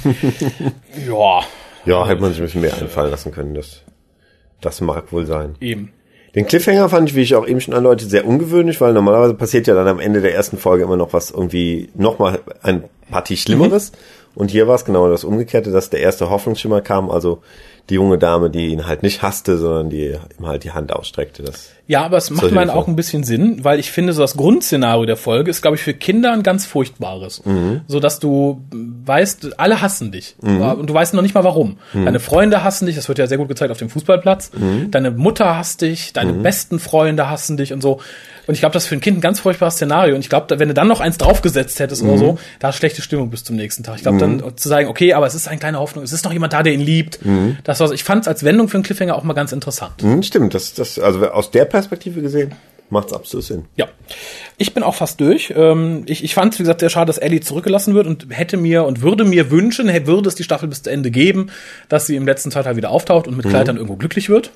ja, 1.07 1.41
Ja, 1.85 2.07
hätte 2.07 2.21
man 2.21 2.31
sich 2.31 2.39
ein 2.41 2.45
bisschen 2.45 2.61
mehr 2.61 2.75
einfallen 2.75 3.11
lassen 3.11 3.31
können. 3.31 3.53
Das, 3.53 3.81
das 4.59 4.81
mag 4.81 5.11
wohl 5.11 5.25
sein. 5.25 5.55
eben. 5.59 5.93
Den 6.33 6.47
Cliffhanger 6.47 6.87
fand 6.87 7.09
ich, 7.09 7.15
wie 7.15 7.21
ich 7.21 7.35
auch 7.35 7.45
eben 7.45 7.59
schon 7.59 7.73
andeutete, 7.73 8.09
sehr 8.09 8.25
ungewöhnlich, 8.25 8.79
weil 8.79 8.93
normalerweise 8.93 9.33
passiert 9.33 9.67
ja 9.67 9.75
dann 9.75 9.89
am 9.89 9.99
Ende 9.99 10.21
der 10.21 10.33
ersten 10.33 10.57
Folge 10.57 10.85
immer 10.85 10.95
noch 10.95 11.11
was 11.11 11.29
irgendwie, 11.29 11.89
nochmal 11.93 12.39
ein 12.61 12.85
Partie 13.09 13.35
Schlimmeres. 13.35 13.91
Und 14.35 14.49
hier 14.51 14.67
war 14.67 14.75
es 14.75 14.85
genau 14.85 15.09
das 15.09 15.23
Umgekehrte, 15.23 15.71
dass 15.71 15.89
der 15.89 15.99
erste 16.01 16.29
Hoffnungsschimmer 16.29 16.81
kam, 16.81 17.09
also 17.09 17.41
die 17.89 17.95
junge 17.95 18.17
Dame, 18.17 18.49
die 18.49 18.67
ihn 18.67 18.87
halt 18.87 19.03
nicht 19.03 19.21
hasste, 19.21 19.57
sondern 19.57 19.89
die 19.89 20.15
ihm 20.39 20.47
halt 20.47 20.63
die 20.63 20.71
Hand 20.71 20.93
ausstreckte. 20.93 21.43
Das 21.43 21.71
Ja, 21.87 22.03
aber 22.05 22.15
es 22.17 22.29
macht 22.29 22.49
Folgen. 22.51 22.69
auch 22.69 22.87
ein 22.87 22.95
bisschen 22.95 23.23
Sinn, 23.23 23.63
weil 23.65 23.79
ich 23.79 23.91
finde, 23.91 24.13
so 24.13 24.21
das 24.21 24.37
Grundszenario 24.37 25.05
der 25.05 25.17
Folge 25.17 25.49
ist, 25.51 25.61
glaube 25.61 25.75
ich, 25.75 25.83
für 25.83 25.93
Kinder 25.93 26.31
ein 26.31 26.43
ganz 26.43 26.65
furchtbares. 26.65 27.43
Mhm. 27.43 27.81
So 27.87 27.99
dass 27.99 28.19
du 28.19 28.61
weißt, 28.71 29.59
alle 29.59 29.81
hassen 29.81 30.11
dich. 30.11 30.35
Und 30.41 30.87
du 30.89 30.93
weißt 30.93 31.13
noch 31.15 31.23
nicht 31.23 31.33
mal 31.35 31.43
warum. 31.43 31.77
Mhm. 31.93 32.05
Deine 32.05 32.19
Freunde 32.19 32.63
hassen 32.63 32.85
dich, 32.85 32.95
das 32.95 33.07
wird 33.09 33.17
ja 33.17 33.27
sehr 33.27 33.37
gut 33.39 33.49
gezeigt 33.49 33.71
auf 33.71 33.77
dem 33.79 33.89
Fußballplatz. 33.89 34.51
Deine 34.91 35.11
Mutter 35.11 35.57
hasst 35.57 35.81
dich, 35.81 36.13
deine 36.13 36.33
Mhm. 36.33 36.43
besten 36.43 36.79
Freunde 36.79 37.29
hassen 37.29 37.57
dich 37.57 37.73
und 37.73 37.81
so. 37.81 37.99
Und 38.47 38.53
ich 38.55 38.59
glaube, 38.61 38.73
das 38.73 38.83
ist 38.83 38.89
für 38.89 38.95
ein 38.95 39.01
Kind 39.01 39.17
ein 39.17 39.21
ganz 39.21 39.39
furchtbares 39.39 39.75
Szenario. 39.75 40.15
Und 40.15 40.21
ich 40.21 40.29
glaube, 40.29 40.59
wenn 40.59 40.67
du 40.67 40.73
dann 40.73 40.87
noch 40.87 40.99
eins 40.99 41.17
draufgesetzt 41.17 41.79
hättest 41.79 42.03
Mhm. 42.03 42.09
oder 42.09 42.17
so, 42.17 42.39
da 42.59 42.69
ist 42.69 42.75
schlechte 42.77 43.01
Stimmung 43.01 43.29
bis 43.29 43.43
zum 43.43 43.55
nächsten 43.55 43.83
Tag. 43.83 43.97
Ich 43.97 44.01
glaube, 44.03 44.17
dann 44.17 44.43
zu 44.57 44.67
sagen, 44.69 44.87
okay, 44.87 45.13
aber 45.13 45.27
es 45.27 45.35
ist 45.35 45.47
eine 45.47 45.59
kleine 45.59 45.79
Hoffnung, 45.79 46.03
es 46.03 46.11
ist 46.13 46.25
noch 46.25 46.33
jemand 46.33 46.53
da, 46.53 46.63
der 46.63 46.73
ihn 46.73 46.81
liebt. 46.81 47.19
Das 47.63 47.79
war's. 47.79 47.91
Ich 47.91 48.03
fand 48.03 48.21
es 48.23 48.27
als 48.27 48.43
Wendung 48.43 48.67
für 48.67 48.75
einen 48.77 48.83
Cliffhanger 48.83 49.15
auch 49.15 49.23
mal 49.23 49.33
ganz 49.33 49.51
interessant. 49.51 50.01
Hm, 50.01 50.23
stimmt, 50.23 50.53
das, 50.53 50.73
das, 50.73 50.97
also 50.99 51.27
aus 51.29 51.51
der 51.51 51.65
Perspektive 51.65 52.21
gesehen, 52.21 52.53
macht's 52.91 53.13
absolut 53.13 53.45
Sinn. 53.45 53.65
Ja, 53.75 53.87
ich 54.57 54.73
bin 54.73 54.83
auch 54.83 54.95
fast 54.95 55.19
durch. 55.19 55.53
Ähm, 55.55 56.03
Ich, 56.05 56.23
ich 56.23 56.33
fand 56.33 56.53
es, 56.53 56.59
wie 56.59 56.63
gesagt, 56.63 56.81
sehr 56.81 56.89
schade, 56.89 57.07
dass 57.07 57.17
Ellie 57.17 57.39
zurückgelassen 57.39 57.95
wird 57.95 58.07
und 58.07 58.27
hätte 58.29 58.57
mir 58.57 58.83
und 58.83 59.01
würde 59.01 59.23
mir 59.23 59.49
wünschen, 59.49 59.87
würde 60.05 60.27
es 60.29 60.35
die 60.35 60.43
Staffel 60.43 60.69
bis 60.69 60.83
zu 60.83 60.91
Ende 60.91 61.11
geben, 61.11 61.49
dass 61.89 62.07
sie 62.07 62.15
im 62.15 62.25
letzten 62.25 62.49
Teil 62.49 62.75
wieder 62.75 62.91
auftaucht 62.91 63.27
und 63.27 63.37
mit 63.37 63.47
Kleid 63.47 63.67
dann 63.67 63.77
irgendwo 63.77 63.95
glücklich 63.95 64.29
wird. 64.29 64.51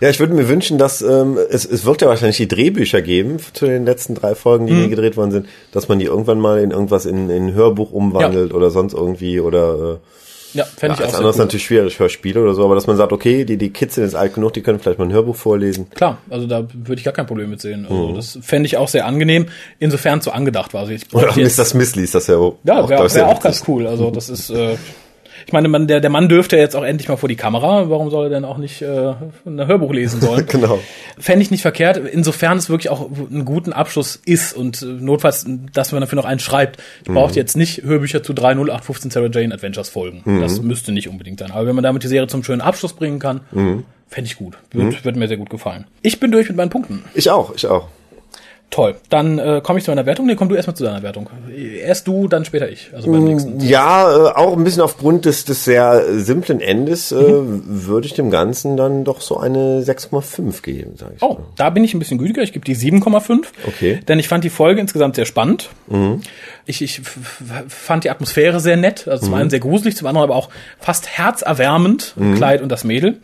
Ja, 0.00 0.08
ich 0.10 0.20
würde 0.20 0.34
mir 0.34 0.48
wünschen, 0.48 0.78
dass 0.78 1.02
ähm, 1.02 1.38
es, 1.50 1.64
es 1.64 1.84
wird 1.84 2.02
ja 2.02 2.08
wahrscheinlich 2.08 2.36
die 2.36 2.48
Drehbücher 2.48 3.02
geben 3.02 3.38
zu 3.52 3.66
den 3.66 3.84
letzten 3.84 4.14
drei 4.14 4.34
Folgen, 4.34 4.66
die 4.66 4.74
hier 4.74 4.88
gedreht 4.88 5.16
worden 5.16 5.30
sind, 5.30 5.46
dass 5.72 5.88
man 5.88 5.98
die 5.98 6.06
irgendwann 6.06 6.40
mal 6.40 6.60
in 6.60 6.70
irgendwas 6.70 7.06
in, 7.06 7.30
in 7.30 7.48
ein 7.48 7.54
Hörbuch 7.54 7.92
umwandelt 7.92 8.52
oder 8.54 8.70
sonst 8.70 8.94
irgendwie 8.94 9.40
oder 9.40 9.94
äh, 9.94 9.96
Ja, 10.54 10.64
fände 10.64 10.94
ich 10.94 11.00
als 11.00 11.08
auch 11.08 11.10
sehr 11.10 11.18
anderes 11.18 11.36
cool. 11.36 11.44
natürlich 11.44 11.66
schwierig, 11.66 11.98
Hörspiele 11.98 12.42
oder 12.42 12.54
so, 12.54 12.64
aber 12.64 12.74
dass 12.74 12.86
man 12.86 12.96
sagt, 12.96 13.12
okay, 13.12 13.44
die, 13.44 13.56
die 13.56 13.70
Kids 13.70 13.96
sind 13.96 14.04
jetzt 14.04 14.14
alt 14.14 14.34
genug, 14.34 14.54
die 14.54 14.62
können 14.62 14.78
vielleicht 14.78 14.98
mal 14.98 15.04
ein 15.04 15.12
Hörbuch 15.12 15.36
vorlesen. 15.36 15.90
Klar, 15.90 16.18
also 16.30 16.46
da 16.46 16.66
würde 16.72 16.98
ich 16.98 17.04
gar 17.04 17.12
kein 17.14 17.26
Problem 17.26 17.50
mit 17.50 17.60
sehen. 17.60 17.86
Also 17.88 18.12
das 18.12 18.38
fände 18.42 18.66
ich 18.66 18.76
auch 18.76 18.88
sehr 18.88 19.06
angenehm, 19.06 19.46
insofern 19.78 20.20
so 20.20 20.30
angedacht 20.30 20.74
war. 20.74 20.82
Also 20.82 20.92
ich 20.92 21.12
Oder 21.14 21.32
Mr. 21.36 21.64
Smith 21.64 21.94
liest 21.96 22.14
das 22.14 22.26
ja 22.26 22.36
auch. 22.36 22.56
Ja, 22.64 22.88
wäre 22.88 23.02
das 23.02 23.12
ist 23.12 23.18
wär 23.18 23.26
ja 23.26 23.32
auch 23.34 23.40
ganz 23.40 23.62
cool. 23.68 23.86
Also 23.86 24.10
das 24.10 24.28
ist, 24.28 24.50
äh, 24.50 24.76
ich 25.46 25.52
meine, 25.52 25.68
man, 25.68 25.86
der, 25.86 26.00
der 26.00 26.10
Mann 26.10 26.28
dürfte 26.28 26.56
ja 26.56 26.62
jetzt 26.62 26.76
auch 26.76 26.84
endlich 26.84 27.08
mal 27.08 27.16
vor 27.16 27.28
die 27.28 27.36
Kamera. 27.36 27.88
Warum 27.90 28.10
soll 28.10 28.26
er 28.26 28.30
denn 28.30 28.44
auch 28.44 28.58
nicht 28.58 28.82
äh, 28.82 29.14
ein 29.46 29.66
Hörbuch 29.66 29.92
lesen 29.92 30.20
sollen? 30.20 30.46
Genau. 30.58 30.78
Fände 31.18 31.42
ich 31.42 31.50
nicht 31.50 31.62
verkehrt, 31.62 31.98
insofern 31.98 32.58
es 32.58 32.68
wirklich 32.70 32.90
auch 32.90 33.08
einen 33.10 33.44
guten 33.44 33.72
Abschluss 33.72 34.20
ist 34.24 34.56
und 34.56 34.82
äh, 34.82 34.86
notfalls, 34.86 35.46
dass 35.72 35.92
man 35.92 36.00
dafür 36.00 36.16
noch 36.16 36.24
einen 36.24 36.40
schreibt. 36.40 36.82
Ich 37.04 37.12
brauche 37.12 37.34
jetzt 37.34 37.56
nicht 37.56 37.82
Hörbücher 37.82 38.22
zu 38.22 38.32
30815 38.32 39.10
Sarah 39.10 39.28
Jane 39.30 39.54
Adventures 39.54 39.88
folgen. 39.88 40.22
Das 40.40 40.60
müsste 40.62 40.92
nicht 40.92 41.08
unbedingt 41.08 41.38
sein. 41.40 41.50
Aber 41.50 41.66
wenn 41.66 41.74
man 41.74 41.84
damit 41.84 42.02
die 42.02 42.08
Serie 42.08 42.26
zum 42.28 42.42
schönen 42.42 42.60
Abschluss 42.60 42.92
bringen 42.94 43.18
kann, 43.18 43.40
fände 44.08 44.26
ich 44.28 44.36
gut. 44.36 44.56
Wird, 44.72 45.04
wird 45.04 45.16
mir 45.16 45.28
sehr 45.28 45.36
gut 45.36 45.50
gefallen. 45.50 45.86
Ich 46.02 46.18
bin 46.18 46.30
durch 46.32 46.48
mit 46.48 46.56
meinen 46.56 46.70
Punkten. 46.70 47.04
Ich 47.14 47.30
auch, 47.30 47.54
ich 47.54 47.66
auch. 47.66 47.88
Toll. 48.70 48.96
Dann 49.08 49.38
äh, 49.38 49.62
komme 49.64 49.78
ich 49.78 49.84
zu 49.86 49.90
meiner 49.90 50.04
Wertung. 50.04 50.26
Nee, 50.26 50.34
komm 50.34 50.50
du 50.50 50.54
erstmal 50.54 50.76
zu 50.76 50.84
deiner 50.84 51.02
Wertung. 51.02 51.30
Erst 51.82 52.06
du, 52.06 52.28
dann 52.28 52.44
später 52.44 52.68
ich. 52.68 52.90
Also 52.94 53.10
beim 53.10 53.24
nächsten. 53.24 53.58
Ja, 53.60 54.10
äh, 54.10 54.30
auch 54.34 54.54
ein 54.56 54.62
bisschen 54.62 54.82
aufgrund 54.82 55.24
des, 55.24 55.46
des 55.46 55.64
sehr 55.64 56.04
äh, 56.06 56.18
simplen 56.18 56.60
Endes 56.60 57.10
äh, 57.10 57.14
Mhm. 57.16 57.62
würde 57.86 58.06
ich 58.06 58.12
dem 58.14 58.30
Ganzen 58.30 58.76
dann 58.76 59.04
doch 59.04 59.22
so 59.22 59.38
eine 59.38 59.80
6,5 59.82 60.60
geben, 60.62 60.96
sage 60.98 61.14
ich. 61.16 61.22
Oh, 61.22 61.34
mal. 61.34 61.42
da 61.56 61.70
bin 61.70 61.82
ich 61.82 61.94
ein 61.94 61.98
bisschen 61.98 62.18
gütiger. 62.18 62.42
Ich 62.42 62.52
gebe 62.52 62.64
die 62.64 62.76
7,5. 62.76 63.46
Okay. 63.66 63.96
Mhm. 63.96 64.06
Denn 64.06 64.18
ich 64.18 64.28
fand 64.28 64.44
die 64.44 64.50
Folge 64.50 64.80
insgesamt 64.82 65.16
sehr 65.16 65.24
spannend. 65.26 65.70
Ich, 66.68 66.82
ich 66.82 67.00
fand 67.68 68.04
die 68.04 68.10
Atmosphäre 68.10 68.60
sehr 68.60 68.76
nett. 68.76 69.08
Also 69.08 69.22
zum 69.24 69.30
Mhm. 69.34 69.40
einen 69.40 69.50
sehr 69.50 69.60
gruselig, 69.60 69.96
zum 69.96 70.06
anderen 70.06 70.24
aber 70.24 70.36
auch 70.36 70.50
fast 70.78 71.08
herzerwärmend. 71.08 72.12
Mhm. 72.16 72.34
Kleid 72.36 72.62
und 72.62 72.68
das 72.70 72.84
Mädel. 72.84 73.18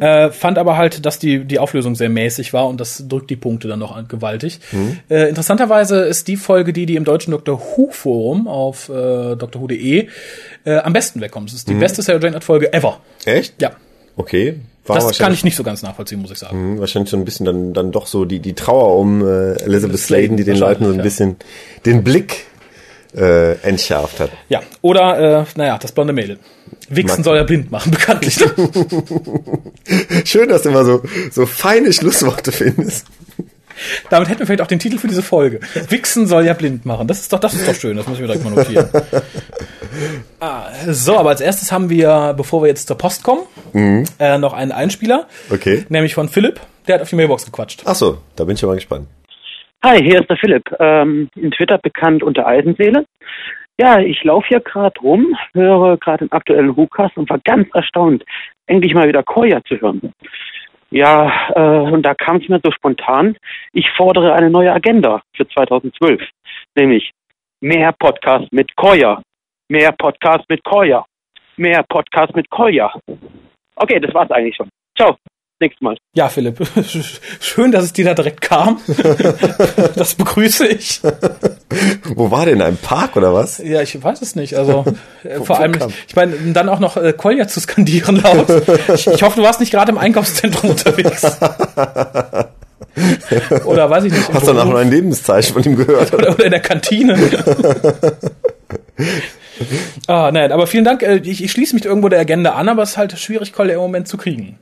Äh, 0.00 0.30
fand 0.30 0.58
aber 0.58 0.76
halt, 0.76 1.04
dass 1.06 1.18
die, 1.18 1.44
die 1.44 1.58
Auflösung 1.58 1.94
sehr 1.94 2.08
mäßig 2.10 2.52
war 2.52 2.68
und 2.68 2.80
das 2.80 3.04
drückt 3.08 3.30
die 3.30 3.36
Punkte 3.36 3.66
dann 3.68 3.78
noch 3.78 4.06
gewaltig. 4.08 4.60
Mhm. 4.72 4.98
Äh, 5.08 5.28
interessanterweise 5.28 6.00
ist 6.02 6.28
die 6.28 6.36
Folge 6.36 6.72
die, 6.72 6.86
die 6.86 6.96
im 6.96 7.04
deutschen 7.04 7.30
Dr. 7.30 7.58
Who 7.60 7.88
Forum 7.90 8.46
auf 8.46 8.88
äh, 8.88 8.92
drwho.de 9.36 10.08
äh, 10.64 10.76
am 10.78 10.92
besten 10.92 11.20
wegkommt. 11.20 11.48
Das 11.48 11.54
ist 11.56 11.68
Mhm. 11.68 11.74
die 11.74 11.78
beste 11.80 12.02
Sarah 12.02 12.20
Jane 12.20 12.40
Folge 12.40 12.72
ever. 12.72 13.00
Echt? 13.24 13.54
Ja. 13.60 13.72
Okay. 14.16 14.60
War 14.84 14.96
Das 14.96 15.16
kann 15.16 15.32
ich 15.32 15.44
nicht 15.44 15.56
so 15.56 15.62
ganz 15.62 15.82
nachvollziehen, 15.82 16.20
muss 16.20 16.32
ich 16.32 16.38
sagen. 16.38 16.56
Hm, 16.58 16.80
Wahrscheinlich 16.80 17.10
so 17.10 17.16
ein 17.16 17.24
bisschen 17.24 17.46
dann, 17.46 17.72
dann 17.72 17.92
doch 17.92 18.06
so 18.08 18.24
die, 18.24 18.40
die 18.40 18.54
Trauer 18.54 18.98
um 18.98 19.22
äh, 19.26 19.52
Elizabeth 19.62 19.98
Sladen, 20.00 20.36
die 20.36 20.44
den 20.44 20.56
Leuten 20.56 20.84
so 20.84 20.92
ein 20.92 21.00
bisschen 21.02 21.36
den 21.86 22.02
Blick 22.02 22.46
äh, 23.16 23.52
entschärft 23.62 24.20
hat. 24.20 24.30
Ja, 24.48 24.62
oder, 24.80 25.40
äh, 25.42 25.44
naja, 25.56 25.78
das 25.78 25.92
blonde 25.92 26.12
Mädel. 26.12 26.38
Wichsen 26.88 27.18
Mag- 27.18 27.24
soll 27.24 27.36
ja 27.36 27.44
blind 27.44 27.70
machen, 27.70 27.90
bekanntlich. 27.92 28.34
Schön, 30.24 30.48
dass 30.48 30.62
du 30.62 30.68
immer 30.70 30.84
so, 30.84 31.02
so 31.30 31.46
feine 31.46 31.92
Schlussworte 31.92 32.52
findest. 32.52 33.06
Damit 34.10 34.28
hätten 34.28 34.40
wir 34.40 34.46
vielleicht 34.46 34.60
auch 34.60 34.66
den 34.66 34.78
Titel 34.78 34.98
für 34.98 35.08
diese 35.08 35.22
Folge. 35.22 35.60
Wichsen 35.88 36.26
soll 36.26 36.44
ja 36.44 36.52
blind 36.52 36.84
machen. 36.86 37.08
Das 37.08 37.20
ist 37.20 37.32
doch, 37.32 37.40
das 37.40 37.54
ist 37.54 37.66
doch 37.66 37.74
schön, 37.74 37.96
das 37.96 38.06
muss 38.06 38.16
ich 38.16 38.20
mir 38.20 38.28
direkt 38.28 38.44
mal 38.44 38.50
notieren. 38.54 38.88
ah, 40.40 40.68
so, 40.88 41.18
aber 41.18 41.30
als 41.30 41.40
erstes 41.40 41.72
haben 41.72 41.90
wir, 41.90 42.34
bevor 42.36 42.62
wir 42.62 42.68
jetzt 42.68 42.86
zur 42.86 42.96
Post 42.98 43.22
kommen, 43.24 43.42
äh, 44.18 44.38
noch 44.38 44.52
einen 44.52 44.72
Einspieler. 44.72 45.26
Okay. 45.50 45.84
Nämlich 45.88 46.14
von 46.14 46.28
Philipp, 46.28 46.60
der 46.86 46.96
hat 46.96 47.02
auf 47.02 47.08
die 47.08 47.16
Mailbox 47.16 47.44
gequatscht. 47.46 47.82
Ach 47.84 47.94
so, 47.94 48.18
da 48.36 48.44
bin 48.44 48.54
ich 48.54 48.60
schon 48.60 48.68
mal 48.68 48.74
gespannt. 48.76 49.08
Hi, 49.84 50.00
hier 50.00 50.20
ist 50.20 50.30
der 50.30 50.36
Philipp, 50.36 50.64
ähm, 50.78 51.28
in 51.34 51.50
Twitter 51.50 51.76
bekannt 51.76 52.22
unter 52.22 52.46
Eisenseele. 52.46 53.04
Ja, 53.80 53.98
ich 53.98 54.22
laufe 54.22 54.46
hier 54.46 54.60
gerade 54.60 55.00
rum, 55.00 55.36
höre 55.54 55.96
gerade 55.96 56.24
den 56.24 56.30
aktuellen 56.30 56.76
WhoCast 56.76 57.16
und 57.16 57.28
war 57.28 57.40
ganz 57.40 57.68
erstaunt, 57.74 58.24
endlich 58.66 58.94
mal 58.94 59.08
wieder 59.08 59.24
Koya 59.24 59.60
zu 59.64 59.80
hören. 59.80 60.12
Ja, 60.90 61.50
äh, 61.56 61.90
und 61.90 62.04
da 62.04 62.14
kam 62.14 62.36
es 62.36 62.48
mir 62.48 62.60
so 62.62 62.70
spontan, 62.70 63.36
ich 63.72 63.90
fordere 63.96 64.34
eine 64.34 64.50
neue 64.50 64.72
Agenda 64.72 65.20
für 65.34 65.48
2012, 65.48 66.22
nämlich 66.76 67.10
mehr 67.60 67.90
Podcast 67.90 68.52
mit 68.52 68.76
Koya, 68.76 69.20
mehr 69.68 69.90
Podcast 69.90 70.48
mit 70.48 70.62
Koya, 70.62 71.04
mehr 71.56 71.82
Podcast 71.88 72.36
mit 72.36 72.48
Koya. 72.50 72.94
Okay, 73.74 73.98
das 73.98 74.14
war's 74.14 74.30
eigentlich 74.30 74.54
schon. 74.54 74.68
Ciao, 74.96 75.16
nächstes 75.62 75.80
Mal. 75.80 75.96
Ja, 76.14 76.28
Philipp, 76.28 76.58
schön, 77.40 77.72
dass 77.72 77.84
es 77.84 77.92
dir 77.94 78.04
da 78.04 78.12
direkt 78.14 78.42
kam. 78.42 78.80
das 79.96 80.14
begrüße 80.14 80.66
ich. 80.66 81.00
Wo 82.14 82.30
war 82.30 82.44
denn? 82.44 82.60
Ein 82.60 82.76
Park 82.76 83.16
oder 83.16 83.32
was? 83.32 83.58
Ja, 83.58 83.80
ich 83.80 84.02
weiß 84.02 84.20
es 84.20 84.36
nicht. 84.36 84.54
Also 84.58 84.84
äh, 85.24 85.38
Wo- 85.38 85.44
vor 85.46 85.56
wo 85.56 85.60
allem, 85.62 85.72
kam- 85.72 85.92
ich 86.06 86.14
meine, 86.14 86.34
dann 86.52 86.68
auch 86.68 86.80
noch 86.80 86.96
äh, 86.98 87.14
Kolja 87.14 87.48
zu 87.48 87.60
skandieren 87.60 88.16
laut. 88.16 88.46
Ich, 88.94 89.06
ich 89.06 89.22
hoffe, 89.22 89.40
du 89.40 89.46
warst 89.46 89.60
nicht 89.60 89.72
gerade 89.72 89.90
im 89.92 89.98
Einkaufszentrum 89.98 90.70
unterwegs. 90.70 91.24
oder 93.64 93.88
weiß 93.88 94.04
ich 94.04 94.12
nicht. 94.12 94.32
Hast 94.34 94.46
du 94.48 94.52
noch 94.52 94.74
ein 94.74 94.90
Lebenszeichen 94.90 95.54
von 95.54 95.62
ihm 95.64 95.76
gehört? 95.76 96.12
oder, 96.12 96.30
oder 96.34 96.44
in 96.44 96.50
der 96.50 96.60
Kantine. 96.60 97.16
ah, 100.06 100.30
nein, 100.32 100.52
aber 100.52 100.66
vielen 100.66 100.84
Dank. 100.84 101.02
Äh, 101.02 101.16
Ich, 101.24 101.42
ich 101.42 101.50
schließe 101.52 101.74
mich 101.74 101.84
irgendwo 101.84 102.08
der 102.08 102.20
Agenda 102.20 102.52
an, 102.52 102.68
aber 102.68 102.82
es 102.82 102.90
ist 102.90 102.96
halt 102.98 103.18
schwierig, 103.18 103.52
Kolja 103.52 103.74
im 103.74 103.80
Moment 103.80 104.08
zu 104.08 104.16
kriegen. 104.16 104.58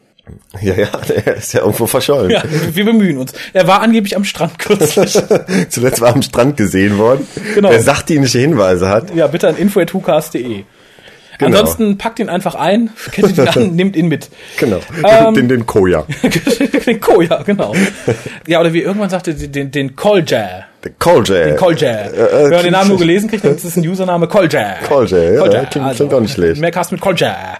Ja, 0.61 0.75
ja, 0.75 0.89
der 1.09 1.37
ist 1.37 1.53
ja 1.55 1.61
irgendwo 1.61 1.87
verschollen. 1.87 2.31
Ja, 2.31 2.43
wir 2.73 2.85
bemühen 2.85 3.19
uns. 3.19 3.33
Er 3.53 3.67
war 3.67 3.81
angeblich 3.83 4.17
am 4.17 4.25
Strand 4.25 4.59
kürzlich. 4.59 5.19
Zuletzt 5.69 6.01
war 6.01 6.13
am 6.15 6.23
Strand 6.23 6.57
gesehen 6.57 6.99
worden. 6.99 7.27
Genau. 7.55 7.71
Wer 7.71 7.81
sachdienliche 7.83 8.39
Hinweise 8.39 8.89
hat. 8.89 9.15
Ja, 9.15 9.27
bitte 9.27 9.49
an 9.49 9.57
info.hucast.de. 9.57 10.65
Genau. 11.39 11.59
Ansonsten 11.59 11.97
packt 11.97 12.19
ihn 12.19 12.29
einfach 12.29 12.55
ein, 12.55 12.91
kettet 13.13 13.39
ihn 13.39 13.49
an, 13.49 13.71
nimmt 13.75 13.97
ihn 13.97 14.09
mit. 14.09 14.29
Genau. 14.59 14.81
Ähm, 15.03 15.33
den, 15.33 15.49
den 15.49 15.65
Koja. 15.65 16.05
den 16.87 17.01
Koja, 17.01 17.43
genau. 17.45 17.75
Ja, 18.47 18.61
oder 18.61 18.75
wie 18.75 18.83
irgendwann 18.83 19.09
sagte, 19.09 19.33
den, 19.35 19.71
den 19.71 19.97
Kolja. 19.97 20.67
Der 20.85 20.93
Kolja. 20.99 21.45
Den 21.45 21.57
Kolja. 21.57 21.91
äh, 22.09 22.13
Wenn 22.45 22.51
man 22.51 22.63
den 22.65 22.73
Namen 22.73 22.89
nur 22.91 22.99
gelesen 22.99 23.31
kriegt, 23.31 23.45
dann 23.47 23.57
ist 23.57 23.65
es 23.65 23.75
ein 23.77 23.89
Username 23.89 24.29
Kolja. 24.29 24.77
Kolja, 24.87 25.19
ja, 25.33 25.65
klingt- 25.65 25.95
klingt 25.97 26.13
auch 26.13 26.21
nicht 26.21 26.35
schlecht. 26.35 26.61
Mehr 26.61 26.71
Cast 26.73 26.93
mit 26.93 27.01
Kolja. 27.01 27.57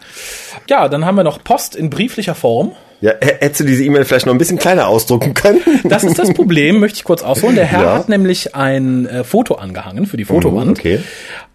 Ja, 0.71 0.89
dann 0.89 1.05
haben 1.05 1.17
wir 1.17 1.25
noch 1.25 1.43
Post 1.43 1.75
in 1.75 1.91
brieflicher 1.91 2.35
Form. 2.37 2.73
Ja, 3.01 3.13
hättest 3.21 3.61
du 3.61 3.65
diese 3.65 3.83
E-Mail 3.83 4.05
vielleicht 4.05 4.27
noch 4.27 4.33
ein 4.35 4.39
bisschen 4.39 4.59
kleiner 4.59 4.87
ausdrucken 4.87 5.35
können? 5.35 5.61
Das 5.85 6.05
ist 6.05 6.19
das 6.19 6.33
Problem, 6.33 6.79
möchte 6.79 6.97
ich 6.99 7.05
kurz 7.05 7.23
ausholen. 7.23 7.57
Der 7.57 7.65
Herr 7.65 7.83
Ja. 7.83 7.95
hat 7.95 8.09
nämlich 8.09 8.55
ein 8.55 9.07
äh, 9.07 9.25
Foto 9.25 9.55
angehangen 9.57 10.07
für 10.07 10.17
die 10.17 10.25
Fotowand. 10.25 10.67
Mhm, 10.67 10.73
okay. 10.79 11.01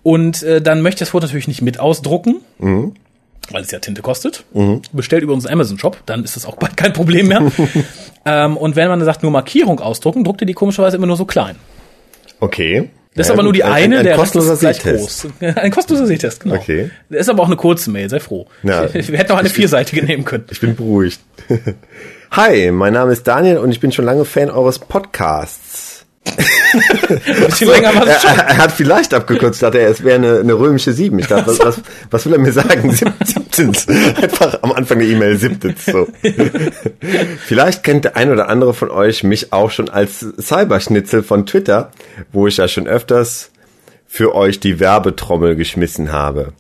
Und 0.04 0.44
äh, 0.44 0.62
dann 0.62 0.82
möchte 0.82 0.98
ich 0.98 1.00
das 1.08 1.10
Foto 1.10 1.28
natürlich 1.28 1.48
nicht 1.48 1.62
mit 1.62 1.80
ausdrucken. 1.80 2.42
Mhm. 2.60 2.94
Weil 3.52 3.62
es 3.62 3.70
ja 3.72 3.78
Tinte 3.80 4.02
kostet. 4.02 4.44
Bestellt 4.92 5.22
über 5.24 5.34
unseren 5.34 5.54
Amazon-Shop, 5.54 5.98
dann 6.08 6.24
ist 6.24 6.36
das 6.36 6.46
auch 6.48 6.56
bald 6.56 6.76
kein 6.76 6.94
Problem 6.94 7.28
mehr. 7.28 7.44
ähm, 8.26 8.58
und 8.58 8.76
wenn 8.76 8.90
man 8.90 9.04
sagt, 9.06 9.22
nur 9.22 9.32
Markierung 9.32 9.80
ausdrucken, 9.80 10.24
druckt 10.24 10.42
ihr 10.42 10.48
die 10.48 10.54
komischerweise 10.54 10.98
immer 10.98 11.06
nur 11.06 11.16
so 11.16 11.26
klein. 11.26 11.56
Okay. 12.40 12.90
Das 13.16 13.28
ist 13.28 13.30
Ja, 13.30 13.34
aber 13.36 13.44
nur 13.44 13.54
die 13.54 13.64
ein- 13.64 13.72
eine, 13.72 13.98
ein, 14.00 14.04
der 14.04 14.14
ein 14.16 14.20
Rest 14.20 14.34
kostenloser 14.34 14.54
ist 14.54 14.60
gleich 14.60 14.82
Sehtest. 14.82 15.22
groß. 15.40 15.56
Ein 15.58 15.72
kostenloser 15.72 16.06
Sehtest, 16.08 16.40
genau. 16.42 16.56
Okay. 16.56 16.90
Der 17.10 17.20
ist 17.22 17.30
aber 17.30 17.44
auch 17.44 17.48
eine 17.48 17.56
kurze 17.56 17.90
Mail, 17.90 18.10
sei 18.10 18.20
froh. 18.20 18.46
Ja. 18.64 18.94
Wir 18.94 19.18
hätten 19.18 19.32
auch 19.32 19.38
eine 19.38 19.50
vierseitige 19.50 20.04
nehmen 20.06 20.26
können. 20.26 20.44
Ich 20.52 20.60
bin 20.60 20.76
beruhigt. 20.76 21.22
Hi, 22.32 22.72
mein 22.72 22.92
Name 22.94 23.14
ist 23.14 23.26
Daniel 23.26 23.60
und 23.60 23.72
ich 23.72 23.80
bin 23.80 23.94
schon 23.94 24.04
lange 24.04 24.26
Fan 24.26 24.50
eures 24.50 24.80
Podcasts. 24.80 26.06
War 26.26 27.84
Er, 27.84 28.48
er 28.48 28.58
hat 28.58 28.72
vielleicht 28.72 29.14
abgekürzt, 29.14 29.62
dachte 29.64 29.78
er, 29.80 29.90
es 29.90 30.04
wäre 30.04 30.16
eine, 30.16 30.40
eine 30.40 30.54
römische 30.54 30.92
7. 30.92 31.18
Ich 31.20 31.28
dachte, 31.28 31.48
was, 31.48 31.60
was, 31.60 31.82
was 32.12 32.26
will 32.26 32.34
er 32.34 32.40
mir 32.40 32.52
sagen? 32.52 32.92
Sieb- 32.92 33.14
Siebtens. 33.56 33.88
Einfach 34.22 34.60
am 34.62 34.72
Anfang 34.72 35.00
der 35.00 35.08
E-Mail 35.08 35.38
siebtens. 35.38 35.86
So. 35.86 36.08
Vielleicht 37.46 37.84
kennt 37.84 38.06
der 38.06 38.18
ein 38.18 38.32
oder 38.32 38.50
andere 38.50 38.74
von 38.74 38.92
euch 38.92 39.24
mich 39.24 39.54
auch 39.54 39.72
schon 39.72 39.90
als 39.90 40.20
Cyberschnitzel 40.40 41.24
von 41.24 41.46
Twitter, 41.46 41.92
wo 42.32 42.48
ich 42.48 42.58
ja 42.58 42.68
schon 42.68 42.88
öfters 42.88 43.52
für 44.08 44.36
euch 44.36 44.60
die 44.60 44.80
Werbetrommel 44.80 45.56
geschmissen 45.56 46.12
habe. 46.12 46.54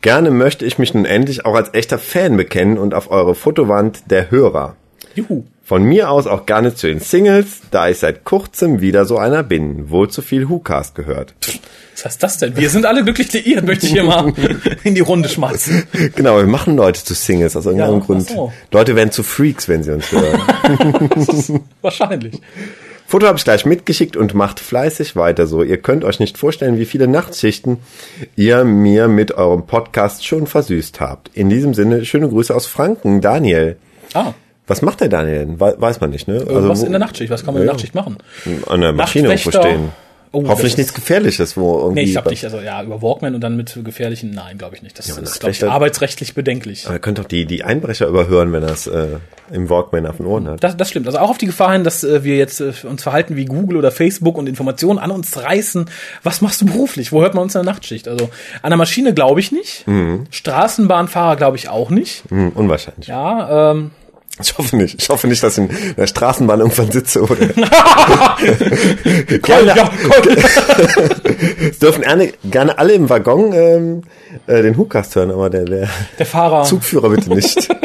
Gerne 0.00 0.30
möchte 0.30 0.64
ich 0.66 0.78
mich 0.78 0.92
nun 0.92 1.06
endlich 1.06 1.46
auch 1.46 1.54
als 1.54 1.72
echter 1.72 1.98
Fan 1.98 2.36
bekennen 2.36 2.78
und 2.78 2.94
auf 2.94 3.10
eure 3.10 3.34
Fotowand 3.34 4.10
der 4.10 4.30
Hörer. 4.30 4.76
Juhu. 5.14 5.44
Von 5.64 5.82
mir 5.84 6.10
aus 6.10 6.26
auch 6.26 6.44
gar 6.44 6.60
nicht 6.60 6.76
zu 6.76 6.86
den 6.88 7.00
Singles, 7.00 7.62
da 7.70 7.88
ich 7.88 7.98
seit 7.98 8.24
kurzem 8.24 8.80
wieder 8.82 9.06
so 9.06 9.16
einer 9.16 9.42
bin. 9.42 9.88
Wohl 9.90 10.10
zu 10.10 10.20
viel 10.20 10.48
WhoCast 10.50 10.94
gehört. 10.94 11.34
Was 11.94 12.04
heißt 12.04 12.22
das 12.22 12.38
denn? 12.38 12.56
Wir 12.56 12.68
sind 12.68 12.84
alle 12.84 13.02
glücklich 13.02 13.32
liiert, 13.32 13.64
möchte 13.64 13.86
ich 13.86 13.92
hier 13.92 14.04
mal 14.04 14.32
in 14.84 14.94
die 14.94 15.00
Runde 15.00 15.28
schmeißen. 15.28 15.84
Genau, 16.16 16.36
wir 16.36 16.46
machen 16.46 16.76
Leute 16.76 17.02
zu 17.02 17.14
Singles 17.14 17.56
aus 17.56 17.64
irgendeinem 17.64 18.00
Ja, 18.00 18.04
Grund. 18.04 18.28
so. 18.28 18.52
Leute 18.72 18.94
werden 18.96 19.10
zu 19.10 19.22
Freaks, 19.22 19.66
wenn 19.68 19.82
sie 19.82 19.92
uns 19.94 20.12
hören. 20.12 20.40
Wahrscheinlich. 21.80 22.40
Foto 23.06 23.26
habe 23.26 23.38
ich 23.38 23.44
gleich 23.44 23.64
mitgeschickt 23.64 24.16
und 24.16 24.34
macht 24.34 24.60
fleißig 24.60 25.14
weiter 25.14 25.46
so. 25.46 25.62
Ihr 25.62 25.76
könnt 25.76 26.04
euch 26.04 26.20
nicht 26.20 26.36
vorstellen, 26.36 26.78
wie 26.78 26.86
viele 26.86 27.06
Nachtschichten 27.06 27.78
ihr 28.34 28.64
mir 28.64 29.08
mit 29.08 29.32
eurem 29.32 29.66
Podcast 29.66 30.26
schon 30.26 30.46
versüßt 30.46 31.00
habt. 31.00 31.30
In 31.34 31.48
diesem 31.48 31.74
Sinne, 31.74 32.04
schöne 32.04 32.28
Grüße 32.28 32.54
aus 32.54 32.66
Franken, 32.66 33.20
Daniel. 33.20 33.76
Ah, 34.14 34.32
Was 34.66 34.80
macht 34.82 35.00
der 35.00 35.08
Daniel 35.08 35.38
denn? 35.40 35.60
We- 35.60 35.76
Weiß 35.78 36.00
man 36.00 36.10
nicht, 36.10 36.26
ne? 36.26 36.42
was 36.46 36.80
wo- 36.80 36.86
in 36.86 36.92
der 36.92 36.98
Nachtschicht? 37.00 37.30
Was 37.30 37.44
kann 37.44 37.54
man 37.54 37.62
in 37.62 37.66
der 37.66 37.72
Ja. 37.72 37.72
Nachtschicht 37.74 37.94
machen? 37.94 38.16
An 38.68 38.80
der 38.80 38.92
Maschine 38.92 39.28
irgendwo 39.28 39.50
stehen. 39.50 39.90
Oh, 40.36 40.42
Hoffentlich 40.48 40.72
das 40.72 40.78
nichts 40.78 40.94
Gefährliches, 40.94 41.56
wo 41.56 41.78
irgendwie. 41.78 41.94
Nee, 42.00 42.06
ich 42.06 42.12
glaube 42.12 42.30
nicht. 42.30 42.42
Also 42.44 42.58
ja, 42.58 42.82
über 42.82 43.00
Walkman 43.02 43.36
und 43.36 43.40
dann 43.40 43.56
mit 43.56 43.78
gefährlichen, 43.84 44.32
nein, 44.32 44.58
glaube 44.58 44.74
ich 44.74 44.82
nicht. 44.82 44.98
Das 44.98 45.08
aber 45.12 45.22
ist, 45.22 45.30
das 45.30 45.38
glaube 45.38 45.52
ich, 45.52 45.64
arbeitsrechtlich 45.64 46.34
bedenklich. 46.34 46.86
Aber 46.86 46.96
ihr 46.96 46.98
könnt 46.98 47.18
doch 47.18 47.24
die, 47.24 47.46
die 47.46 47.62
Einbrecher 47.62 48.08
überhören, 48.08 48.52
wenn 48.52 48.64
er 48.64 48.72
es 48.72 48.88
äh, 48.88 49.18
im 49.52 49.70
Walkman 49.70 50.06
auf 50.08 50.16
den 50.16 50.26
Ohren 50.26 50.48
hat. 50.48 50.64
Das, 50.64 50.76
das 50.76 50.88
stimmt. 50.90 51.06
Also 51.06 51.18
auch 51.20 51.30
auf 51.30 51.38
die 51.38 51.46
Gefahr 51.46 51.72
hin, 51.74 51.84
dass 51.84 52.02
äh, 52.02 52.24
wir 52.24 52.36
jetzt 52.36 52.60
äh, 52.60 52.72
uns 52.82 53.04
verhalten 53.04 53.36
wie 53.36 53.44
Google 53.44 53.76
oder 53.76 53.92
Facebook 53.92 54.36
und 54.36 54.48
Informationen 54.48 54.98
an 54.98 55.12
uns 55.12 55.40
reißen. 55.40 55.84
Was 56.24 56.40
machst 56.40 56.62
du 56.62 56.66
beruflich? 56.66 57.12
Wo 57.12 57.22
hört 57.22 57.34
man 57.34 57.44
uns 57.44 57.54
in 57.54 57.62
der 57.62 57.72
Nachtschicht? 57.72 58.08
Also 58.08 58.28
an 58.60 58.70
der 58.70 58.76
Maschine 58.76 59.14
glaube 59.14 59.38
ich 59.38 59.52
nicht. 59.52 59.84
Straßenbahnfahrer 60.30 61.36
glaube 61.36 61.58
ich 61.58 61.68
auch 61.68 61.90
nicht. 61.90 62.24
Hm, 62.30 62.50
unwahrscheinlich. 62.56 63.06
Ja, 63.06 63.70
ähm, 63.70 63.92
Ich 64.40 64.58
hoffe 64.58 64.76
nicht. 64.76 65.00
Ich 65.00 65.08
hoffe 65.08 65.28
nicht, 65.28 65.42
dass 65.42 65.58
ich 65.58 65.70
in 65.70 65.94
der 65.96 66.06
Straßenbahn 66.08 66.58
irgendwann 66.60 66.90
sitze 66.90 67.22
oder. 67.22 67.36
ja, 69.46 69.90
Es 71.70 71.78
dürfen 71.78 72.02
gerne, 72.02 72.32
gerne 72.44 72.78
alle 72.78 72.94
im 72.94 73.08
Waggon 73.08 73.52
ähm, 73.52 74.02
äh, 74.46 74.62
den 74.62 74.76
Hookast 74.76 75.14
hören, 75.16 75.30
aber 75.30 75.50
der, 75.50 75.64
der 75.64 75.88
der 76.18 76.26
Fahrer. 76.26 76.64
Zugführer 76.64 77.10
bitte 77.10 77.32
nicht. 77.34 77.68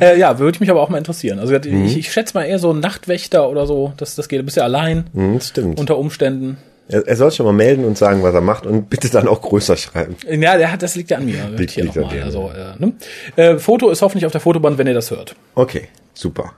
Äh, 0.00 0.18
ja, 0.18 0.38
würde 0.38 0.58
mich 0.60 0.70
aber 0.70 0.80
auch 0.80 0.88
mal 0.88 0.96
interessieren. 0.98 1.38
Also 1.40 1.52
Mhm. 1.52 1.84
ich, 1.84 1.98
ich 1.98 2.12
schätze 2.12 2.32
mal 2.34 2.44
eher 2.44 2.58
so 2.58 2.72
Nachtwächter 2.72 3.50
oder 3.50 3.66
so. 3.66 3.92
Das, 3.98 4.14
das 4.14 4.28
geht. 4.28 4.38
Du 4.40 4.44
bist 4.44 4.56
ja 4.56 4.62
allein 4.62 5.08
Hm, 5.12 5.34
das 5.34 5.48
stimmt. 5.48 5.78
unter 5.80 5.98
Umständen. 5.98 6.56
Er, 6.90 7.06
er 7.06 7.16
soll 7.16 7.30
schon 7.30 7.44
mal 7.46 7.52
melden 7.52 7.84
und 7.84 7.98
sagen, 7.98 8.22
was 8.22 8.34
er 8.34 8.40
macht 8.40 8.64
und 8.66 8.88
bitte 8.88 9.10
dann 9.10 9.28
auch 9.28 9.42
größer 9.42 9.76
schreiben. 9.76 10.16
Ja, 10.28 10.56
der 10.56 10.72
hat, 10.72 10.82
das 10.82 10.94
liegt 10.94 11.10
ja 11.10 11.18
an 11.18 11.26
mir. 11.26 11.48
Liegt- 11.50 11.72
hier 11.72 11.84
liegt 11.84 11.98
an 11.98 12.08
dir, 12.08 12.24
Also, 12.24 12.50
äh, 12.50 12.78
ne? 12.78 12.92
äh, 13.36 13.58
Foto 13.58 13.90
ist 13.90 14.00
hoffentlich 14.02 14.24
auf 14.26 14.32
der 14.32 14.40
Fotoband, 14.40 14.78
wenn 14.78 14.86
ihr 14.86 14.94
das 14.94 15.10
hört. 15.10 15.36
Okay, 15.54 15.88
super. 16.14 16.52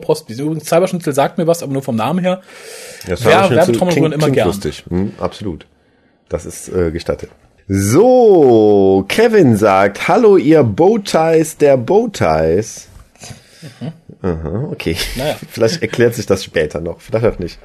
Post. 0.00 0.30
Übrigens, 0.30 0.64
Cyberschnitzel 0.66 1.12
sagt 1.12 1.36
mir 1.36 1.46
was, 1.46 1.62
aber 1.62 1.72
nur 1.72 1.82
vom 1.82 1.96
Namen 1.96 2.20
her. 2.20 2.40
Das 3.06 3.22
Wer- 3.24 3.34
habe 3.36 3.44
ich 3.44 3.50
mir 3.50 3.56
Werbetrommel 3.58 3.94
zu- 3.94 4.00
rühren 4.00 4.12
immer 4.12 4.30
gern. 4.30 4.46
lustig. 4.48 4.84
Hm, 4.88 5.12
absolut. 5.18 5.66
Das 6.30 6.46
ist 6.46 6.68
äh, 6.70 6.90
gestattet. 6.90 7.28
So, 7.68 9.04
Kevin 9.08 9.56
sagt, 9.56 10.08
hallo 10.08 10.36
ihr 10.38 10.62
Bowties 10.62 11.56
der 11.58 11.76
Bowties. 11.76 12.88
Aha, 14.22 14.68
okay. 14.70 14.94
Mhm. 15.14 15.20
Naja. 15.20 15.36
Vielleicht 15.50 15.82
erklärt 15.82 16.14
sich 16.14 16.26
das 16.26 16.42
später 16.44 16.80
noch, 16.80 17.00
vielleicht 17.00 17.26
auch 17.26 17.38
nicht. 17.38 17.58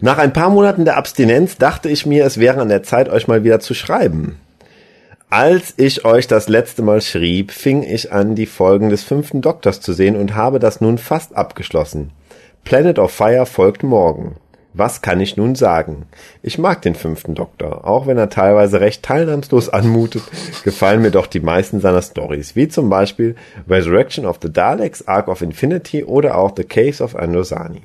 Nach 0.00 0.18
ein 0.18 0.32
paar 0.32 0.50
Monaten 0.50 0.84
der 0.84 0.96
Abstinenz 0.96 1.58
dachte 1.58 1.88
ich 1.88 2.06
mir, 2.06 2.24
es 2.24 2.38
wäre 2.38 2.60
an 2.60 2.68
der 2.68 2.82
Zeit, 2.82 3.08
euch 3.08 3.28
mal 3.28 3.44
wieder 3.44 3.60
zu 3.60 3.74
schreiben. 3.74 4.38
Als 5.30 5.74
ich 5.78 6.04
euch 6.04 6.26
das 6.26 6.48
letzte 6.48 6.82
Mal 6.82 7.00
schrieb, 7.00 7.52
fing 7.52 7.82
ich 7.82 8.12
an, 8.12 8.34
die 8.34 8.46
Folgen 8.46 8.90
des 8.90 9.02
fünften 9.02 9.40
Doktors 9.40 9.80
zu 9.80 9.94
sehen 9.94 10.16
und 10.16 10.34
habe 10.34 10.58
das 10.58 10.80
nun 10.80 10.98
fast 10.98 11.34
abgeschlossen. 11.34 12.10
Planet 12.64 12.98
of 12.98 13.12
Fire 13.12 13.46
folgt 13.46 13.82
morgen. 13.82 14.36
Was 14.74 15.02
kann 15.02 15.20
ich 15.20 15.36
nun 15.36 15.54
sagen? 15.54 16.06
Ich 16.42 16.58
mag 16.58 16.80
den 16.80 16.94
fünften 16.94 17.34
Doktor, 17.34 17.86
auch 17.86 18.06
wenn 18.06 18.16
er 18.16 18.30
teilweise 18.30 18.80
recht 18.80 19.02
teilnahmslos 19.02 19.68
anmutet, 19.68 20.22
gefallen 20.64 21.02
mir 21.02 21.10
doch 21.10 21.26
die 21.26 21.40
meisten 21.40 21.80
seiner 21.80 22.00
Stories, 22.00 22.56
wie 22.56 22.68
zum 22.68 22.88
Beispiel 22.88 23.34
Resurrection 23.68 24.24
of 24.24 24.38
the 24.40 24.50
Daleks, 24.50 25.06
Arc 25.06 25.28
of 25.28 25.42
Infinity 25.42 26.04
oder 26.04 26.38
auch 26.38 26.52
The 26.56 26.64
Case 26.64 27.04
of 27.04 27.16
Androsani. 27.16 27.82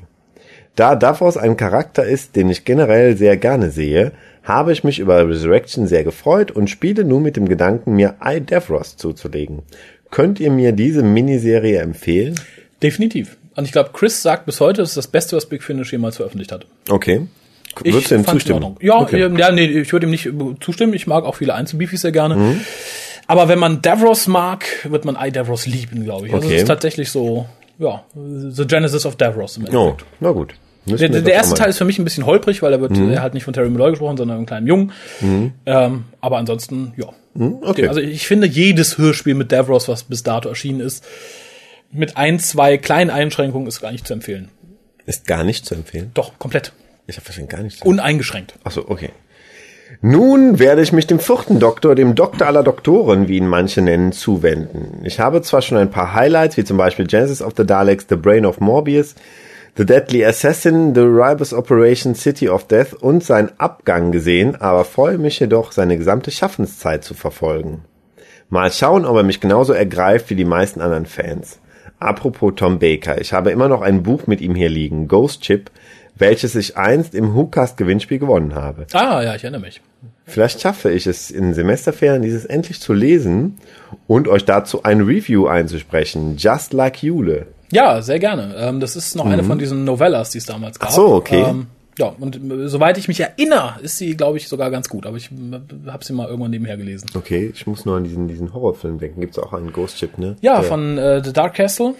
Da 0.78 0.96
Davos 0.96 1.38
ein 1.38 1.58
Charakter 1.58 2.06
ist, 2.06 2.36
den 2.36 2.50
ich 2.52 2.64
generell 2.64 3.18
sehr 3.18 3.36
gerne 3.36 3.72
sehe, 3.72 4.12
habe 4.44 4.72
ich 4.72 4.84
mich 4.84 5.00
über 5.00 5.28
Resurrection 5.28 5.88
sehr 5.88 6.04
gefreut 6.04 6.52
und 6.52 6.70
spiele 6.70 7.04
nun 7.04 7.24
mit 7.24 7.36
dem 7.36 7.50
Gedanken, 7.50 7.96
mir 7.96 8.16
I 8.24 8.40
Davros 8.42 8.96
zuzulegen. 8.96 9.64
Könnt 10.12 10.40
ihr 10.40 10.52
mir 10.52 10.74
diese 10.74 11.02
Miniserie 11.02 11.80
empfehlen? 11.80 12.40
Definitiv. 12.82 13.38
Und 13.56 13.66
ich 13.66 13.72
glaube, 13.72 13.90
Chris 13.92 14.22
sagt 14.22 14.46
bis 14.46 14.62
heute, 14.62 14.82
das 14.82 14.90
ist 14.90 14.98
das 14.98 15.08
Beste, 15.08 15.36
was 15.36 15.48
Big 15.48 15.64
Finish 15.64 15.92
jemals 15.92 16.18
veröffentlicht 16.18 16.52
hat. 16.52 16.68
Okay. 16.90 17.26
Ich 17.84 17.94
Würdest 17.94 18.12
du 18.12 18.16
ihm 18.16 18.26
zustimmen? 18.26 18.76
Ja, 18.80 18.98
okay. 19.00 19.20
ja, 19.36 19.52
nee, 19.52 19.66
ich 19.66 19.92
würde 19.92 20.06
ihm 20.06 20.12
nicht 20.12 20.30
zustimmen. 20.62 20.94
Ich 20.94 21.08
mag 21.08 21.26
auch 21.26 21.36
viele 21.36 21.56
Einzelbeefies 21.56 22.02
sehr 22.02 22.12
gerne. 22.12 22.36
Mhm. 22.36 22.62
Aber 23.26 23.50
wenn 23.50 23.58
man 23.58 23.82
Davros 23.82 24.28
mag, 24.28 24.64
wird 24.88 25.06
man 25.06 25.18
I 25.20 25.32
Davros 25.32 25.66
lieben, 25.66 26.04
glaube 26.04 26.28
ich. 26.28 26.34
Also 26.36 26.46
Okay. 26.46 26.56
es 26.56 26.62
ist 26.62 26.68
tatsächlich 26.68 27.10
so, 27.10 27.48
ja, 27.80 28.04
The 28.16 28.66
Genesis 28.68 29.08
of 29.08 29.16
Davros 29.16 29.58
im 29.58 29.64
Oh, 29.64 29.68
Endeffekt. 29.68 30.06
na 30.20 30.32
gut. 30.32 30.54
Der, 30.88 31.10
der, 31.10 31.34
erste 31.34 31.56
Teil 31.56 31.70
ist 31.70 31.78
für 31.78 31.86
mich 31.86 32.00
ein 32.00 32.04
bisschen 32.04 32.26
holprig, 32.26 32.62
weil 32.62 32.72
er 32.74 32.82
wird 32.82 32.92
Mhm. 32.92 33.12
er 33.12 33.22
hat 33.22 33.34
nicht 33.34 33.44
von 33.44 33.54
Terry 33.54 33.70
Malloy 33.70 33.92
gesprochen, 33.92 34.18
sondern 34.18 34.38
einem 34.38 34.46
kleinen 34.46 34.68
Jungen. 34.68 34.92
Ähm, 35.66 36.06
aber 36.22 36.38
ansonsten, 36.38 36.94
ja. 36.98 37.08
Mhm, 37.34 37.58
okay. 37.62 37.88
Also 37.88 38.00
ich 38.00 38.26
finde 38.28 38.48
jedes 38.48 38.98
Hörspiel 38.98 39.36
mit 39.36 39.52
Davros, 39.52 39.88
was 39.88 40.04
bis 40.04 40.24
dato 40.24 40.50
erschienen 40.50 40.80
ist, 40.80 41.06
mit 41.92 42.18
ein, 42.18 42.40
zwei 42.40 42.78
kleinen 42.78 43.10
Einschränkungen 43.10 43.68
ist 43.68 43.82
gar 43.82 43.92
nicht 43.92 44.08
zu 44.08 44.14
empfehlen. 44.14 44.50
Ist 45.06 45.28
gar 45.28 45.44
nicht 45.44 45.66
zu 45.66 45.76
empfehlen. 45.76 46.12
Doch, 46.14 46.38
komplett. 46.40 46.74
Ich 47.08 47.16
habe 47.18 47.28
wahrscheinlich 47.28 47.52
gar 47.52 47.64
nicht. 47.64 47.86
Uneingeschränkt. 47.86 48.56
Achso, 48.64 48.84
okay. 48.88 49.12
Nun 50.02 50.60
werde 50.60 50.82
ich 50.82 50.92
mich 50.92 51.08
dem 51.08 51.20
vierten 51.20 51.60
Doktor, 51.60 51.96
dem 51.96 52.14
Doktor 52.16 52.48
aller 52.48 52.64
Doktoren, 52.64 53.30
wie 53.30 53.38
ihn 53.38 53.48
manche 53.48 53.82
nennen, 53.82 54.12
zuwenden. 54.12 55.06
Ich 55.06 55.20
habe 55.20 55.42
zwar 55.42 55.62
schon 55.62 55.78
ein 55.78 55.90
paar 55.90 56.14
Highlights, 56.14 56.58
wie 56.58 56.66
zum 56.66 56.76
Beispiel 56.76 57.08
Genesis 57.08 57.42
of 57.42 57.54
the 57.56 57.66
Daleks, 57.66 58.06
The 58.10 58.18
Brain 58.18 58.46
of 58.46 58.60
Morbius, 58.60 59.16
The 59.78 59.86
Deadly 59.86 60.26
Assassin, 60.26 60.96
The 60.96 61.02
Ribus 61.02 61.54
Operation 61.54 62.16
City 62.16 62.50
of 62.50 62.68
Death 62.68 62.96
und 62.96 63.24
sein 63.24 63.52
Abgang 63.60 64.12
gesehen, 64.12 64.56
aber 64.56 64.84
freue 64.84 65.20
mich 65.20 65.40
jedoch, 65.40 65.72
seine 65.72 66.00
gesamte 66.00 66.32
Schaffenszeit 66.32 67.04
zu 67.04 67.14
verfolgen. 67.14 67.84
Mal 68.50 68.72
schauen, 68.72 69.06
ob 69.06 69.16
er 69.18 69.22
mich 69.22 69.40
genauso 69.40 69.74
ergreift 69.74 70.32
wie 70.32 70.36
die 70.36 70.46
meisten 70.46 70.82
anderen 70.82 71.06
Fans. 71.06 71.60
Apropos 72.00 72.54
Tom 72.56 72.80
Baker, 72.80 73.22
ich 73.22 73.34
habe 73.34 73.52
immer 73.52 73.68
noch 73.68 73.82
ein 73.82 74.02
Buch 74.02 74.26
mit 74.26 74.42
ihm 74.42 74.56
hier 74.56 74.70
liegen, 74.70 75.08
Ghost 75.08 75.44
Chip, 75.44 75.70
welches 76.16 76.56
ich 76.56 76.76
einst 76.76 77.14
im 77.14 77.36
WhoCast 77.36 77.78
Gewinnspiel 77.78 78.18
gewonnen 78.18 78.56
habe. 78.56 78.88
Ah, 78.94 79.22
ja, 79.22 79.36
ich 79.36 79.44
erinnere 79.44 79.62
mich. 79.62 79.80
Vielleicht 80.26 80.60
schaffe 80.60 80.90
ich 80.90 81.06
es 81.06 81.30
in 81.30 81.54
Semesterferien, 81.54 82.24
dieses 82.24 82.46
endlich 82.46 82.82
zu 82.82 82.94
lesen 82.94 83.60
und 84.08 84.28
euch 84.28 84.44
dazu 84.44 84.82
ein 84.82 85.02
Review 85.02 85.46
einzusprechen. 85.46 86.36
Just 86.36 86.74
Like 86.74 87.04
Jule. 87.04 87.46
Ja, 87.72 88.02
sehr 88.02 88.20
gerne. 88.20 88.56
Ähm, 88.58 88.80
das 88.80 88.96
ist 88.96 89.16
noch 89.16 89.26
eine 89.26 89.44
von 89.44 89.60
diesen 89.60 89.84
Novellas, 89.84 90.30
die 90.32 90.38
es 90.38 90.46
damals 90.46 90.80
gab. 90.80 90.90
Mhm. 90.90 90.94
Ach 90.94 90.96
so, 90.96 91.14
okay. 91.16 91.44
Ähm, 91.48 91.68
ja, 92.00 92.14
und 92.20 92.36
äh, 92.36 92.68
soweit 92.70 92.98
ich 92.98 93.08
mich 93.08 93.20
erinnere, 93.20 93.76
ist 93.82 93.98
sie, 93.98 94.16
glaube 94.16 94.38
ich, 94.38 94.48
sogar 94.48 94.70
ganz 94.72 94.88
gut. 94.88 95.06
Aber 95.06 95.18
ich 95.18 95.30
äh, 95.32 95.90
habe 95.92 96.06
sie 96.06 96.14
mal 96.14 96.28
irgendwann 96.28 96.52
nebenher 96.52 96.78
gelesen. 96.78 97.08
Okay, 97.16 97.52
ich 97.54 97.66
muss 97.68 97.86
nur 97.86 97.98
an 97.98 98.04
diesen, 98.04 98.28
diesen 98.28 98.54
Horrorfilm 98.54 99.00
denken. 99.00 99.20
Gibt's 99.22 99.40
auch 99.40 99.52
einen 99.54 99.74
Ghost 99.74 99.98
Chip, 99.98 100.18
ne? 100.18 100.36
Ja, 100.42 100.60
Der- 100.62 100.64
von 100.70 100.98
äh, 100.98 101.24
The 101.24 101.34
Dark 101.34 101.56
Castle, 101.56 101.96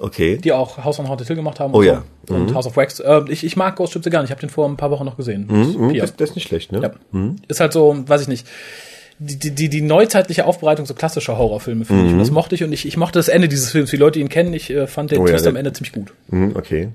Okay. 0.00 0.38
die 0.38 0.52
auch 0.52 0.82
House 0.82 0.98
on 0.98 1.08
Haunted 1.08 1.26
Hill 1.28 1.36
gemacht 1.36 1.60
haben. 1.60 1.74
Oh 1.74 1.78
und 1.78 1.84
ja. 1.84 2.02
So. 2.26 2.34
Und 2.34 2.54
House 2.54 2.66
of 2.66 2.76
Wax. 2.76 2.98
Äh, 3.00 3.20
ich, 3.28 3.44
ich 3.44 3.56
mag 3.56 3.76
Ghost 3.76 3.92
Ship 3.92 4.02
sehr 4.02 4.10
gerne. 4.10 4.24
Ich 4.24 4.30
habe 4.30 4.40
den 4.40 4.50
vor 4.50 4.68
ein 4.68 4.76
paar 4.76 4.90
Wochen 4.90 5.04
noch 5.04 5.16
gesehen. 5.16 5.46
Mhm, 5.48 5.94
das, 5.98 6.16
das 6.16 6.30
ist 6.30 6.34
nicht 6.36 6.48
schlecht, 6.48 6.72
ne? 6.72 6.80
Ja. 7.12 7.20
Ist 7.46 7.60
halt 7.60 7.72
so, 7.72 7.96
weiß 8.08 8.22
ich 8.22 8.28
nicht. 8.28 8.46
Die, 9.18 9.38
die, 9.38 9.50
die, 9.52 9.68
die 9.68 9.82
neuzeitliche 9.82 10.46
Aufbereitung 10.46 10.86
so 10.86 10.94
klassischer 10.94 11.38
Horrorfilme 11.38 11.84
finde 11.84 12.06
ich. 12.06 12.12
Und 12.12 12.18
das 12.18 12.30
mochte 12.30 12.54
ich. 12.54 12.64
Und 12.64 12.72
ich, 12.72 12.86
ich 12.86 12.96
mochte 12.96 13.18
das 13.18 13.28
Ende 13.28 13.48
dieses 13.48 13.70
Films. 13.70 13.90
Die 13.90 13.96
Leute, 13.96 14.14
die 14.18 14.20
ihn 14.20 14.28
kennen, 14.28 14.52
ich 14.54 14.70
äh, 14.70 14.86
fand 14.86 15.10
den 15.10 15.18
Oh 15.18 15.26
ja, 15.26 15.32
Twist 15.32 15.44
der- 15.44 15.50
am 15.50 15.56
Ende 15.56 15.72
ziemlich 15.72 15.92
gut. 15.92 16.12
Mhm, 16.28 16.52
okay. 16.56 16.88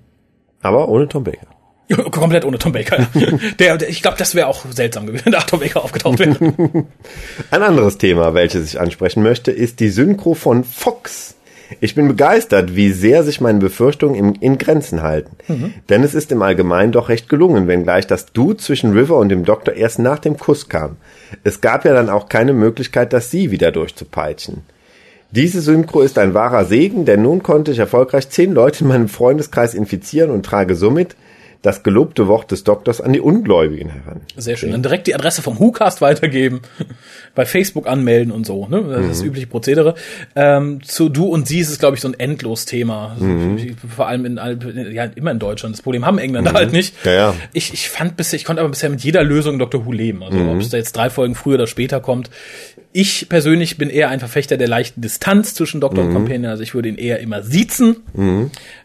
Aber 0.61 0.89
ohne 0.89 1.07
Tom 1.07 1.23
Baker. 1.23 1.47
Ja, 1.87 1.97
Komplett 2.11 2.43
ohne 2.43 2.57
Tom 2.57 2.73
Baker. 2.73 3.07
der, 3.59 3.77
der, 3.77 3.87
ich 3.89 4.01
glaube, 4.01 4.17
das 4.17 4.35
wäre 4.35 4.47
auch 4.47 4.65
seltsam 4.71 5.05
gewesen, 5.07 5.21
wenn 5.25 5.31
da 5.33 5.39
Tom 5.39 5.61
Baker 5.61 5.83
aufgetaucht 5.85 6.19
wäre. 6.19 6.85
Ein 7.51 7.63
anderes 7.63 7.97
Thema, 7.97 8.33
welches 8.33 8.65
ich 8.73 8.79
ansprechen 8.79 9.23
möchte, 9.23 9.51
ist 9.51 9.79
die 9.79 9.89
Synchro 9.89 10.33
von 10.33 10.65
Fox. 10.65 11.35
Ich 11.79 11.95
bin 11.95 12.07
begeistert, 12.07 12.75
wie 12.75 12.91
sehr 12.91 13.23
sich 13.23 13.41
meine 13.41 13.59
Befürchtungen 13.59 14.15
in, 14.15 14.35
in 14.35 14.57
Grenzen 14.57 15.03
halten. 15.03 15.35
Denn 15.89 16.03
es 16.03 16.15
ist 16.15 16.31
im 16.31 16.41
Allgemeinen 16.41 16.91
doch 16.91 17.09
recht 17.09 17.29
gelungen, 17.29 17.67
wenngleich 17.67 18.07
das 18.07 18.27
Du 18.27 18.53
zwischen 18.53 18.93
River 18.93 19.17
und 19.17 19.29
dem 19.29 19.45
Doktor 19.45 19.73
erst 19.73 19.99
nach 19.99 20.19
dem 20.19 20.37
Kuss 20.37 20.69
kam. 20.69 20.97
Es 21.43 21.61
gab 21.61 21.85
ja 21.85 21.93
dann 21.93 22.09
auch 22.09 22.29
keine 22.29 22.53
Möglichkeit, 22.53 23.13
das 23.13 23.31
Sie 23.31 23.51
wieder 23.51 23.71
durchzupeitschen. 23.71 24.63
Diese 25.31 25.59
Synchro 25.59 26.01
ist 26.01 26.17
ein 26.17 26.33
wahrer 26.33 26.63
Segen, 26.63 27.03
denn 27.03 27.21
nun 27.21 27.43
konnte 27.43 27.71
ich 27.71 27.79
erfolgreich 27.79 28.29
zehn 28.29 28.53
Leute 28.53 28.85
in 28.85 28.87
meinem 28.87 29.09
Freundeskreis 29.09 29.73
infizieren 29.73 30.31
und 30.31 30.45
trage 30.45 30.75
somit 30.75 31.17
das 31.61 31.83
gelobte 31.83 32.27
Wort 32.27 32.51
des 32.51 32.63
Doktors 32.63 33.01
an 33.01 33.13
die 33.13 33.19
Ungläubigen 33.19 33.89
heran. 33.89 34.21
Sehr 34.35 34.57
schön. 34.57 34.71
Dann 34.71 34.83
direkt 34.83 35.07
die 35.07 35.15
Adresse 35.15 35.41
vom 35.41 35.59
WhoCast 35.59 36.01
weitergeben, 36.01 36.61
bei 37.35 37.45
Facebook 37.45 37.87
anmelden 37.87 38.31
und 38.31 38.45
so. 38.45 38.67
Ne? 38.67 38.83
Das 38.87 39.01
ist 39.01 39.09
das 39.09 39.21
übliche 39.23 39.47
Prozedere. 39.47 39.95
Ähm, 40.35 40.83
zu 40.83 41.09
Du 41.09 41.25
und 41.25 41.47
Sie 41.47 41.59
ist 41.59 41.69
es, 41.69 41.79
glaube 41.79 41.95
ich, 41.95 42.01
so 42.01 42.07
ein 42.07 42.13
Endlos-Thema. 42.13 43.11
Also, 43.13 43.25
Vor 43.95 44.07
allem 44.07 44.25
in, 44.25 44.37
ja, 44.93 45.05
immer 45.15 45.31
in 45.31 45.39
Deutschland. 45.39 45.75
Das 45.75 45.81
Problem 45.81 46.05
haben 46.05 46.19
Engländer 46.19 46.53
halt 46.53 46.71
nicht. 46.71 46.93
Ja, 47.05 47.11
ja. 47.13 47.35
Ich, 47.53 47.73
ich 47.73 47.89
fand 47.89 48.17
bisher, 48.17 48.37
ich 48.37 48.45
konnte 48.45 48.61
aber 48.61 48.69
bisher 48.69 48.89
mit 48.89 49.01
jeder 49.01 49.23
Lösung 49.23 49.59
Dr. 49.59 49.85
Who 49.85 49.91
leben. 49.91 50.23
Also 50.23 50.37
ob 50.39 50.59
es 50.59 50.69
da 50.69 50.77
jetzt 50.77 50.95
drei 50.95 51.09
Folgen 51.09 51.35
früher 51.35 51.55
oder 51.55 51.67
später 51.67 51.99
kommt. 51.99 52.29
Ich 52.93 53.29
persönlich 53.29 53.77
bin 53.77 53.89
eher 53.89 54.09
ein 54.09 54.19
Verfechter 54.19 54.57
der 54.57 54.67
leichten 54.67 55.01
Distanz 55.01 55.53
zwischen 55.53 55.81
Doktor 55.81 56.03
und 56.05 56.13
Companion. 56.13 56.49
Also 56.49 56.63
ich 56.63 56.73
würde 56.73 56.89
ihn 56.89 56.95
eher 56.97 57.19
immer 57.19 57.43
siezen. 57.43 57.97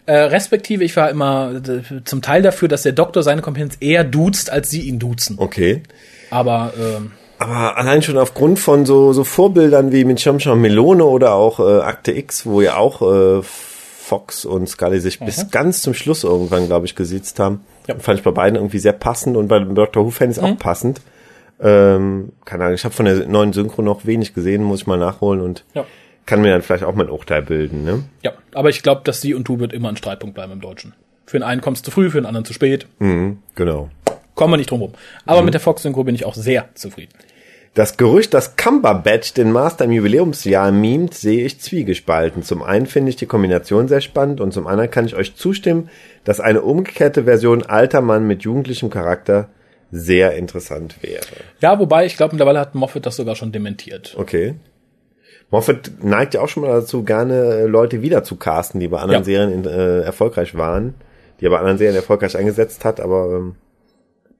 Äh, 0.06 0.12
respektive, 0.14 0.84
ich 0.84 0.94
war 0.96 1.08
immer 1.08 1.62
äh, 1.66 2.02
zum 2.04 2.20
Teil 2.20 2.42
dafür, 2.42 2.68
dass 2.68 2.82
der 2.82 2.92
Doktor 2.92 3.22
seine 3.22 3.40
Companions 3.42 3.76
eher 3.76 4.04
duzt, 4.04 4.50
als 4.50 4.68
sie 4.70 4.82
ihn 4.82 4.98
duzen. 4.98 5.36
Okay. 5.38 5.82
Aber 6.30 6.74
ähm, 6.78 7.12
Aber 7.38 7.76
allein 7.78 8.02
schon 8.02 8.18
aufgrund 8.18 8.58
von 8.58 8.84
so, 8.84 9.12
so 9.12 9.24
Vorbildern 9.24 9.92
wie 9.92 10.04
mit 10.04 10.20
Shamsham 10.20 10.60
Melone 10.60 11.04
oder 11.04 11.34
auch 11.34 11.60
äh, 11.60 11.80
Akte 11.80 12.12
X, 12.12 12.44
wo 12.44 12.60
ja 12.60 12.76
auch 12.76 13.00
äh, 13.02 13.42
Fox 13.42 14.44
und 14.44 14.68
Scully 14.68 15.00
sich 15.00 15.20
bis 15.20 15.50
ganz 15.50 15.80
zum 15.80 15.94
Schluss 15.94 16.24
irgendwann, 16.24 16.66
glaube 16.66 16.84
ich, 16.86 16.94
gesiezt 16.96 17.38
haben, 17.38 17.60
Ja. 17.86 17.94
fand 17.98 18.18
ich 18.18 18.24
bei 18.24 18.30
beiden 18.32 18.56
irgendwie 18.56 18.78
sehr 18.80 18.92
passend 18.92 19.36
und 19.38 19.48
bei 19.48 19.58
den 19.58 19.74
Doctor 19.74 20.04
Who-Fans 20.04 20.38
auch 20.38 20.58
passend. 20.58 21.00
Ähm, 21.62 22.32
keine 22.44 22.64
Ahnung, 22.64 22.74
ich 22.74 22.84
habe 22.84 22.94
von 22.94 23.04
der 23.06 23.26
neuen 23.28 23.52
Synchro 23.52 23.82
noch 23.82 24.04
wenig 24.06 24.34
gesehen, 24.34 24.62
muss 24.64 24.80
ich 24.82 24.86
mal 24.86 24.98
nachholen 24.98 25.40
und 25.40 25.64
Ja. 25.74 25.84
kann 26.26 26.40
mir 26.42 26.50
dann 26.50 26.62
vielleicht 26.62 26.84
auch 26.84 26.94
mein 26.94 27.08
Urteil 27.08 27.42
bilden. 27.42 27.84
Ne? 27.84 28.02
ja, 28.22 28.32
aber 28.54 28.68
ich 28.70 28.82
glaube, 28.82 29.02
dass 29.04 29.20
sie 29.20 29.34
und 29.34 29.46
du 29.48 29.58
wird 29.60 29.72
immer 29.72 29.88
ein 29.88 29.96
Streitpunkt 29.96 30.34
bleiben 30.34 30.52
im 30.52 30.60
Deutschen. 30.60 30.94
Für 31.26 31.38
den 31.38 31.44
einen 31.44 31.60
kommst 31.60 31.86
du 31.86 31.90
früh, 31.90 32.10
für 32.10 32.20
den 32.20 32.26
anderen 32.26 32.44
zu 32.44 32.52
spät. 32.52 32.86
Mhm, 32.98 33.38
genau. 33.54 33.90
Kommen 34.34 34.52
wir 34.52 34.56
nicht 34.58 34.70
drum 34.70 34.80
rum. 34.80 34.92
Aber 35.26 35.42
mit 35.42 35.54
der 35.54 35.60
Fox-Synchro 35.60 36.04
bin 36.04 36.14
ich 36.14 36.24
auch 36.24 36.34
sehr 36.34 36.68
zufrieden. 36.74 37.12
Das 37.74 37.96
Gerücht, 37.96 38.34
dass 38.34 38.56
Cumberbatch 38.56 39.32
den 39.32 39.50
Master 39.50 39.86
im 39.86 39.92
Jubiläumsjahr 39.92 40.72
mimt, 40.72 41.14
sehe 41.14 41.44
ich 41.46 41.58
zwiegespalten. 41.60 42.42
Zum 42.42 42.62
einen 42.62 42.84
finde 42.86 43.08
ich 43.08 43.16
die 43.16 43.24
Kombination 43.26 43.88
sehr 43.88 44.02
spannend 44.02 44.42
und 44.42 44.52
zum 44.52 44.66
anderen 44.66 44.90
kann 44.90 45.06
ich 45.06 45.14
euch 45.16 45.36
zustimmen, 45.36 45.88
dass 46.24 46.38
eine 46.40 46.60
umgekehrte 46.60 47.24
Version 47.24 47.62
alter 47.62 48.02
Mann 48.02 48.26
mit 48.26 48.42
jugendlichem 48.42 48.90
Charakter 48.90 49.48
sehr 49.92 50.34
interessant 50.34 50.96
wäre. 51.02 51.22
Ja, 51.60 51.78
wobei, 51.78 52.06
ich 52.06 52.16
glaube, 52.16 52.34
mittlerweile 52.34 52.58
hat 52.58 52.74
Moffat 52.74 53.06
das 53.06 53.16
sogar 53.16 53.36
schon 53.36 53.52
dementiert. 53.52 54.14
Okay. 54.18 54.54
Moffat 55.50 55.90
neigt 56.02 56.32
ja 56.32 56.40
auch 56.40 56.48
schon 56.48 56.62
mal 56.62 56.80
dazu, 56.80 57.04
gerne 57.04 57.34
äh, 57.34 57.66
Leute 57.66 58.00
wieder 58.00 58.24
zu 58.24 58.36
casten, 58.36 58.80
die 58.80 58.88
bei 58.88 58.98
anderen 58.98 59.20
Ja. 59.20 59.24
Serien 59.24 59.66
äh, 59.66 60.00
erfolgreich 60.00 60.56
waren, 60.56 60.94
die 61.38 61.44
er 61.46 61.50
bei 61.50 61.58
anderen 61.58 61.76
Serien 61.76 61.94
erfolgreich 61.94 62.36
eingesetzt 62.38 62.86
hat, 62.86 63.00
aber 63.00 63.36
ähm, 63.36 63.54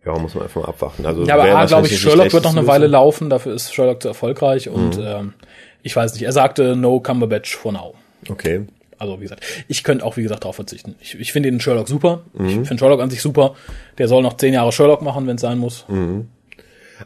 ja, 0.07 0.19
muss 0.19 0.35
man 0.35 0.45
einfach 0.45 0.63
mal 0.63 0.69
abwarten. 0.69 1.05
Also 1.05 1.25
Ja, 1.25 1.35
aber 1.35 1.55
A, 1.55 1.67
glaube 1.67 1.87
ich, 1.87 2.01
Sherlock 2.01 2.33
wird 2.33 2.45
noch 2.45 2.57
eine 2.57 2.67
Weile 2.67 2.87
laufen, 2.87 3.29
dafür 3.29 3.55
ist 3.55 3.75
Sherlock 3.75 4.01
zu 4.01 4.09
erfolgreich 4.09 4.71
und 4.71 4.99
ähm, 4.99 5.35
ich 5.83 5.95
weiß 5.95 6.15
nicht, 6.15 6.23
er 6.23 6.33
sagte 6.33 6.77
no 6.77 6.99
Cumberbatch 7.01 7.55
for 7.57 7.73
now. 7.73 7.95
Okay. 8.31 8.67
Also 9.03 9.19
wie 9.19 9.25
gesagt, 9.25 9.43
ich 9.67 9.83
könnte 9.83 10.05
auch, 10.05 10.17
wie 10.17 10.23
gesagt, 10.23 10.45
darauf 10.45 10.55
verzichten. 10.55 10.95
Ich, 11.01 11.19
ich 11.19 11.33
finde 11.33 11.51
den 11.51 11.59
Sherlock 11.61 11.89
super. 11.89 12.21
Ich 12.35 12.53
finde 12.55 12.79
Sherlock 12.79 13.01
an 13.01 13.11
sich 13.11 13.21
super. 13.21 13.55
Der 13.99 14.07
soll 14.07 14.23
noch 14.23 14.37
zehn 14.37 14.55
Jahre 14.55 14.71
Sherlock 14.71 15.03
machen, 15.03 15.27
wenn 15.27 15.35
es 15.35 15.43
sein 15.43 15.59
muss. 15.59 15.85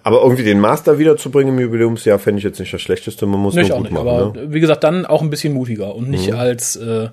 Aber 0.03 0.21
irgendwie 0.23 0.45
den 0.45 0.61
Master 0.61 0.99
wiederzubringen 0.99 1.55
im 1.55 1.61
Jubiläumsjahr 1.61 2.19
fände 2.19 2.39
ich 2.39 2.45
jetzt 2.45 2.61
nicht 2.61 2.73
das 2.75 2.83
Schlechteste. 2.83 3.25
Man 3.25 3.41
muss 3.41 3.55
Nee, 3.55 3.63
nur 3.63 3.73
auch 3.73 3.77
gut 3.79 3.85
nicht. 3.85 3.93
machen. 3.95 4.09
aber 4.09 4.33
ne? 4.35 4.53
wie 4.53 4.61
gesagt, 4.61 4.85
dann 4.85 5.07
auch 5.07 5.23
ein 5.23 5.31
bisschen 5.31 5.55
mutiger 5.55 5.95
und 5.95 6.11
nicht 6.11 6.35
als 6.35 6.77
äh, 6.77 7.09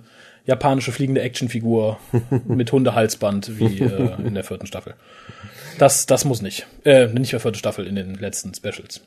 japanische 0.45 0.91
fliegende 0.91 1.21
Actionfigur 1.21 1.97
mit 2.47 2.69
Hundehalsband 2.73 3.57
wie 3.57 3.79
äh, 3.79 4.09
in 4.25 4.33
der 4.33 4.43
vierten 4.43 4.67
Staffel. 4.67 4.95
Das, 5.79 6.05
das 6.07 6.25
muss 6.25 6.41
nicht. 6.41 6.67
Äh, 6.83 7.07
nicht 7.07 7.31
mehr 7.31 7.39
vierte 7.39 7.57
Staffel 7.57 7.87
in 7.87 7.95
den 7.95 8.15
letzten 8.15 8.53
Specials. 8.53 8.99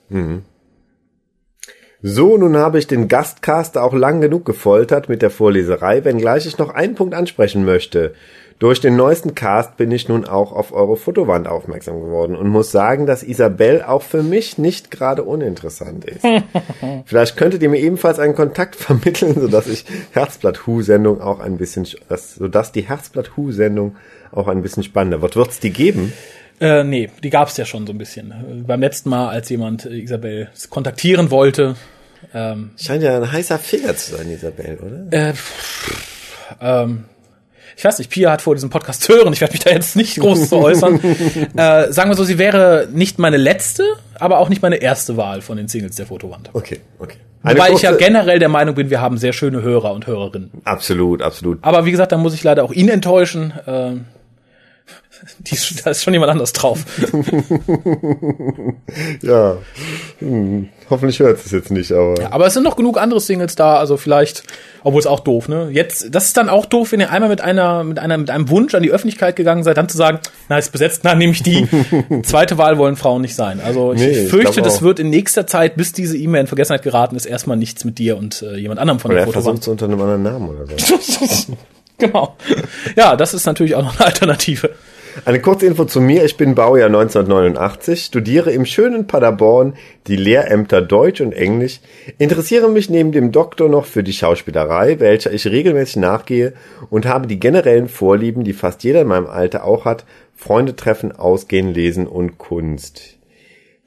So, 2.03 2.37
nun 2.37 2.57
habe 2.57 2.79
ich 2.79 2.87
den 2.87 3.09
Gastcaster 3.09 3.83
auch 3.83 3.95
lang 3.95 4.21
genug 4.21 4.45
gefoltert 4.45 5.09
mit 5.09 5.23
der 5.23 5.31
Vorleserei, 5.31 6.05
wenngleich 6.05 6.47
ich 6.47 6.59
noch 6.59 6.71
einen 6.71 6.95
Punkt 6.95 7.15
ansprechen 7.15 7.65
möchte. 7.65 8.13
Durch 8.59 8.81
den 8.81 8.97
neuesten 8.97 9.35
Cast 9.35 9.77
bin 9.77 9.91
ich 9.91 10.09
nun 10.09 10.25
auch 10.25 10.53
auf 10.53 10.73
eure 10.73 10.97
Fotowand 10.97 11.47
aufmerksam 11.47 12.01
geworden 12.01 12.35
und 12.35 12.49
muss 12.49 12.71
sagen, 12.71 13.05
dass 13.05 13.23
Isabel 13.23 13.83
auch 13.83 14.01
für 14.01 14.23
mich 14.23 14.57
nicht 14.57 14.91
gerade 14.91 15.25
uninteressant 15.25 16.07
ist. 16.07 16.25
Vielleicht 17.05 17.37
könntet 17.37 17.63
ihr 17.63 17.69
mir 17.69 17.81
ebenfalls 17.81 18.19
einen 18.19 18.35
Kontakt 18.35 18.77
vermitteln, 18.77 19.35
sodass 19.39 19.67
ich 19.67 19.85
Herzblatt-Hu-Sendung 20.13 21.21
auch 21.21 21.41
ein 21.41 21.59
bisschen, 21.59 21.87
dass, 22.09 22.35
sodass 22.35 22.73
die 22.73 22.89
Herzblatt-Hu-Sendung 22.89 23.97
auch 24.33 24.49
ein 24.49 24.63
bisschen 24.63 24.83
spannender 24.83 25.21
wird. 25.21 25.37
Wird's 25.37 25.61
die 25.61 25.73
geben? 25.73 26.13
Äh, 26.61 26.85
nee, 26.85 27.11
die 27.23 27.31
gab's 27.31 27.57
ja 27.57 27.65
schon 27.65 27.87
so 27.87 27.93
ein 27.93 27.99
bisschen. 27.99 28.31
Äh, 28.31 28.63
Beim 28.63 28.81
letzten 28.81 29.11
Mal, 29.11 29.29
als 29.29 29.49
jemand 29.49 29.85
äh, 29.85 29.99
Isabel 29.99 30.49
kontaktieren 30.71 31.31
wollte, 31.31 31.77
ähm, 32.35 32.71
Scheint 32.77 33.03
ja 33.03 33.17
ein 33.17 33.31
heißer 33.31 33.59
Finger 33.59 33.97
zu 33.97 34.17
sein, 34.17 34.31
Isabel, 34.31 34.79
oder? 34.79 35.13
äh, 35.13 35.35
ähm, 36.61 37.05
ich 37.77 37.85
weiß 37.85 37.99
nicht, 37.99 38.11
Pia 38.11 38.33
hat 38.33 38.41
vor 38.41 38.55
diesem 38.55 38.71
Podcast 38.71 39.03
zu 39.03 39.13
hören, 39.13 39.33
ich 39.33 39.41
werde 39.41 39.53
mich 39.53 39.63
da 39.63 39.71
jetzt 39.71 39.97
nicht 39.97 40.19
groß 40.19 40.49
zu 40.49 40.57
äußern. 40.57 40.99
äh, 41.57 41.93
sagen 41.93 42.11
wir 42.11 42.15
so, 42.15 42.25
sie 42.25 42.39
wäre 42.39 42.89
nicht 42.91 43.19
meine 43.19 43.37
letzte, 43.37 43.85
aber 44.19 44.39
auch 44.39 44.49
nicht 44.49 44.63
meine 44.63 44.77
erste 44.77 45.17
Wahl 45.17 45.43
von 45.43 45.59
den 45.59 45.69
Singles 45.69 45.97
der 45.97 46.07
Fotowand. 46.07 46.51
Okay, 46.55 46.81
okay. 46.99 47.17
Eine 47.43 47.59
Wobei 47.59 47.73
ich 47.73 47.83
ja 47.83 47.93
generell 47.93 48.39
der 48.39 48.49
Meinung 48.49 48.75
bin, 48.75 48.91
wir 48.91 49.01
haben 49.01 49.19
sehr 49.19 49.33
schöne 49.33 49.63
Hörer 49.63 49.93
und 49.93 50.07
Hörerinnen. 50.07 50.51
Absolut, 50.65 51.23
absolut. 51.23 51.59
Aber 51.63 51.85
wie 51.85 51.91
gesagt, 51.91 52.13
da 52.13 52.17
muss 52.17 52.35
ich 52.35 52.43
leider 52.43 52.65
auch 52.65 52.73
ihn 52.73 52.89
enttäuschen. 52.89 53.53
Ähm, 53.67 54.07
die, 55.39 55.57
da 55.83 55.91
ist 55.91 56.03
schon 56.03 56.13
jemand 56.13 56.31
anders 56.31 56.53
drauf. 56.53 56.85
Ja. 59.23 59.57
Hm. 60.21 60.69
Hoffentlich 60.89 61.19
hört 61.19 61.45
es 61.45 61.51
jetzt 61.51 61.71
nicht, 61.71 61.91
aber. 61.93 62.15
Aber 62.31 62.47
es 62.47 62.55
sind 62.55 62.63
noch 62.63 62.77
genug 62.77 62.99
andere 62.99 63.21
Singles 63.21 63.57
da, 63.57 63.77
also 63.77 63.97
vielleicht, 63.97 64.45
obwohl 64.85 65.01
es 65.01 65.07
auch 65.07 65.21
doof, 65.21 65.49
ne? 65.49 65.69
Jetzt, 65.73 66.15
das 66.15 66.27
ist 66.27 66.37
dann 66.37 66.49
auch 66.49 66.67
doof, 66.67 66.93
wenn 66.93 67.01
ihr 67.01 67.11
einmal 67.11 67.29
mit 67.29 67.41
einer, 67.41 67.83
mit 67.83 67.99
einer, 67.99 68.17
mit 68.17 68.31
einem 68.31 68.49
Wunsch 68.49 68.75
an 68.75 68.83
die 68.83 68.91
Öffentlichkeit 68.91 69.37
gegangen 69.37 69.65
seid, 69.65 69.77
dann 69.77 69.89
zu 69.89 69.97
sagen, 69.97 70.21
na, 70.49 70.59
ist 70.59 70.71
besetzt, 70.71 71.01
na, 71.03 71.15
nehme 71.15 71.33
ich 71.33 71.43
die. 71.43 71.67
Zweite 72.23 72.59
Wahl 72.59 72.79
wollen 72.79 72.97
Frauen 72.97 73.23
nicht 73.23 73.35
sein. 73.35 73.61
Also 73.65 73.93
ich, 73.93 74.01
Nee, 74.01 74.11
ich 74.11 74.29
fürchte, 74.31 74.63
das 74.63 74.83
wird 74.83 74.99
in 75.01 75.11
nächster 75.11 75.47
Zeit, 75.47 75.77
bis 75.77 75.93
diese 75.93 76.17
E-Mail 76.17 76.43
in 76.43 76.47
Vergessenheit 76.47 76.83
geraten 76.83 77.17
ist, 77.17 77.27
erstmal 77.27 77.57
nichts 77.57 77.85
mit 77.85 77.99
dir 77.99 78.17
und 78.17 78.43
äh, 78.43 78.57
jemand 78.57 78.79
anderem 78.81 79.01
von 79.01 79.11
Oder 79.11 79.21
der 79.21 79.29
er 79.29 79.33
versucht 79.33 79.63
es 79.63 79.69
unter 79.69 79.87
einem 79.87 80.01
anderen 80.01 80.23
Namen 80.23 80.49
oder 80.49 80.67
so. 80.79 81.57
genau. 81.99 82.37
Ja, 82.97 83.17
das 83.17 83.35
ist 83.35 83.47
natürlich 83.47 83.75
auch 83.75 83.83
noch 83.83 83.97
eine 83.99 84.07
Alternative. 84.07 84.71
Eine 85.25 85.41
kurze 85.41 85.65
Info 85.65 85.87
zu 85.87 86.01
mir. 86.01 86.25
Ich 86.25 86.37
bin 86.37 86.55
Baujahr 86.55 86.89
1989, 86.89 88.05
studiere 88.05 88.51
im 88.51 88.67
schönen 88.67 89.07
Paderborn 89.07 89.75
die 90.09 90.17
Lehrämter 90.17 90.83
Deutsch 90.83 91.23
und 91.23 91.33
Englisch, 91.33 91.81
interessiere 92.19 92.69
mich 92.69 92.91
neben 92.91 93.13
dem 93.13 93.33
Doktor 93.33 93.71
noch 93.71 93.87
für 93.87 94.03
die 94.03 94.13
Schauspielerei, 94.13 95.01
welcher 95.01 95.33
ich 95.33 95.47
regelmäßig 95.47 95.97
nachgehe 95.97 96.53
und 96.91 97.07
habe 97.07 97.27
die 97.27 97.41
generellen 97.41 97.89
Vorlieben, 97.89 98.45
die 98.45 98.53
fast 98.53 98.85
jeder 98.85 99.01
in 99.01 99.09
meinem 99.09 99.27
Alter 99.27 99.65
auch 99.65 99.87
hat, 99.87 100.05
Freunde 100.35 100.77
treffen, 100.77 101.13
ausgehen, 101.13 101.73
lesen 101.73 102.07
und 102.07 102.37
Kunst. 102.37 103.17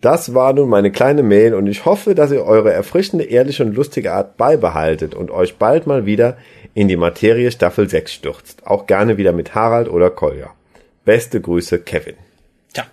Das 0.01 0.33
war 0.33 0.53
nun 0.53 0.69
meine 0.69 0.91
kleine 0.91 1.23
Mail 1.23 1.53
und 1.53 1.67
ich 1.67 1.85
hoffe, 1.85 2.15
dass 2.15 2.31
ihr 2.31 2.45
eure 2.45 2.71
erfrischende, 2.71 3.25
ehrliche 3.25 3.63
und 3.63 3.75
lustige 3.75 4.13
Art 4.13 4.37
beibehaltet 4.37 5.13
und 5.13 5.29
euch 5.29 5.57
bald 5.57 5.87
mal 5.87 6.05
wieder 6.05 6.37
in 6.79 6.87
die 6.87 6.95
Materie 6.95 7.51
Staffel 7.51 7.89
6 7.89 8.13
stürzt. 8.13 8.65
Auch 8.65 8.87
gerne 8.87 9.17
wieder 9.17 9.33
mit 9.33 9.53
Harald 9.53 9.89
oder 9.89 10.09
Kolja. 10.09 10.51
Beste 11.03 11.41
Grüße, 11.41 11.79
Kevin. 11.79 12.15
Tja. 12.73 12.85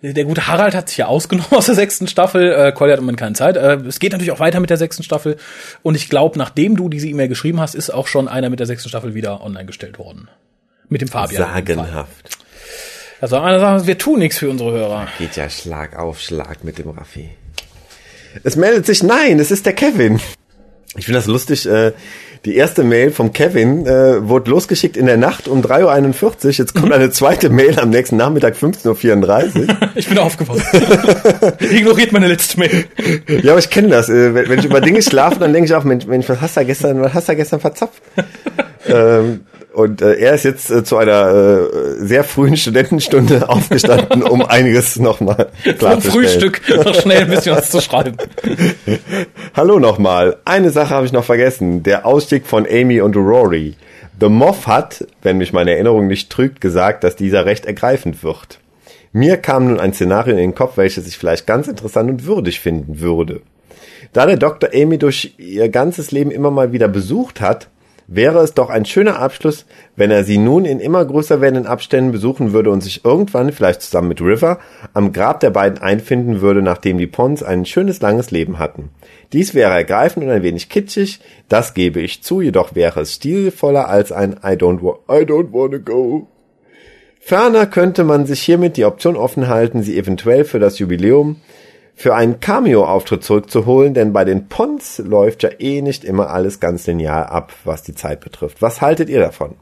Der 0.00 0.22
gute 0.22 0.46
Harald 0.46 0.76
hat 0.76 0.88
sich 0.88 0.98
ja 0.98 1.06
ausgenommen 1.06 1.50
aus 1.56 1.66
der 1.66 1.74
sechsten 1.74 2.06
Staffel. 2.06 2.52
Äh, 2.52 2.70
Collier 2.70 2.92
hat 2.92 3.00
im 3.00 3.06
Moment 3.06 3.18
keine 3.18 3.34
Zeit. 3.34 3.56
Äh, 3.56 3.78
es 3.78 3.98
geht 3.98 4.12
natürlich 4.12 4.30
auch 4.30 4.38
weiter 4.38 4.60
mit 4.60 4.70
der 4.70 4.76
sechsten 4.76 5.02
Staffel. 5.02 5.38
Und 5.82 5.96
ich 5.96 6.08
glaube, 6.08 6.38
nachdem 6.38 6.76
du 6.76 6.88
diese 6.88 7.08
E-Mail 7.08 7.26
geschrieben 7.26 7.58
hast, 7.58 7.74
ist 7.74 7.90
auch 7.90 8.06
schon 8.06 8.28
einer 8.28 8.48
mit 8.48 8.60
der 8.60 8.68
sechsten 8.68 8.88
Staffel 8.88 9.12
wieder 9.12 9.42
online 9.42 9.66
gestellt 9.66 9.98
worden. 9.98 10.28
Mit 10.88 11.00
dem 11.00 11.08
Fabian. 11.08 11.42
Sagenhaft. 11.42 12.38
Also 13.20 13.38
einer 13.38 13.58
sagt, 13.58 13.88
wir 13.88 13.98
tun 13.98 14.20
nichts 14.20 14.38
für 14.38 14.48
unsere 14.48 14.70
Hörer. 14.70 15.08
Geht 15.18 15.34
ja 15.34 15.50
Schlag 15.50 15.98
auf 15.98 16.20
Schlag 16.20 16.62
mit 16.62 16.78
dem 16.78 16.90
Raffi. 16.90 17.28
Es 18.44 18.54
meldet 18.54 18.86
sich, 18.86 19.02
nein, 19.02 19.40
es 19.40 19.50
ist 19.50 19.66
der 19.66 19.72
Kevin. 19.72 20.20
Ich 20.96 21.04
finde 21.04 21.18
das 21.18 21.26
lustig, 21.26 21.66
äh, 21.66 21.92
Die 22.46 22.56
erste 22.56 22.84
Mail 22.84 23.10
vom 23.10 23.34
Kevin 23.34 23.84
äh, 23.84 24.26
wurde 24.26 24.50
losgeschickt 24.50 24.96
in 24.96 25.04
der 25.04 25.18
Nacht 25.18 25.46
um 25.46 25.60
3.41 25.60 26.24
Uhr. 26.46 26.50
Jetzt 26.52 26.74
kommt 26.74 26.90
eine 26.90 27.10
zweite 27.10 27.50
Mail 27.50 27.78
am 27.78 27.90
nächsten 27.90 28.16
Nachmittag 28.16 28.54
15.34 28.54 29.68
Uhr. 29.68 29.76
Ich 29.94 30.08
bin 30.08 30.18
aufgewacht. 30.18 30.62
Ignoriert 31.60 32.12
meine 32.12 32.28
letzte 32.28 32.58
Mail. 32.58 32.86
Ja, 33.42 33.52
aber 33.52 33.60
ich 33.60 33.68
kenne 33.68 33.88
das. 33.88 34.08
Äh, 34.08 34.34
wenn, 34.34 34.48
wenn 34.48 34.58
ich 34.58 34.64
über 34.64 34.80
Dinge 34.80 35.02
schlafe, 35.02 35.38
dann 35.38 35.52
denke 35.52 35.66
ich 35.66 35.74
auch, 35.74 35.84
Mensch, 35.84 36.06
Mensch, 36.06 36.28
was 36.30 36.40
hast 36.40 36.56
du 36.56 36.60
da 36.60 36.64
gestern, 36.64 37.02
was 37.02 37.12
hast 37.12 37.28
du 37.28 37.32
da 37.32 37.36
gestern 37.36 37.60
verzapft? 37.60 38.00
ähm, 38.88 39.40
und 39.72 40.02
äh, 40.02 40.14
er 40.14 40.34
ist 40.34 40.44
jetzt 40.44 40.70
äh, 40.70 40.84
zu 40.84 40.96
einer 40.96 41.30
äh, 41.30 42.04
sehr 42.04 42.24
frühen 42.24 42.56
Studentenstunde 42.56 43.48
aufgestanden, 43.48 44.22
um 44.22 44.44
einiges 44.44 44.98
nochmal 44.98 45.50
Vom 45.62 45.78
klarzustellen. 45.78 46.28
Frühstück 46.28 46.84
noch 46.84 46.94
schnell 46.94 47.22
ein 47.22 47.30
bisschen 47.30 47.56
was 47.56 47.70
zu 47.70 47.80
schreiben. 47.80 48.16
Hallo 49.54 49.78
nochmal. 49.78 50.36
Eine 50.44 50.70
Sache 50.70 50.94
habe 50.94 51.06
ich 51.06 51.12
noch 51.12 51.24
vergessen. 51.24 51.82
Der 51.82 52.06
Ausstieg 52.06 52.46
von 52.46 52.66
Amy 52.66 53.00
und 53.00 53.16
Rory. 53.16 53.76
The 54.20 54.28
Moth 54.28 54.66
hat, 54.66 55.06
wenn 55.22 55.38
mich 55.38 55.52
meine 55.52 55.72
Erinnerung 55.72 56.06
nicht 56.06 56.30
trügt, 56.30 56.60
gesagt, 56.60 57.04
dass 57.04 57.16
dieser 57.16 57.46
recht 57.46 57.64
ergreifend 57.64 58.22
wird. 58.22 58.58
Mir 59.12 59.38
kam 59.38 59.68
nun 59.68 59.80
ein 59.80 59.92
Szenario 59.92 60.32
in 60.32 60.38
den 60.38 60.54
Kopf, 60.54 60.76
welches 60.76 61.06
ich 61.06 61.16
vielleicht 61.16 61.46
ganz 61.46 61.68
interessant 61.68 62.10
und 62.10 62.26
würdig 62.26 62.60
finden 62.60 63.00
würde. 63.00 63.40
Da 64.12 64.26
der 64.26 64.36
Dr. 64.36 64.70
Amy 64.74 64.98
durch 64.98 65.34
ihr 65.38 65.68
ganzes 65.68 66.10
Leben 66.10 66.30
immer 66.30 66.50
mal 66.50 66.72
wieder 66.72 66.88
besucht 66.88 67.40
hat, 67.40 67.68
wäre 68.10 68.40
es 68.40 68.54
doch 68.54 68.68
ein 68.68 68.84
schöner 68.84 69.20
Abschluss, 69.20 69.64
wenn 69.96 70.10
er 70.10 70.24
sie 70.24 70.36
nun 70.36 70.64
in 70.64 70.80
immer 70.80 71.04
größer 71.04 71.40
werdenden 71.40 71.66
Abständen 71.66 72.10
besuchen 72.10 72.52
würde 72.52 72.70
und 72.70 72.82
sich 72.82 73.04
irgendwann, 73.04 73.52
vielleicht 73.52 73.82
zusammen 73.82 74.08
mit 74.08 74.20
River, 74.20 74.58
am 74.92 75.12
Grab 75.12 75.40
der 75.40 75.50
beiden 75.50 75.78
einfinden 75.78 76.40
würde, 76.40 76.60
nachdem 76.60 76.98
die 76.98 77.06
Pons 77.06 77.42
ein 77.42 77.64
schönes 77.64 78.00
langes 78.00 78.32
Leben 78.32 78.58
hatten. 78.58 78.90
Dies 79.32 79.54
wäre 79.54 79.72
ergreifend 79.72 80.26
und 80.26 80.32
ein 80.32 80.42
wenig 80.42 80.68
kitschig, 80.68 81.20
das 81.48 81.72
gebe 81.72 82.00
ich 82.00 82.22
zu, 82.22 82.40
jedoch 82.40 82.74
wäre 82.74 83.00
es 83.00 83.14
stilvoller 83.14 83.88
als 83.88 84.10
ein 84.10 84.32
I 84.44 84.56
don't, 84.56 84.82
wa 84.82 84.98
I 85.08 85.22
don't 85.22 85.52
wanna 85.52 85.78
go. 85.78 86.26
Ferner 87.20 87.66
könnte 87.66 88.02
man 88.02 88.26
sich 88.26 88.40
hiermit 88.40 88.76
die 88.76 88.86
Option 88.86 89.14
offen 89.14 89.46
halten, 89.46 89.82
sie 89.84 89.96
eventuell 89.96 90.44
für 90.44 90.58
das 90.58 90.80
Jubiläum 90.80 91.36
für 92.00 92.14
einen 92.14 92.40
Cameo-Auftritt 92.40 93.22
zurückzuholen, 93.22 93.92
denn 93.92 94.14
bei 94.14 94.24
den 94.24 94.48
Pons 94.48 94.96
läuft 95.04 95.42
ja 95.42 95.50
eh 95.58 95.82
nicht 95.82 96.02
immer 96.02 96.30
alles 96.30 96.58
ganz 96.58 96.86
linear 96.86 97.30
ab, 97.30 97.52
was 97.64 97.82
die 97.82 97.94
Zeit 97.94 98.20
betrifft. 98.20 98.62
Was 98.62 98.80
haltet 98.80 99.10
ihr 99.10 99.20
davon? 99.20 99.56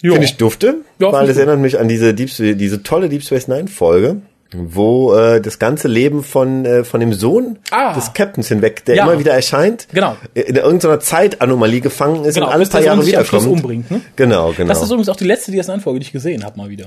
Finde 0.00 0.22
ich 0.24 0.36
dufte, 0.36 0.76
Ja, 1.00 1.10
weil 1.10 1.28
ich 1.28 1.36
erinnert 1.36 1.58
mich 1.58 1.78
an 1.80 1.88
diese, 1.88 2.14
Deep, 2.14 2.30
diese 2.36 2.84
tolle 2.84 3.08
Deep 3.08 3.22
Space 3.24 3.48
Nine 3.48 3.66
Folge, 3.66 4.18
wo 4.54 5.12
äh, 5.14 5.40
das 5.40 5.58
ganze 5.58 5.88
Leben 5.88 6.22
von, 6.22 6.64
äh, 6.64 6.84
von 6.84 7.00
dem 7.00 7.12
Sohn 7.12 7.58
Ah. 7.72 7.94
des 7.94 8.12
Captains 8.12 8.46
hinweg, 8.46 8.84
der 8.84 8.94
Ja. 8.94 9.04
immer 9.04 9.18
wieder 9.18 9.32
erscheint, 9.32 9.88
Genau. 9.92 10.16
in 10.34 10.54
irgendeiner 10.54 11.00
Zeitanomalie 11.00 11.80
gefangen 11.80 12.24
ist 12.24 12.34
Genau, 12.34 12.46
und 12.46 12.52
alle 12.52 12.60
bis 12.60 12.68
der 12.68 12.78
paar 12.78 12.86
Jahre 12.86 13.04
wiederkommt. 13.04 13.46
umbringt, 13.48 13.90
ne? 13.90 14.02
Genau, 14.14 14.52
genau. 14.56 14.68
Das 14.68 14.80
ist 14.82 14.88
übrigens 14.90 15.08
auch 15.08 15.16
die 15.16 15.24
letzte 15.24 15.50
DS9-Folge, 15.50 15.98
die 15.98 16.06
ich 16.06 16.12
gesehen 16.12 16.44
habe, 16.44 16.56
mal 16.58 16.68
wieder. 16.68 16.86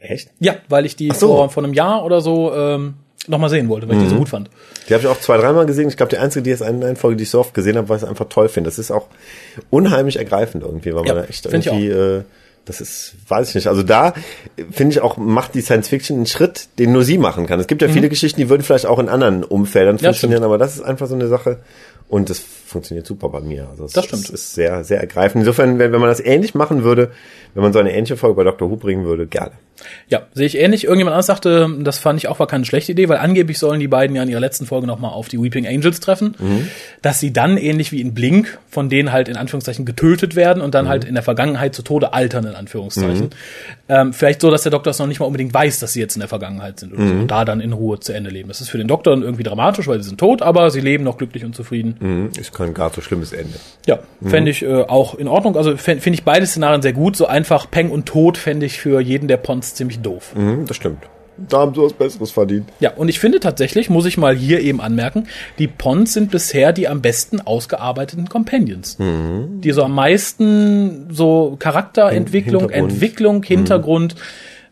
Echt? 0.00 0.30
Ja, 0.40 0.54
weil 0.68 0.84
ich 0.84 0.96
die 0.96 1.10
so. 1.14 1.28
vor, 1.28 1.50
vor 1.50 1.62
einem 1.62 1.74
Jahr 1.74 2.04
oder 2.04 2.20
so 2.20 2.52
ähm, 2.52 2.94
noch 3.26 3.38
mal 3.38 3.50
sehen 3.50 3.68
wollte, 3.68 3.88
weil 3.88 3.96
ich 3.96 4.04
die 4.04 4.08
so 4.08 4.16
gut 4.16 4.28
fand. 4.28 4.48
Die 4.88 4.94
habe 4.94 5.02
ich 5.02 5.08
auch 5.08 5.20
zwei, 5.20 5.36
dreimal 5.36 5.66
gesehen. 5.66 5.88
Ich 5.88 5.96
glaube, 5.96 6.10
die 6.10 6.18
einzige 6.18 6.50
DS9-Folge, 6.50 7.16
die 7.16 7.24
ich 7.24 7.30
so 7.30 7.40
oft 7.40 7.52
gesehen 7.52 7.76
habe, 7.76 7.88
weil 7.88 7.96
ich 7.98 8.02
es 8.04 8.08
einfach 8.08 8.28
toll 8.28 8.48
finde. 8.48 8.68
Das 8.70 8.78
ist 8.78 8.90
auch 8.90 9.06
unheimlich 9.70 10.16
ergreifend 10.16 10.62
irgendwie, 10.64 10.94
weil 10.94 11.06
Ja, 11.06 11.14
man 11.14 11.24
da 11.24 11.28
echt 11.28 11.44
irgendwie, 11.46 11.88
äh, 11.88 12.22
das 12.64 12.80
ist, 12.80 13.14
weiß 13.28 13.48
ich 13.50 13.54
nicht. 13.54 13.66
Also 13.66 13.82
da 13.82 14.14
finde 14.70 14.92
ich 14.92 15.00
auch, 15.00 15.16
macht 15.16 15.54
die 15.54 15.60
Science 15.62 15.88
Fiction 15.88 16.16
einen 16.18 16.26
Schritt, 16.26 16.68
den 16.78 16.92
nur 16.92 17.02
sie 17.04 17.18
machen 17.18 17.46
kann. 17.46 17.58
Es 17.60 17.66
gibt 17.66 17.82
ja 17.82 17.88
viele 17.88 18.08
Geschichten, 18.08 18.40
die 18.40 18.48
würden 18.48 18.62
vielleicht 18.62 18.86
auch 18.86 18.98
in 18.98 19.08
anderen 19.08 19.42
Umfeldern 19.44 19.96
Mhm. 19.96 20.00
Ja, 20.00 20.10
funktionieren, 20.10 20.44
aber 20.44 20.56
das 20.58 20.76
ist 20.76 20.82
einfach 20.82 21.06
so 21.06 21.14
eine 21.14 21.28
Sache. 21.28 21.58
Und 22.08 22.30
das 22.30 22.38
funktioniert 22.38 23.06
super 23.06 23.28
bei 23.28 23.40
mir. 23.40 23.68
Also 23.70 23.84
es, 23.84 23.92
Das 23.92 24.04
stimmt. 24.06 24.24
Es 24.24 24.30
ist 24.30 24.54
sehr, 24.54 24.82
sehr 24.84 25.00
ergreifend. 25.00 25.42
Insofern, 25.42 25.78
wenn, 25.78 25.92
wenn 25.92 26.00
man 26.00 26.08
das 26.08 26.20
ähnlich 26.20 26.54
machen 26.54 26.82
würde, 26.82 27.10
wenn 27.54 27.62
man 27.62 27.72
so 27.72 27.78
eine 27.78 27.92
ähnliche 27.92 28.16
Folge 28.16 28.36
bei 28.36 28.44
Dr. 28.44 28.70
Who 28.70 28.76
bringen 28.76 29.04
würde, 29.04 29.26
gerne. 29.26 29.52
Ja, 30.08 30.22
sehe 30.34 30.46
ich 30.46 30.58
ähnlich. 30.58 30.84
Irgendjemand 30.84 31.14
anders 31.14 31.26
sagte, 31.26 31.68
das 31.80 31.98
fand 31.98 32.18
ich 32.18 32.28
auch 32.28 32.38
war 32.40 32.46
keine 32.46 32.64
schlechte 32.64 32.92
Idee, 32.92 33.08
weil 33.08 33.18
angeblich 33.18 33.58
sollen 33.58 33.78
die 33.78 33.88
beiden 33.88 34.16
ja 34.16 34.22
in 34.22 34.28
ihrer 34.28 34.40
letzten 34.40 34.66
Folge 34.66 34.86
noch 34.86 34.98
mal 34.98 35.08
auf 35.08 35.28
die 35.28 35.40
Weeping 35.40 35.66
Angels 35.66 36.00
treffen, 36.00 36.34
dass 37.00 37.20
sie 37.20 37.32
dann 37.32 37.56
ähnlich 37.56 37.92
wie 37.92 38.00
in 38.00 38.12
Blink 38.12 38.58
von 38.68 38.88
denen 38.88 39.12
halt 39.12 39.28
in 39.28 39.36
Anführungszeichen 39.36 39.84
getötet 39.84 40.34
werden 40.34 40.62
und 40.62 40.74
dann 40.74 40.88
halt 40.88 41.04
in 41.04 41.14
der 41.14 41.22
Vergangenheit 41.22 41.74
zu 41.74 41.82
Tode 41.82 42.12
altern 42.12 42.44
in 42.46 42.54
Anführungszeichen. 42.54 43.30
Ähm, 43.88 44.12
vielleicht 44.12 44.40
so, 44.40 44.50
dass 44.50 44.62
der 44.62 44.72
Doktor 44.72 44.90
es 44.90 44.98
noch 44.98 45.06
nicht 45.06 45.20
mal 45.20 45.26
unbedingt 45.26 45.54
weiß, 45.54 45.78
dass 45.78 45.92
sie 45.92 46.00
jetzt 46.00 46.16
in 46.16 46.20
der 46.20 46.28
Vergangenheit 46.28 46.80
sind 46.80 46.94
so, 46.96 47.00
und 47.00 47.28
da 47.28 47.44
dann 47.44 47.60
in 47.60 47.72
Ruhe 47.72 48.00
zu 48.00 48.12
Ende 48.12 48.30
leben. 48.30 48.48
Das 48.48 48.60
ist 48.60 48.70
für 48.70 48.78
den 48.78 48.88
Doktor 48.88 49.12
dann 49.12 49.22
irgendwie 49.22 49.44
dramatisch, 49.44 49.86
weil 49.86 50.02
sie 50.02 50.08
sind 50.08 50.18
tot, 50.18 50.42
aber 50.42 50.70
sie 50.70 50.80
leben 50.80 51.04
noch 51.04 51.18
glücklich 51.18 51.44
und 51.44 51.54
zufrieden. 51.54 51.96
Mhm. 52.00 52.30
Ist 52.38 52.52
kein 52.52 52.74
gar 52.74 52.90
so 52.90 53.00
schlimmes 53.00 53.32
Ende. 53.32 53.54
Ja, 53.86 54.00
fände 54.22 54.50
ich 54.50 54.62
äh, 54.62 54.82
auch 54.82 55.14
in 55.14 55.28
Ordnung. 55.28 55.56
Also 55.56 55.76
finde 55.76 56.10
ich 56.10 56.24
beide 56.24 56.46
Szenarien 56.46 56.82
sehr 56.82 56.92
gut. 56.92 57.16
So 57.16 57.26
einfach 57.26 57.70
Peng 57.70 57.90
und 57.90 58.06
Tod 58.06 58.38
fände 58.38 58.66
ich 58.66 58.78
für 58.78 59.00
jeden 59.00 59.28
der 59.28 59.36
Pons 59.36 59.74
ziemlich 59.74 60.00
doof. 60.00 60.34
Mhm, 60.36 60.66
das 60.66 60.76
stimmt. 60.76 61.04
Da 61.38 61.58
haben 61.58 61.74
sie 61.74 61.80
was 61.80 61.92
Besseres 61.92 62.32
verdient. 62.32 62.68
Ja, 62.80 62.94
und 62.94 63.08
ich 63.08 63.20
finde 63.20 63.38
tatsächlich, 63.38 63.88
muss 63.90 64.06
ich 64.06 64.18
mal 64.18 64.34
hier 64.34 64.60
eben 64.60 64.80
anmerken, 64.80 65.28
die 65.58 65.68
Pons 65.68 66.12
sind 66.12 66.32
bisher 66.32 66.72
die 66.72 66.88
am 66.88 67.00
besten 67.00 67.40
ausgearbeiteten 67.40 68.28
Companions. 68.28 68.98
Mhm. 68.98 69.60
Die 69.60 69.70
so 69.70 69.84
am 69.84 69.94
meisten 69.94 71.08
so 71.10 71.56
Charakterentwicklung, 71.58 72.62
Hintergrund. 72.62 72.92
Entwicklung, 72.92 73.42
Hintergrund, 73.44 74.16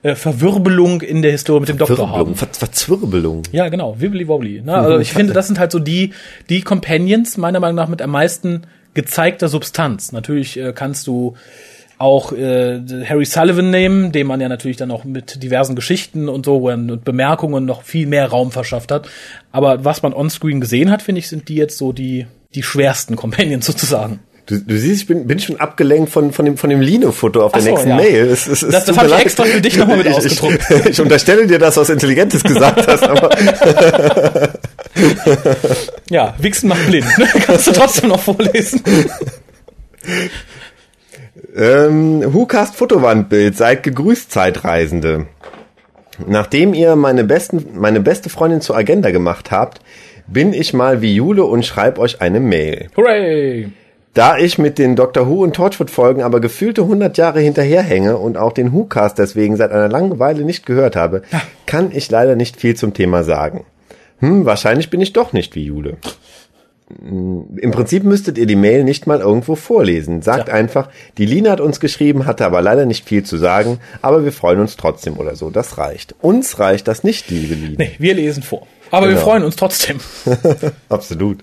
äh, 0.06 0.14
Verwirbelung 0.14 1.00
in 1.00 1.22
der 1.22 1.32
Historie 1.32 1.60
mit 1.60 1.68
dem 1.68 1.78
Doktor 1.78 2.10
haben. 2.10 2.36
Ver 2.36 2.48
Verzwirbelung. 2.52 3.42
Ja, 3.50 3.68
genau, 3.68 4.00
wibbly 4.00 4.28
wobbly. 4.28 4.62
Ne? 4.62 4.74
Also 4.74 4.98
ich 4.98 5.12
finde, 5.12 5.32
das 5.32 5.48
sind 5.48 5.58
halt 5.58 5.72
so 5.72 5.80
die, 5.80 6.12
die 6.48 6.60
Companions, 6.60 7.36
meiner 7.36 7.58
Meinung 7.58 7.74
nach, 7.74 7.88
mit 7.88 8.00
am 8.00 8.10
meisten 8.10 8.62
gezeigter 8.94 9.48
Substanz. 9.48 10.12
Natürlich 10.12 10.58
äh, 10.58 10.72
kannst 10.72 11.08
du 11.08 11.34
auch 11.98 12.30
äh, 12.32 12.80
Harry 13.04 13.24
Sullivan 13.24 13.70
nehmen, 13.70 14.12
dem 14.12 14.28
man 14.28 14.40
ja 14.40 14.48
natürlich 14.48 14.76
dann 14.76 14.92
auch 14.92 15.04
mit 15.04 15.42
diversen 15.42 15.74
Geschichten 15.74 16.28
und 16.28 16.44
so 16.44 16.68
und 16.68 17.04
Bemerkungen 17.04 17.64
noch 17.64 17.82
viel 17.82 18.06
mehr 18.06 18.28
Raum 18.28 18.52
verschafft 18.52 18.92
hat. 18.92 19.08
Aber 19.50 19.84
was 19.84 20.02
man 20.02 20.12
onscreen 20.12 20.60
gesehen 20.60 20.90
hat, 20.90 21.02
finde 21.02 21.18
ich, 21.18 21.28
sind 21.28 21.48
die 21.48 21.56
jetzt 21.56 21.78
so 21.78 21.92
die, 21.92 22.26
die 22.54 22.62
schwersten 22.62 23.16
Companions 23.16 23.66
sozusagen. 23.66 24.20
Du, 24.48 24.60
du 24.60 24.76
siehst, 24.78 25.02
ich 25.02 25.06
bin, 25.08 25.26
bin 25.26 25.40
schon 25.40 25.58
abgelenkt 25.58 26.08
von, 26.10 26.32
von 26.32 26.44
dem, 26.44 26.56
von 26.56 26.70
dem 26.70 26.80
Lino-Foto 26.80 27.42
auf 27.44 27.50
der 27.52 27.62
so, 27.62 27.70
nächsten 27.70 27.88
ja. 27.88 27.96
Mail. 27.96 28.26
Es, 28.30 28.46
es, 28.46 28.62
es 28.62 28.70
Das- 28.70 28.84
das 28.84 28.84
tut 28.86 28.96
hab 28.98 29.08
mir 29.10 29.16
ich 29.16 29.20
extra 29.22 29.44
für 29.44 29.60
dich 29.60 29.76
nochmal 29.76 29.96
mit 29.96 30.06
Ich- 30.10 30.14
ausgedruckt. 30.14 30.60
Ich, 30.70 30.86
ich 30.90 31.00
unterstelle 31.00 31.46
dir, 31.48 31.58
dass 31.58 31.74
du 31.74 31.80
was 31.80 31.90
Intelligentes 31.90 32.44
gesagt 32.44 32.86
hast, 32.86 33.02
aber 33.02 33.30
Ja, 36.10 36.34
Wichsen 36.38 36.68
macht 36.68 36.86
blind. 36.86 37.06
Ne? 37.18 37.26
Kannst 37.44 37.66
du 37.66 37.72
trotzdem 37.72 38.08
noch 38.10 38.20
vorlesen. 38.20 38.80
ähm, 41.56 42.22
WhoCast 42.32 42.76
Fotowandbild, 42.76 43.56
seid 43.56 43.82
gegrüßt, 43.82 44.30
Zeitreisende. 44.30 45.26
Nachdem 46.26 46.72
ihr 46.72 46.96
meine, 46.96 47.24
besten, 47.24 47.66
meine 47.78 48.00
beste 48.00 48.28
Freundin 48.30 48.60
zur 48.60 48.76
Agenda 48.76 49.10
gemacht 49.10 49.50
habt, 49.50 49.80
bin 50.26 50.52
ich 50.54 50.72
mal 50.72 51.02
wie 51.02 51.14
Jule 51.14 51.44
und 51.44 51.66
schreib 51.66 51.98
euch 51.98 52.20
eine 52.20 52.40
Mail. 52.40 52.88
Hooray! 52.96 53.68
Da 54.16 54.38
ich 54.38 54.56
mit 54.56 54.78
den 54.78 54.96
Doctor 54.96 55.28
Who 55.28 55.42
und 55.42 55.54
Torchwood 55.54 55.90
Folgen 55.90 56.22
aber 56.22 56.40
gefühlte 56.40 56.80
100 56.80 57.18
Jahre 57.18 57.40
hinterherhänge 57.40 58.16
und 58.16 58.38
auch 58.38 58.52
den 58.52 58.72
WhoCast 58.72 59.18
deswegen 59.18 59.56
seit 59.56 59.72
einer 59.72 59.88
langen 59.90 60.18
Weile 60.18 60.42
nicht 60.44 60.64
gehört 60.64 60.96
habe, 60.96 61.20
kann 61.66 61.90
ich 61.92 62.10
leider 62.10 62.34
nicht 62.34 62.58
viel 62.58 62.74
zum 62.74 62.94
Thema 62.94 63.24
sagen. 63.24 63.66
Hm, 64.20 64.46
wahrscheinlich 64.46 64.88
bin 64.88 65.02
ich 65.02 65.12
doch 65.12 65.34
nicht 65.34 65.54
wie 65.54 65.64
Jule. 65.64 65.98
Hm, 66.98 67.58
Im 67.60 67.70
Prinzip 67.72 68.04
müsstet 68.04 68.38
ihr 68.38 68.46
die 68.46 68.56
Mail 68.56 68.84
nicht 68.84 69.06
mal 69.06 69.20
irgendwo 69.20 69.54
vorlesen. 69.54 70.22
Sagt 70.22 70.48
Ja. 70.48 70.54
einfach, 70.54 70.88
die 71.18 71.26
Lina 71.26 71.50
hat 71.50 71.60
uns 71.60 71.78
geschrieben, 71.78 72.24
hatte 72.24 72.46
aber 72.46 72.62
leider 72.62 72.86
nicht 72.86 73.04
viel 73.06 73.22
zu 73.22 73.36
sagen, 73.36 73.80
aber 74.00 74.24
wir 74.24 74.32
freuen 74.32 74.60
uns 74.60 74.78
trotzdem 74.78 75.18
oder 75.18 75.36
so. 75.36 75.50
Das 75.50 75.76
reicht. 75.76 76.14
Uns 76.22 76.58
reicht 76.58 76.88
das 76.88 77.04
nicht, 77.04 77.30
liebe 77.30 77.54
Lina. 77.54 77.74
Nee, 77.76 77.90
wir 77.98 78.14
lesen 78.14 78.42
vor. 78.42 78.66
Aber 78.90 79.08
wir 79.08 79.14
Genau. 79.16 79.26
freuen 79.26 79.44
uns 79.44 79.56
trotzdem. 79.56 79.98
Absolut. 80.88 81.40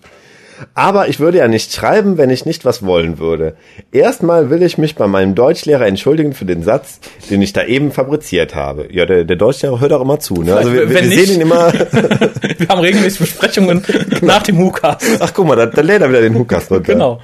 Aber 0.73 1.07
ich 1.09 1.19
würde 1.19 1.39
ja 1.39 1.47
nicht 1.47 1.73
schreiben, 1.73 2.17
wenn 2.17 2.29
ich 2.29 2.45
nicht 2.45 2.65
was 2.65 2.85
wollen 2.85 3.19
würde. 3.19 3.55
Erstmal 3.91 4.49
will 4.49 4.61
ich 4.63 4.77
mich 4.77 4.95
bei 4.95 5.07
meinem 5.07 5.35
Deutschlehrer 5.35 5.85
entschuldigen 5.85 6.33
für 6.33 6.45
den 6.45 6.63
Satz, 6.63 6.99
den 7.29 7.41
ich 7.41 7.53
da 7.53 7.63
eben 7.63 7.91
fabriziert 7.91 8.55
habe. 8.55 8.87
Ja, 8.91 9.05
der, 9.05 9.23
der 9.23 9.35
Deutschlehrer 9.35 9.79
hört 9.79 9.93
auch 9.93 10.01
immer 10.01 10.19
zu. 10.19 10.43
Ne? 10.43 10.55
Also 10.55 10.73
wir, 10.73 10.89
wir 10.89 10.95
Wenn 10.95 11.09
sehen 11.09 11.19
nicht- 11.19 11.33
ihn 11.35 11.41
immer. 11.41 11.73
Wir 12.57 12.67
haben 12.69 12.79
regelmäßig 12.81 13.19
Besprechungen 13.19 13.83
nach 14.21 14.43
dem 14.43 14.57
WhoCast. 14.57 15.03
Ach 15.19 15.33
guck 15.33 15.47
mal, 15.47 15.55
da, 15.55 15.65
da 15.65 15.81
lädt 15.81 16.01
er 16.01 16.09
wieder 16.09 16.21
den 16.21 16.35
Hukas 16.35 16.69
runter. 16.71 16.93
Genau. 16.93 17.19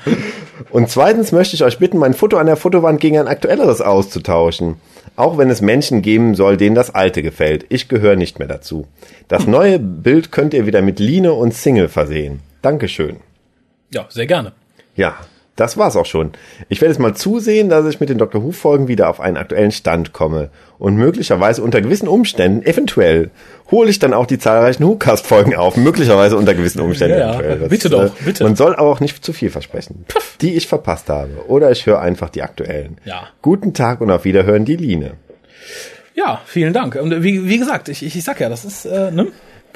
Und 0.72 0.90
zweitens 0.90 1.32
möchte 1.32 1.56
ich 1.56 1.64
euch 1.64 1.78
bitten, 1.80 1.98
mein 1.98 2.14
Foto 2.14 2.38
an 2.38 2.46
der 2.48 2.58
Fotowand 2.58 3.00
gegen 3.00 3.18
ein 3.18 3.28
aktuelleres 3.28 3.82
auszutauschen. 3.82 4.76
Auch 5.16 5.38
wenn 5.38 5.50
es 5.50 5.62
Menschen 5.62 6.02
geben 6.02 6.36
soll, 6.36 6.58
denen 6.58 6.76
das 6.76 6.94
alte 6.96 7.22
gefällt. 7.24 7.66
Ich 7.70 7.88
gehöre 7.90 8.16
nicht 8.16 8.40
mehr 8.40 8.48
dazu. 8.48 8.88
Das 9.28 9.48
neue 9.48 9.80
Bild 9.80 10.32
könnt 10.32 10.54
ihr 10.54 10.66
wieder 10.66 10.82
mit 10.82 11.00
Line 11.00 11.34
und 11.34 11.54
Single 11.54 11.90
versehen. 11.90 12.40
Dankeschön. 12.62 13.18
Ja, 13.94 14.06
sehr 14.10 14.28
gerne. 14.28 14.54
Ja, 14.96 15.16
Das 15.56 15.76
war's 15.76 15.98
auch 15.98 16.06
schon. 16.06 16.32
Ich 16.70 16.80
werde 16.80 16.94
jetzt 16.94 17.02
mal 17.02 17.14
zusehen, 17.16 17.68
dass 17.68 17.86
ich 17.86 18.00
mit 18.00 18.08
den 18.08 18.18
Dr. 18.18 18.42
Who 18.42 18.52
Folgen 18.54 18.88
wieder 18.88 19.10
auf 19.10 19.20
einen 19.20 19.36
aktuellen 19.36 19.72
Stand 19.74 20.14
komme. 20.14 20.52
Und 20.78 20.96
möglicherweise 20.96 21.62
unter 21.62 21.82
gewissen 21.82 22.08
Umständen, 22.08 22.66
eventuell, 22.66 23.30
hole 23.70 23.90
ich 23.90 24.00
dann 24.00 24.14
auch 24.14 24.26
die 24.26 24.40
zahlreichen 24.40 24.86
WhoCast 24.88 25.28
Folgen 25.28 25.56
auf. 25.58 25.76
Möglicherweise 25.76 26.38
unter 26.38 26.54
gewissen 26.54 26.80
Umständen. 26.80 27.20
Ja, 27.20 27.42
ja. 27.42 27.56
Das, 27.56 27.68
Bitte 27.68 27.90
doch, 27.90 28.06
äh, 28.06 28.24
bitte. 28.24 28.46
Man 28.46 28.56
soll 28.56 28.74
auch 28.78 29.02
nicht 29.02 29.22
zu 29.26 29.34
viel 29.34 29.50
versprechen. 29.50 30.06
Die 30.40 30.56
ich 30.56 30.66
verpasst 30.68 31.10
habe. 31.10 31.50
Oder 31.50 31.72
ich 31.72 31.86
höre 31.86 32.00
einfach 32.00 32.30
die 32.30 32.42
aktuellen. 32.42 32.98
Ja. 33.04 33.28
Guten 33.42 33.74
Tag 33.74 34.00
und 34.00 34.12
auf 34.12 34.24
Wiederhören, 34.24 34.64
die 34.64 34.78
Line. 34.78 35.16
Ja, 36.16 36.42
vielen 36.46 36.72
Dank. 36.72 36.96
Und 36.96 37.22
wie, 37.22 37.50
wie 37.50 37.58
gesagt, 37.60 37.90
ich, 37.90 38.02
ich, 38.02 38.16
ich 38.16 38.24
sag 38.24 38.40
ja, 38.40 38.48
das 38.48 38.64
ist, 38.64 38.86
äh, 38.86 39.12
ne? 39.12 39.28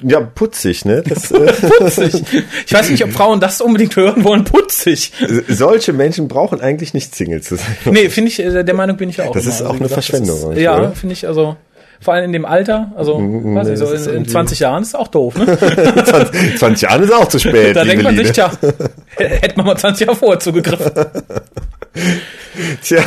Ja, 0.04 0.20
putzig, 0.20 0.86
ne? 0.86 1.04
Das, 1.08 1.32
äh, 1.32 1.54
Putzig. 1.54 2.24
Ich 2.66 2.74
weiß 2.74 2.89
nicht, 2.89 3.04
ob 3.04 3.12
Frauen 3.12 3.39
das 3.39 3.62
unbedingt 3.62 3.95
hören 3.95 4.24
wollen. 4.24 4.43
Putzig. 4.43 5.12
solche 5.47 5.93
Menschen 5.93 6.28
brauchen 6.28 6.62
eigentlich 6.62 6.93
nicht 6.93 7.16
Single 7.16 7.41
zu 7.41 7.56
sein. 7.56 7.78
Nee, 7.86 8.10
finde 8.10 8.30
ich, 8.30 8.39
äh, 8.39 8.63
der 8.63 8.75
Meinung 8.75 8.97
bin 8.97 9.09
ich 9.09 9.21
auch. 9.21 9.32
Das 9.32 9.46
ist 9.46 9.62
immer. 9.62 9.70
auch 9.70 9.75
wie 9.75 9.80
eine 9.80 9.89
Verschwendung? 9.89 10.51
Ist, 10.51 10.59
ja, 10.59 10.92
finde 10.92 11.13
ich, 11.13 11.28
also, 11.28 11.55
vor 12.04 12.13
allem 12.13 12.25
in 12.25 12.34
dem 12.34 12.46
Alter, 12.46 12.92
also, 12.96 13.17
weiß 13.20 13.67
ich, 13.70 13.78
so 13.80 13.86
in, 13.92 14.01
in 14.04 14.08
irgendwie- 14.09 14.32
20 14.32 14.59
Jahren 14.59 14.84
ist 14.84 14.96
auch 14.96 15.08
doof, 15.08 15.36
ne? 15.38 15.58
20, 15.58 16.58
20 16.59 16.82
Jahre 16.89 17.04
ist 17.04 17.13
auch 17.13 17.28
zu 17.28 17.39
spät. 17.39 17.75
Da 17.75 17.84
denkt 17.84 18.04
man 18.04 18.16
sich, 18.16 18.32
tja, 18.32 18.51
hätte 19.17 19.58
man 19.58 19.66
mal 19.66 19.78
20 19.78 20.05
Jahre 20.08 20.17
vorher 20.17 20.39
zugegriffen. 20.39 20.92
Tja, 22.84 23.04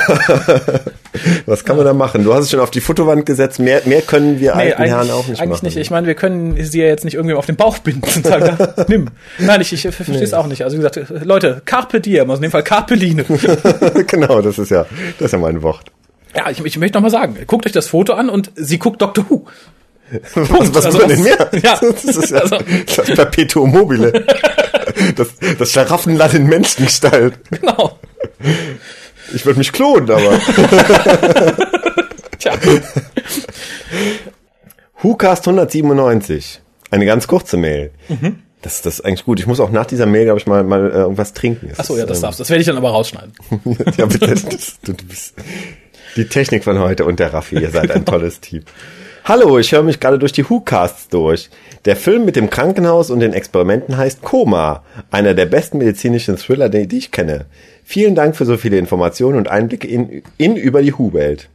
was 1.46 1.64
kann 1.64 1.76
man 1.76 1.84
da 1.84 1.92
machen? 1.92 2.24
Du 2.24 2.34
hast 2.34 2.44
es 2.44 2.50
schon 2.50 2.60
auf 2.60 2.70
die 2.70 2.80
Fotowand 2.80 3.26
gesetzt. 3.26 3.58
Mehr, 3.60 3.80
mehr 3.84 4.02
können 4.02 4.40
wir 4.40 4.54
Nee, 4.56 4.72
alten 4.72 4.82
Herren 4.84 5.10
auch 5.10 5.14
eigentlich, 5.18 5.28
nicht 5.28 5.40
eigentlich 5.40 5.50
machen. 5.50 5.64
nicht. 5.66 5.76
Ich 5.76 5.90
meine, 5.90 6.06
wir 6.06 6.14
können 6.14 6.56
sie 6.64 6.80
ja 6.80 6.86
jetzt 6.86 7.04
nicht 7.04 7.14
irgendwie 7.14 7.34
auf 7.34 7.46
den 7.46 7.56
Bauch 7.56 7.78
binden 7.78 8.02
und 8.14 8.26
sagen, 8.26 8.56
da, 8.76 8.84
nimm. 8.88 9.08
Nein, 9.38 9.60
ich, 9.60 9.72
ich 9.72 9.82
verstehe 9.82 10.22
es 10.22 10.34
auch 10.34 10.46
nicht. 10.46 10.62
Also 10.62 10.76
wie 10.76 10.82
gesagt, 10.82 11.00
Leute, 11.24 11.62
Carpe 11.64 12.00
Diem, 12.00 12.28
also 12.30 12.36
in 12.36 12.42
dem 12.42 12.50
Fall 12.50 12.62
Carpe 12.64 12.94
Line. 12.94 13.24
genau, 14.06 14.40
das 14.42 14.58
ist 14.58 14.70
ja, 14.70 14.84
das 15.18 15.26
ist 15.26 15.32
ja 15.32 15.38
mein 15.38 15.62
Wort. 15.62 15.84
Ja, 16.36 16.50
ich, 16.50 16.62
ich 16.64 16.76
möchte 16.78 16.98
noch 16.98 17.02
mal 17.02 17.10
sagen, 17.10 17.36
guckt 17.46 17.64
euch 17.66 17.72
das 17.72 17.88
Foto 17.88 18.12
an 18.12 18.28
und 18.28 18.50
sie 18.56 18.78
guckt 18.78 19.00
Doctor 19.00 19.24
Who. 19.30 19.46
Was, 20.34 20.74
was 20.74 20.84
Also 20.86 21.00
was- 21.00 21.06
denn 21.08 21.22
mehr? 21.22 21.50
Ja. 21.62 21.78
Das 21.80 22.04
ist 22.04 22.30
ja 22.30 22.38
Also- 22.42 22.58
das 22.94 23.06
Perpetuum 23.06 23.70
mobile. 23.70 24.12
Das, 25.16 25.28
das 25.58 25.72
Schlaraffenland 25.72 26.34
in 26.34 26.46
Menschengestalt. 26.46 27.38
Genau. 27.50 27.98
Ich 29.34 29.44
würde 29.44 29.58
mich 29.58 29.72
klonen, 29.72 30.08
aber. 30.10 30.38
Tja. 32.38 32.52
WhoCast 35.02 35.46
197. 35.48 36.60
Eine 36.90 37.06
ganz 37.06 37.26
kurze 37.26 37.56
Mail. 37.56 37.90
Das, 38.62 38.82
das 38.82 38.94
ist 39.00 39.04
eigentlich 39.04 39.24
gut. 39.24 39.38
Ich 39.40 39.46
muss 39.46 39.60
auch 39.60 39.70
nach 39.70 39.86
dieser 39.86 40.06
Mail, 40.06 40.24
glaube 40.24 40.40
ich, 40.40 40.46
mal, 40.46 40.64
mal 40.64 40.90
äh, 40.90 40.94
irgendwas 40.94 41.32
trinken. 41.32 41.70
Achso, 41.76 41.96
ja, 41.96 42.06
das 42.06 42.18
ähm, 42.18 42.22
darfst 42.22 42.38
du. 42.40 42.42
Das 42.42 42.50
werde 42.50 42.60
ich 42.60 42.66
dann 42.66 42.76
aber 42.76 42.90
rausschneiden. 42.90 43.32
ja, 43.96 44.06
bitte. 44.06 44.28
Das, 44.34 44.78
du, 44.82 44.92
du 44.92 45.04
bist 45.04 45.34
die 46.16 46.26
Technik 46.26 46.64
von 46.64 46.78
heute 46.78 47.04
und 47.04 47.20
der 47.20 47.32
Raffi. 47.32 47.58
Ihr 47.58 47.70
seid 47.70 47.90
ein 47.90 48.04
tolles 48.06 48.40
Team. 48.40 48.62
Hallo, 49.24 49.58
ich 49.58 49.72
höre 49.72 49.82
mich 49.82 49.98
gerade 49.98 50.20
durch 50.20 50.32
die 50.32 50.48
WhoCasts 50.48 51.08
durch. 51.08 51.50
Der 51.84 51.96
Film 51.96 52.24
mit 52.24 52.36
dem 52.36 52.48
Krankenhaus 52.48 53.10
und 53.10 53.20
den 53.20 53.32
Experimenten 53.32 53.96
heißt 53.96 54.22
Koma. 54.22 54.84
Einer 55.10 55.34
der 55.34 55.46
besten 55.46 55.78
medizinischen 55.78 56.36
Thriller, 56.36 56.68
die, 56.68 56.96
ich 56.96 57.10
kenne. 57.10 57.46
Vielen 57.84 58.14
Dank 58.14 58.36
für 58.36 58.44
so 58.44 58.56
viele 58.56 58.78
Informationen 58.78 59.36
und 59.36 59.48
Einblicke 59.48 59.88
in, 59.88 60.22
in 60.38 60.56
über 60.56 60.80
die 60.80 60.96
Who-Welt. 60.96 61.48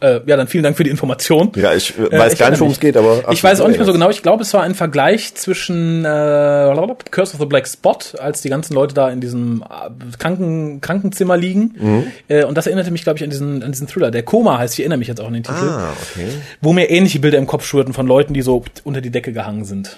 Äh, 0.00 0.20
ja, 0.26 0.36
dann 0.36 0.46
vielen 0.46 0.62
Dank 0.62 0.76
für 0.76 0.84
die 0.84 0.90
Information. 0.90 1.52
Ja, 1.56 1.72
ich 1.72 1.98
äh, 1.98 2.16
Äh, 2.16 2.18
weiß 2.18 2.34
ich 2.34 2.38
gar 2.38 2.50
nicht, 2.50 2.60
worum 2.60 2.72
es 2.72 2.80
geht, 2.80 2.96
aber... 2.96 3.24
Ich 3.30 3.42
weiß 3.42 3.60
auch 3.60 3.68
nicht 3.68 3.78
mehr 3.78 3.86
so 3.86 3.92
genau. 3.92 4.10
Ich 4.10 4.22
glaube, 4.22 4.42
es 4.42 4.52
war 4.52 4.62
ein 4.62 4.74
Vergleich 4.74 5.34
zwischen 5.34 6.04
äh, 6.04 6.74
Curse 7.10 7.34
of 7.34 7.40
the 7.40 7.46
Black 7.46 7.66
Spot, 7.66 7.96
als 8.18 8.42
die 8.42 8.48
ganzen 8.48 8.74
Leute 8.74 8.94
da 8.94 9.08
in 9.08 9.20
diesem 9.20 9.62
äh, 9.62 10.16
Kranken, 10.18 10.80
Krankenzimmer 10.80 11.36
liegen. 11.36 11.74
Mhm. 11.78 12.06
Äh, 12.28 12.44
und 12.44 12.56
das 12.56 12.66
erinnerte 12.66 12.90
mich, 12.90 13.04
glaube 13.04 13.18
ich, 13.18 13.24
an 13.24 13.30
diesen, 13.30 13.62
an 13.62 13.72
diesen 13.72 13.86
Thriller. 13.86 14.10
Der 14.10 14.22
Koma 14.22 14.58
heißt, 14.58 14.74
ich 14.74 14.80
erinnere 14.80 14.98
mich 14.98 15.08
jetzt 15.08 15.20
auch 15.20 15.28
an 15.28 15.34
den 15.34 15.44
Titel. 15.44 15.66
Ah, 15.66 15.92
okay. 16.10 16.28
Wo 16.60 16.72
mir 16.72 16.90
ähnliche 16.90 17.18
Bilder 17.18 17.38
im 17.38 17.46
Kopf 17.46 17.64
schwirrten 17.64 17.94
von 17.94 18.06
Leuten, 18.06 18.34
die 18.34 18.42
so 18.42 18.64
unter 18.84 19.00
die 19.00 19.10
Decke 19.10 19.32
gehangen 19.32 19.64
sind. 19.64 19.96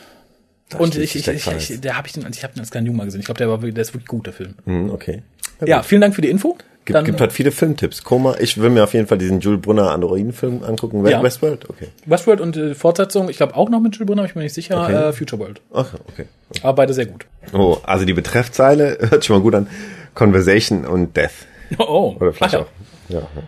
Und 0.77 0.95
schließt 0.95 1.17
ich, 1.17 1.29
ich, 1.29 1.47
ich, 1.47 1.71
ich, 1.71 1.81
der 1.81 1.97
habe 1.97 2.07
ich 2.09 2.13
den, 2.15 2.27
ich 2.31 2.43
habe 2.45 2.55
den 2.55 2.61
als 2.61 2.71
kleinen 2.71 2.87
Jungen 2.87 2.99
mal 2.99 3.05
gesehen. 3.05 3.21
Ich 3.21 3.27
glaube, 3.27 3.39
der 3.39 3.49
war, 3.49 3.59
der 3.59 3.77
ist 3.81 3.95
wirklich 3.95 4.09
gut, 4.09 4.27
der 4.27 4.33
Film. 4.35 4.55
Hm, 4.65 4.91
okay. 4.91 5.23
Ja, 5.65 5.83
vielen 5.83 6.01
Dank 6.01 6.15
für 6.15 6.23
die 6.23 6.29
Info. 6.29 6.57
Gibt, 6.85 6.97
Dann, 6.97 7.05
gibt 7.05 7.21
halt 7.21 7.33
viele 7.33 7.51
Filmtipps. 7.51 8.03
Koma, 8.03 8.37
ich 8.39 8.57
will 8.59 8.71
mir 8.71 8.83
auf 8.83 8.95
jeden 8.95 9.07
Fall 9.07 9.19
diesen 9.19 9.41
Jules 9.41 9.61
Brunner 9.61 9.91
Androiden-Film 9.91 10.63
angucken. 10.65 11.07
Ja. 11.07 11.23
Westworld? 11.23 11.69
Okay. 11.69 11.89
Westworld 12.07 12.41
und 12.41 12.57
äh, 12.57 12.75
Fortsetzung, 12.75 13.29
ich 13.29 13.37
glaube 13.37 13.57
auch 13.57 13.69
noch 13.69 13.81
mit 13.81 13.95
Jules 13.95 14.07
Brunner, 14.07 14.25
ich 14.25 14.33
bin 14.33 14.41
mir 14.41 14.45
nicht 14.45 14.55
sicher, 14.55 14.83
Okay. 14.85 15.09
äh, 15.09 15.13
Future 15.13 15.39
World. 15.41 15.61
Ach, 15.75 15.93
okay. 16.11 16.25
Aber 16.63 16.73
beide 16.75 16.95
sehr 16.95 17.05
gut. 17.05 17.27
Oh, 17.53 17.77
also 17.83 18.07
die 18.07 18.15
Betreffzeile 18.15 18.97
hört 19.11 19.25
schon 19.25 19.37
mal 19.37 19.43
gut 19.43 19.55
an. 19.55 19.67
Conversation 20.15 20.87
und 20.87 21.15
Death. 21.17 21.31
Oh, 21.79 21.85
oh. 21.89 22.17
Oder 22.21 22.33
vielleicht 22.33 22.55
Ach 22.55 22.61
ja. 22.61 22.65
auch. 22.65 23.11
Ja. 23.11 23.19
ja. 23.19 23.43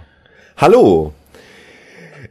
Hallo. 0.58 1.14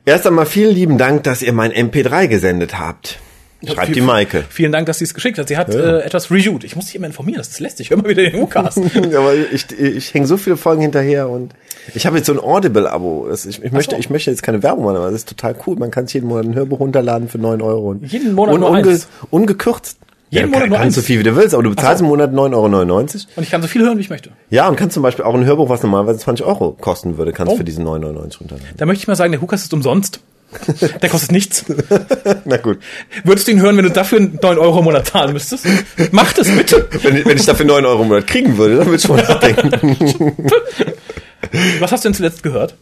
Erst 0.06 0.28
einmal 0.28 0.46
vielen 0.46 0.76
lieben 0.76 0.98
Dank, 1.00 1.24
dass 1.24 1.42
ihr 1.42 1.54
mein 1.54 1.72
MP3 1.72 2.28
gesendet 2.28 2.78
habt. 2.78 3.20
Schreibt 3.66 3.88
viel- 3.88 3.96
die 3.96 4.02
Maike. 4.02 4.46
Vielen 4.50 4.72
Dank, 4.72 4.86
dass 4.86 5.00
sie 5.00 5.04
es 5.04 5.14
geschickt 5.14 5.38
hat. 5.38 5.48
Sie 5.50 5.58
hat 5.58 5.74
Ja. 5.74 5.98
äh, 5.98 6.02
etwas 6.04 6.32
reviewed. 6.32 6.64
Ich 6.64 6.76
muss 6.78 6.86
dich 6.86 6.96
immer 6.96 7.08
informieren, 7.08 7.38
das 7.40 7.50
ist 7.50 7.60
lästig. 7.60 7.90
Hör 7.90 7.98
mal 7.98 8.08
wieder 8.08 8.24
den 8.24 8.40
Lukas. 8.40 8.76
ja, 9.12 9.20
aber 9.20 9.34
ich, 9.36 9.70
ich 9.78 10.14
hänge 10.14 10.28
so 10.28 10.38
viele 10.38 10.56
Folgen 10.56 10.82
hinterher 10.82 11.30
und 11.30 11.54
ich 11.94 12.06
habe 12.06 12.18
jetzt 12.18 12.28
so 12.28 12.34
ein 12.34 12.40
Audible-Abo. 12.40 13.28
Ich, 13.34 13.62
ich, 13.64 13.72
möchte, 13.72 13.96
so. 13.96 14.00
ich 14.00 14.10
möchte 14.10 14.32
jetzt 14.32 14.44
keine 14.44 14.64
Werbung 14.64 14.86
machen, 14.86 14.98
aber 14.98 15.06
das 15.08 15.16
ist 15.16 15.30
total 15.30 15.56
cool. 15.68 15.76
Man 15.76 15.92
kann 15.92 16.08
sich 16.08 16.14
jeden 16.16 16.28
Monat 16.28 16.46
ein 16.46 16.56
Hörbuch 16.56 16.80
runterladen 16.80 17.28
für 17.28 17.38
9 17.38 17.62
Euro. 17.62 17.90
Und 17.90 18.10
Jeden 18.12 18.34
Monat 18.34 18.54
und 18.56 18.62
nur 18.62 18.70
unge, 18.70 18.88
eins. 18.90 19.08
ungekürzt. 19.30 19.98
Jeden 20.30 20.46
ja, 20.46 20.58
Monat 20.58 20.70
nur 20.70 20.78
kannst 20.78 20.86
eins. 20.86 20.96
so 20.96 21.02
viel 21.02 21.20
wie 21.20 21.24
du 21.24 21.36
willst, 21.36 21.54
aber 21.56 21.64
du 21.64 21.72
bezahlst 21.72 22.00
so. 22.00 22.06
im 22.06 22.10
Monat 22.10 22.32
9,99 22.32 22.54
Euro. 22.54 22.94
Und 23.36 23.44
ich 23.44 23.50
kann 23.50 23.62
so 23.64 23.68
viel 23.68 23.82
hören, 23.82 23.98
wie 23.98 24.02
ich 24.02 24.10
möchte. 24.12 24.30
Ja, 24.52 24.68
und 24.70 24.76
kannst 24.76 24.94
zum 24.94 25.02
Beispiel 25.04 25.26
auch 25.26 25.34
ein 25.34 25.44
Hörbuch, 25.44 25.70
was 25.70 25.82
normalerweise 25.84 26.20
20 26.20 26.46
Euro 26.46 26.78
kosten 26.80 27.18
würde, 27.18 27.34
kannst 27.34 27.54
Oh. 27.54 27.58
für 27.58 27.64
diesen 27.64 27.84
9,99 27.86 28.40
runterladen. 28.40 28.68
Da 28.78 28.86
möchte 28.86 29.02
ich 29.02 29.08
mal 29.08 29.16
sagen, 29.16 29.32
der 29.32 29.42
Hukas 29.42 29.64
ist 29.64 29.74
umsonst. 29.74 30.20
Der 31.02 31.10
kostet 31.10 31.32
nichts. 31.32 31.64
Na 32.46 32.58
gut. 32.58 32.80
Würdest 33.24 33.48
du 33.48 33.52
ihn 33.52 33.62
hören, 33.62 33.78
wenn 33.78 33.86
du 33.86 33.92
dafür 33.92 34.20
9 34.20 34.58
Euro 34.58 34.80
im 34.80 34.86
Monat 34.86 35.08
zahlen 35.08 35.34
müsstest? 35.34 35.66
Mach 36.12 36.34
das 36.34 36.48
bitte. 36.50 36.88
Wenn, 37.04 37.18
ich- 37.18 37.26
wenn 37.26 37.38
ich 37.38 37.46
dafür 37.46 37.66
9 37.66 37.86
Euro 37.86 38.02
im 38.04 38.08
Monat 38.10 38.28
kriegen 38.28 38.58
würde, 38.58 38.78
dann 38.78 38.86
würde 38.88 38.96
ich 38.98 39.02
schon 39.04 39.18
nachdenken. 39.18 40.36
Was 41.80 41.92
hast 41.92 42.04
du 42.04 42.10
denn 42.10 42.14
zuletzt 42.16 42.44
gehört? 42.44 42.76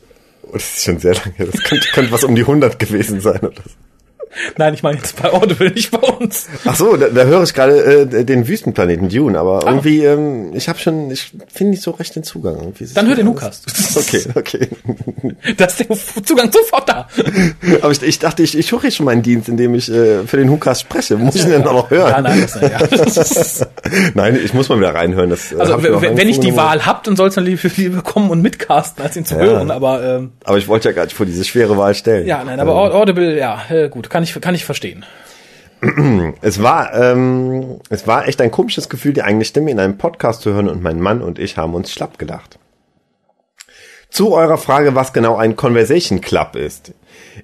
Oh, 0.44 0.54
das 0.54 0.64
ist 0.64 0.84
schon 0.86 1.00
sehr 1.00 1.14
lange 1.14 1.34
her. 1.36 1.48
Das 1.52 1.62
könnte, 1.64 1.88
könnte 1.94 2.12
was 2.12 2.24
um 2.24 2.34
die 2.36 2.42
100 2.42 2.80
gewesen 2.80 3.20
sein. 3.20 3.40
Oder 3.40 3.52
so. 3.64 3.70
Nein, 4.58 4.74
ich 4.74 4.84
meine 4.84 4.98
jetzt 4.98 5.22
bei 5.22 5.32
Audible, 5.32 5.72
nicht 5.72 5.92
bei 5.92 6.00
uns. 6.00 6.48
Ach 6.66 6.76
so, 6.76 6.96
da, 6.98 7.08
da 7.10 7.24
höre 7.24 7.44
ich 7.44 7.54
gerade 7.54 8.08
äh, 8.12 8.24
den 8.26 8.48
Wüstenplaneten 8.48 9.10
Dune, 9.10 9.38
aber 9.40 9.66
Ah. 9.66 9.72
irgendwie, 9.72 10.04
ähm, 10.04 10.52
ich 10.54 10.70
habe 10.70 10.80
schon, 10.80 11.10
ich 11.12 11.32
finde 11.52 11.72
nicht 11.72 11.82
so 11.84 11.92
recht 11.92 12.16
den 12.16 12.24
Zugang. 12.24 12.58
Irgendwie 12.60 12.84
es 12.84 12.94
Dann 12.94 13.08
hör 13.08 13.16
den 13.16 13.28
alles- 13.38 13.62
Okay, 13.98 14.24
okay. 14.36 14.68
Da 15.58 15.66
ist 15.66 15.80
der 15.80 16.24
Zugang 16.24 16.52
sofort 16.52 16.88
da. 16.90 17.08
Aber 17.82 17.92
ich, 17.92 18.02
ich 18.04 18.20
dachte, 18.20 18.44
ich, 18.44 18.58
ich 18.58 18.68
suche 18.68 18.92
schon 18.92 19.06
meinen 19.06 19.22
Dienst, 19.24 19.50
indem 19.50 19.74
ich 19.76 19.92
äh, 19.92 20.24
für 20.26 20.38
den 20.38 20.50
Hukas 20.50 20.82
spreche. 20.82 21.18
Muss 21.18 21.36
ich 21.36 21.44
ihn 21.44 21.50
denn 21.52 21.68
auch 21.68 21.74
noch 21.74 21.90
hören? 21.92 22.10
Ja, 22.12 22.22
nein, 22.22 22.42
das, 22.42 22.62
ja. 22.62 22.80
ist, 23.32 23.68
Nein, 24.14 24.40
ich 24.44 24.54
muss 24.54 24.70
mal 24.70 24.78
wieder 24.80 24.94
reinhören. 24.94 25.30
Das, 25.30 25.52
äh, 25.52 25.56
Also 25.58 25.78
ich 25.78 25.84
wenn, 26.02 26.18
wenn 26.18 26.30
ich 26.30 26.40
die. 26.40 26.56
Wahl 26.56 26.86
hab, 26.86 27.04
dann 27.04 27.16
soll's 27.16 27.36
dann 27.36 27.46
lieber, 27.46 27.70
lieber 27.76 28.02
kommen 28.02 28.30
und 28.32 28.42
mitcasten, 28.42 29.04
als 29.04 29.16
ihn 29.16 29.26
zu 29.26 29.36
Ja. 29.36 29.42
hören. 29.42 29.70
Aber 29.72 30.04
ähm, 30.04 30.32
Aber 30.44 30.58
ich 30.58 30.68
wollte 30.68 30.90
ja 30.90 30.96
gar 30.96 31.04
nicht 31.04 31.16
vor 31.16 31.26
diese 31.26 31.44
schwere 31.44 31.78
Wahl 31.78 31.94
stellen. 31.94 32.26
ja, 32.28 32.44
nein, 32.44 32.60
aber 32.60 32.74
Audible, 32.96 33.38
ja, 33.38 33.62
äh, 33.70 33.90
gut, 33.90 34.10
kann 34.18 34.24
ich 34.24 34.42
kann 34.42 34.56
ich 34.56 34.66
verstehen. 34.66 35.06
Es 36.42 36.64
war, 36.64 36.92
ähm, 36.96 37.80
es 37.92 38.08
war 38.08 38.28
echt 38.28 38.42
ein 38.42 38.50
komisches 38.50 38.90
Gefühl, 38.90 39.14
die 39.14 39.22
eigene 39.22 39.46
Stimme 39.46 39.70
in 39.70 39.80
einem 39.80 40.00
Podcast 40.00 40.42
zu 40.42 40.52
hören 40.54 40.70
und 40.70 40.82
mein 40.82 41.00
Mann 41.00 41.22
und 41.22 41.38
ich 41.38 41.56
haben 41.56 41.76
uns 41.76 41.92
schlapp 41.92 42.18
gedacht. 42.18 42.58
Zu 44.10 44.34
eurer 44.34 44.58
Frage, 44.58 44.96
was 44.96 45.14
genau 45.14 45.36
ein 45.36 45.56
Conversation 45.56 46.20
Club 46.20 46.56
ist. 46.56 46.94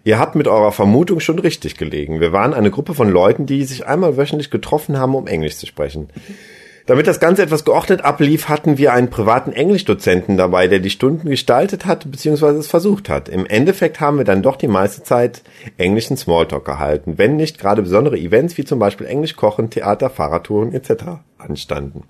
Ihr 0.04 0.18
habt 0.18 0.34
mit 0.34 0.48
eurer 0.48 0.72
Vermutung 0.72 1.20
schon 1.20 1.38
richtig 1.38 1.78
gelegen. 1.78 2.22
Wir 2.22 2.34
waren 2.34 2.56
eine 2.56 2.72
Gruppe 2.72 2.96
von 2.96 3.08
Leuten, 3.08 3.46
die 3.46 3.66
sich 3.66 3.86
einmal 3.86 4.18
wöchentlich 4.18 4.50
getroffen 4.50 4.98
haben, 4.98 5.14
um 5.14 5.28
Englisch 5.28 5.58
zu 5.58 5.68
sprechen. 5.68 6.10
Damit 6.86 7.08
das 7.08 7.22
Ganze 7.22 7.44
etwas 7.44 7.64
geordnet 7.64 8.04
ablief, 8.04 8.50
hatten 8.50 8.78
wir 8.78 8.92
einen 8.92 9.10
privaten 9.10 9.54
Englischdozenten 9.54 10.36
dabei, 10.36 10.68
der 10.68 10.80
die 10.80 10.90
Stunden 10.90 11.30
gestaltet 11.30 11.86
hat 11.86 12.12
bzw. 12.12 12.58
es 12.58 12.68
versucht 12.68 13.08
hat. 13.08 13.30
Im 13.30 13.46
Endeffekt 13.46 14.02
haben 14.02 14.18
wir 14.18 14.26
dann 14.26 14.42
doch 14.42 14.58
die 14.58 14.68
meiste 14.68 15.02
Zeit 15.02 15.44
englischen 15.78 16.18
Smalltalk 16.18 16.66
gehalten, 16.66 17.18
wenn 17.18 17.38
nicht 17.38 17.58
gerade 17.58 17.84
besondere 17.84 18.18
Events 18.18 18.58
wie 18.58 18.66
zum 18.66 18.80
Beispiel 18.80 19.08
Englisch 19.08 19.38
kochen, 19.38 19.70
Theater, 19.70 20.10
Fahrradtouren 20.10 20.74
etc. 20.74 21.22
anstanden. 21.38 22.04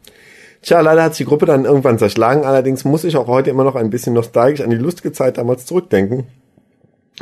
Tja, 0.63 0.79
leider 0.79 1.03
hat 1.03 1.19
die 1.19 1.25
Gruppe 1.25 1.45
dann 1.45 1.65
irgendwann 1.65 1.99
zerschlagen, 1.99 2.43
allerdings 2.43 2.83
muss 2.83 3.03
ich 3.03 3.15
auch 3.15 3.27
heute 3.27 3.51
immer 3.51 3.65
noch 3.65 3.75
ein 3.75 3.91
bisschen 3.91 4.13
nostalgisch 4.13 4.61
an 4.61 4.71
die 4.71 4.77
lustige 4.77 5.11
Zeit 5.11 5.37
damals 5.37 5.67
zurückdenken, 5.67 6.23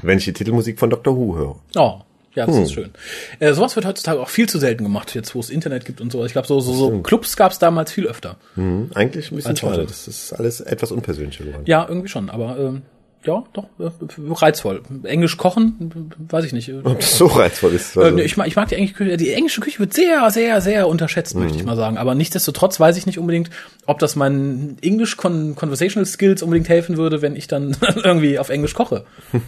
wenn 0.03 0.19
ich 0.19 0.26
die 0.26 0.34
Titelmusik 0.34 0.80
von 0.80 0.90
Dr. 0.90 1.18
Who 1.18 1.36
höre. 1.36 1.56
Oh, 1.76 1.99
ja, 2.36 2.45
Hm. 2.48 2.53
das 2.53 2.64
ist 2.64 2.74
schön. 2.74 2.91
Äh, 3.40 3.53
sowas 3.53 3.76
wird 3.76 3.86
heutzutage 3.86 4.20
auch 4.20 4.30
viel 4.30 4.48
zu 4.48 4.60
selten 4.60 4.84
gemacht, 4.84 5.14
jetzt 5.16 5.36
wo 5.36 5.40
es 5.40 5.49
Internet 5.49 5.86
gibt 5.86 6.02
und 6.02 6.12
so. 6.12 6.24
Ich 6.26 6.32
glaube, 6.32 6.48
so, 6.48 6.60
so, 6.60 6.74
so 6.74 6.99
Clubs 7.02 7.36
gab's 7.36 7.60
damals 7.60 7.91
viel 7.91 8.08
öfter. 8.08 8.38
Hm, 8.56 8.91
eigentlich 8.94 9.32
ein 9.32 9.36
bisschen 9.36 9.56
schade, 9.58 9.86
das 9.86 10.08
ist 10.08 10.34
alles 10.34 10.62
etwas 10.62 10.91
unpersönlicher 10.91 11.44
geworden. 11.44 11.64
Ja, 11.66 11.86
irgendwie 11.88 12.08
schon, 12.10 12.30
aber 12.30 12.58
ähm, 12.60 12.82
ja, 13.26 13.43
doch, 13.53 13.65
äh, 13.80 13.89
reizvoll. 14.31 14.81
Englisch 15.03 15.38
kochen, 15.38 16.11
weiß 16.30 16.45
ich 16.45 16.53
nicht. 16.53 16.72
Ob 16.84 16.99
das 16.99 17.18
so 17.18 17.27
reizvoll 17.27 17.73
ist. 17.73 17.98
Also. 17.98 18.18
ich, 18.18 18.35
mag, 18.38 18.48
ich 18.48 18.56
mag 18.56 18.68
die 18.69 18.76
englische 18.76 18.95
Küche. 18.95 19.18
Die 19.18 19.31
englische 19.31 19.61
Küche 19.61 19.80
wird 19.80 19.93
sehr, 19.93 20.30
sehr, 20.31 20.60
sehr 20.61 20.88
unterschätzt, 20.88 21.35
mhm. 21.35 21.43
möchte 21.43 21.57
ich 21.57 21.64
mal 21.64 21.76
sagen. 21.76 21.98
Aber 21.98 22.15
nichtsdestotrotz 22.15 22.80
weiß 22.80 22.98
ich 22.98 23.06
nicht 23.06 23.19
unbedingt, 23.19 23.49
ob 23.85 23.99
das 23.99 24.15
meinen 24.15 24.77
English 24.81 25.18
Con 25.18 25.56
Conversational 25.56 26.06
Skills 26.06 26.41
unbedingt 26.41 26.69
helfen 26.69 26.98
würde, 26.98 27.22
wenn 27.22 27.35
ich 27.35 27.48
dann 27.48 27.77
irgendwie 28.03 28.39
auf 28.39 28.49
Englisch 28.49 28.73
koche. 28.73 29.06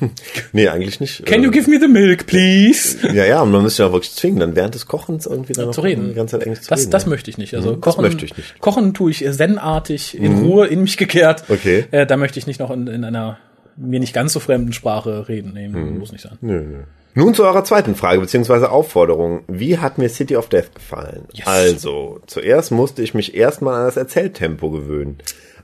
nee, 0.52 0.68
eigentlich 0.68 1.00
nicht. 1.00 1.26
Can 1.26 1.44
you 1.44 1.50
give 1.50 1.70
me 1.70 1.80
the 1.80 1.88
milk, 1.88 2.28
please? 2.28 2.98
ja, 3.14 3.26
ja, 3.26 3.44
man 3.44 3.64
müsste 3.64 3.84
ja 3.84 3.92
wirklich 3.92 4.14
zwingen, 4.14 4.40
dann 4.40 4.56
während 4.56 4.76
des 4.76 4.86
Kochens 4.86 5.26
irgendwie 5.26 5.54
dann 5.54 5.74
zu 5.74 5.82
reden. 5.82 6.10
Die 6.10 6.14
ganze 6.14 6.38
Zeit 6.38 6.44
Englisch 6.46 6.62
zu 6.62 6.70
das, 6.70 6.82
reden. 6.82 6.92
Das 6.92 7.04
ja. 7.04 7.10
möchte 7.10 7.30
ich 7.30 7.38
nicht. 7.38 7.56
Also 7.56 7.74
mhm, 7.74 7.82
kochen, 7.82 8.02
möchte 8.02 8.26
ich 8.26 8.38
nicht. 8.38 8.60
kochen 8.60 8.94
tue 8.94 9.12
ich 9.12 9.26
zen-artig, 9.54 10.18
in 10.18 10.40
mhm. 10.40 10.46
Ruhe, 10.46 10.68
in 10.68 10.82
mich 10.82 10.98
gekehrt. 10.98 11.46
Okay. 11.50 11.86
Äh, 11.92 12.06
da 12.06 12.18
möchte 12.18 12.40
ich 12.40 12.48
nicht 12.48 12.60
noch 12.60 12.72
in, 12.72 12.88
in 12.88 13.04
einer 13.04 13.38
mir 13.78 14.00
nicht 14.00 14.14
ganz 14.14 14.34
so 14.34 14.40
fremden 14.40 14.74
Sprache 14.74 15.28
reden. 15.28 15.52
Nee, 15.54 15.68
Mhm. 15.68 16.00
muss 16.00 16.12
nicht 16.12 16.22
sein. 16.24 16.38
Nö, 16.42 16.62
nö. 16.62 16.78
Nun 17.16 17.36
zu 17.36 17.44
eurer 17.44 17.64
zweiten 17.64 17.94
Frage 17.96 18.20
beziehungsweise 18.22 18.72
Aufforderung. 18.72 19.44
Wie 19.48 19.78
hat 19.78 20.00
mir 20.00 20.10
City 20.10 20.36
of 20.36 20.50
Death 20.50 20.74
gefallen? 20.74 21.26
Yes. 21.34 21.46
Also, 21.46 22.20
zuerst 22.26 22.72
musste 22.72 23.04
ich 23.04 23.14
mich 23.14 23.36
erstmal 23.36 23.76
an 23.76 23.86
das 23.86 23.98
Erzähltempo 23.98 24.72
gewöhnen. 24.72 25.18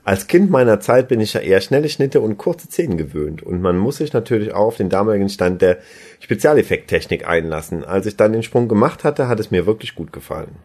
Als 0.04 0.28
Kind 0.28 0.48
meiner 0.50 0.80
Zeit 0.80 1.08
bin 1.08 1.20
ich 1.20 1.34
ja 1.34 1.40
eher 1.40 1.60
schnelle 1.60 1.88
Schnitte 1.88 2.20
und 2.20 2.38
kurze 2.38 2.68
Szenen 2.68 2.96
gewöhnt 2.96 3.42
und 3.42 3.60
man 3.60 3.76
muss 3.76 3.96
sich 3.98 4.12
natürlich 4.12 4.52
auch 4.54 4.66
auf 4.68 4.76
den 4.76 4.88
damaligen 4.88 5.28
Stand 5.28 5.60
der 5.60 5.78
Spezialeffekttechnik 6.20 7.26
einlassen. 7.28 7.84
Als 7.84 8.06
ich 8.06 8.16
dann 8.16 8.32
den 8.32 8.42
Sprung 8.42 8.68
gemacht 8.68 9.04
hatte, 9.04 9.28
hat 9.28 9.40
es 9.40 9.50
mir 9.50 9.66
wirklich 9.66 9.94
gut 9.94 10.12
gefallen. 10.12 10.56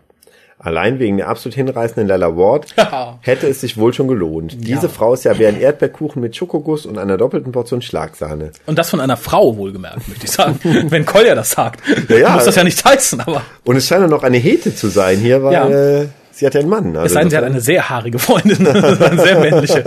Allein 0.65 0.97
wegen 0.99 1.17
der 1.17 1.29
absolut 1.29 1.53
hinreißenden 1.55 2.07
Lella 2.07 2.35
Ward 2.35 2.65
hätte 3.21 3.47
es 3.47 3.61
sich 3.61 3.77
wohl 3.77 3.93
schon 3.93 4.07
gelohnt. 4.07 4.57
Diese 4.59 4.87
Ja. 4.87 4.91
Frau 4.91 5.13
ist 5.13 5.23
ja 5.23 5.37
wie 5.37 5.45
ein 5.45 5.59
Erdbeerkuchen 5.59 6.21
mit 6.21 6.35
Schokoguss 6.35 6.85
und 6.87 6.97
einer 6.97 7.17
doppelten 7.17 7.51
Portion 7.51 7.81
Schlagsahne. 7.83 8.51
Und 8.65 8.79
das 8.79 8.89
von 8.89 8.99
einer 8.99 9.15
Frau 9.15 9.55
wohlgemerkt, 9.57 10.07
möchte 10.09 10.25
ich 10.25 10.31
sagen. 10.31 10.59
Wenn 10.89 11.05
Kolja 11.05 11.35
das 11.35 11.51
sagt, 11.51 11.81
Ja, 12.09 12.17
ja. 12.17 12.29
muss 12.31 12.45
das 12.45 12.55
ja 12.55 12.63
nicht 12.63 12.83
heißen, 12.83 13.21
aber 13.21 13.43
Und 13.63 13.75
es 13.75 13.87
scheint 13.87 14.03
auch 14.03 14.09
noch 14.09 14.23
eine 14.23 14.37
Hete 14.37 14.75
zu 14.75 14.87
sein 14.87 15.19
hier, 15.19 15.43
weil 15.43 15.53
Ja. 15.53 15.69
äh, 15.69 16.07
sie 16.31 16.45
hat 16.47 16.55
ja 16.55 16.59
einen 16.61 16.69
Mann. 16.69 16.95
Also 16.95 17.05
es 17.05 17.13
sei 17.13 17.19
denn, 17.21 17.29
sie 17.29 17.37
hat 17.37 17.43
eine 17.43 17.61
sehr 17.61 17.87
haarige 17.89 18.17
Freundin, 18.19 18.65
eine 18.67 19.21
sehr 19.21 19.39
männliche. 19.39 19.83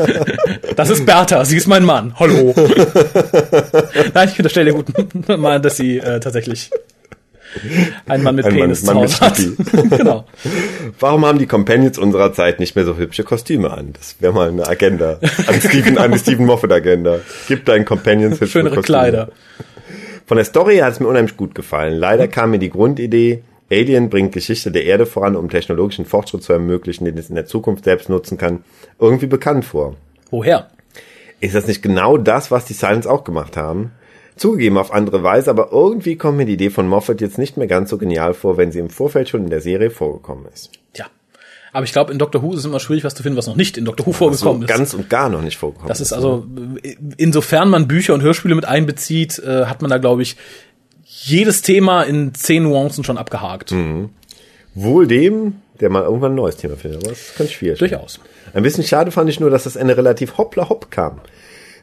Das 0.77 0.91
ist 0.91 1.05
Bertha, 1.05 1.45
sie 1.45 1.57
ist 1.57 1.67
mein 1.67 1.85
Mann. 1.85 2.15
Hallo. 2.19 2.55
Nein, 4.15 4.29
ich 4.33 4.39
unterstelle 4.39 4.73
gut 4.73 4.87
mal, 5.39 5.61
dass 5.61 5.77
sie 5.77 5.99
äh, 5.99 6.21
tatsächlich 6.21 6.71
einen 8.07 8.23
Mann 8.23 8.35
mit 8.37 8.45
Ein 8.45 8.53
Mann- 8.53 8.61
Penis 8.63 8.83
Mann 8.85 9.09
zu 9.09 9.25
mit 9.25 9.91
genau. 9.99 10.25
Warum 11.01 11.25
haben 11.27 11.39
die 11.39 11.47
Companions 11.47 11.99
unserer 11.99 12.33
Zeit 12.33 12.61
nicht 12.61 12.77
mehr 12.77 12.85
so 12.85 12.97
hübsche 12.97 13.25
Kostüme 13.25 13.71
an? 13.71 13.93
Das 13.95 14.17
wäre 14.21 14.33
mal 14.33 14.49
eine 14.49 14.67
Agenda. 14.67 15.19
An 15.47 15.61
Stephen, 15.61 15.99
an 15.99 16.13
die 16.13 16.19
Stephen 16.19 16.47
Moffat 16.47 16.73
Agenda. 16.73 17.21
Gib 17.47 17.65
deinen 17.65 17.85
Companions 17.85 18.35
hübsche 18.41 18.59
Schönere 18.59 18.77
Kostüme. 18.77 18.99
Kleider. 18.99 19.29
Von 20.27 20.37
der 20.37 20.45
Story 20.45 20.79
hat 20.79 20.93
es 20.93 21.01
mir 21.01 21.07
unheimlich 21.09 21.37
gut 21.37 21.55
gefallen. 21.55 21.95
Leider 21.99 22.29
kam 22.29 22.51
mir 22.51 22.59
die 22.59 22.71
Grundidee, 22.71 23.43
Alien 23.71 24.09
bringt 24.11 24.33
Geschichte 24.33 24.71
der 24.71 24.85
Erde 24.85 25.07
voran, 25.07 25.37
um 25.37 25.49
technologischen 25.49 26.05
Fortschritt 26.05 26.43
zu 26.43 26.53
ermöglichen, 26.53 27.05
den 27.05 27.17
es 27.19 27.29
in 27.29 27.35
der 27.35 27.47
Zukunft 27.47 27.85
selbst 27.85 28.09
nutzen 28.09 28.39
kann, 28.39 28.65
irgendwie 28.99 29.27
bekannt 29.27 29.65
vor. 29.65 29.97
Woher? 30.31 30.69
Ist 31.41 31.55
das 31.55 31.67
nicht 31.67 31.83
genau 31.83 32.17
das, 32.17 32.51
was 32.51 32.65
die 32.65 32.73
Silence 32.73 33.09
auch 33.09 33.25
gemacht 33.25 33.57
haben? 33.57 33.93
Zugegeben 34.39 34.79
auf 34.79 34.93
andere 34.93 35.23
Weise, 35.23 35.51
aber 35.51 35.71
irgendwie 35.73 36.17
kommt 36.17 36.37
mir 36.39 36.47
die 36.47 36.55
Idee 36.55 36.71
von 36.71 36.89
Moffat 36.89 37.21
jetzt 37.21 37.39
nicht 37.39 37.57
mehr 37.57 37.67
ganz 37.67 37.91
so 37.91 37.99
genial 37.99 38.35
vor, 38.35 38.57
wenn 38.57 38.73
sie 38.73 38.79
im 38.79 38.91
Vorfeld 38.91 39.29
schon 39.29 39.45
in 39.45 39.51
der 39.51 39.61
Serie 39.61 39.91
vorgekommen 39.91 40.47
ist. 40.53 40.71
Tja. 40.93 41.07
Aber 41.73 41.85
ich 41.85 41.93
glaube, 41.93 42.13
in 42.13 42.19
Doctor 42.19 42.43
Who 42.43 42.53
ist 42.53 42.61
es 42.61 42.65
immer 42.65 42.81
schwierig, 42.81 43.05
was 43.05 43.15
zu 43.15 43.23
finden, 43.23 43.37
was 43.37 43.47
noch 43.47 43.57
nicht 43.57 43.77
in 43.77 43.85
Doctor 43.85 44.07
Who 44.07 44.13
vorgekommen 44.13 44.63
ist. 44.63 44.69
ganz 44.69 44.95
und 44.95 45.11
gar 45.11 45.29
noch 45.29 45.43
nicht 45.43 45.59
vorgekommen. 45.59 45.89
Das 45.89 46.01
ist 46.01 46.13
also, 46.13 46.47
äh, 46.83 46.97
insofern 47.17 47.69
man 47.69 47.87
Bücher 47.89 48.15
und 48.15 48.23
Hörspiele 48.23 48.55
mit 48.55 48.65
einbezieht, 48.65 49.39
äh, 49.39 49.67
hat 49.67 49.83
man 49.83 49.91
da, 49.91 49.99
glaube 49.99 50.23
ich, 50.23 50.37
jedes 51.05 51.63
Thema 51.63 52.03
in 52.03 52.35
zehn 52.35 52.63
Nuancen 52.63 53.05
schon 53.05 53.19
abgehakt. 53.19 53.75
Wohl 54.75 55.07
dem, 55.07 55.57
der 55.81 55.91
mal 55.91 56.05
irgendwann 56.05 56.33
ein 56.33 56.37
neues 56.37 56.57
Thema 56.57 56.77
findet, 56.77 57.03
aber 57.03 57.11
das 57.11 57.35
kann 57.37 57.49
schwierig 57.49 57.79
sein. 57.79 57.89
Durchaus. 57.89 58.21
Ein 58.55 58.63
bisschen 58.63 58.85
schade 58.85 59.11
fand 59.11 59.29
ich 59.29 59.41
nur, 59.41 59.51
dass 59.51 59.65
das 59.65 59.77
Ende 59.77 59.97
relativ 59.97 60.39
hoppla 60.39 60.69
hopp 60.69 60.91
kam. 60.91 61.21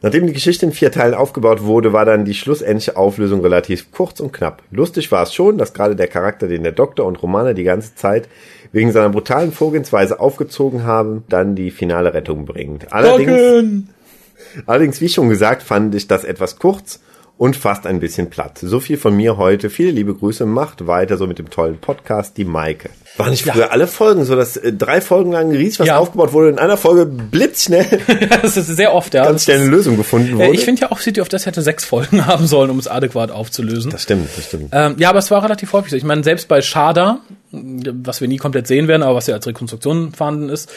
Nachdem 0.02 0.28
die 0.28 0.34
Geschichte 0.34 0.66
in 0.66 0.72
vier 0.72 0.92
Teilen 0.92 1.14
aufgebaut 1.14 1.64
wurde, 1.64 1.94
war 1.94 2.06
dann 2.06 2.26
die 2.26 2.34
schlussendliche 2.34 2.98
Auflösung 2.98 3.42
relativ 3.42 3.92
kurz 3.92 4.20
und 4.20 4.34
knapp. 4.34 4.62
Lustig 4.72 5.12
war 5.12 5.24
es 5.24 5.34
schon, 5.34 5.58
dass 5.58 5.74
gerade 5.74 5.96
der 5.96 6.08
Charakter, 6.08 6.48
den 6.48 6.64
der 6.64 6.72
Doktor 6.72 7.06
und 7.06 7.22
Romana 7.22 7.54
die 7.54 7.64
ganze 7.64 7.96
Zeit 7.96 8.28
wegen 8.72 8.92
seiner 8.92 9.10
brutalen 9.10 9.52
Vorgehensweise 9.52 10.20
aufgezogen 10.20 10.84
haben, 10.84 11.24
dann 11.30 11.56
die 11.56 11.72
finale 11.72 12.14
Rettung 12.14 12.46
bringt. 12.46 12.92
Allerdings, 12.92 13.32
Docken! 13.32 13.90
allerdings, 14.66 15.02
wie 15.02 15.10
schon 15.10 15.30
gesagt, 15.30 15.64
fand 15.64 15.96
ich 15.96 16.08
das 16.08 16.24
etwas 16.24 16.60
kurz 16.60 17.00
und 17.38 17.56
fast 17.56 17.86
ein 17.88 18.00
bisschen 18.00 18.30
platt. 18.30 18.60
So 18.60 18.80
viel 18.80 18.98
von 18.98 19.16
mir 19.16 19.38
heute. 19.38 19.70
Viele 19.70 19.92
liebe 19.92 20.14
Grüße. 20.14 20.46
Macht 20.46 20.88
weiter 20.88 21.18
so 21.18 21.28
mit 21.28 21.40
dem 21.40 21.50
tollen 21.50 21.78
Podcast, 21.78 22.38
die 22.38 22.46
Maike. 22.46 22.90
War 23.18 23.30
nicht 23.30 23.44
früher 23.46 23.72
alle 23.72 23.88
Folgen 23.88 24.26
so, 24.26 24.36
dass 24.36 24.58
äh, 24.58 24.74
drei 24.74 25.00
Folgen 25.02 25.32
lang 25.32 25.52
riesig 25.52 25.80
was 25.80 25.88
Ja. 25.88 25.98
aufgebaut 26.00 26.34
wurde, 26.34 26.50
in 26.50 26.60
einer 26.60 26.76
Folge 26.78 27.06
blitzschnell 27.06 27.86
das 28.42 28.58
ist 28.58 28.68
sehr 28.68 28.94
oft, 28.94 29.14
ja. 29.14 29.24
ganz 29.24 29.44
schnell 29.46 29.60
eine 29.62 29.70
Lösung 29.70 29.96
gefunden 29.98 30.38
wurde? 30.38 30.52
ich 30.54 30.66
finde 30.66 30.82
ja 30.82 30.92
auch, 30.92 31.00
City 31.00 31.22
of 31.22 31.30
Death 31.30 31.46
hätte 31.46 31.62
sechs 31.62 31.86
Folgen 31.86 32.26
haben 32.28 32.46
sollen, 32.48 32.70
um 32.70 32.80
es 32.80 32.88
adäquat 32.88 33.32
aufzulösen. 33.32 33.92
das 33.92 34.04
stimmt, 34.04 34.28
das 34.36 34.46
stimmt. 34.48 34.70
Ähm, 34.74 34.96
ja, 34.98 35.10
aber 35.10 35.20
es 35.20 35.32
war 35.32 35.44
relativ 35.44 35.72
häufig 35.74 35.92
so. 35.92 35.98
Ich 35.98 36.04
meine, 36.04 36.24
selbst 36.24 36.48
bei 36.48 36.62
Shada, 36.62 37.20
was 37.52 38.20
wir 38.20 38.28
nie 38.28 38.38
komplett 38.38 38.68
sehen 38.68 38.88
werden, 38.90 39.02
aber 39.04 39.16
was 39.16 39.28
ja 39.28 39.36
als 39.36 39.48
Rekonstruktion 39.48 40.12
vorhanden 40.12 40.50
ist, 40.50 40.70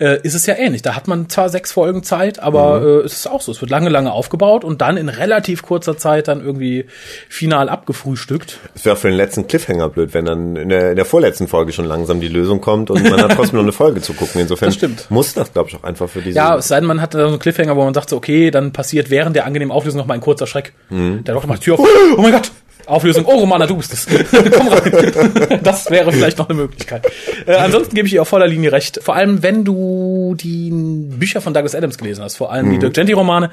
äh, 0.00 0.18
ist 0.24 0.34
es 0.34 0.46
ja 0.46 0.56
ähnlich. 0.56 0.82
Da 0.82 0.96
hat 0.96 1.06
man 1.06 1.28
zwar 1.28 1.48
sechs 1.48 1.70
Folgen 1.70 2.02
Zeit, 2.02 2.40
aber 2.40 2.80
Mhm. 2.80 2.86
äh, 2.86 2.90
es 3.04 3.12
ist 3.12 3.26
auch 3.28 3.40
so. 3.40 3.52
Es 3.52 3.60
wird 3.60 3.70
lange, 3.70 3.88
lange 3.88 4.10
aufgebaut 4.10 4.64
und 4.64 4.80
dann 4.80 4.96
in 4.96 5.08
relativ 5.08 5.62
kurzer 5.62 5.96
Zeit 5.96 6.26
dann 6.26 6.44
irgendwie 6.44 6.86
final 7.28 7.68
abgefrühstückt. 7.68 8.58
Es 8.74 8.84
wäre 8.84 8.96
für 8.96 9.08
den 9.08 9.16
letzten 9.16 9.46
Cliffhanger 9.46 9.88
blöd, 9.90 10.12
wenn 10.12 10.24
dann 10.24 10.56
in 10.56 10.70
der, 10.70 10.90
in 10.90 10.96
der 10.96 11.04
vorletzten 11.04 11.46
Folge 11.46 11.72
schon 11.72 11.83
langsam 11.84 12.20
die 12.20 12.28
Lösung 12.28 12.60
kommt 12.60 12.90
und 12.90 13.02
man 13.02 13.20
hat 13.22 13.32
trotzdem 13.36 13.56
noch 13.56 13.62
eine 13.64 13.72
Folge 13.72 14.00
zu 14.00 14.12
gucken. 14.14 14.40
Insofern 14.40 14.68
Das 14.68 14.74
stimmt. 14.74 15.06
muss 15.10 15.34
das, 15.34 15.52
glaube 15.52 15.68
ich, 15.70 15.76
auch 15.76 15.84
einfach 15.84 16.08
für 16.08 16.20
diese. 16.22 16.36
Ja, 16.36 16.56
es 16.56 16.68
sei 16.68 16.80
denn, 16.80 16.86
man 16.86 17.00
hat 17.00 17.14
da 17.14 17.20
so 17.20 17.26
einen 17.28 17.38
Cliffhanger, 17.38 17.76
wo 17.76 17.84
man 17.84 17.94
sagt 17.94 18.10
so, 18.10 18.16
okay, 18.16 18.50
dann 18.50 18.72
passiert 18.72 19.10
während 19.10 19.36
der 19.36 19.46
angenehmen 19.46 19.72
Auflösung 19.72 19.98
noch 19.98 20.06
mal 20.06 20.14
ein 20.14 20.20
kurzer 20.20 20.46
Schreck. 20.46 20.72
Mhm. 20.90 21.24
Der 21.24 21.34
Doktor 21.34 21.48
macht 21.48 21.60
die 21.60 21.64
Tür 21.64 21.74
auf. 21.80 21.88
Oh 22.16 22.20
mein 22.22 22.32
Gott! 22.32 22.50
Auflösung. 22.86 23.24
Oh, 23.24 23.38
Romana, 23.38 23.66
du 23.66 23.78
bist 23.78 23.94
es. 23.94 24.06
Komm 24.52 24.68
rein. 24.68 25.60
Das 25.62 25.90
wäre 25.90 26.12
vielleicht 26.12 26.36
noch 26.36 26.50
eine 26.50 26.58
Möglichkeit. 26.58 27.06
Äh, 27.46 27.54
ansonsten 27.54 27.94
gebe 27.94 28.06
ich 28.06 28.12
ihr 28.12 28.20
auf 28.20 28.28
voller 28.28 28.46
Linie 28.46 28.72
recht. 28.72 29.00
Vor 29.02 29.14
allem, 29.16 29.42
wenn 29.42 29.64
du 29.64 30.34
die 30.38 30.68
Bücher 30.70 31.40
von 31.40 31.54
Douglas 31.54 31.74
Adams 31.74 31.96
gelesen 31.96 32.22
hast, 32.22 32.36
vor 32.36 32.52
allem 32.52 32.68
die 32.70 32.78
Dirk 32.78 32.92
Gently-Romane, 32.92 33.48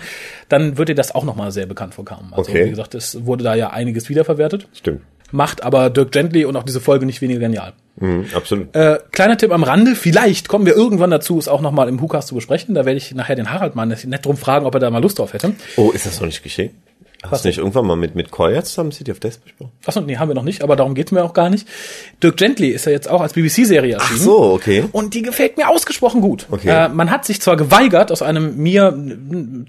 dann 0.49 0.77
wird 0.77 0.89
dir 0.89 0.95
das 0.95 1.15
auch 1.15 1.23
noch 1.23 1.37
mal 1.37 1.49
sehr 1.53 1.65
bekannt 1.65 1.93
vorkommen. 1.95 2.33
Also, 2.35 2.51
Okay. 2.51 2.65
wie 2.65 2.69
gesagt, 2.71 2.93
es 2.93 3.25
wurde 3.25 3.45
da 3.45 3.55
ja 3.55 3.69
einiges 3.69 4.09
wiederverwertet. 4.09 4.67
Stimmt. 4.73 4.99
Macht 5.31 5.63
aber 5.63 5.89
Dirk 5.89 6.11
Gently 6.11 6.45
und 6.45 6.55
auch 6.55 6.63
diese 6.63 6.81
Folge 6.81 7.05
nicht 7.05 7.21
weniger 7.21 7.39
genial. 7.39 7.73
Mhm, 7.97 8.25
absolut. 8.33 8.75
Äh, 8.75 8.99
kleiner 9.11 9.37
Tipp 9.37 9.51
am 9.51 9.63
Rande, 9.63 9.95
vielleicht 9.95 10.47
kommen 10.47 10.65
wir 10.65 10.75
irgendwann 10.75 11.11
dazu, 11.11 11.37
es 11.37 11.47
auch 11.47 11.61
noch 11.61 11.71
mal 11.71 11.87
im 11.89 12.01
WhoCast 12.01 12.29
zu 12.29 12.35
besprechen. 12.35 12.75
Da 12.75 12.85
werde 12.85 12.97
ich 12.97 13.13
nachher 13.13 13.35
den 13.35 13.51
Harald 13.51 13.75
mal 13.75 13.85
nett 13.85 14.25
drum 14.25 14.37
fragen, 14.37 14.65
ob 14.65 14.73
er 14.73 14.79
da 14.79 14.89
mal 14.89 15.01
Lust 15.01 15.19
drauf 15.19 15.33
hätte. 15.33 15.53
Oh, 15.77 15.91
ist 15.91 16.05
das 16.05 16.19
noch 16.19 16.27
nicht 16.27 16.43
geschehen? 16.43 16.71
Hast 17.29 17.45
du 17.45 17.49
nicht 17.49 17.59
irgendwann 17.59 17.85
mal 17.85 17.95
mit, 17.95 18.15
mit 18.15 18.31
Koya 18.31 18.63
zusammen 18.63 18.91
City 18.91 19.11
of 19.11 19.19
Death 19.19 19.43
besprochen? 19.43 19.71
Achso, 19.85 20.01
nee, 20.01 20.17
haben 20.17 20.29
wir 20.29 20.35
noch 20.35 20.43
nicht, 20.43 20.63
aber 20.63 20.75
darum 20.75 20.95
geht's 20.95 21.11
mir 21.11 21.23
auch 21.23 21.33
gar 21.33 21.49
nicht. 21.49 21.67
Dirk 22.23 22.37
Gently 22.37 22.69
ist 22.69 22.85
ja 22.85 22.91
jetzt 22.91 23.07
auch 23.07 23.21
als 23.21 23.33
BBC-Serie 23.33 23.93
erschienen. 23.95 24.19
Ach 24.19 24.25
so, 24.25 24.41
okay. 24.53 24.85
Und 24.91 25.13
die 25.13 25.21
gefällt 25.21 25.57
mir 25.57 25.69
ausgesprochen 25.69 26.21
gut. 26.21 26.47
Okay. 26.49 26.69
Äh, 26.69 26.89
man 26.89 27.11
hat 27.11 27.25
sich 27.25 27.39
zwar 27.39 27.57
geweigert, 27.57 28.11
aus 28.11 28.23
einem 28.23 28.57
mir 28.57 28.97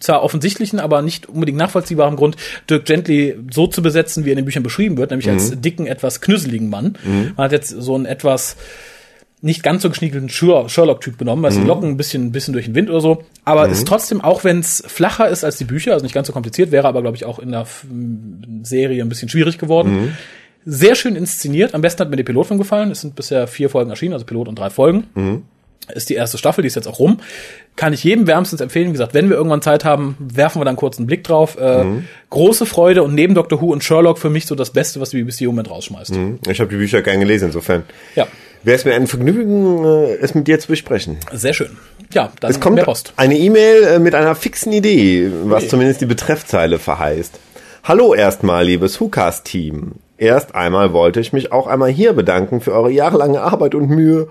zwar 0.00 0.22
offensichtlichen, 0.22 0.80
aber 0.80 1.02
nicht 1.02 1.28
unbedingt 1.28 1.58
nachvollziehbaren 1.58 2.16
Grund, 2.16 2.36
Dirk 2.70 2.86
Gently 2.86 3.36
so 3.50 3.66
zu 3.66 3.82
besetzen, 3.82 4.24
wie 4.24 4.30
er 4.30 4.32
in 4.32 4.38
den 4.38 4.46
Büchern 4.46 4.62
beschrieben 4.62 4.96
wird, 4.96 5.10
nämlich 5.10 5.28
als 5.28 5.60
dicken, 5.60 5.86
etwas 5.86 6.22
knüsseligen 6.22 6.70
Mann. 6.70 6.96
Man 7.36 7.44
hat 7.44 7.52
jetzt 7.52 7.68
so 7.68 7.96
ein 7.96 8.06
etwas 8.06 8.56
nicht 9.44 9.62
ganz 9.62 9.82
so 9.82 9.90
geschniegelten 9.90 10.28
Sher- 10.28 10.68
Sherlock-Typ 10.68 11.18
genommen, 11.18 11.42
weil 11.42 11.50
die 11.52 11.58
Locken 11.66 11.88
ein 11.90 11.96
bisschen, 11.96 12.26
ein 12.26 12.32
bisschen 12.32 12.52
durch 12.54 12.66
den 12.66 12.74
Wind 12.76 12.88
oder 12.90 13.00
so. 13.00 13.24
Aber 13.44 13.68
ist 13.68 13.86
trotzdem, 13.88 14.20
auch 14.20 14.44
wenn 14.44 14.60
es 14.60 14.82
flacher 14.86 15.28
ist 15.28 15.42
als 15.44 15.56
die 15.58 15.64
Bücher, 15.64 15.92
also 15.92 16.04
nicht 16.04 16.14
ganz 16.14 16.28
so 16.28 16.32
kompliziert, 16.32 16.70
wäre 16.70 16.86
aber, 16.86 17.02
glaube 17.02 17.16
ich, 17.16 17.24
auch 17.24 17.38
in 17.40 17.50
der 17.50 17.62
F- 17.62 17.84
Serie 18.62 19.02
ein 19.02 19.08
bisschen 19.08 19.28
schwierig 19.28 19.58
geworden. 19.58 20.16
Sehr 20.64 20.94
schön 20.94 21.16
inszeniert. 21.16 21.74
Am 21.74 21.80
besten 21.80 22.00
hat 22.02 22.10
mir 22.10 22.16
der 22.16 22.22
Pilotfilm 22.24 22.58
gefallen. 22.58 22.92
Es 22.92 23.00
sind 23.00 23.16
bisher 23.16 23.48
vier 23.48 23.68
Folgen 23.68 23.90
erschienen, 23.90 24.12
also 24.14 24.24
Pilot 24.24 24.46
und 24.48 24.58
drei 24.58 24.70
Folgen. 24.70 25.42
Ist 25.92 26.08
die 26.08 26.14
erste 26.14 26.38
Staffel, 26.38 26.62
die 26.62 26.68
ist 26.68 26.76
jetzt 26.76 26.86
auch 26.86 27.00
rum. 27.00 27.18
Kann 27.74 27.92
ich 27.92 28.04
jedem 28.04 28.28
wärmstens 28.28 28.60
empfehlen. 28.60 28.86
Wie 28.88 28.92
gesagt, 28.92 29.12
wenn 29.14 29.28
wir 29.28 29.36
irgendwann 29.36 29.62
Zeit 29.62 29.84
haben, 29.84 30.16
werfen 30.20 30.60
wir 30.60 30.64
dann 30.64 30.76
kurz 30.76 30.98
einen 30.98 31.08
Blick 31.08 31.24
drauf. 31.24 31.58
Äh, 31.58 31.84
Große 32.30 32.64
Freude 32.66 33.02
und 33.02 33.16
neben 33.16 33.34
Doctor 33.34 33.60
Who 33.60 33.72
und 33.72 33.82
Sherlock 33.82 34.20
für 34.20 34.30
mich 34.30 34.46
so 34.46 34.54
das 34.54 34.70
Beste, 34.70 35.00
was 35.00 35.10
die 35.10 35.20
BBC 35.24 35.40
im 35.40 35.46
Moment 35.48 35.68
rausschmeißt. 35.70 36.14
Mhm. 36.14 36.38
Ich 36.48 36.60
habe 36.60 36.70
die 36.70 36.76
Bücher 36.76 37.02
gern 37.02 37.18
gelesen, 37.18 37.46
insofern. 37.46 37.82
Ja, 38.14 38.28
Wäre 38.64 38.76
es 38.76 38.84
mir 38.84 38.94
ein 38.94 39.06
Vergnügen, 39.06 39.84
äh, 39.84 40.14
es 40.20 40.34
mit 40.34 40.46
dir 40.46 40.58
zu 40.60 40.68
besprechen. 40.68 41.18
sehr 41.32 41.52
schön. 41.52 41.76
Ja, 42.12 42.30
dann 42.40 42.50
Es 42.50 42.60
kommt 42.60 42.76
mehr 42.76 42.84
Post. 42.84 43.12
eine 43.16 43.36
E-Mail 43.38 43.82
äh, 43.84 43.98
mit 43.98 44.14
einer 44.14 44.34
fixen 44.34 44.72
Idee, 44.72 45.30
was 45.44 45.62
Okay. 45.62 45.68
zumindest 45.70 46.00
die 46.00 46.06
Betreffzeile 46.06 46.78
verheißt. 46.78 47.38
Hallo 47.84 48.14
erstmal, 48.14 48.64
liebes 48.66 49.00
WhoCast-Team. 49.00 49.92
Erst 50.18 50.54
einmal 50.54 50.92
wollte 50.92 51.18
ich 51.20 51.32
mich 51.32 51.50
auch 51.50 51.66
einmal 51.66 51.90
hier 51.90 52.12
bedanken 52.12 52.60
für 52.60 52.72
eure 52.72 52.90
jahrelange 52.92 53.40
Arbeit 53.40 53.74
und 53.74 53.88
Mühe 53.90 54.28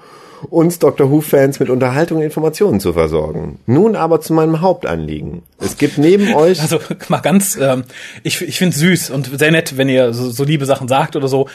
uns 0.50 0.80
Dr. 0.80 1.12
Who-Fans 1.12 1.60
mit 1.60 1.70
Unterhaltung 1.70 2.20
und 2.20 2.24
Informationen 2.24 2.80
zu 2.80 2.94
versorgen. 2.94 3.60
Nun 3.66 3.96
aber 3.96 4.22
zu 4.22 4.34
meinem 4.34 4.62
Hauptanliegen. 4.62 5.44
Es 5.60 5.78
gibt 5.78 5.98
neben 5.98 6.34
euch... 6.36 6.62
Also 6.62 6.80
mal 7.10 7.20
ganz, 7.20 7.58
ähm, 7.62 7.84
ich, 8.24 8.42
ich 8.42 8.58
finde 8.58 8.76
süß 8.78 9.10
und 9.10 9.38
sehr 9.38 9.52
nett, 9.52 9.76
wenn 9.78 9.90
ihr 9.90 10.14
so, 10.14 10.30
so 10.32 10.44
liebe 10.44 10.66
Sachen 10.66 10.88
sagt 10.88 11.16
oder 11.16 11.28
so. 11.28 11.48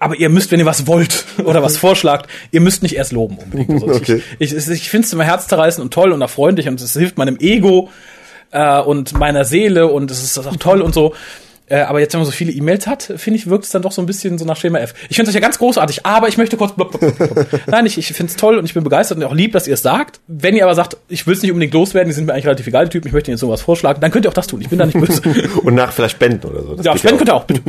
Aber 0.00 0.16
ihr 0.16 0.30
müsst, 0.30 0.50
wenn 0.50 0.58
ihr 0.58 0.66
was 0.66 0.86
wollt 0.86 1.24
oder 1.44 1.62
was 1.62 1.76
vorschlagt, 1.76 2.28
ihr 2.50 2.60
müsst 2.60 2.82
nicht 2.82 2.96
erst 2.96 3.12
loben 3.12 3.38
unbedingt. 3.38 3.70
Also 3.82 3.94
Okay. 3.94 4.22
Ich, 4.38 4.52
ich, 4.54 4.68
ich 4.68 4.90
finde 4.90 5.06
es 5.06 5.12
immer 5.12 5.24
herzzerreißend 5.24 5.84
und 5.84 5.94
toll 5.94 6.10
und 6.10 6.22
auch 6.22 6.30
freundlich 6.30 6.68
und 6.68 6.80
es 6.80 6.94
hilft 6.94 7.18
meinem 7.18 7.36
Ego 7.38 7.90
äh, 8.50 8.80
und 8.80 9.16
meiner 9.18 9.44
Seele 9.44 9.86
und 9.86 10.10
es 10.10 10.24
ist 10.24 10.38
auch 10.38 10.56
toll 10.56 10.80
und 10.80 10.94
so. 10.94 11.14
Äh, 11.70 11.82
aber 11.82 12.00
jetzt, 12.00 12.12
wenn 12.12 12.20
man 12.20 12.26
so 12.26 12.32
viele 12.32 12.50
E-Mails 12.50 12.88
hat, 12.88 13.12
finde 13.16 13.38
ich, 13.38 13.48
wirkt 13.48 13.64
es 13.64 13.70
dann 13.70 13.82
doch 13.82 13.92
so 13.92 14.02
ein 14.02 14.06
bisschen 14.06 14.38
so 14.38 14.44
nach 14.44 14.56
Schema 14.56 14.80
F. 14.80 14.92
Ich 15.08 15.14
finde 15.14 15.30
es 15.30 15.34
ja 15.36 15.40
ganz 15.40 15.56
großartig, 15.58 16.04
aber 16.04 16.26
ich 16.26 16.36
möchte 16.36 16.56
kurz 16.56 16.72
blub, 16.72 16.98
blub, 16.98 17.16
blub. 17.16 17.46
Nein, 17.66 17.86
ich, 17.86 17.96
ich 17.96 18.08
finde 18.08 18.30
es 18.30 18.36
toll 18.36 18.58
und 18.58 18.64
ich 18.64 18.74
bin 18.74 18.82
begeistert 18.82 19.18
und 19.18 19.24
auch 19.24 19.34
lieb, 19.34 19.52
dass 19.52 19.68
ihr 19.68 19.74
es 19.74 19.82
sagt. 19.82 20.20
Wenn 20.26 20.56
ihr 20.56 20.64
aber 20.64 20.74
sagt, 20.74 20.96
ich 21.08 21.28
will 21.28 21.34
es 21.34 21.42
nicht 21.42 21.52
unbedingt 21.52 21.72
loswerden, 21.72 22.08
die 22.08 22.14
sind 22.14 22.26
mir 22.26 22.32
eigentlich 22.32 22.46
relativ 22.46 22.66
egal, 22.66 22.86
die 22.86 22.90
Typen, 22.90 23.06
ich 23.06 23.14
möchte 23.14 23.30
ihnen 23.30 23.36
jetzt 23.36 23.40
sowas 23.40 23.62
vorschlagen, 23.62 24.00
dann 24.00 24.10
könnt 24.10 24.24
ihr 24.24 24.30
auch 24.30 24.34
das 24.34 24.48
tun. 24.48 24.60
Ich 24.60 24.68
bin 24.68 24.80
da 24.80 24.86
nicht 24.86 24.98
böse. 24.98 25.22
Und 25.62 25.76
nach 25.76 25.92
vielleicht 25.92 26.16
spenden 26.16 26.48
oder 26.48 26.62
so. 26.62 26.74
Das 26.74 26.86
ja, 26.86 26.98
spenden 26.98 27.18
könnt 27.18 27.30
ihr 27.30 27.34
auch, 27.34 27.44
bitte. 27.44 27.62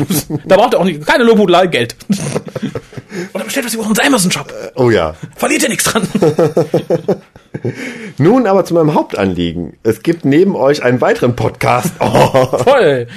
Da 0.46 0.56
braucht 0.56 0.74
ihr 0.74 0.80
auch 0.80 0.84
nicht, 0.84 1.06
keine 1.06 1.24
Lobhudelei, 1.24 1.68
Geld. 1.68 1.96
Oder 3.34 3.44
bestellt 3.44 3.66
was 3.66 3.74
über 3.74 3.86
unseren 3.86 4.08
Amazon-Shop. 4.08 4.52
Oh 4.76 4.90
ja. 4.90 5.16
Verliert 5.36 5.64
ihr 5.64 5.70
nichts 5.70 5.84
dran. 5.84 6.08
Nun 8.18 8.48
aber 8.48 8.66
zu 8.66 8.74
meinem 8.74 8.94
Hauptanliegen. 8.94 9.74
Es 9.84 10.02
gibt 10.02 10.26
neben 10.26 10.56
euch 10.56 10.82
einen 10.82 11.02
weiteren 11.02 11.36
Podcast. 11.36 11.94
Oh. 12.00 12.48
Toll. 12.64 13.08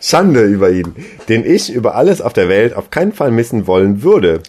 Schande 0.00 0.44
über 0.44 0.70
ihn, 0.70 0.94
den 1.28 1.44
ich 1.44 1.72
über 1.72 1.94
alles 1.94 2.20
auf 2.20 2.32
der 2.32 2.48
Welt 2.48 2.74
auf 2.74 2.90
keinen 2.90 3.12
Fall 3.12 3.30
missen 3.30 3.66
wollen 3.66 4.02
würde. 4.02 4.42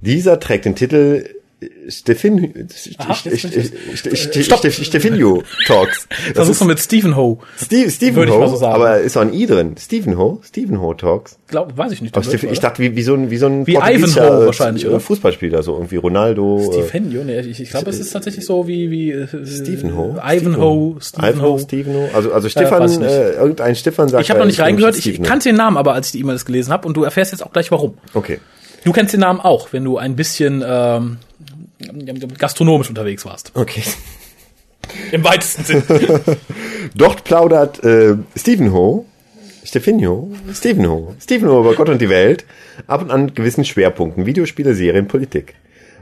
Dieser 0.00 0.40
trägt 0.40 0.64
den 0.64 0.74
Titel 0.74 1.26
Stefin, 1.88 2.68
Aha, 2.98 3.12
St- 3.12 3.30
jetzt 3.30 3.42
bin 3.42 3.60
ich- 3.60 4.00
St- 4.00 4.12
St- 4.12 4.42
Stopp. 4.44 4.60
St- 4.64 4.84
Stefinio 4.84 5.42
Talks. 5.66 6.06
Das 6.26 6.32
Versuch's 6.34 6.56
ist 6.56 6.60
mal 6.60 6.66
mit 6.68 6.80
Stephen 6.80 7.16
Ho. 7.16 7.40
Steve, 7.60 7.90
Stephen 7.90 8.16
würde 8.16 8.30
ich 8.32 8.36
Ho, 8.36 8.40
mal 8.40 8.48
so 8.48 8.56
sagen. 8.56 8.74
aber 8.74 9.00
ist 9.00 9.16
auch 9.16 9.22
ein 9.22 9.32
I 9.32 9.46
drin. 9.46 9.74
Stephen 9.78 10.16
Ho, 10.18 10.40
Stephen 10.44 10.80
Ho 10.80 10.94
Talks. 10.94 11.36
Glaub, 11.48 11.76
weiß 11.76 11.92
ich 11.92 12.00
nicht. 12.02 12.16
Aber 12.16 12.24
Stephen, 12.24 12.50
ich 12.52 12.60
dachte, 12.60 12.82
wie, 12.82 12.96
wie 12.96 13.02
so 13.02 13.14
ein, 13.14 13.30
wie 13.30 13.36
so 13.36 13.46
ein 13.46 13.66
Wie 13.66 13.76
Ivanhoe 13.76 14.46
wahrscheinlich, 14.46 14.86
oder? 14.86 15.00
Fußballspieler, 15.00 15.62
so 15.62 15.74
irgendwie 15.74 15.96
Ronaldo. 15.96 16.58
äh, 16.60 16.88
Stephen, 16.88 17.26
nee, 17.26 17.40
ich, 17.40 17.60
ich 17.60 17.70
glaube, 17.70 17.90
es 17.90 17.98
ist 17.98 18.10
tatsächlich 18.10 18.44
so 18.46 18.66
wie, 18.66 18.90
wie 18.90 19.10
äh, 19.12 19.26
Stephen 19.46 19.96
Ho. 19.96 20.16
Ivanhoe, 20.24 20.96
Stephen 21.00 21.24
Ivanhoe, 21.28 21.48
Ho. 21.52 21.58
Stephen 21.58 21.94
Ho. 21.94 22.08
Also, 22.14 22.32
also 22.32 22.48
Stefan, 22.48 22.90
ich 22.90 23.00
äh, 23.00 23.32
irgendein 23.32 23.76
Stefan 23.76 24.08
sagt. 24.08 24.22
Ich 24.24 24.30
habe 24.30 24.40
noch 24.40 24.46
nicht 24.46 24.60
reingehört, 24.60 24.94
ich, 24.96 25.02
Stephen 25.02 25.24
kannte 25.24 25.48
den 25.50 25.56
Namen 25.56 25.76
aber, 25.76 25.94
als 25.94 26.06
ich 26.06 26.12
die 26.12 26.20
E-Mails 26.20 26.44
gelesen 26.44 26.72
habe 26.72 26.86
und 26.88 26.96
du 26.96 27.02
erfährst 27.04 27.32
jetzt 27.32 27.42
auch 27.44 27.52
gleich 27.52 27.70
warum. 27.70 27.94
Okay. 28.14 28.38
Du 28.84 28.92
kennst 28.92 29.12
den 29.12 29.20
Namen 29.20 29.38
auch, 29.40 29.72
wenn 29.72 29.84
du 29.84 29.96
ein 29.98 30.16
bisschen 30.16 30.64
ähm, 30.66 31.18
gastronomisch 32.38 32.88
unterwegs 32.88 33.24
warst. 33.24 33.52
Okay. 33.54 33.82
Im 35.12 35.24
weitesten 35.24 35.64
Sinn. 35.64 35.82
Dort 36.94 37.24
plaudert 37.24 37.82
äh, 37.84 38.16
Stephen 38.36 38.72
Ho, 38.72 39.06
Stephenio, 39.64 40.32
Stephen 40.52 40.86
Ho, 40.88 41.14
Stephen 41.20 41.48
Ho 41.48 41.60
über 41.60 41.74
Gott 41.74 41.88
und 41.88 42.00
die 42.00 42.08
Welt, 42.08 42.44
ab 42.86 43.02
und 43.02 43.10
an 43.10 43.34
gewissen 43.34 43.64
Schwerpunkten, 43.64 44.26
Videospiele, 44.26 44.74
Serien, 44.74 45.06
Politik. 45.06 45.54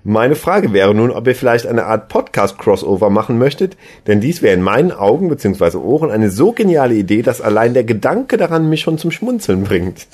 Meine 0.02 0.35
Frage 0.35 0.72
wäre 0.72 0.94
nun, 0.94 1.10
ob 1.10 1.27
ihr 1.27 1.35
vielleicht 1.35 1.66
eine 1.66 1.85
Art 1.85 2.09
Podcast-Crossover 2.09 3.10
machen 3.10 3.39
möchtet, 3.39 3.77
denn 4.06 4.20
dies 4.20 4.40
wäre 4.40 4.55
in 4.55 4.62
meinen 4.62 4.93
Augen 4.93 5.28
bzw. 5.28 5.77
Ohren 5.77 6.10
eine 6.10 6.31
so 6.31 6.52
geniale 6.52 6.94
Idee, 6.94 7.22
dass 7.22 7.40
allein 7.40 7.74
der 7.74 7.85
Gedanke 7.85 8.39
daran 8.39 8.68
mich 8.70 8.81
schon 8.81 8.97
zum 8.97 9.10
Schmunzeln 9.10 9.64
bringt. 9.64 10.06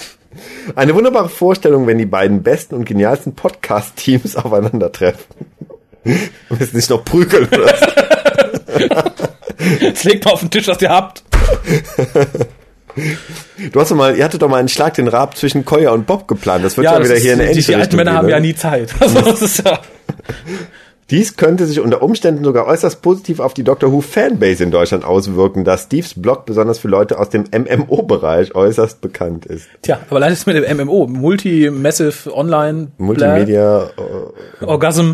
Eine 0.74 0.94
wunderbare 0.94 1.28
Vorstellung, 1.28 1.86
wenn 1.86 1.98
die 1.98 2.06
beiden 2.06 2.42
besten 2.42 2.74
und 2.74 2.84
genialsten 2.84 3.34
Podcast-Teams 3.34 4.36
aufeinandertreffen. 4.36 5.24
Müssen 6.50 6.76
sich 6.76 6.88
noch 6.88 7.04
prügeln 7.04 7.48
oder 7.48 7.76
so. 7.76 7.86
Jetzt 9.80 10.04
legt 10.04 10.24
mal 10.24 10.32
auf 10.32 10.40
den 10.40 10.50
Tisch, 10.50 10.68
was 10.68 10.82
ihr 10.82 10.90
habt. 10.90 11.22
Du 13.72 13.80
hast 13.80 13.90
doch 13.90 13.96
mal, 13.96 14.16
ihr 14.16 14.24
hattet 14.24 14.42
doch 14.42 14.48
mal 14.48 14.56
einen 14.58 14.68
Schlag 14.68 14.94
den 14.94 15.08
Rab 15.08 15.36
zwischen 15.36 15.64
Koya 15.64 15.90
und 15.90 16.06
Bob 16.06 16.26
geplant. 16.28 16.64
Das 16.64 16.76
wird 16.76 16.86
ja, 16.86 16.98
das 16.98 17.04
wieder 17.04 17.16
ist- 17.16 17.22
hier 17.22 17.32
in 17.34 17.40
eine 17.40 17.48
die, 17.48 17.52
ähnliche 17.52 17.72
die 17.72 17.76
alten 17.76 17.96
Männer 17.96 18.10
gehen, 18.12 18.18
haben 18.18 18.26
ne? 18.26 18.32
ja 18.32 18.40
nie 18.40 18.54
Zeit. 18.54 18.94
Also, 19.00 19.20
das 19.24 19.42
ist 19.42 19.64
ja, 19.64 19.78
Dies 21.10 21.36
könnte 21.36 21.66
sich 21.66 21.78
unter 21.78 22.02
Umständen 22.02 22.42
sogar 22.42 22.66
äußerst 22.66 23.00
positiv 23.00 23.38
auf 23.38 23.54
die 23.54 23.62
Doctor 23.62 23.92
Who 23.92 24.00
Fanbase 24.00 24.64
in 24.64 24.72
Deutschland 24.72 25.04
auswirken, 25.04 25.62
da 25.62 25.78
Steves 25.78 26.20
Blog 26.20 26.46
besonders 26.46 26.80
für 26.80 26.88
Leute 26.88 27.20
aus 27.20 27.28
dem 27.30 27.44
MMO-Bereich 27.44 28.56
äußerst 28.56 29.00
bekannt 29.02 29.46
ist. 29.46 29.68
tja, 29.82 30.00
aber 30.10 30.18
leider 30.18 30.32
ist 30.32 30.48
mit 30.48 30.56
dem 30.56 30.76
MMO, 30.76 31.06
Multi-Massive 31.06 32.34
Online, 32.34 32.88
Multimedia, 32.98 33.88
Blah, 34.58 34.68
Orgasm, 34.68 35.12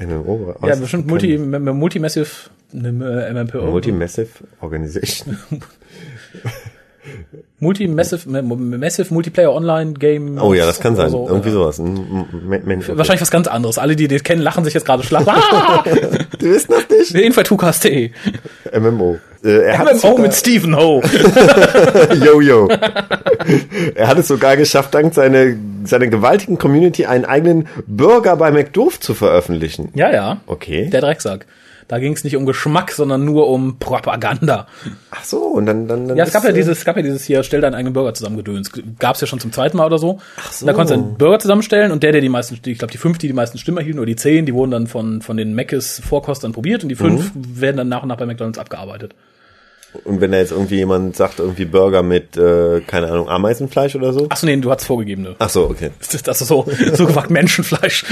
äh, 0.00 0.06
MMO, 0.06 0.56
ja, 0.66 0.74
bestimmt 0.74 1.06
Multi, 1.06 1.38
Multi-Massive, 1.38 2.26
ne, 2.72 3.30
MMPO. 3.32 3.66
Multi-Massive 3.66 4.28
Organization. 4.60 5.38
Multi-Massive, 7.58 8.28
Massive 8.42 9.12
Multiplayer 9.12 9.52
Online 9.52 9.92
Game. 9.92 10.38
Oh 10.40 10.54
ja, 10.54 10.64
das 10.66 10.80
kann 10.80 10.96
sein. 10.96 11.10
so, 11.10 11.28
Irgendwie 11.28 11.50
sowas. 11.50 11.78
Men- 11.78 12.26
Men- 12.64 12.78
okay. 12.80 12.96
Wahrscheinlich 12.96 13.20
was 13.20 13.30
ganz 13.30 13.46
anderes. 13.48 13.76
Alle, 13.78 13.96
die 13.96 14.08
den 14.08 14.22
kennen, 14.22 14.40
lachen 14.42 14.64
sich 14.64 14.72
jetzt 14.74 14.86
gerade 14.86 15.02
schlapp. 15.02 15.26
Ah! 15.28 15.84
Du 16.38 16.46
wissen 16.46 16.72
das 16.72 17.12
nicht. 17.12 17.14
Info2cast.de. 17.36 18.10
MMO. 18.78 19.18
Äh, 19.44 19.48
er 19.70 19.84
MMO 19.84 19.94
sogar- 19.98 20.18
mit 20.20 20.34
Stephen 20.34 20.74
Ho. 20.76 21.02
Yo, 22.24 22.40
yo. 22.40 22.68
er 23.94 24.08
hat 24.08 24.18
es 24.18 24.28
sogar 24.28 24.56
geschafft, 24.56 24.94
dank 24.94 25.14
seiner, 25.14 25.54
seiner 25.84 26.06
gewaltigen 26.08 26.58
Community 26.58 27.06
einen 27.06 27.24
eigenen 27.24 27.68
Burger 27.86 28.36
bei 28.36 28.50
McDoof 28.50 29.00
zu 29.00 29.14
veröffentlichen. 29.14 29.90
Ja, 29.94 30.10
ja. 30.12 30.40
Okay. 30.46 30.88
Der 30.90 31.00
Drecksack. 31.00 31.46
Da 31.90 31.98
ging 31.98 32.12
es 32.12 32.22
nicht 32.22 32.36
um 32.36 32.46
Geschmack, 32.46 32.92
sondern 32.92 33.24
nur 33.24 33.48
um 33.48 33.80
Propaganda. 33.80 34.68
Ach 35.10 35.24
so, 35.24 35.38
und 35.38 35.66
dann, 35.66 35.88
dann, 35.88 36.06
dann 36.06 36.16
Ja, 36.16 36.22
es 36.22 36.32
gab 36.32 36.44
ja 36.44 36.52
dieses, 36.52 36.78
es 36.78 36.84
gab 36.84 36.94
ja 36.94 37.02
dieses 37.02 37.24
hier, 37.24 37.42
stell 37.42 37.60
deinen 37.60 37.74
eigenen 37.74 37.92
Burger 37.92 38.14
zusammen 38.14 38.36
Gedöns. 38.36 38.70
Gab 39.00 39.16
es 39.16 39.20
ja 39.20 39.26
schon 39.26 39.40
zum 39.40 39.50
zweiten 39.50 39.76
Mal 39.76 39.86
oder 39.86 39.98
so. 39.98 40.20
Ach 40.36 40.52
so. 40.52 40.66
Da 40.66 40.72
konntest 40.72 40.94
du 40.96 41.02
einen 41.02 41.18
Burger 41.18 41.40
zusammenstellen 41.40 41.90
und 41.90 42.04
der, 42.04 42.12
der 42.12 42.20
die 42.20 42.28
meisten, 42.28 42.54
ich 42.64 42.78
glaube 42.78 42.92
die 42.92 42.98
fünf, 42.98 43.18
die 43.18 43.26
die 43.26 43.32
meisten 43.32 43.58
Stimmen 43.58 43.78
erhielten, 43.78 43.98
oder 43.98 44.06
die 44.06 44.14
zehn, 44.14 44.46
die 44.46 44.54
wurden 44.54 44.70
dann 44.70 44.86
von, 44.86 45.20
von 45.20 45.36
den 45.36 45.52
Meckes 45.56 46.00
Vorkostern 46.08 46.52
probiert 46.52 46.84
und 46.84 46.90
die 46.90 46.94
fünf 46.94 47.34
Mhm. 47.34 47.60
werden 47.60 47.76
dann 47.78 47.88
nach 47.88 48.02
und 48.02 48.08
nach 48.08 48.18
bei 48.18 48.26
McDonalds 48.26 48.58
abgearbeitet. 48.60 49.16
Und 50.04 50.20
wenn 50.20 50.30
da 50.30 50.38
jetzt 50.38 50.52
irgendwie 50.52 50.76
jemand 50.76 51.16
sagt, 51.16 51.40
irgendwie 51.40 51.64
Burger 51.64 52.04
mit, 52.04 52.36
äh, 52.36 52.80
keine 52.86 53.08
Ahnung, 53.08 53.28
Ameisenfleisch 53.28 53.96
oder 53.96 54.12
so? 54.12 54.26
Ach 54.28 54.36
so, 54.36 54.46
nee, 54.46 54.56
du 54.56 54.70
hast 54.70 54.84
vorgegebene. 54.84 55.34
Ach 55.38 55.48
so, 55.48 55.68
okay. 55.68 55.90
Das 55.98 56.14
ist 56.14 56.28
das 56.28 56.40
ist 56.40 56.46
so, 56.48 56.66
so 56.92 57.06
gewagt 57.06 57.30
Menschenfleisch. 57.30 58.04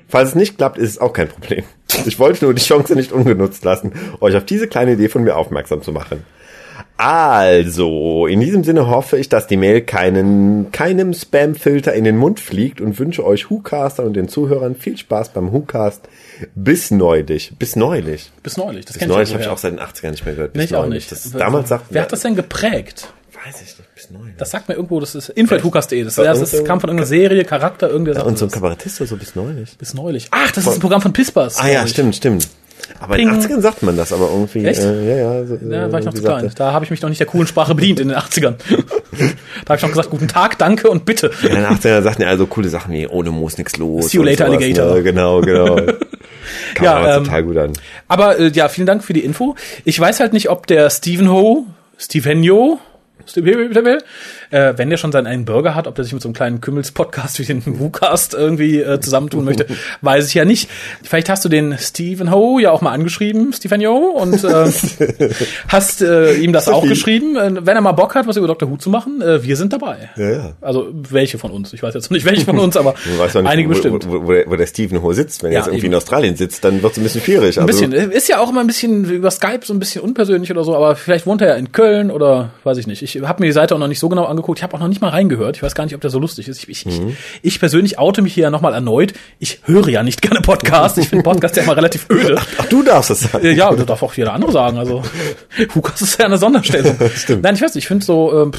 Falls 0.08 0.30
es 0.30 0.34
nicht 0.34 0.58
klappt, 0.58 0.78
ist 0.78 0.90
es 0.90 0.98
auch 0.98 1.12
kein 1.12 1.28
Problem. 1.28 1.64
Ich 2.06 2.18
wollte 2.18 2.44
nur 2.44 2.54
die 2.54 2.62
Chance 2.62 2.94
nicht 2.94 3.12
ungenutzt 3.12 3.64
lassen, 3.64 3.92
euch 4.20 4.36
auf 4.36 4.44
diese 4.44 4.68
kleine 4.68 4.92
Idee 4.92 5.08
von 5.08 5.22
mir 5.22 5.36
aufmerksam 5.36 5.82
zu 5.82 5.92
machen. 5.92 6.24
Also, 6.96 8.26
in 8.26 8.40
diesem 8.40 8.62
Sinne 8.64 8.88
hoffe 8.88 9.16
ich, 9.18 9.28
dass 9.28 9.46
die 9.46 9.56
Mail 9.56 9.80
keinen, 9.80 10.70
keinem 10.72 11.12
Spam-Filter 11.14 11.92
in 11.94 12.04
den 12.04 12.16
Mund 12.16 12.40
fliegt 12.40 12.80
und 12.80 12.98
wünsche 12.98 13.24
euch 13.24 13.50
WhoCaster 13.50 14.04
und 14.04 14.14
den 14.14 14.28
Zuhörern 14.28 14.74
viel 14.76 14.96
Spaß 14.96 15.30
beim 15.30 15.52
WhoCast. 15.52 16.02
Bis 16.54 16.90
neulich. 16.90 17.52
Bis 17.58 17.76
neulich. 17.76 18.30
Bis 18.42 18.56
neulich. 18.56 18.84
Das 18.86 18.98
Bis 18.98 19.08
neulich 19.08 19.30
auch 19.30 19.32
habe 19.34 19.42
ich 19.42 19.48
auch 19.48 19.58
seit 19.58 19.72
den 19.72 19.80
80ern 19.80 20.10
nicht 20.10 20.24
mehr 20.24 20.34
gehört. 20.34 20.52
Bis 20.52 20.60
Nee, 20.60 20.64
ich 20.66 20.74
auch 20.76 20.82
neulich. 20.86 21.10
nicht. 21.10 21.12
Das, 21.12 21.30
damals 21.32 21.68
sagt 21.68 21.86
Wer 21.90 22.02
hat 22.02 22.12
das 22.12 22.20
denn 22.20 22.34
geprägt? 22.36 23.12
Weiß 23.44 23.54
ich 23.62 23.78
nicht. 23.78 23.94
Bis 23.94 24.10
neulich. 24.10 24.34
Das 24.36 24.50
sagt 24.50 24.68
mir 24.68 24.74
irgendwo, 24.74 25.00
das 25.00 25.14
ist 25.14 25.30
info.hukas.de. 25.30 26.04
Das, 26.04 26.16
Ja, 26.16 26.24
das, 26.24 26.40
das 26.40 26.52
irgend- 26.52 26.68
kam 26.68 26.80
von 26.80 26.90
irgendeiner 26.90 27.06
Serie, 27.06 27.44
Charakter, 27.44 27.88
irgendwer 27.88 28.12
sagt 28.14 28.26
Und 28.26 28.36
so 28.38 28.44
ein 28.44 28.48
das. 28.48 28.54
Kabarettist 28.54 29.00
oder 29.00 29.08
so 29.08 29.16
bis 29.16 29.34
neulich. 29.34 29.78
Bis 29.78 29.94
neulich. 29.94 30.28
Ach, 30.30 30.50
das 30.52 30.66
ist 30.66 30.74
ein 30.74 30.80
Programm 30.80 31.00
von 31.00 31.12
Pispas. 31.14 31.58
Ah 31.58 31.68
ja, 31.68 31.86
stimmt, 31.86 32.16
stimmt. 32.16 32.48
Aber 33.00 33.16
Ping. 33.16 33.28
in 33.28 33.40
den 33.40 33.50
80ern 33.50 33.60
sagt 33.60 33.82
man 33.82 33.96
das, 33.96 34.12
aber 34.12 34.28
irgendwie. 34.30 34.64
Echt? 34.64 34.80
Äh, 34.80 35.08
ja, 35.08 35.16
ja. 35.16 35.46
So, 35.46 35.56
Ja, 35.56 35.90
war 35.90 36.00
ich 36.00 36.06
noch 36.06 36.14
zu 36.14 36.22
klein. 36.22 36.50
Da 36.54 36.72
habe 36.72 36.84
ich 36.84 36.90
mich 36.90 37.00
noch 37.00 37.08
nicht 37.08 37.18
der 37.18 37.26
coolen 37.26 37.46
Sprache 37.46 37.74
bedient 37.74 37.98
in 37.98 38.08
den 38.08 38.16
80ern. 38.16 38.54
da 38.68 39.68
habe 39.68 39.76
ich 39.76 39.82
noch 39.82 39.88
gesagt, 39.88 40.10
guten 40.10 40.28
Tag, 40.28 40.58
danke 40.58 40.90
und 40.90 41.06
bitte. 41.06 41.30
In 41.42 41.54
den 41.54 41.64
80ern 41.64 42.02
sagten 42.02 42.22
ja 42.22 42.28
also 42.28 42.46
coole 42.46 42.68
Sachen 42.68 42.92
wie 42.92 43.06
ohne 43.06 43.30
Moos 43.30 43.56
nix 43.56 43.78
los. 43.78 44.10
See 44.10 44.18
you 44.18 44.22
later, 44.22 44.46
sowas, 44.46 44.62
Alligator. 44.62 44.94
Ne? 44.94 45.02
Genau, 45.02 45.40
genau. 45.40 45.76
Kam 46.74 46.84
Ja, 46.84 46.94
aber 46.96 47.16
ähm, 47.16 47.24
total 47.24 47.42
gut 47.42 47.56
an. 47.56 47.72
Aber 48.06 48.38
äh, 48.38 48.48
ja, 48.48 48.68
vielen 48.68 48.86
Dank 48.86 49.02
für 49.02 49.14
die 49.14 49.24
Info. 49.24 49.56
Ich 49.84 49.98
weiß 49.98 50.20
halt 50.20 50.32
nicht, 50.32 50.50
ob 50.50 50.66
der 50.66 50.90
Stephen 50.90 51.30
Ho, 51.30 51.66
Stevenio, 51.96 52.78
Äh, 54.50 54.74
wenn 54.76 54.90
der 54.90 54.96
schon 54.96 55.12
seinen 55.12 55.26
einen 55.26 55.44
Burger 55.44 55.74
hat, 55.74 55.86
ob 55.86 55.94
der 55.94 56.04
sich 56.04 56.12
mit 56.12 56.22
so 56.22 56.28
einem 56.28 56.34
kleinen 56.34 56.60
Kümmels-Podcast 56.60 57.38
wie 57.38 57.44
den 57.44 57.62
WooCast 57.78 58.34
irgendwie 58.34 58.80
äh, 58.80 59.00
zusammentun 59.00 59.44
möchte, 59.44 59.66
weiß 60.02 60.28
ich 60.28 60.34
ja 60.34 60.44
nicht. 60.44 60.68
Vielleicht 61.02 61.28
hast 61.28 61.44
du 61.44 61.48
den 61.48 61.76
Stephen 61.78 62.30
Ho 62.32 62.58
ja 62.58 62.70
auch 62.70 62.80
mal 62.82 62.92
angeschrieben, 62.92 63.52
Stephen 63.52 63.84
Ho, 63.86 63.96
und 64.20 64.42
äh, 64.44 64.70
hast 65.68 66.02
äh, 66.02 66.34
ihm 66.34 66.52
das 66.52 66.68
auch 66.68 66.82
geschrieben. 66.86 67.36
Äh, 67.36 67.66
wenn 67.66 67.76
er 67.76 67.80
mal 67.80 67.92
Bock 67.92 68.14
hat, 68.14 68.26
was 68.26 68.36
über 68.36 68.46
Dr. 68.46 68.70
Who 68.70 68.76
zu 68.76 68.90
machen, 68.90 69.22
äh, 69.22 69.42
wir 69.42 69.56
sind 69.56 69.72
dabei. 69.72 70.10
Ja, 70.16 70.30
ja. 70.30 70.52
Also 70.60 70.88
welche 70.92 71.38
von 71.38 71.50
uns? 71.50 71.72
Ich 71.72 71.82
weiß 71.82 71.94
jetzt 71.94 72.10
noch 72.10 72.16
nicht, 72.16 72.24
welche 72.26 72.44
von 72.44 72.58
uns, 72.58 72.76
aber 72.76 72.94
nicht, 73.04 73.36
einige 73.36 73.68
wo, 73.68 73.72
bestimmt. 73.72 74.06
Wo, 74.08 74.26
wo, 74.26 74.32
wo 74.46 74.56
der 74.56 74.66
Stephen 74.66 75.02
Ho 75.02 75.12
sitzt. 75.12 75.42
Wenn 75.42 75.50
er 75.52 75.54
Ja, 75.54 75.58
jetzt 75.60 75.66
irgendwie 75.68 75.86
eben. 75.86 75.92
in 75.92 75.96
Australien 75.96 76.36
sitzt, 76.36 76.64
dann 76.64 76.82
wird 76.82 76.92
es 76.92 76.98
ein 76.98 77.04
bisschen 77.04 77.22
schwierig. 77.22 77.58
Ein 77.58 77.68
Also, 77.68 77.86
bisschen. 77.86 78.10
Ist 78.10 78.28
ja 78.28 78.38
auch 78.40 78.50
immer 78.50 78.60
ein 78.60 78.66
bisschen 78.66 79.04
über 79.04 79.30
Skype 79.30 79.60
so 79.64 79.72
ein 79.72 79.78
bisschen 79.78 80.02
unpersönlich 80.02 80.50
oder 80.50 80.64
so, 80.64 80.74
aber 80.74 80.96
vielleicht 80.96 81.26
wohnt 81.26 81.40
er 81.40 81.48
ja 81.48 81.54
in 81.54 81.72
Köln 81.72 82.10
oder 82.10 82.50
weiß 82.64 82.78
ich 82.78 82.86
nicht. 82.86 83.02
Ich 83.02 83.20
habe 83.22 83.40
mir 83.42 83.46
die 83.46 83.52
Seite 83.52 83.74
auch 83.74 83.78
noch 83.78 83.86
nicht 83.88 84.00
so 84.00 84.08
genau 84.08 84.24
angeguckt. 84.24 84.39
Ich 84.56 84.62
habe 84.62 84.74
auch 84.74 84.80
noch 84.80 84.88
nicht 84.88 85.00
mal 85.00 85.10
reingehört. 85.10 85.56
Ich 85.56 85.62
weiß 85.62 85.74
gar 85.74 85.84
nicht, 85.84 85.94
ob 85.94 86.00
der 86.00 86.10
so 86.10 86.18
lustig 86.18 86.48
ist. 86.48 86.58
Ich, 86.62 86.68
ich, 86.68 86.86
ich, 86.86 87.00
ich 87.42 87.60
persönlich 87.60 87.98
oute 87.98 88.22
mich 88.22 88.34
hier 88.34 88.44
ja 88.44 88.50
nochmal 88.50 88.74
erneut. 88.74 89.12
Ich 89.38 89.60
höre 89.64 89.88
ja 89.88 90.02
nicht 90.02 90.22
gerne 90.22 90.40
Podcasts. 90.40 90.98
Ich 90.98 91.08
finde 91.08 91.22
Podcasts 91.22 91.56
ja 91.56 91.62
immer 91.62 91.76
relativ 91.76 92.06
öde. 92.10 92.40
Ach, 92.58 92.66
du 92.66 92.82
darfst 92.82 93.10
es 93.10 93.20
sagen. 93.20 93.54
Ja, 93.54 93.74
das 93.74 93.86
darf 93.86 94.02
auch 94.02 94.14
jeder 94.14 94.32
andere 94.32 94.52
sagen. 94.52 94.78
Also, 94.78 95.02
Hukas 95.74 96.02
ist 96.02 96.18
ja 96.18 96.26
eine 96.26 96.38
Sonderstellung. 96.38 96.96
Stimmt. 97.16 97.42
Nein, 97.42 97.54
ich 97.54 97.62
weiß 97.62 97.74
nicht, 97.74 97.84
ich 97.84 97.88
finde 97.88 98.04
so, 98.04 98.42
ähm, 98.42 98.52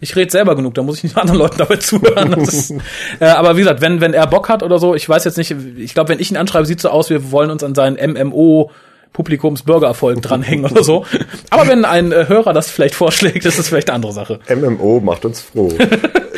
ich 0.00 0.14
rede 0.16 0.30
selber 0.30 0.54
genug, 0.54 0.74
da 0.74 0.82
muss 0.82 0.98
ich 0.98 1.04
nicht 1.04 1.16
anderen 1.16 1.38
Leuten 1.38 1.58
dabei 1.58 1.76
zuhören. 1.76 2.32
Ist, 2.34 2.72
äh, 3.20 3.26
aber 3.26 3.56
wie 3.56 3.60
gesagt, 3.60 3.80
wenn, 3.80 4.00
wenn 4.00 4.14
er 4.14 4.26
Bock 4.26 4.48
hat 4.48 4.62
oder 4.62 4.78
so, 4.78 4.94
ich 4.94 5.08
weiß 5.08 5.24
jetzt 5.24 5.38
nicht, 5.38 5.54
ich 5.76 5.94
glaube, 5.94 6.10
wenn 6.10 6.20
ich 6.20 6.30
ihn 6.30 6.36
anschreibe, 6.36 6.66
sieht 6.66 6.80
so 6.80 6.90
aus, 6.90 7.10
wir 7.10 7.30
wollen 7.30 7.50
uns 7.50 7.62
an 7.62 7.74
seinen 7.74 7.96
MMO 8.12 8.70
Publikumsbürgererfolg 9.12 10.22
dranhängen 10.22 10.64
oder 10.70 10.84
so. 10.84 11.04
Aber 11.50 11.66
wenn 11.68 11.84
ein 11.84 12.12
äh, 12.12 12.26
Hörer 12.28 12.52
das 12.52 12.70
vielleicht 12.70 12.94
vorschlägt, 12.94 13.44
ist 13.44 13.58
das 13.58 13.68
vielleicht 13.68 13.88
eine 13.90 13.96
andere 13.96 14.12
Sache. 14.12 14.40
MMO 14.54 15.00
macht 15.00 15.24
uns 15.24 15.40
froh. 15.40 15.68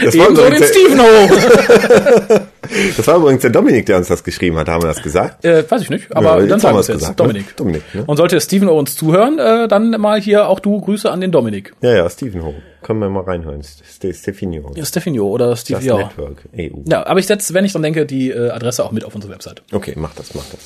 Das 0.02 0.16
war, 0.16 0.26
Ebenso 0.26 0.48
den 0.48 0.62
Steven 0.64 1.00
Ho. 1.00 2.40
das 2.96 3.06
war 3.06 3.16
übrigens 3.16 3.42
der 3.42 3.50
Dominik, 3.50 3.86
der 3.86 3.98
uns 3.98 4.08
das 4.08 4.24
geschrieben 4.24 4.56
hat. 4.56 4.68
Haben 4.68 4.82
wir 4.82 4.88
das 4.88 5.02
gesagt? 5.02 5.44
äh, 5.44 5.68
weiß 5.70 5.82
ich 5.82 5.90
nicht, 5.90 6.14
aber 6.16 6.40
Ja, 6.40 6.46
dann 6.46 6.60
sagen 6.60 6.76
wir 6.76 6.80
es 6.80 6.88
jetzt. 6.88 6.98
gesagt, 7.00 7.18
ne? 7.18 7.26
Dominik. 7.26 7.56
Dominik, 7.56 7.82
ne? 7.94 8.04
Und 8.06 8.16
sollte 8.16 8.40
Steven 8.40 8.68
O 8.68 8.78
uns 8.78 8.96
zuhören, 8.96 9.38
äh, 9.38 9.68
dann 9.68 9.90
mal 10.00 10.20
hier 10.20 10.48
auch 10.48 10.60
du 10.60 10.80
Grüße 10.80 11.10
an 11.10 11.20
den 11.20 11.32
Dominik. 11.32 11.74
Ja, 11.82 11.94
ja, 11.94 12.08
Stephen 12.10 12.42
Ho. 12.42 12.54
Können 12.82 13.00
wir 13.00 13.10
mal 13.10 13.24
reinhören. 13.24 13.62
Ste 13.62 14.14
Stephenio. 14.14 14.72
Ja, 14.74 14.86
Stefanio 14.86 15.28
oder 15.28 15.54
Steve, 15.54 15.80
Das 15.80 15.84
ja. 15.86 15.98
Network. 15.98 16.44
EU. 16.58 16.78
Ja, 16.86 17.06
aber 17.06 17.20
ich 17.20 17.26
setze, 17.26 17.52
wenn 17.52 17.66
ich 17.66 17.72
dran 17.72 17.82
denke, 17.82 18.06
die 18.06 18.30
äh, 18.30 18.48
Adresse 18.50 18.82
auch 18.84 18.90
mit 18.90 19.04
auf 19.04 19.14
unsere 19.14 19.32
Website. 19.34 19.62
Okay, 19.70 19.92
mach 19.96 20.14
das, 20.14 20.34
mach 20.34 20.44
das. 20.50 20.60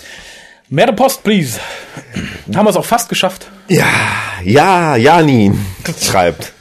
Mehr 0.70 0.90
Post, 0.92 1.22
please. 1.22 1.60
Haben 2.54 2.64
wir 2.64 2.70
es 2.70 2.76
auch 2.76 2.84
fast 2.86 3.10
geschafft. 3.10 3.50
Ja, 3.68 3.86
ja, 4.42 4.96
Janin 4.96 5.58
schreibt. 6.00 6.54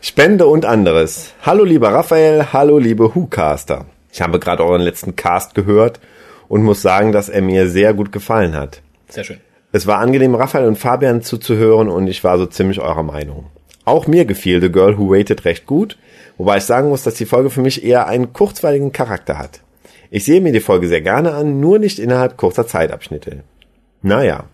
Spende 0.00 0.48
und 0.48 0.64
anderes. 0.64 1.32
Hallo 1.42 1.62
lieber 1.62 1.92
Raphael, 1.92 2.46
hallo 2.52 2.78
liebe 2.78 3.14
Whocaster. 3.14 3.86
Ich 4.12 4.20
habe 4.20 4.40
gerade 4.40 4.64
euren 4.64 4.82
letzten 4.82 5.14
Cast 5.14 5.54
gehört 5.54 6.00
und 6.48 6.64
muss 6.64 6.82
sagen, 6.82 7.12
dass 7.12 7.28
er 7.28 7.40
mir 7.40 7.68
sehr 7.68 7.94
gut 7.94 8.10
gefallen 8.10 8.56
hat. 8.56 8.82
Sehr 9.08 9.22
schön. 9.22 9.38
Es 9.70 9.86
war 9.86 9.98
angenehm, 9.98 10.34
Raphael 10.34 10.66
und 10.66 10.76
Fabian 10.78 11.22
zuzuhören 11.22 11.88
und 11.88 12.08
ich 12.08 12.24
war 12.24 12.38
so 12.38 12.46
ziemlich 12.46 12.80
eurer 12.80 13.04
Meinung. 13.04 13.46
Auch 13.84 14.08
mir 14.08 14.24
gefiel 14.24 14.60
The 14.60 14.72
Girl 14.72 14.98
Who 14.98 15.10
Waited 15.10 15.44
recht 15.44 15.66
gut, 15.66 15.98
wobei 16.36 16.56
ich 16.56 16.64
sagen 16.64 16.88
muss, 16.88 17.04
dass 17.04 17.14
die 17.14 17.26
Folge 17.26 17.50
für 17.50 17.60
mich 17.60 17.84
eher 17.84 18.08
einen 18.08 18.32
kurzweiligen 18.32 18.90
Charakter 18.90 19.38
hat. 19.38 19.60
Ich 20.10 20.24
sehe 20.24 20.40
mir 20.40 20.52
die 20.52 20.60
Folge 20.60 20.88
sehr 20.88 21.00
gerne 21.00 21.34
an, 21.34 21.60
nur 21.60 21.78
nicht 21.78 21.98
innerhalb 21.98 22.36
kurzer 22.36 22.66
Zeitabschnitte. 22.66 23.42
Naja. 24.02 24.44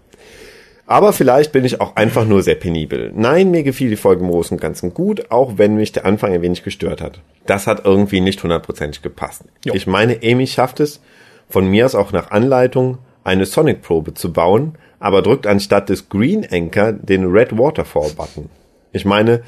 Aber 0.87 1.12
vielleicht 1.12 1.53
bin 1.53 1.65
ich 1.65 1.81
auch 1.81 1.97
einfach 1.97 2.27
nur 2.27 2.43
sehr 2.43 2.57
penibel. 2.57 3.12
Nein, 3.15 3.51
mir 3.51 3.62
gefiel 3.62 3.89
die 3.89 3.97
Folge 3.97 4.23
im 4.23 4.31
Großen 4.31 4.57
und 4.57 4.61
Ganzen 4.61 4.93
gut, 4.93 5.31
auch 5.31 5.57
wenn 5.57 5.77
mich 5.77 5.93
der 5.93 6.05
Anfang 6.05 6.33
ein 6.33 6.43
wenig 6.43 6.65
gestört 6.65 7.01
hat. 7.01 7.20
Das 7.47 7.66
hat 7.66 7.85
irgendwie 7.85 8.20
nicht 8.20 8.43
hundertprozentig 8.43 9.01
gepasst. 9.03 9.45
Jo. 9.65 9.74
Ich 9.74 9.87
meine, 9.87 10.19
Amy 10.23 10.47
schafft 10.47 10.81
es, 10.81 11.01
von 11.49 11.66
mir 11.66 11.87
aus 11.87 11.95
auch 11.95 12.12
nach 12.12 12.31
Anleitung, 12.31 12.99
eine 13.24 13.47
Sonic-Probe 13.47 14.15
zu 14.15 14.33
bauen, 14.33 14.77
aber 14.99 15.23
drückt 15.23 15.47
anstatt 15.47 15.89
des 15.89 16.09
Green 16.09 16.47
Anchor 16.51 16.93
den 16.93 17.24
Red 17.27 17.57
Waterfall-Button. 17.57 18.51
Ich 18.93 19.05
meine, 19.05 19.43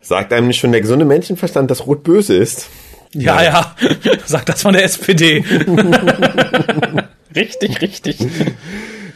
sagt 0.00 0.32
einem 0.32 0.46
nicht 0.46 0.58
schon 0.58 0.72
der 0.72 0.80
gesunde 0.80 1.04
Menschenverstand, 1.04 1.70
dass 1.70 1.86
Rot 1.86 2.02
böse 2.02 2.36
ist? 2.36 2.68
Ja, 3.14 3.42
ja. 3.42 3.76
Sag 4.26 4.46
das 4.46 4.62
von 4.62 4.74
der 4.74 4.84
SPD. 4.84 5.44
richtig, 7.34 7.80
richtig. 7.80 8.18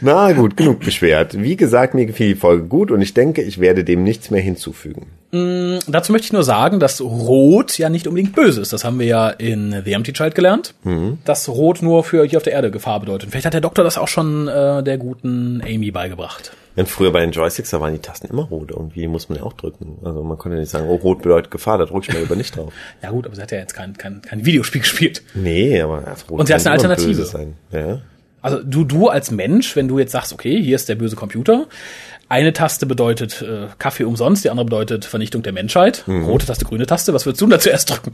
Na 0.01 0.31
gut, 0.31 0.55
genug 0.55 0.79
beschwert. 0.79 1.41
Wie 1.41 1.57
gesagt, 1.57 1.93
mir 1.93 2.05
gefiel 2.05 2.33
die 2.33 2.39
Folge 2.39 2.63
gut 2.63 2.91
und 2.91 3.01
ich 3.01 3.13
denke, 3.13 3.41
ich 3.41 3.59
werde 3.59 3.83
dem 3.83 4.03
nichts 4.03 4.31
mehr 4.31 4.41
hinzufügen. 4.41 5.07
Dazu 5.31 6.11
möchte 6.11 6.25
ich 6.25 6.33
nur 6.33 6.43
sagen, 6.43 6.79
dass 6.79 7.01
Rot 7.01 7.77
ja 7.77 7.89
nicht 7.89 8.07
unbedingt 8.07 8.35
böse 8.35 8.61
ist. 8.61 8.73
Das 8.73 8.83
haben 8.83 8.97
wir 8.99 9.05
ja 9.05 9.29
in 9.29 9.81
The 9.85 9.93
Empty 9.93 10.13
Child 10.13 10.33
gelernt. 10.33 10.73
Dass 11.25 11.47
Rot 11.47 11.81
nur 11.81 12.03
für 12.03 12.25
hier 12.25 12.37
auf 12.37 12.43
der 12.43 12.53
Erde 12.53 12.71
Gefahr 12.71 12.99
bedeutet. 12.99 13.29
Vielleicht 13.29 13.45
hat 13.45 13.53
der 13.53 13.61
Doktor 13.61 13.83
das 13.83 13.97
auch 13.97 14.07
schon 14.07 14.47
äh, 14.47 14.81
der 14.81 14.97
guten 14.97 15.61
Amy 15.63 15.91
beigebracht. 15.91 16.51
Denn 16.79 16.85
früher 16.85 17.11
bei 17.11 17.19
den 17.19 17.31
Joysticks, 17.31 17.71
da 17.71 17.81
waren 17.81 17.93
die 17.93 17.99
Tasten 17.99 18.27
immer 18.27 18.43
rot. 18.43 18.71
Irgendwie 18.71 19.07
muss 19.07 19.27
man 19.27 19.37
ja 19.37 19.43
auch 19.43 19.53
drücken. 19.53 19.97
Also 20.03 20.23
man 20.23 20.37
konnte 20.37 20.57
nicht 20.57 20.69
sagen, 20.69 20.87
oh, 20.87 20.95
rot 20.95 21.21
bedeutet 21.21 21.51
Gefahr, 21.51 21.77
da 21.77 21.85
drücke 21.85 22.07
ich 22.07 22.13
mal 22.13 22.21
lieber 22.21 22.35
nicht 22.35 22.55
drauf. 22.55 22.71
Ja 23.03 23.11
gut, 23.11 23.25
aber 23.25 23.35
sie 23.35 23.41
hat 23.41 23.51
ja 23.51 23.57
jetzt 23.57 23.73
kein, 23.73 23.97
kein, 23.97 24.21
kein 24.21 24.45
Videospiel 24.45 24.81
gespielt. 24.81 25.21
Nee, 25.33 25.81
aber 25.81 26.01
das 26.01 26.29
rot 26.29 26.39
Und 26.39 26.45
sie 26.47 26.53
hat 26.53 26.65
eine 26.65 26.71
Alternative. 26.71 27.25
Sein. 27.25 27.55
Ja. 27.71 28.01
Also 28.41 28.63
du, 28.63 28.83
du 28.83 29.09
als 29.09 29.31
Mensch, 29.31 29.75
wenn 29.75 29.87
du 29.87 29.99
jetzt 29.99 30.11
sagst, 30.11 30.31
okay, 30.31 30.61
hier 30.61 30.75
ist 30.75 30.87
der 30.87 30.95
böse 30.95 31.15
Computer, 31.15 31.67
eine 32.29 32.53
Taste 32.53 32.85
bedeutet 32.85 33.41
äh, 33.41 33.67
Kaffee 33.79 34.05
umsonst, 34.05 34.43
die 34.43 34.49
andere 34.49 34.65
bedeutet 34.65 35.03
Vernichtung 35.05 35.43
der 35.43 35.51
Menschheit. 35.53 36.03
Rote 36.07 36.45
Taste, 36.45 36.63
grüne 36.65 36.85
Taste, 36.85 37.13
was 37.13 37.25
würdest 37.25 37.41
du 37.41 37.47
da 37.47 37.59
zuerst 37.59 37.89
drücken? 37.89 38.13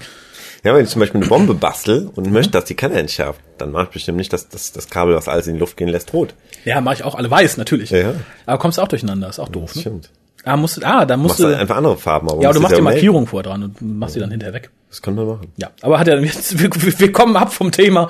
ja, 0.63 0.73
wenn 0.73 0.83
ich 0.83 0.89
zum 0.89 0.99
Beispiel 1.01 1.21
eine 1.21 1.29
Bombe 1.29 1.53
bastel 1.53 2.09
und 2.15 2.31
möchte, 2.31 2.51
dass 2.51 2.65
die 2.65 2.73
Kanne 2.75 2.95
entschärft, 2.95 3.39
dann 3.59 3.71
mache 3.71 3.83
ich 3.83 3.89
bestimmt 3.89 4.17
nicht, 4.17 4.33
dass 4.33 4.49
das, 4.49 4.71
das 4.71 4.89
Kabel, 4.89 5.13
was 5.15 5.27
alles 5.27 5.45
in 5.45 5.53
die 5.53 5.59
Luft 5.59 5.77
gehen 5.77 5.89
lässt, 5.89 6.11
rot. 6.13 6.33
Ja, 6.63 6.81
mache 6.81 6.95
ich 6.95 7.03
auch 7.03 7.13
alle 7.13 7.29
weiß, 7.29 7.57
natürlich. 7.57 7.91
Ja, 7.91 7.97
ja. 7.99 8.13
Aber 8.47 8.57
kommst 8.57 8.79
du 8.79 8.81
auch 8.81 8.87
durcheinander, 8.87 9.29
ist 9.29 9.37
auch 9.39 9.49
doof. 9.49 9.75
Ne? 9.75 9.81
Stimmt. 9.81 10.09
Ah, 10.43 10.57
musst, 10.57 10.83
ah, 10.83 11.05
dann 11.05 11.19
musst 11.19 11.39
Machst 11.39 11.43
du 11.43 11.47
du. 11.55 11.57
einfach 11.59 11.75
andere 11.77 11.97
Farben. 11.97 12.29
Aber 12.29 12.41
Ja, 12.41 12.51
du 12.51 12.59
machst 12.59 12.77
die. 12.77 12.81
Markierung 12.81 13.25
vorher 13.27 13.49
dran 13.51 13.63
und 13.63 13.81
machst 13.81 14.15
die 14.15 14.19
dann 14.19 14.29
hinterher 14.31 14.53
weg. 14.53 14.69
Das 14.89 15.01
kann 15.01 15.15
man 15.15 15.25
machen. 15.27 15.47
Ja, 15.57 15.71
aber 15.81 15.99
hat 15.99 16.07
ja 16.07 16.15
jetzt, 16.19 16.59
wir, 16.59 16.69
wir 16.99 17.11
kommen 17.11 17.35
ab 17.35 17.51
vom 17.53 17.71
Thema. 17.71 18.09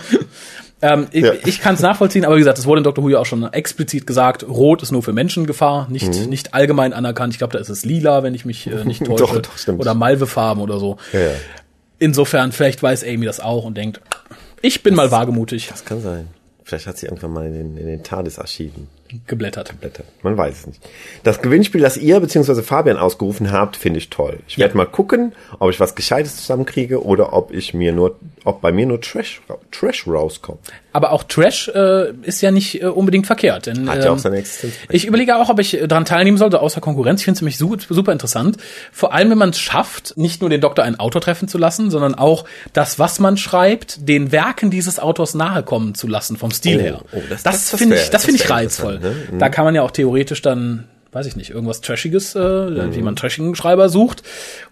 Ähm, 0.81 1.07
ich 1.11 1.23
Ja. 1.23 1.33
ich 1.45 1.61
kann 1.61 1.75
es 1.75 1.81
nachvollziehen, 1.81 2.25
aber 2.25 2.35
wie 2.35 2.39
gesagt, 2.39 2.57
es 2.57 2.65
wurde 2.65 2.79
in 2.79 2.83
Dr. 2.83 3.03
Who 3.03 3.09
ja 3.09 3.19
auch 3.19 3.25
schon 3.25 3.43
explizit 3.53 4.05
gesagt, 4.05 4.47
Rot 4.47 4.83
ist 4.83 4.91
nur 4.91 5.01
für 5.03 5.13
Menschen 5.13 5.45
Gefahr, 5.45 5.87
nicht, 5.89 6.13
Mhm. 6.19 6.29
nicht 6.29 6.53
allgemein 6.53 6.91
anerkannt. 6.93 7.33
Ich 7.33 7.37
glaube, 7.37 7.53
da 7.53 7.59
ist 7.59 7.69
es 7.69 7.85
lila, 7.85 8.23
wenn 8.23 8.35
ich 8.35 8.45
mich 8.45 8.67
äh, 8.67 8.83
nicht 8.85 9.03
täusche. 9.05 9.23
Doch, 9.23 9.41
doch, 9.41 9.57
stimmt. 9.57 9.79
Oder 9.79 9.93
Malvefarben 9.93 10.61
oder 10.61 10.79
so. 10.79 10.97
Ja, 11.13 11.19
ja. 11.21 11.27
Insofern, 11.97 12.51
vielleicht 12.51 12.83
weiß 12.83 13.03
Amy 13.05 13.25
das 13.25 13.39
auch 13.39 13.63
und 13.63 13.77
denkt, 13.77 14.01
ich 14.61 14.83
bin 14.83 14.95
mal 14.95 15.11
wagemutig 15.11 15.67
Das 15.69 15.85
kann 15.85 16.01
sein. 16.01 16.27
Vielleicht 16.63 16.87
hat 16.87 16.97
sie 16.97 17.05
irgendwann 17.05 17.31
mal 17.31 17.45
in 17.45 17.53
den, 17.53 17.77
in 17.77 17.85
den 17.87 18.03
TARDIS-Archiven 18.03 18.87
geblättert. 19.27 19.79
Blätter. 19.79 20.03
Man 20.23 20.37
weiß 20.37 20.59
es 20.59 20.67
nicht. 20.67 20.89
Das 21.23 21.41
Gewinnspiel, 21.41 21.81
das 21.81 21.97
ihr 21.97 22.19
bzw. 22.19 22.61
Fabian 22.61 22.97
ausgerufen 22.97 23.51
habt, 23.51 23.75
finde 23.75 23.99
ich 23.99 24.09
toll. 24.09 24.39
Ich 24.47 24.57
werde 24.57 24.75
mal 24.77 24.85
gucken, 24.85 25.33
ob 25.59 25.69
ich 25.69 25.79
was 25.79 25.95
Gescheites 25.95 26.37
zusammenkriege 26.37 27.03
oder 27.03 27.33
ob 27.33 27.51
ich 27.51 27.73
mir 27.73 27.91
nur, 27.91 28.15
ob 28.43 28.61
bei 28.61 28.71
mir 28.71 28.85
nur 28.85 29.01
Trash, 29.01 29.41
Trash 29.71 30.07
rauskommt. 30.07 30.71
Aber 30.95 31.11
auch 31.11 31.23
Trash 31.23 31.67
äh, 31.75 32.11
ist 32.21 32.39
ja 32.41 32.51
nicht 32.51 32.81
äh, 32.81 32.85
unbedingt 32.85 33.27
verkehrt. 33.27 33.65
Denn, 33.65 33.89
Hat 33.89 34.03
ja 34.03 34.11
auch 34.11 34.13
ähm, 34.13 34.19
seine 34.19 34.37
Existenz. 34.37 34.73
Ich 34.89 35.05
überlege 35.05 35.35
auch, 35.35 35.49
ob 35.49 35.59
ich 35.59 35.73
äh, 35.81 35.87
daran 35.87 36.05
teilnehmen 36.05 36.37
sollte, 36.37 36.61
außer 36.61 36.79
Konkurrenz. 36.79 37.19
Ich 37.19 37.25
finde 37.25 37.35
es 37.37 37.41
nämlich 37.41 37.57
su- 37.57 37.75
super 37.93 38.13
interessant. 38.13 38.55
Vor 38.93 39.13
allem, 39.13 39.29
wenn 39.29 39.37
man 39.37 39.49
es 39.49 39.59
schafft, 39.59 40.15
nicht 40.15 40.39
nur 40.39 40.49
den 40.49 40.61
Doktor 40.61 40.83
ein 40.85 40.97
Autor 40.97 41.19
treffen 41.19 41.49
zu 41.49 41.57
lassen, 41.57 41.91
sondern 41.91 42.15
auch 42.15 42.45
das, 42.71 42.97
was 42.97 43.19
man 43.19 43.35
schreibt, 43.35 44.07
den 44.07 44.31
Werken 44.31 44.71
dieses 44.71 44.97
Autors 44.99 45.33
nahe 45.33 45.63
kommen 45.63 45.95
zu 45.95 46.07
lassen, 46.07 46.37
vom 46.37 46.51
Stil 46.51 46.77
Oh, 46.77 46.81
her. 46.81 47.01
oh, 47.11 47.21
das- 47.29 47.43
das 47.43 47.69
das- 47.71 47.77
finde 47.79 47.97
ich, 47.97 48.09
das 48.09 48.23
finde 48.23 48.41
ich 48.41 48.49
reizvoll. 48.49 48.99
ne? 48.99 49.15
Da 49.37 49.49
kann 49.49 49.65
man 49.65 49.75
ja 49.75 49.81
auch 49.81 49.91
theoretisch 49.91 50.41
dann, 50.41 50.85
weiß 51.11 51.25
ich 51.25 51.35
nicht, 51.35 51.49
irgendwas 51.49 51.81
Trashiges, 51.81 52.35
äh, 52.35 52.39
Mhm. 52.39 52.95
wie 52.95 52.99
man 52.99 53.07
einen 53.09 53.15
trashigen 53.17 53.53
Schreiber 53.55 53.89
sucht. 53.89 54.23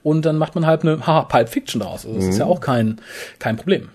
Und 0.03 0.23
dann 0.25 0.37
macht 0.37 0.55
man 0.55 0.65
halt 0.65 0.83
eine 0.83 1.05
haha, 1.05 1.23
Pulp 1.23 1.49
Fiction 1.49 1.81
daraus. 1.81 2.05
Also 2.05 2.15
das 2.15 2.23
Mhm. 2.27 2.31
ist 2.31 2.37
ja 2.39 2.45
auch 2.45 2.61
kein, 2.61 3.01
kein 3.39 3.57
Problem. 3.57 3.89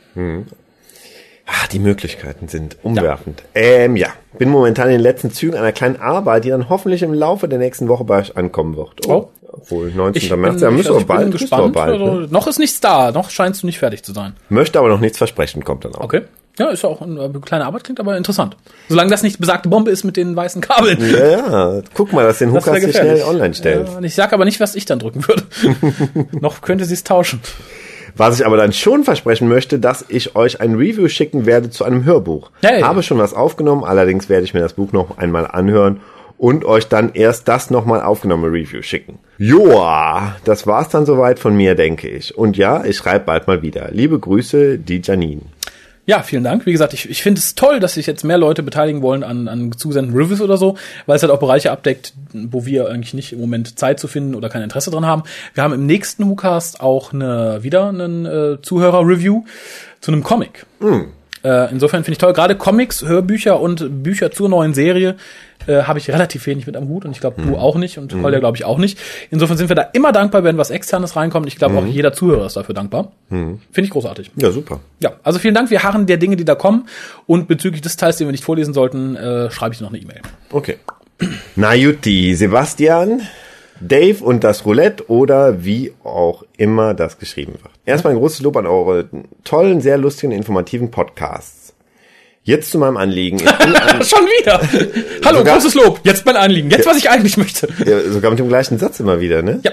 Ah, 1.50 1.66
die 1.72 1.78
Möglichkeiten 1.78 2.46
sind 2.46 2.76
umwerfend. 2.82 3.42
Ähm, 3.54 3.96
ja. 3.96 4.08
Bin 4.38 4.50
momentan 4.50 4.86
in 4.88 4.92
den 4.92 5.00
letzten 5.00 5.32
Zügen 5.32 5.56
einer 5.56 5.72
kleinen 5.72 5.96
Arbeit, 5.96 6.44
die 6.44 6.50
dann 6.50 6.68
hoffentlich 6.68 7.02
im 7.02 7.14
Laufe 7.14 7.48
der 7.48 7.58
nächsten 7.58 7.88
Woche 7.88 8.04
bei 8.04 8.18
euch 8.18 8.36
ankommen 8.36 8.76
wird. 8.76 9.08
Oh. 9.08 9.30
Obwohl, 9.50 9.90
19. 9.90 10.22
Ich 10.22 10.36
März, 10.36 10.54
bin, 10.56 10.62
ja, 10.62 10.70
müssen 10.70 10.88
also 10.88 11.00
wir 11.00 11.06
bald, 11.06 11.32
gespannt. 11.32 11.72
bald. 11.72 11.92
also, 11.94 12.14
Ne? 12.20 12.28
Noch 12.30 12.46
ist 12.46 12.58
nichts 12.58 12.80
da, 12.80 13.12
noch 13.12 13.30
scheinst 13.30 13.62
du 13.62 13.66
nicht 13.66 13.78
fertig 13.78 14.02
zu 14.02 14.12
sein. 14.12 14.34
Möchte 14.50 14.78
aber 14.78 14.88
noch 14.88 15.00
nichts 15.00 15.16
versprechen, 15.16 15.64
kommt 15.64 15.86
dann 15.86 15.94
auch. 15.94 16.04
Okay. 16.04 16.22
Ja, 16.58 16.68
ist 16.68 16.84
auch 16.84 17.00
eine 17.00 17.30
kleine 17.40 17.64
Arbeit, 17.66 17.84
klingt 17.84 18.00
aber 18.00 18.16
interessant. 18.16 18.56
Solange 18.88 19.10
das 19.10 19.22
nicht 19.22 19.38
besagte 19.38 19.68
Bombe 19.68 19.90
ist 19.90 20.04
mit 20.04 20.16
den 20.16 20.34
weißen 20.36 20.60
Kabeln. 20.60 20.98
Ja, 21.00 21.28
ja. 21.76 21.82
Guck 21.94 22.12
mal, 22.12 22.24
dass 22.24 22.38
den 22.38 22.52
Das 22.52 22.66
Hukas 22.66 22.82
wäre 22.82 22.92
hier 22.92 23.00
schnell 23.00 23.22
online 23.22 23.54
stellt. 23.54 23.88
Ja, 23.88 24.00
ich 24.00 24.14
sag 24.14 24.32
aber 24.32 24.44
nicht, 24.44 24.58
was 24.60 24.74
ich 24.74 24.84
dann 24.84 24.98
drücken 24.98 25.24
würde. 25.26 25.44
Noch 26.40 26.60
könnte 26.60 26.84
sie 26.84 26.94
es 26.94 27.04
tauschen. 27.04 27.40
Was 28.18 28.40
ich 28.40 28.44
aber 28.44 28.56
dann 28.56 28.72
schon 28.72 29.04
versprechen 29.04 29.48
möchte, 29.48 29.78
dass 29.78 30.04
ich 30.08 30.34
euch 30.34 30.60
ein 30.60 30.74
Review 30.74 31.08
schicken 31.08 31.46
werde 31.46 31.70
zu 31.70 31.84
einem 31.84 32.04
Hörbuch. 32.04 32.50
Hey. 32.62 32.82
Habe 32.82 33.04
schon 33.04 33.18
was 33.18 33.32
aufgenommen, 33.32 33.84
allerdings 33.84 34.28
werde 34.28 34.44
ich 34.44 34.54
mir 34.54 34.60
das 34.60 34.72
Buch 34.72 34.92
noch 34.92 35.18
einmal 35.18 35.46
anhören 35.46 36.00
und 36.36 36.64
euch 36.64 36.88
dann 36.88 37.12
erst 37.14 37.46
das 37.46 37.70
nochmal 37.70 38.00
aufgenommene 38.00 38.52
Review 38.52 38.82
schicken. 38.82 39.20
Joa, 39.38 40.36
das 40.44 40.66
war's 40.66 40.88
dann 40.88 41.06
soweit 41.06 41.38
von 41.38 41.56
mir, 41.56 41.76
denke 41.76 42.08
ich. 42.08 42.36
Und 42.36 42.56
ja, 42.56 42.84
ich 42.84 42.96
schreibe 42.96 43.24
bald 43.26 43.46
mal 43.46 43.62
wieder. 43.62 43.90
Liebe 43.92 44.18
Grüße, 44.18 44.78
die 44.78 45.00
Janine. 45.02 45.42
Ja, 46.08 46.22
vielen 46.22 46.42
Dank. 46.42 46.64
Wie 46.64 46.72
gesagt, 46.72 46.94
ich, 46.94 47.10
ich 47.10 47.22
finde 47.22 47.38
es 47.38 47.54
toll, 47.54 47.80
dass 47.80 47.92
sich 47.92 48.06
jetzt 48.06 48.24
mehr 48.24 48.38
Leute 48.38 48.62
beteiligen 48.62 49.02
wollen 49.02 49.22
an, 49.22 49.46
an 49.46 49.72
zusenden 49.72 50.16
Reviews 50.16 50.40
oder 50.40 50.56
so, 50.56 50.78
weil 51.04 51.16
es 51.16 51.22
halt 51.22 51.30
auch 51.30 51.38
Bereiche 51.38 51.70
abdeckt, 51.70 52.14
wo 52.32 52.64
wir 52.64 52.88
eigentlich 52.88 53.12
nicht 53.12 53.34
im 53.34 53.40
Moment 53.40 53.78
Zeit 53.78 54.00
zu 54.00 54.08
finden 54.08 54.34
oder 54.34 54.48
kein 54.48 54.62
Interesse 54.62 54.90
dran 54.90 55.04
haben. 55.04 55.24
Wir 55.52 55.62
haben 55.62 55.74
im 55.74 55.84
nächsten 55.84 56.26
WhoCast 56.26 56.80
auch 56.80 57.12
eine, 57.12 57.62
wieder 57.62 57.90
einen 57.90 58.24
äh, 58.24 58.56
Zuhörer-Review 58.62 59.44
zu 60.00 60.10
einem 60.10 60.22
Comic. 60.22 60.64
Hm. 60.80 61.08
Äh, 61.44 61.70
insofern 61.70 62.04
finde 62.04 62.12
ich 62.12 62.18
toll. 62.18 62.32
Gerade 62.32 62.56
Comics, 62.56 63.02
Hörbücher 63.02 63.60
und 63.60 64.02
Bücher 64.02 64.30
zur 64.30 64.48
neuen 64.48 64.74
Serie 64.74 65.16
äh, 65.66 65.82
habe 65.82 65.98
ich 65.98 66.10
relativ 66.10 66.46
wenig 66.46 66.66
mit 66.66 66.76
am 66.76 66.88
Hut 66.88 67.04
und 67.04 67.12
ich 67.12 67.20
glaube, 67.20 67.42
du 67.42 67.56
auch 67.56 67.76
nicht 67.76 67.98
und 67.98 68.20
Kolja 68.20 68.38
glaube 68.38 68.56
ich 68.56 68.64
auch 68.64 68.78
nicht. 68.78 68.98
Insofern 69.30 69.56
sind 69.56 69.68
wir 69.68 69.76
da 69.76 69.82
immer 69.82 70.12
dankbar, 70.12 70.44
wenn 70.44 70.56
was 70.58 70.70
Externes 70.70 71.16
reinkommt. 71.16 71.46
Ich 71.46 71.56
glaube 71.56 71.78
auch 71.78 71.86
jeder 71.86 72.12
Zuhörer 72.12 72.46
ist 72.46 72.56
dafür 72.56 72.74
dankbar. 72.74 73.12
Finde 73.28 73.60
ich 73.76 73.90
großartig. 73.90 74.30
Ja, 74.36 74.50
super. 74.50 74.80
Ja, 75.00 75.12
also 75.22 75.38
vielen 75.38 75.54
Dank. 75.54 75.70
Wir 75.70 75.82
harren 75.82 76.06
der 76.06 76.16
Dinge, 76.16 76.36
die 76.36 76.44
da 76.44 76.54
kommen. 76.54 76.88
Und 77.26 77.48
bezüglich 77.48 77.82
des 77.82 77.96
Teils, 77.96 78.16
den 78.16 78.26
wir 78.26 78.32
nicht 78.32 78.44
vorlesen 78.44 78.74
sollten, 78.74 79.16
äh, 79.16 79.50
schreibe 79.50 79.74
ich 79.74 79.80
noch 79.80 79.90
eine 79.90 79.98
E-Mail. 79.98 80.20
Okay. 80.50 80.76
Na 81.56 81.74
Jutti, 81.74 82.34
Sebastian, 82.34 83.22
Dave 83.80 84.22
und 84.24 84.44
das 84.44 84.64
Roulette 84.64 85.08
oder 85.10 85.64
wie 85.64 85.92
auch 86.04 86.44
immer 86.56 86.94
das 86.94 87.18
geschrieben 87.18 87.52
wird. 87.54 87.72
Erstmal 87.86 88.12
ein 88.14 88.18
großes 88.18 88.40
Lob 88.42 88.56
an 88.56 88.66
eure 88.66 89.08
tollen, 89.44 89.80
sehr 89.80 89.98
lustigen, 89.98 90.32
informativen 90.32 90.90
Podcasts. 90.90 91.74
Jetzt 92.42 92.70
zu 92.70 92.78
meinem 92.78 92.96
Anliegen. 92.96 93.38
Schon 94.00 94.24
wieder. 94.40 94.60
Hallo, 95.24 95.38
Sogar- 95.38 95.54
großes 95.54 95.74
Lob. 95.74 96.00
Jetzt 96.04 96.24
mein 96.24 96.36
Anliegen. 96.36 96.70
Jetzt, 96.70 96.86
was 96.86 96.96
ich 96.96 97.10
eigentlich 97.10 97.36
möchte. 97.36 97.68
ja, 97.84 98.00
sogar 98.10 98.30
mit 98.30 98.38
dem 98.40 98.48
gleichen 98.48 98.78
Satz 98.78 99.00
immer 99.00 99.20
wieder, 99.20 99.42
ne? 99.42 99.60
Ja. 99.62 99.72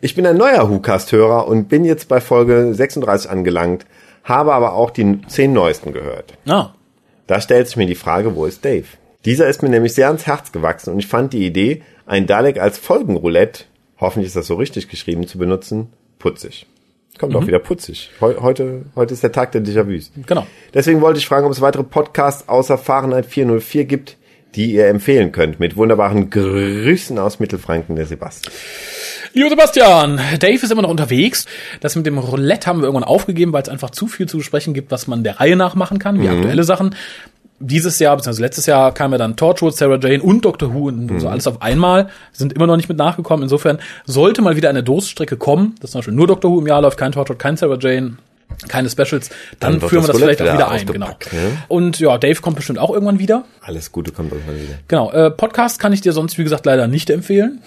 Ich 0.00 0.14
bin 0.14 0.26
ein 0.26 0.36
neuer 0.36 0.68
WhoCast-Hörer 0.70 1.46
und 1.46 1.68
bin 1.68 1.84
jetzt 1.84 2.08
bei 2.08 2.20
Folge 2.20 2.74
36 2.74 3.30
angelangt, 3.30 3.86
habe 4.24 4.52
aber 4.54 4.72
auch 4.74 4.90
die 4.90 5.20
zehn 5.28 5.52
neuesten 5.52 5.92
gehört. 5.92 6.34
Ah. 6.46 6.70
Da 7.26 7.40
stellt 7.40 7.66
sich 7.68 7.76
mir 7.76 7.86
die 7.86 7.94
Frage, 7.94 8.34
wo 8.34 8.44
ist 8.44 8.64
Dave? 8.64 8.84
Dieser 9.24 9.46
ist 9.48 9.62
mir 9.62 9.68
nämlich 9.68 9.94
sehr 9.94 10.06
ans 10.08 10.26
Herz 10.26 10.50
gewachsen 10.52 10.92
und 10.92 10.98
ich 10.98 11.06
fand 11.06 11.32
die 11.32 11.44
Idee, 11.46 11.82
ein 12.10 12.26
Dalek 12.26 12.60
als 12.60 12.76
Folgenroulette, 12.76 13.64
hoffentlich 14.00 14.26
ist 14.26 14.36
das 14.36 14.48
so 14.48 14.56
richtig 14.56 14.88
geschrieben, 14.88 15.28
zu 15.28 15.38
benutzen, 15.38 15.92
putzig. 16.18 16.66
Kommt 17.18 17.36
auch 17.36 17.46
wieder 17.46 17.60
putzig. 17.60 18.10
Heu 18.20 18.34
heute, 18.40 18.86
heute 18.96 19.14
ist 19.14 19.22
der 19.22 19.30
Tag 19.30 19.52
der 19.52 19.62
Déjà-vus. 19.62 20.10
Genau. 20.26 20.46
Deswegen 20.74 21.02
wollte 21.02 21.18
ich 21.18 21.26
fragen, 21.26 21.46
ob 21.46 21.52
es 21.52 21.60
weitere 21.60 21.84
Podcasts 21.84 22.48
außer 22.48 22.78
Fahrenheit 22.78 23.26
404 23.26 23.84
gibt, 23.84 24.16
die 24.56 24.72
ihr 24.72 24.88
empfehlen 24.88 25.30
könnt. 25.30 25.60
Mit 25.60 25.76
wunderbaren 25.76 26.30
Grüßen 26.30 27.18
aus 27.18 27.38
Mittelfranken, 27.38 27.94
der 27.94 28.06
Sebastian. 28.06 28.52
Lieber 29.32 29.50
Sebastian, 29.50 30.20
Dave 30.40 30.54
ist 30.54 30.72
immer 30.72 30.82
noch 30.82 30.90
unterwegs. 30.90 31.46
Das 31.80 31.94
mit 31.94 32.06
dem 32.06 32.18
Roulette 32.18 32.66
haben 32.66 32.80
wir 32.80 32.86
irgendwann 32.86 33.04
aufgegeben, 33.04 33.52
weil 33.52 33.62
es 33.62 33.68
einfach 33.68 33.90
zu 33.90 34.08
viel 34.08 34.26
zu 34.26 34.38
besprechen 34.38 34.74
gibt, 34.74 34.90
was 34.90 35.06
man 35.06 35.22
der 35.22 35.38
Reihe 35.38 35.54
nach 35.54 35.76
machen 35.76 36.00
kann, 36.00 36.20
wie 36.20 36.28
aktuelle 36.28 36.64
Sachen. 36.64 36.96
Dieses 37.62 37.98
Jahr, 37.98 38.16
beziehungsweise 38.16 38.42
letztes 38.42 38.66
Jahr 38.66 38.92
kam 38.92 39.12
ja 39.12 39.18
dann 39.18 39.36
Torchwood, 39.36 39.76
Sarah 39.76 39.98
Jane 40.00 40.22
und 40.22 40.44
Doctor 40.44 40.72
Who 40.74 40.88
und 40.88 41.20
so 41.20 41.28
alles 41.28 41.46
auf 41.46 41.60
einmal. 41.60 42.08
Sind 42.32 42.54
immer 42.54 42.66
noch 42.66 42.76
nicht 42.76 42.88
mit 42.88 42.96
nachgekommen. 42.96 43.42
Insofern 43.42 43.78
sollte 44.06 44.40
mal 44.40 44.56
wieder 44.56 44.70
eine 44.70 44.82
Durststrecke 44.82 45.36
kommen, 45.36 45.74
dass 45.80 45.90
zum 45.90 45.98
Beispiel 45.98 46.14
nur 46.14 46.26
Doctor 46.26 46.50
Who 46.50 46.60
im 46.60 46.66
Jahr 46.66 46.80
läuft, 46.80 46.96
kein 46.98 47.12
Torchwood, 47.12 47.38
kein 47.38 47.56
Sarah 47.56 47.78
Jane, 47.78 48.16
keine 48.68 48.90
Specials, 48.90 49.30
dann, 49.58 49.78
Dann 49.78 49.88
führen 49.88 50.02
wir 50.02 50.08
das 50.08 50.16
vielleicht 50.18 50.42
auch 50.42 50.52
wieder 50.52 50.70
ein, 50.70 50.86
genau. 50.86 51.06
ne? 51.06 51.14
Und 51.68 52.00
ja, 52.00 52.18
Dave 52.18 52.40
kommt 52.40 52.56
bestimmt 52.56 52.78
auch 52.78 52.90
irgendwann 52.90 53.18
wieder. 53.18 53.44
Alles 53.62 53.92
Gute 53.92 54.10
kommt 54.10 54.32
irgendwann 54.32 54.56
wieder. 54.56 54.74
Genau, 54.88 55.12
äh, 55.12 55.30
Podcast 55.30 55.78
kann 55.78 55.92
ich 55.92 56.00
dir 56.00 56.12
sonst, 56.12 56.38
wie 56.38 56.44
gesagt, 56.44 56.66
leider 56.66 56.86
nicht 56.88 57.10
empfehlen. 57.10 57.60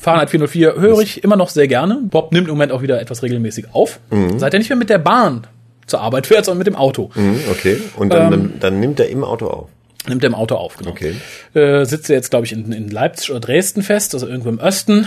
Fahrenheit 0.00 0.30
404 0.30 0.74
höre 0.80 1.00
ich 1.00 1.24
immer 1.24 1.36
noch 1.36 1.48
sehr 1.48 1.66
gerne. 1.66 2.00
Bob 2.02 2.32
nimmt 2.32 2.46
im 2.46 2.54
Moment 2.54 2.72
auch 2.72 2.82
wieder 2.82 3.00
etwas 3.00 3.22
regelmäßig 3.22 3.66
auf. 3.72 3.98
Seit 4.38 4.52
er 4.54 4.58
nicht 4.58 4.68
mehr 4.68 4.76
mit 4.78 4.90
der 4.90 4.98
Bahn 4.98 5.46
zur 5.88 6.00
Arbeit 6.00 6.26
fährt, 6.26 6.44
sondern 6.44 6.58
mit 6.58 6.66
dem 6.66 6.76
Auto. 6.76 7.10
Mhm, 7.14 7.40
okay. 7.50 7.80
Und 7.96 8.12
dann, 8.12 8.30
dann, 8.30 8.52
dann 8.60 8.80
nimmt 8.80 9.00
er 9.00 9.08
im 9.08 9.24
Auto 9.24 9.46
auf. 9.48 9.68
Nimmt 10.06 10.22
er 10.22 10.28
im 10.28 10.34
Auto 10.34 10.54
auf, 10.54 10.76
genau. 10.76 10.90
Okay. 10.90 11.14
Äh, 11.54 11.84
sitzt 11.84 12.08
er 12.08 12.16
jetzt, 12.16 12.30
glaube 12.30 12.46
ich, 12.46 12.52
in, 12.52 12.72
in 12.72 12.88
Leipzig 12.88 13.30
oder 13.30 13.40
Dresden 13.40 13.82
fest, 13.82 14.14
also 14.14 14.26
irgendwo 14.26 14.48
im 14.48 14.58
Osten. 14.58 15.06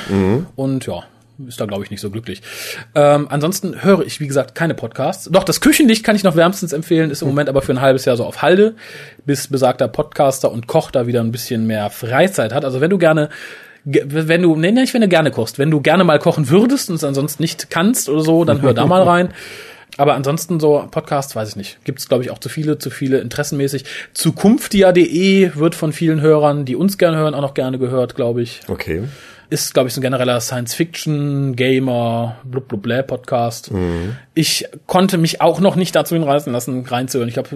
Und 0.56 0.86
ja, 0.86 1.04
ist 1.48 1.60
da, 1.60 1.66
glaube 1.66 1.84
ich, 1.84 1.90
nicht 1.90 2.02
so 2.02 2.12
glücklich. 2.12 2.42
Ähm, 2.94 3.26
ansonsten 3.30 3.84
höre 3.84 4.06
ich, 4.06 4.20
wie 4.20 4.28
gesagt, 4.28 4.54
keine 4.54 4.76
Podcasts. 4.76 5.28
Doch, 5.32 5.44
das 5.44 5.60
Küchenlicht 5.60 6.04
kann 6.04 6.16
ich 6.16 6.24
noch 6.24 6.36
wärmstens 6.36 6.72
empfehlen, 6.72 7.10
ist 7.10 7.24
im 7.24 7.30
Moment 7.30 7.50
aber 7.50 7.64
für 7.64 7.72
ein 7.72 7.82
halbes 7.82 8.06
Jahr 8.06 8.16
so 8.16 8.26
auf 8.26 8.44
Halde, 8.44 8.76
bis 9.26 9.48
besagter 9.48 9.88
Podcaster 9.88 10.52
und 10.52 10.68
Koch 10.68 10.92
da 10.92 11.08
wieder 11.08 11.22
ein 11.22 11.32
bisschen 11.32 11.66
mehr 11.66 11.90
Freizeit 11.90 12.54
hat. 12.54 12.64
Also 12.64 12.80
wenn 12.80 12.92
du 12.92 13.00
gerne 13.00 13.30
ge- 13.88 14.04
wenn 14.08 14.44
du, 14.44 14.56
nee, 14.56 14.72
nicht 14.72 14.94
wenn 14.94 15.02
du 15.02 15.08
gerne 15.08 15.32
kochst, 15.32 15.58
wenn 15.58 15.72
du 15.72 15.82
gerne 15.82 16.04
mal 16.04 16.20
kochen 16.20 16.50
würdest 16.50 16.90
und 16.92 16.98
es 16.98 17.04
ansonsten 17.04 17.42
nicht 17.42 17.72
kannst 17.72 18.08
oder 18.08 18.22
so, 18.22 18.46
dann 18.46 18.62
hör 18.62 18.76
da 18.76 18.86
mal 18.86 19.02
rein. 19.08 19.30
Aber 19.98 20.14
ansonsten 20.16 20.60
so 20.60 20.88
Podcasts, 20.90 21.36
weiß 21.36 21.50
ich 21.50 21.56
nicht. 21.56 21.84
Gibt 21.84 22.00
es, 22.00 22.08
glaube 22.08 22.24
ich, 22.24 22.32
auch 22.32 22.40
zu 22.40 22.50
viele, 22.50 22.78
zu 22.78 22.90
viele 22.90 23.20
interessenmäßig. 23.20 23.86
Zukunftia.de 24.14 25.56
wird 25.56 25.76
von 25.76 25.92
vielen 25.92 26.22
Hörern, 26.22 26.66
die 26.66 26.76
uns 26.76 26.98
gerne 26.98 27.18
hören, 27.18 27.34
auch 27.34 27.42
noch 27.42 27.54
gerne 27.54 27.78
gehört, 27.78 28.16
glaube 28.16 28.42
ich. 28.42 28.62
Okay. 28.68 29.04
Ist, 29.52 29.74
glaube 29.74 29.90
ich, 29.90 29.94
so 29.94 30.00
ein 30.00 30.02
genereller 30.02 30.40
Science-Fiction, 30.40 31.58
Gamer, 31.58 32.38
blub, 32.46 32.70
blub, 32.70 32.82
blä 32.82 33.04
Podcast. 33.04 33.70
Ich 34.34 34.66
konnte 34.88 35.18
mich 35.18 35.42
auch 35.42 35.60
noch 35.60 35.76
nicht 35.76 35.94
dazu 35.94 36.16
hinreißen 36.16 36.54
lassen, 36.54 36.86
reinzuhören. 36.86 37.28
Ich 37.28 37.34
glaube, 37.34 37.50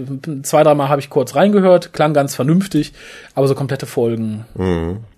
zwei, 0.44 0.64
dreimal 0.64 0.90
habe 0.90 1.00
ich 1.00 1.10
kurz 1.10 1.36
reingehört, 1.36 1.94
klang 1.94 2.14
ganz 2.14 2.36
vernünftig, 2.36 2.92
aber 3.34 3.48
so 3.48 3.56
komplette 3.56 3.86
Folgen 3.86 4.46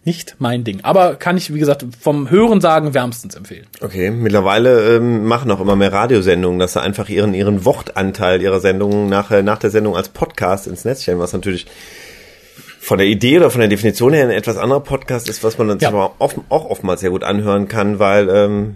nicht 0.08 0.36
mein 0.40 0.64
Ding. 0.64 0.80
Aber 0.84 1.16
kann 1.16 1.36
ich, 1.36 1.54
wie 1.54 1.60
gesagt, 1.60 1.84
vom 1.99 2.30
Hören 2.30 2.62
sagen 2.62 2.94
wärmstens 2.94 3.36
empfehlen. 3.36 3.68
Okay, 3.82 4.10
mittlerweile 4.10 4.95
ähm, 4.95 5.26
machen 5.26 5.52
auch 5.52 5.60
immer 5.60 5.76
mehr 5.76 5.91
Radiosendungen, 5.91 6.60
dass 6.60 6.74
sie 6.74 6.82
einfach 6.82 7.10
ihren 7.10 7.34
ihren 7.34 7.66
Wortanteil 7.66 8.41
ihrer 8.41 8.60
Sendungen 8.60 9.10
nach, 9.10 9.32
äh, 9.32 9.44
nach 9.44 9.58
der 9.58 9.70
Sendung 9.70 9.95
als 9.98 10.10
Podcast 10.10 10.68
ins 10.68 10.86
Netz 10.86 11.04
stellen, 11.04 11.20
was 11.20 11.34
natürlich 11.34 11.66
von 12.88 12.98
der 13.00 13.08
Idee 13.08 13.38
oder 13.38 13.50
von 13.52 13.60
der 13.60 13.68
Definition 13.68 14.14
her 14.14 14.24
ein 14.24 14.32
etwas 14.32 14.56
anderer 14.58 14.80
Podcast 14.80 15.28
ist, 15.28 15.44
was 15.44 15.58
man 15.58 15.68
dann 15.68 15.80
Ja. 15.80 15.90
zwar 15.90 16.14
oft, 16.20 16.38
auch 16.50 16.66
oftmals 16.70 17.02
sehr 17.02 17.10
gut 17.10 17.24
anhören 17.24 17.68
kann, 17.68 18.00
weil 18.00 18.30
ähm, 18.30 18.76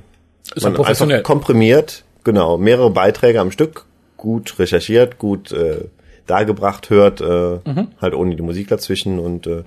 Ist 0.53 0.63
man 0.63 0.75
einfach 0.77 1.23
komprimiert, 1.23 2.03
genau, 2.25 2.57
mehrere 2.57 2.89
Beiträge 2.89 3.39
am 3.39 3.51
Stück, 3.51 3.85
gut 4.17 4.59
recherchiert, 4.59 5.17
gut 5.17 5.53
äh, 5.53 5.85
dargebracht 6.27 6.89
hört, 6.89 7.21
äh, 7.21 7.59
halt 8.01 8.13
ohne 8.13 8.35
die 8.35 8.41
Musik 8.43 8.67
dazwischen 8.67 9.17
und 9.17 9.47
äh, 9.47 9.49
Mhm. 9.49 9.63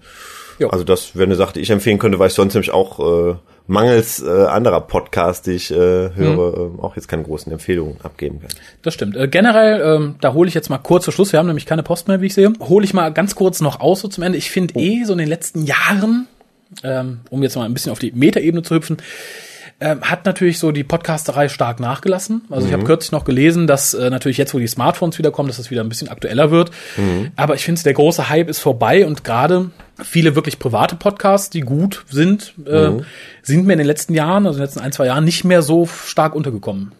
Jo. 0.60 0.68
also 0.68 0.84
das 0.84 1.16
wäre 1.16 1.24
eine 1.24 1.34
Sache, 1.36 1.54
die 1.54 1.60
ich 1.60 1.70
empfehlen 1.70 1.98
könnte, 1.98 2.18
weil 2.18 2.28
ich 2.28 2.34
sonst 2.34 2.54
nämlich 2.54 2.70
auch 2.70 3.00
äh, 3.00 3.34
mangels 3.66 4.22
äh, 4.22 4.28
anderer 4.46 4.80
Podcasts, 4.82 5.42
die 5.42 5.52
ich 5.52 5.70
äh, 5.70 5.74
höre, 5.76 6.68
Mhm. 6.68 6.78
äh, 6.78 6.82
auch 6.82 6.96
jetzt 6.96 7.08
keine 7.08 7.22
großen 7.22 7.50
Empfehlungen 7.50 7.96
abgeben 8.02 8.40
kann. 8.40 8.50
Das 8.82 8.92
stimmt. 8.94 9.16
Äh, 9.16 9.28
generell, 9.28 9.80
ähm, 9.96 10.14
da 10.20 10.34
hole 10.34 10.48
ich 10.48 10.54
jetzt 10.54 10.68
mal 10.68 10.78
kurz 10.78 11.04
zu 11.06 11.10
Schluss, 11.12 11.32
wir 11.32 11.38
haben 11.38 11.46
nämlich 11.46 11.64
keine 11.66 11.82
Post 11.82 12.06
mehr, 12.08 12.20
wie 12.20 12.26
ich 12.26 12.34
sehe, 12.34 12.52
hole 12.60 12.84
ich 12.84 12.92
mal 12.92 13.10
ganz 13.12 13.34
kurz 13.34 13.60
noch 13.60 13.80
aus 13.80 14.00
so 14.00 14.08
zum 14.08 14.22
Ende. 14.22 14.36
Ich 14.38 14.50
finde 14.50 14.74
eh 14.78 15.04
so 15.04 15.12
in 15.12 15.18
den 15.18 15.28
letzten 15.28 15.64
Jahren, 15.64 16.26
ähm, 16.82 17.20
um 17.30 17.42
jetzt 17.42 17.56
mal 17.56 17.64
ein 17.64 17.72
bisschen 17.72 17.92
auf 17.92 17.98
die 17.98 18.12
Metaebene 18.12 18.62
zu 18.62 18.74
hüpfen, 18.74 18.98
ähm, 19.80 20.02
hat 20.02 20.24
natürlich 20.24 20.58
so 20.58 20.72
die 20.72 20.84
Podcasterei 20.84 21.48
stark 21.48 21.80
nachgelassen. 21.80 22.42
Also 22.50 22.66
ich 22.66 22.72
habe 22.72 22.84
kürzlich 22.84 23.12
noch 23.12 23.24
gelesen, 23.24 23.66
dass 23.66 23.94
äh, 23.94 24.10
natürlich 24.10 24.38
jetzt, 24.38 24.54
wo 24.54 24.58
die 24.58 24.66
Smartphones 24.66 25.18
wiederkommen, 25.18 25.48
dass 25.48 25.56
das 25.56 25.70
wieder 25.70 25.82
ein 25.82 25.88
bisschen 25.88 26.08
aktueller 26.08 26.50
wird. 26.50 26.70
Aber 27.36 27.54
ich 27.54 27.64
finde, 27.64 27.82
der 27.82 27.94
große 27.94 28.28
Hype 28.28 28.48
ist 28.48 28.60
vorbei 28.60 29.06
und 29.06 29.24
gerade 29.24 29.70
viele 30.02 30.34
wirklich 30.34 30.58
private 30.58 30.96
Podcasts, 30.96 31.50
die 31.50 31.60
gut 31.60 32.04
sind, 32.08 32.54
äh, 32.66 32.90
sind 33.42 33.66
mir 33.66 33.72
in 33.74 33.78
den 33.78 33.86
letzten 33.86 34.14
Jahren, 34.14 34.46
also 34.46 34.58
in 34.58 34.60
den 34.60 34.66
letzten 34.66 34.80
ein, 34.80 34.92
zwei 34.92 35.06
Jahren, 35.06 35.24
nicht 35.24 35.44
mehr 35.44 35.62
so 35.62 35.86
stark 35.86 36.34
untergekommen. 36.34 36.92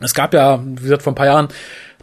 Es 0.00 0.14
gab 0.14 0.34
ja, 0.34 0.60
wie 0.64 0.82
gesagt, 0.82 1.02
vor 1.02 1.12
ein 1.12 1.16
paar 1.16 1.26
Jahren 1.26 1.48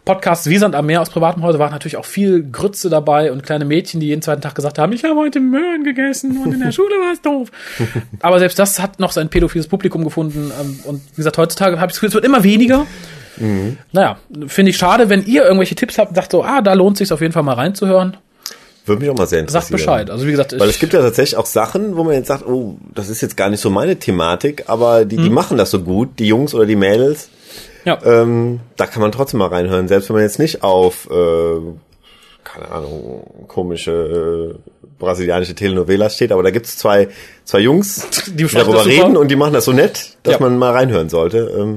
Podcasts 0.04 0.48
wie 0.48 0.56
Sand 0.58 0.74
am 0.74 0.86
Meer 0.86 1.00
aus 1.02 1.10
privatem 1.10 1.42
Hause, 1.42 1.58
waren 1.58 1.72
natürlich 1.72 1.96
auch 1.96 2.04
viel 2.04 2.42
Grütze 2.50 2.88
dabei 2.90 3.30
und 3.32 3.42
kleine 3.42 3.64
Mädchen, 3.64 4.00
die 4.00 4.06
jeden 4.08 4.22
zweiten 4.22 4.40
Tag 4.40 4.54
gesagt 4.54 4.78
haben, 4.78 4.92
ich 4.92 5.04
habe 5.04 5.14
heute 5.16 5.40
Möhren 5.40 5.84
gegessen 5.84 6.38
und 6.42 6.52
in 6.54 6.60
der 6.60 6.72
Schule 6.72 6.94
war 6.96 7.12
es 7.12 7.20
doof. 7.20 7.50
Aber 8.20 8.38
selbst 8.38 8.58
das 8.58 8.80
hat 8.80 8.98
noch 8.98 9.12
sein 9.12 9.28
pädophiles 9.28 9.68
Publikum 9.68 10.02
gefunden. 10.04 10.50
ähm, 10.60 10.80
Und 10.84 11.02
wie 11.12 11.16
gesagt, 11.16 11.38
heutzutage 11.38 11.76
habe 11.80 11.86
ich 11.90 11.92
das 11.92 11.96
Gefühl, 12.00 12.08
es 12.08 12.14
wird 12.14 12.24
immer 12.24 12.42
weniger. 12.44 12.86
Naja, 13.92 14.18
finde 14.48 14.70
ich 14.70 14.76
schade, 14.76 15.08
wenn 15.08 15.24
ihr 15.24 15.44
irgendwelche 15.44 15.74
Tipps 15.74 15.96
habt 15.96 16.10
und 16.10 16.14
sagt 16.14 16.30
so, 16.32 16.44
ah, 16.44 16.60
da 16.60 16.74
lohnt 16.74 16.98
sich 16.98 17.10
auf 17.10 17.22
jeden 17.22 17.32
Fall 17.32 17.42
mal 17.42 17.54
reinzuhören. 17.54 18.18
Würde 18.84 19.00
mich 19.02 19.10
auch 19.10 19.16
mal 19.16 19.26
sehr 19.26 19.40
interessieren. 19.40 19.62
Sagt 19.62 19.72
Bescheid. 19.72 20.10
Also 20.10 20.26
wie 20.26 20.32
gesagt, 20.32 20.58
Weil 20.58 20.68
es 20.68 20.78
gibt 20.78 20.92
ja 20.92 21.00
tatsächlich 21.00 21.36
auch 21.38 21.46
Sachen, 21.46 21.96
wo 21.96 22.04
man 22.04 22.14
jetzt 22.14 22.26
sagt, 22.28 22.44
oh, 22.46 22.76
das 22.94 23.08
ist 23.08 23.20
jetzt 23.22 23.36
gar 23.38 23.48
nicht 23.48 23.60
so 23.60 23.70
meine 23.70 23.96
Thematik, 23.96 24.64
aber 24.66 25.04
die, 25.06 25.16
Mhm. 25.16 25.22
die 25.24 25.30
machen 25.30 25.56
das 25.56 25.70
so 25.70 25.80
gut, 25.80 26.18
die 26.18 26.26
Jungs 26.26 26.52
oder 26.54 26.66
die 26.66 26.76
Mädels. 26.76 27.30
Ja. 27.84 27.98
Ähm, 28.04 28.60
da 28.76 28.86
kann 28.86 29.02
man 29.02 29.12
trotzdem 29.12 29.38
mal 29.38 29.48
reinhören, 29.48 29.88
selbst 29.88 30.08
wenn 30.08 30.14
man 30.16 30.22
jetzt 30.24 30.38
nicht 30.38 30.62
auf, 30.62 31.08
äh, 31.10 31.60
keine 32.44 32.70
Ahnung, 32.70 33.44
komische 33.48 34.54
äh, 34.66 34.70
brasilianische 34.98 35.54
Telenovelas 35.54 36.14
steht, 36.16 36.32
aber 36.32 36.42
da 36.42 36.50
gibt's 36.50 36.76
zwei, 36.76 37.08
zwei 37.44 37.60
Jungs, 37.60 38.06
Die 38.34 38.44
darüber 38.46 38.84
reden 38.84 39.16
und 39.16 39.28
die 39.30 39.36
machen 39.36 39.52
das 39.54 39.64
so 39.64 39.72
nett, 39.72 40.16
dass 40.22 40.34
Ja. 40.34 40.40
man 40.40 40.58
mal 40.58 40.72
reinhören 40.72 41.08
sollte. 41.08 41.38
Ähm, 41.58 41.76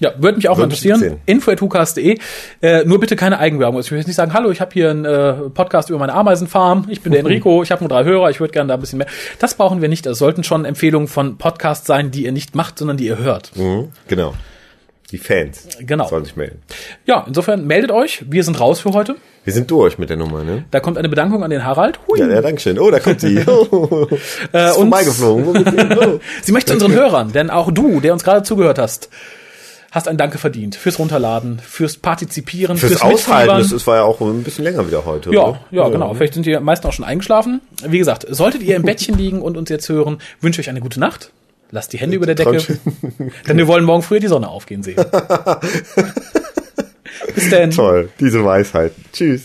Ja, 0.00 0.10
würde 0.18 0.36
mich 0.38 0.48
auch 0.48 0.56
mal 0.58 0.64
interessieren. 0.64 1.20
Info.hukas.de. 1.26 2.18
Äh, 2.60 2.84
nur 2.84 2.98
bitte 2.98 3.14
keine 3.14 3.38
Eigenwerbung. 3.38 3.76
Also 3.76 3.86
Ich 3.86 3.90
will 3.92 3.98
jetzt 3.98 4.08
nicht 4.08 4.16
sagen, 4.16 4.32
hallo, 4.34 4.50
ich 4.50 4.60
habe 4.60 4.72
hier 4.72 4.90
einen 4.90 5.04
äh, 5.04 5.34
Podcast 5.50 5.88
über 5.88 6.00
meine 6.00 6.14
Ameisenfarm. 6.14 6.86
Ich 6.88 7.00
bin 7.00 7.12
der 7.12 7.20
Enrico, 7.20 7.62
ich 7.62 7.70
habe 7.70 7.80
nur 7.84 7.88
drei 7.88 8.02
Hörer, 8.02 8.28
ich 8.30 8.40
würde 8.40 8.52
gerne 8.52 8.68
da 8.68 8.74
ein 8.74 8.80
bisschen 8.80 8.98
mehr. 8.98 9.06
Das 9.38 9.54
brauchen 9.54 9.80
wir 9.82 9.88
nicht. 9.88 10.04
Das 10.04 10.18
sollten 10.18 10.42
schon 10.42 10.64
Empfehlungen 10.64 11.06
von 11.06 11.38
Podcasts 11.38 11.86
sein, 11.86 12.10
die 12.10 12.24
ihr 12.24 12.32
nicht 12.32 12.56
macht, 12.56 12.78
sondern 12.80 12.96
die 12.96 13.06
ihr 13.06 13.18
hört. 13.18 13.52
Mhm, 13.56 13.90
genau. 14.08 14.34
Die 15.14 15.18
Fans 15.18 15.68
Genau. 15.78 16.08
sollen 16.08 16.24
sich 16.24 16.34
melden. 16.34 16.60
Ja, 17.06 17.24
insofern 17.28 17.68
meldet 17.68 17.92
euch. 17.92 18.24
Wir 18.28 18.42
sind 18.42 18.58
raus 18.58 18.80
für 18.80 18.90
heute. 18.94 19.14
Wir 19.44 19.52
sind 19.52 19.70
durch 19.70 19.96
mit 19.96 20.10
der 20.10 20.16
Nummer, 20.16 20.42
ne? 20.42 20.64
Da 20.72 20.80
kommt 20.80 20.98
eine 20.98 21.08
Bedankung 21.08 21.44
an 21.44 21.50
den 21.50 21.64
Harald. 21.64 22.00
Hui. 22.08 22.18
Ja, 22.18 22.26
ja 22.28 22.42
danke 22.42 22.60
schön. 22.60 22.80
Oh, 22.80 22.90
da 22.90 22.98
kommt 22.98 23.20
sie. 23.20 23.38
Oh, 23.46 24.08
Äh, 24.52 24.70
ist 24.70 24.76
und- 24.76 24.88
vorbeigeflogen. 24.90 25.98
Oh. 26.16 26.20
Sie 26.42 26.50
möchte 26.50 26.72
unseren 26.72 26.90
Hörern, 26.90 27.30
denn 27.30 27.48
auch 27.50 27.70
du, 27.70 28.00
der 28.00 28.12
uns 28.12 28.24
gerade 28.24 28.42
zugehört 28.42 28.80
hast, 28.80 29.08
hast 29.92 30.08
ein 30.08 30.16
Danke 30.16 30.38
verdient 30.38 30.74
fürs 30.74 30.98
Runterladen, 30.98 31.60
fürs 31.60 31.96
Partizipieren, 31.98 32.76
Fürs 32.76 32.94
fürs, 32.94 33.02
Aushalten, 33.02 33.68
das 33.70 33.86
war 33.86 33.96
ja 33.98 34.02
auch 34.02 34.20
ein 34.20 34.42
bisschen 34.42 34.64
länger 34.64 34.84
wieder 34.88 35.04
heute. 35.04 35.30
Ja, 35.32 35.42
oder? 35.44 35.60
ja, 35.70 35.88
genau. 35.90 36.12
Vielleicht 36.14 36.34
sind 36.34 36.44
die 36.46 36.58
meisten 36.58 36.88
auch 36.88 36.92
schon 36.92 37.04
eingeschlafen. 37.04 37.60
Wie 37.86 37.98
gesagt, 37.98 38.26
solltet 38.28 38.62
ihr 38.64 38.74
im 38.74 38.82
Bettchen 38.82 39.16
liegen 39.16 39.40
und 39.42 39.56
uns 39.56 39.70
jetzt 39.70 39.88
hören, 39.88 40.18
wünsche 40.40 40.60
ich 40.60 40.66
euch 40.66 40.70
eine 40.70 40.80
gute 40.80 40.98
Nacht. 40.98 41.30
Lasst 41.74 41.92
die 41.92 41.98
Hände 41.98 42.14
über 42.14 42.26
der 42.26 42.36
Decke, 42.36 42.62
denn 43.48 43.58
wir 43.58 43.66
wollen 43.66 43.84
morgen 43.84 44.04
früh 44.04 44.20
die 44.20 44.28
Sonne 44.28 44.48
aufgehen 44.48 44.84
sehen. 44.84 44.94
Bis 47.34 47.50
dann. 47.50 47.72
Toll, 47.72 48.10
diese 48.20 48.44
Weisheit. 48.44 48.92
Tschüss. 49.12 49.42